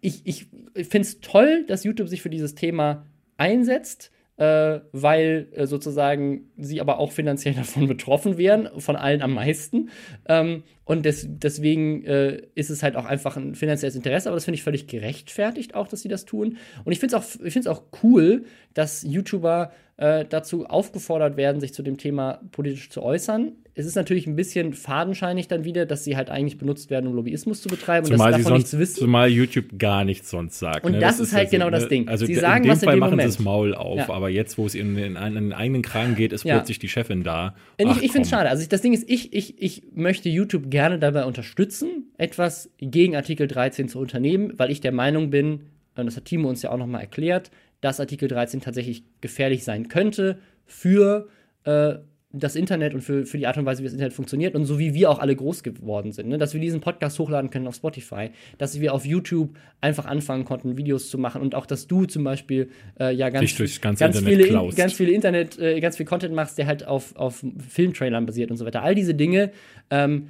ich, 0.05 0.21
ich 0.25 0.47
finde 0.87 1.07
es 1.07 1.19
toll, 1.19 1.65
dass 1.67 1.83
YouTube 1.83 2.07
sich 2.07 2.21
für 2.21 2.29
dieses 2.29 2.55
Thema 2.55 3.05
einsetzt, 3.37 4.11
äh, 4.37 4.79
weil 4.91 5.47
äh, 5.53 5.65
sozusagen 5.65 6.51
sie 6.57 6.81
aber 6.81 6.99
auch 6.99 7.11
finanziell 7.11 7.53
davon 7.55 7.87
betroffen 7.87 8.37
wären, 8.37 8.69
von 8.79 8.95
allen 8.95 9.21
am 9.21 9.33
meisten. 9.33 9.89
Ähm, 10.27 10.63
und 10.83 11.05
des, 11.05 11.25
deswegen 11.27 12.03
äh, 12.05 12.41
ist 12.53 12.69
es 12.69 12.83
halt 12.83 12.95
auch 12.95 13.05
einfach 13.05 13.37
ein 13.37 13.55
finanzielles 13.55 13.95
Interesse, 13.95 14.29
aber 14.29 14.35
das 14.35 14.45
finde 14.45 14.55
ich 14.55 14.63
völlig 14.63 14.87
gerechtfertigt 14.87 15.73
auch, 15.73 15.87
dass 15.87 16.01
sie 16.01 16.09
das 16.09 16.25
tun. 16.25 16.57
Und 16.83 16.91
ich 16.91 16.99
finde 16.99 17.17
es 17.17 17.67
auch, 17.67 17.77
auch 17.77 17.83
cool, 18.03 18.45
dass 18.73 19.03
YouTuber 19.03 19.71
äh, 19.97 20.25
dazu 20.27 20.65
aufgefordert 20.65 21.37
werden, 21.37 21.61
sich 21.61 21.73
zu 21.73 21.81
dem 21.83 21.97
Thema 21.97 22.41
politisch 22.51 22.89
zu 22.89 23.01
äußern. 23.01 23.53
Es 23.77 23.85
ist 23.85 23.95
natürlich 23.95 24.25
ein 24.27 24.35
bisschen 24.37 24.73
fadenscheinig 24.73 25.47
dann 25.49 25.63
wieder, 25.65 25.85
dass 25.85 26.03
sie 26.05 26.15
halt 26.15 26.29
eigentlich 26.29 26.57
benutzt 26.57 26.89
werden, 26.89 27.07
um 27.07 27.13
Lobbyismus 27.15 27.61
zu 27.61 27.67
betreiben 27.69 28.05
Zumal, 28.05 28.27
und 28.27 28.33
sie 28.33 28.37
dass 28.39 28.43
davon 28.45 28.59
sonst, 28.61 28.73
nichts 28.73 28.77
wissen. 28.77 28.99
zumal 28.99 29.29
YouTube 29.29 29.65
gar 29.77 30.03
nichts 30.05 30.29
sonst 30.29 30.59
sagt. 30.59 30.85
Und 30.85 30.93
ne? 30.93 30.99
das 30.99 31.19
ist 31.19 31.33
halt 31.33 31.45
ja 31.51 31.59
genau 31.59 31.65
so, 31.67 31.71
das 31.71 31.83
ne? 31.83 31.89
Ding. 31.89 32.07
Also 32.07 32.25
Sie 32.25 32.33
in 32.33 32.39
sagen 32.39 32.63
dem 32.63 32.71
was 32.71 32.83
in 32.83 32.85
Fall 32.87 32.95
dem 32.95 32.99
machen 32.99 33.11
Moment. 33.11 33.31
sie 33.31 33.37
das 33.37 33.43
Maul 33.43 33.73
auf, 33.75 33.97
Ja. 33.97 34.09
aber 34.09 34.29
jetzt, 34.29 34.57
wo 34.57 34.65
es 34.65 34.75
ihnen 34.75 34.97
in, 34.97 35.15
in 35.17 35.33
den 35.35 35.53
eigenen 35.53 35.81
Kragen 35.81 36.15
geht, 36.15 36.31
ist 36.33 36.43
Ja. 36.45 36.55
plötzlich 36.57 36.79
die 36.79 36.87
Chefin 36.89 37.23
da. 37.23 37.55
Und 37.79 37.87
Ach, 37.87 37.97
ich 37.97 38.03
ich 38.03 38.11
finde 38.11 38.23
es 38.23 38.29
schade. 38.29 38.49
Also 38.49 38.63
ich, 38.63 38.69
das 38.69 38.81
Ding 38.81 38.93
ist, 38.93 39.09
ich, 39.09 39.33
ich, 39.33 39.61
ich 39.61 39.83
möchte 39.93 40.29
YouTube 40.29 40.69
gerne 40.69 40.97
dabei 40.99 41.25
unterstützen, 41.25 42.11
etwas 42.17 42.69
gegen 42.79 43.15
Artikel 43.15 43.47
13 43.47 43.87
zu 43.89 43.99
unternehmen, 43.99 44.53
weil 44.57 44.71
ich 44.71 44.79
der 44.81 44.91
Meinung 44.93 45.29
bin, 45.29 45.61
und 45.97 46.05
das 46.05 46.15
hat 46.17 46.25
Timo 46.25 46.47
uns 46.49 46.61
ja 46.61 46.71
auch 46.71 46.77
nochmal 46.77 47.01
erklärt, 47.01 47.51
dass 47.85 47.99
Artikel 47.99 48.27
13 48.27 48.61
tatsächlich 48.61 49.03
gefährlich 49.21 49.63
sein 49.63 49.89
könnte 49.89 50.39
für 50.65 51.27
äh, 51.65 51.97
das 52.33 52.55
Internet 52.55 52.95
und 52.95 53.01
für, 53.01 53.27
für 53.27 53.37
die 53.37 53.45
Art 53.45 53.59
und 53.59 53.65
Weise, 53.67 53.81
wie 53.81 53.83
das 53.83 53.93
Internet 53.93 54.13
funktioniert 54.13 54.55
und 54.55 54.65
so 54.65 54.79
wie 54.79 54.95
wir 54.95 55.11
auch 55.11 55.19
alle 55.19 55.35
groß 55.35 55.61
geworden 55.61 56.11
sind. 56.11 56.27
Ne? 56.27 56.39
Dass 56.39 56.55
wir 56.55 56.59
diesen 56.59 56.81
Podcast 56.81 57.19
hochladen 57.19 57.51
können 57.51 57.67
auf 57.67 57.75
Spotify, 57.75 58.31
dass 58.57 58.79
wir 58.81 58.91
auf 58.91 59.05
YouTube 59.05 59.55
einfach 59.81 60.05
anfangen 60.05 60.45
konnten, 60.45 60.77
Videos 60.77 61.11
zu 61.11 61.19
machen 61.19 61.43
und 61.43 61.53
auch, 61.53 61.67
dass 61.67 61.85
du 61.85 62.05
zum 62.05 62.23
Beispiel 62.23 62.71
äh, 62.99 63.13
ja 63.13 63.29
ganz, 63.29 63.55
ganz, 63.55 64.01
Internet 64.01 64.47
viele, 64.47 64.75
ganz 64.75 64.93
viele 64.93 65.11
Internet, 65.11 65.59
äh, 65.59 65.79
ganz 65.79 65.97
viel 65.97 66.07
Content 66.07 66.33
machst, 66.33 66.57
der 66.57 66.65
halt 66.65 66.87
auf, 66.87 67.15
auf 67.15 67.45
Filmtrailern 67.69 68.25
basiert 68.25 68.49
und 68.49 68.57
so 68.57 68.65
weiter. 68.65 68.81
All 68.81 68.95
diese 68.95 69.13
Dinge 69.13 69.51
ähm, 69.91 70.29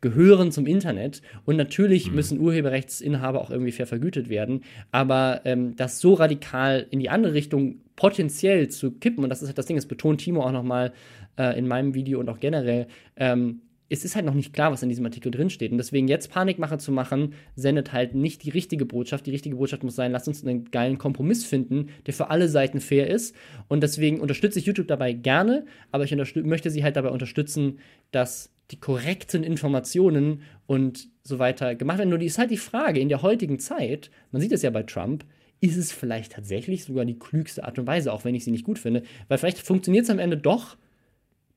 gehören 0.00 0.52
zum 0.52 0.66
Internet 0.66 1.22
und 1.44 1.56
natürlich 1.56 2.08
Mhm. 2.08 2.14
müssen 2.14 2.40
Urheberrechtsinhaber 2.40 3.40
auch 3.40 3.50
irgendwie 3.50 3.72
fair 3.72 3.86
vergütet 3.86 4.28
werden, 4.28 4.62
aber 4.92 5.42
ähm, 5.44 5.76
das 5.76 6.00
so 6.00 6.14
radikal 6.14 6.86
in 6.90 7.00
die 7.00 7.10
andere 7.10 7.34
Richtung 7.34 7.76
potenziell 7.96 8.68
zu 8.68 8.92
kippen, 8.92 9.22
und 9.24 9.30
das 9.30 9.42
ist 9.42 9.48
halt 9.48 9.58
das 9.58 9.66
Ding, 9.66 9.76
das 9.76 9.86
betont 9.86 10.20
Timo 10.20 10.42
auch 10.42 10.52
nochmal 10.52 10.92
äh, 11.38 11.58
in 11.58 11.68
meinem 11.68 11.94
Video 11.94 12.18
und 12.18 12.28
auch 12.30 12.40
generell, 12.40 12.86
ähm, 13.16 13.60
es 13.92 14.04
ist 14.04 14.14
halt 14.14 14.24
noch 14.24 14.34
nicht 14.34 14.52
klar, 14.52 14.70
was 14.70 14.84
in 14.84 14.88
diesem 14.88 15.04
Artikel 15.04 15.32
drinsteht. 15.32 15.72
Und 15.72 15.78
deswegen 15.78 16.06
jetzt 16.06 16.30
Panikmache 16.30 16.78
zu 16.78 16.92
machen, 16.92 17.34
sendet 17.56 17.92
halt 17.92 18.14
nicht 18.14 18.44
die 18.44 18.50
richtige 18.50 18.86
Botschaft. 18.86 19.26
Die 19.26 19.32
richtige 19.32 19.56
Botschaft 19.56 19.82
muss 19.82 19.96
sein, 19.96 20.12
lasst 20.12 20.28
uns 20.28 20.46
einen 20.46 20.70
geilen 20.70 20.96
Kompromiss 20.96 21.44
finden, 21.44 21.88
der 22.06 22.14
für 22.14 22.30
alle 22.30 22.48
Seiten 22.48 22.78
fair 22.78 23.10
ist. 23.10 23.34
Und 23.66 23.82
deswegen 23.82 24.20
unterstütze 24.20 24.60
ich 24.60 24.66
YouTube 24.66 24.86
dabei 24.86 25.12
gerne, 25.12 25.66
aber 25.90 26.04
ich 26.04 26.16
möchte 26.36 26.70
sie 26.70 26.84
halt 26.84 26.94
dabei 26.94 27.08
unterstützen, 27.08 27.80
dass 28.12 28.52
die 28.70 28.78
korrekten 28.78 29.42
Informationen 29.42 30.42
und 30.66 31.08
so 31.22 31.38
weiter 31.38 31.74
gemacht 31.74 31.98
werden. 31.98 32.10
Nur 32.10 32.18
die 32.18 32.26
ist 32.26 32.38
halt 32.38 32.50
die 32.50 32.56
Frage, 32.56 33.00
in 33.00 33.08
der 33.08 33.22
heutigen 33.22 33.58
Zeit, 33.58 34.10
man 34.30 34.40
sieht 34.40 34.52
es 34.52 34.62
ja 34.62 34.70
bei 34.70 34.82
Trump, 34.82 35.24
ist 35.60 35.76
es 35.76 35.92
vielleicht 35.92 36.32
tatsächlich 36.32 36.84
sogar 36.84 37.04
die 37.04 37.18
klügste 37.18 37.64
Art 37.64 37.78
und 37.78 37.86
Weise, 37.86 38.12
auch 38.12 38.24
wenn 38.24 38.34
ich 38.34 38.44
sie 38.44 38.50
nicht 38.50 38.64
gut 38.64 38.78
finde. 38.78 39.02
Weil 39.28 39.38
vielleicht 39.38 39.58
funktioniert 39.58 40.04
es 40.04 40.10
am 40.10 40.18
Ende 40.18 40.36
doch 40.36 40.76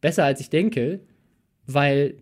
besser, 0.02 0.26
als 0.26 0.42
ich 0.42 0.50
denke, 0.50 1.00
weil 1.66 2.16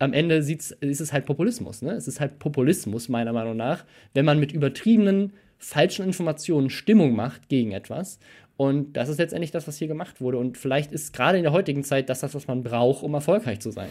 am 0.00 0.12
Ende 0.12 0.42
sieht's, 0.42 0.70
ist 0.80 1.00
es 1.00 1.12
halt 1.12 1.26
Populismus. 1.26 1.82
Ne? 1.82 1.92
Es 1.92 2.08
ist 2.08 2.20
halt 2.20 2.38
Populismus, 2.38 3.08
meiner 3.08 3.32
Meinung 3.32 3.56
nach, 3.56 3.84
wenn 4.14 4.24
man 4.24 4.40
mit 4.40 4.52
übertriebenen, 4.52 5.32
falschen 5.58 6.04
Informationen 6.04 6.70
Stimmung 6.70 7.14
macht 7.14 7.48
gegen 7.48 7.72
etwas. 7.72 8.18
Und 8.56 8.94
das 8.94 9.08
ist 9.08 9.18
letztendlich 9.18 9.50
das, 9.50 9.68
was 9.68 9.76
hier 9.76 9.88
gemacht 9.88 10.20
wurde. 10.20 10.38
Und 10.38 10.58
vielleicht 10.58 10.92
ist 10.92 11.12
gerade 11.12 11.38
in 11.38 11.44
der 11.44 11.52
heutigen 11.52 11.84
Zeit 11.84 12.08
das 12.08 12.20
das, 12.20 12.34
was 12.34 12.46
man 12.48 12.62
braucht, 12.62 13.02
um 13.02 13.14
erfolgreich 13.14 13.60
zu 13.60 13.70
sein. 13.70 13.90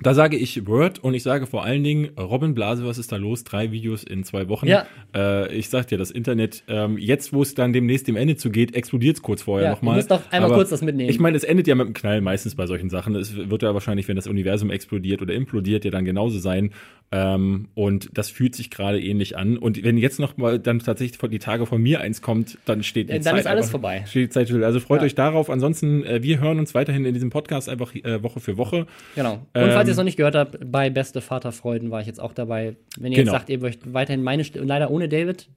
Da 0.00 0.14
sage 0.14 0.36
ich 0.38 0.66
Word 0.66 1.00
und 1.00 1.12
ich 1.14 1.22
sage 1.22 1.46
vor 1.46 1.64
allen 1.64 1.84
Dingen, 1.84 2.08
Robin 2.18 2.54
Blase, 2.54 2.84
was 2.86 2.96
ist 2.96 3.12
da 3.12 3.16
los? 3.16 3.44
Drei 3.44 3.70
Videos 3.72 4.02
in 4.02 4.24
zwei 4.24 4.48
Wochen. 4.48 4.66
Ja. 4.66 4.86
Äh, 5.14 5.54
ich 5.54 5.68
sag 5.68 5.86
dir, 5.88 5.98
das 5.98 6.10
Internet, 6.10 6.64
ähm, 6.66 6.96
jetzt 6.98 7.34
wo 7.34 7.42
es 7.42 7.54
dann 7.54 7.74
demnächst 7.74 8.08
dem 8.08 8.16
Ende 8.16 8.36
zugeht, 8.36 8.74
explodiert 8.74 9.16
es 9.18 9.22
kurz 9.22 9.42
vorher 9.42 9.66
Ja, 9.66 9.72
nochmal. 9.74 9.92
du 9.94 9.96
musst 9.98 10.10
doch 10.10 10.22
einmal 10.32 10.48
Aber 10.50 10.56
kurz 10.56 10.70
das 10.70 10.80
mitnehmen. 10.80 11.10
Ich 11.10 11.20
meine, 11.20 11.36
es 11.36 11.44
endet 11.44 11.66
ja 11.68 11.74
mit 11.74 11.84
einem 11.84 11.94
Knall 11.94 12.20
meistens 12.22 12.54
bei 12.54 12.66
solchen 12.66 12.88
Sachen. 12.88 13.14
Es 13.14 13.36
wird 13.36 13.62
ja 13.62 13.74
wahrscheinlich, 13.74 14.08
wenn 14.08 14.16
das 14.16 14.26
Universum 14.26 14.70
explodiert 14.70 15.20
oder 15.20 15.34
implodiert, 15.34 15.84
ja 15.84 15.90
dann 15.90 16.06
genauso 16.06 16.38
sein. 16.38 16.70
Ähm, 17.12 17.68
und 17.74 18.08
das 18.14 18.30
fühlt 18.30 18.54
sich 18.56 18.70
gerade 18.70 18.98
ähnlich 18.98 19.36
an. 19.36 19.58
Und 19.58 19.84
wenn 19.84 19.98
jetzt 19.98 20.18
noch 20.18 20.38
mal 20.38 20.58
dann 20.58 20.78
tatsächlich 20.78 21.18
die 21.30 21.38
Tage 21.38 21.66
von 21.66 21.80
mir 21.82 22.00
eins 22.00 22.22
kommt, 22.22 22.56
dann 22.64 22.82
steht 22.82 23.08
die 23.10 23.12
Dann 23.12 23.22
Zeit 23.22 23.40
ist 23.40 23.46
alles 23.46 23.66
einfach- 23.66 23.70
vorbei. 23.72 24.04
Steht 24.06 24.24
die 24.24 24.30
Zeit 24.30 24.48
still. 24.48 24.64
Also 24.64 24.80
freut 24.80 25.00
Ja. 25.02 25.06
euch 25.06 25.14
darauf. 25.14 25.50
Ansonsten, 25.50 26.02
äh, 26.04 26.22
wir 26.22 26.40
hören 26.40 26.58
uns 26.58 26.74
weiterhin 26.74 27.04
in 27.04 27.12
diesem 27.12 27.28
Podcast 27.28 27.68
einfach 27.68 27.94
äh, 27.94 28.22
Woche 28.22 28.40
für 28.40 28.56
Woche. 28.56 28.86
Genau. 29.14 29.34
Und 29.34 29.40
Ähm, 29.54 29.81
falls 29.82 29.88
ihr 29.88 29.92
es 29.92 29.96
noch 29.98 30.04
nicht 30.04 30.16
gehört 30.16 30.34
habt, 30.34 30.58
bei 30.64 30.90
Beste 30.90 31.20
Vaterfreuden 31.20 31.90
war 31.90 32.00
ich 32.00 32.06
jetzt 32.06 32.20
auch 32.20 32.32
dabei. 32.32 32.76
Wenn 32.98 33.12
ihr 33.12 33.18
Genau. 33.18 33.32
jetzt 33.32 33.40
sagt, 33.40 33.50
ihr 33.50 33.58
möchtet 33.58 33.92
weiterhin 33.92 34.22
meine 34.22 34.44
Stimme, 34.44 34.66
leider 34.66 34.90
ohne 34.90 35.08
David. 35.08 35.48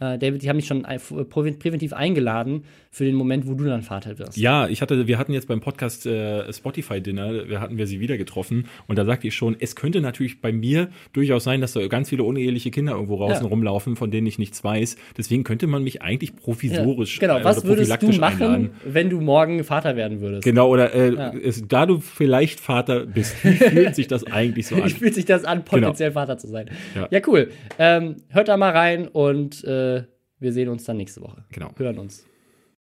Äh, 0.00 0.18
David, 0.18 0.42
die 0.42 0.48
haben 0.48 0.56
mich 0.56 0.66
schon 0.66 0.84
prä- 0.84 1.58
präventiv 1.58 1.92
eingeladen 1.92 2.64
für 2.90 3.04
den 3.04 3.14
Moment, 3.14 3.46
wo 3.46 3.54
du 3.54 3.64
dann 3.64 3.82
Vater 3.82 4.18
wirst. 4.18 4.36
Ja, 4.36 4.68
ich 4.68 4.82
hatte, 4.82 5.06
wir 5.06 5.18
hatten 5.18 5.32
jetzt 5.32 5.48
beim 5.48 5.60
Podcast 5.60 6.04
äh, 6.06 6.52
Spotify 6.52 7.00
Dinner, 7.00 7.48
wir 7.48 7.60
hatten 7.60 7.78
wir 7.78 7.86
sie 7.86 8.00
wieder 8.00 8.18
getroffen 8.18 8.66
und 8.86 8.98
da 8.98 9.04
sagte 9.04 9.28
ich 9.28 9.34
schon, 9.34 9.56
es 9.60 9.76
könnte 9.76 10.00
natürlich 10.00 10.40
bei 10.40 10.52
mir 10.52 10.88
durchaus 11.12 11.44
sein, 11.44 11.60
dass 11.60 11.72
da 11.72 11.86
ganz 11.86 12.08
viele 12.10 12.24
uneheliche 12.24 12.70
Kinder 12.70 12.92
irgendwo 12.92 13.16
draußen 13.16 13.44
Ja. 13.44 13.48
rumlaufen, 13.50 13.96
von 13.96 14.10
denen 14.10 14.26
ich 14.26 14.38
nichts 14.38 14.62
weiß. 14.62 14.96
Deswegen 15.16 15.44
könnte 15.44 15.66
man 15.66 15.82
mich 15.84 16.02
eigentlich 16.02 16.30
Ja, 16.30 16.36
provisorisch 16.42 17.18
Genau, 17.18 17.38
äh, 17.38 17.44
was 17.44 17.64
würdest 17.64 18.02
du 18.02 18.08
machen, 18.12 18.42
einladen. 18.42 18.70
wenn 18.84 19.08
du 19.10 19.20
morgen 19.20 19.64
Vater 19.64 19.96
werden 19.96 20.20
würdest? 20.20 20.44
Genau, 20.44 20.68
oder 20.68 20.92
äh, 20.94 21.14
Ja. 21.14 21.32
es, 21.34 21.66
da 21.66 21.86
du 21.86 22.00
vielleicht 22.00 22.60
Vater 22.60 23.06
bist, 23.06 23.42
wie 23.44 23.52
fühlt 23.52 23.94
sich 23.94 24.08
das 24.08 24.24
eigentlich 24.24 24.66
so 24.66 24.74
an? 24.82 24.84
Wie 24.84 24.90
fühlt 24.90 25.14
sich 25.14 25.24
das 25.24 25.44
an, 25.44 25.64
potenziell 25.64 26.12
Vater 26.12 26.36
zu 26.38 26.48
sein? 26.48 26.66
Ja. 26.94 27.08
Ja, 27.10 27.20
cool. 27.26 27.50
Ähm, 27.78 28.16
hört 28.28 28.48
da 28.48 28.56
mal 28.56 28.70
rein 28.72 29.08
und 29.08 29.64
äh, 29.82 30.04
wir 30.38 30.52
sehen 30.52 30.68
uns 30.68 30.84
dann 30.84 30.96
nächste 30.96 31.20
Woche. 31.20 31.44
Genau. 31.50 31.70
Hören 31.76 31.98
uns. 31.98 32.24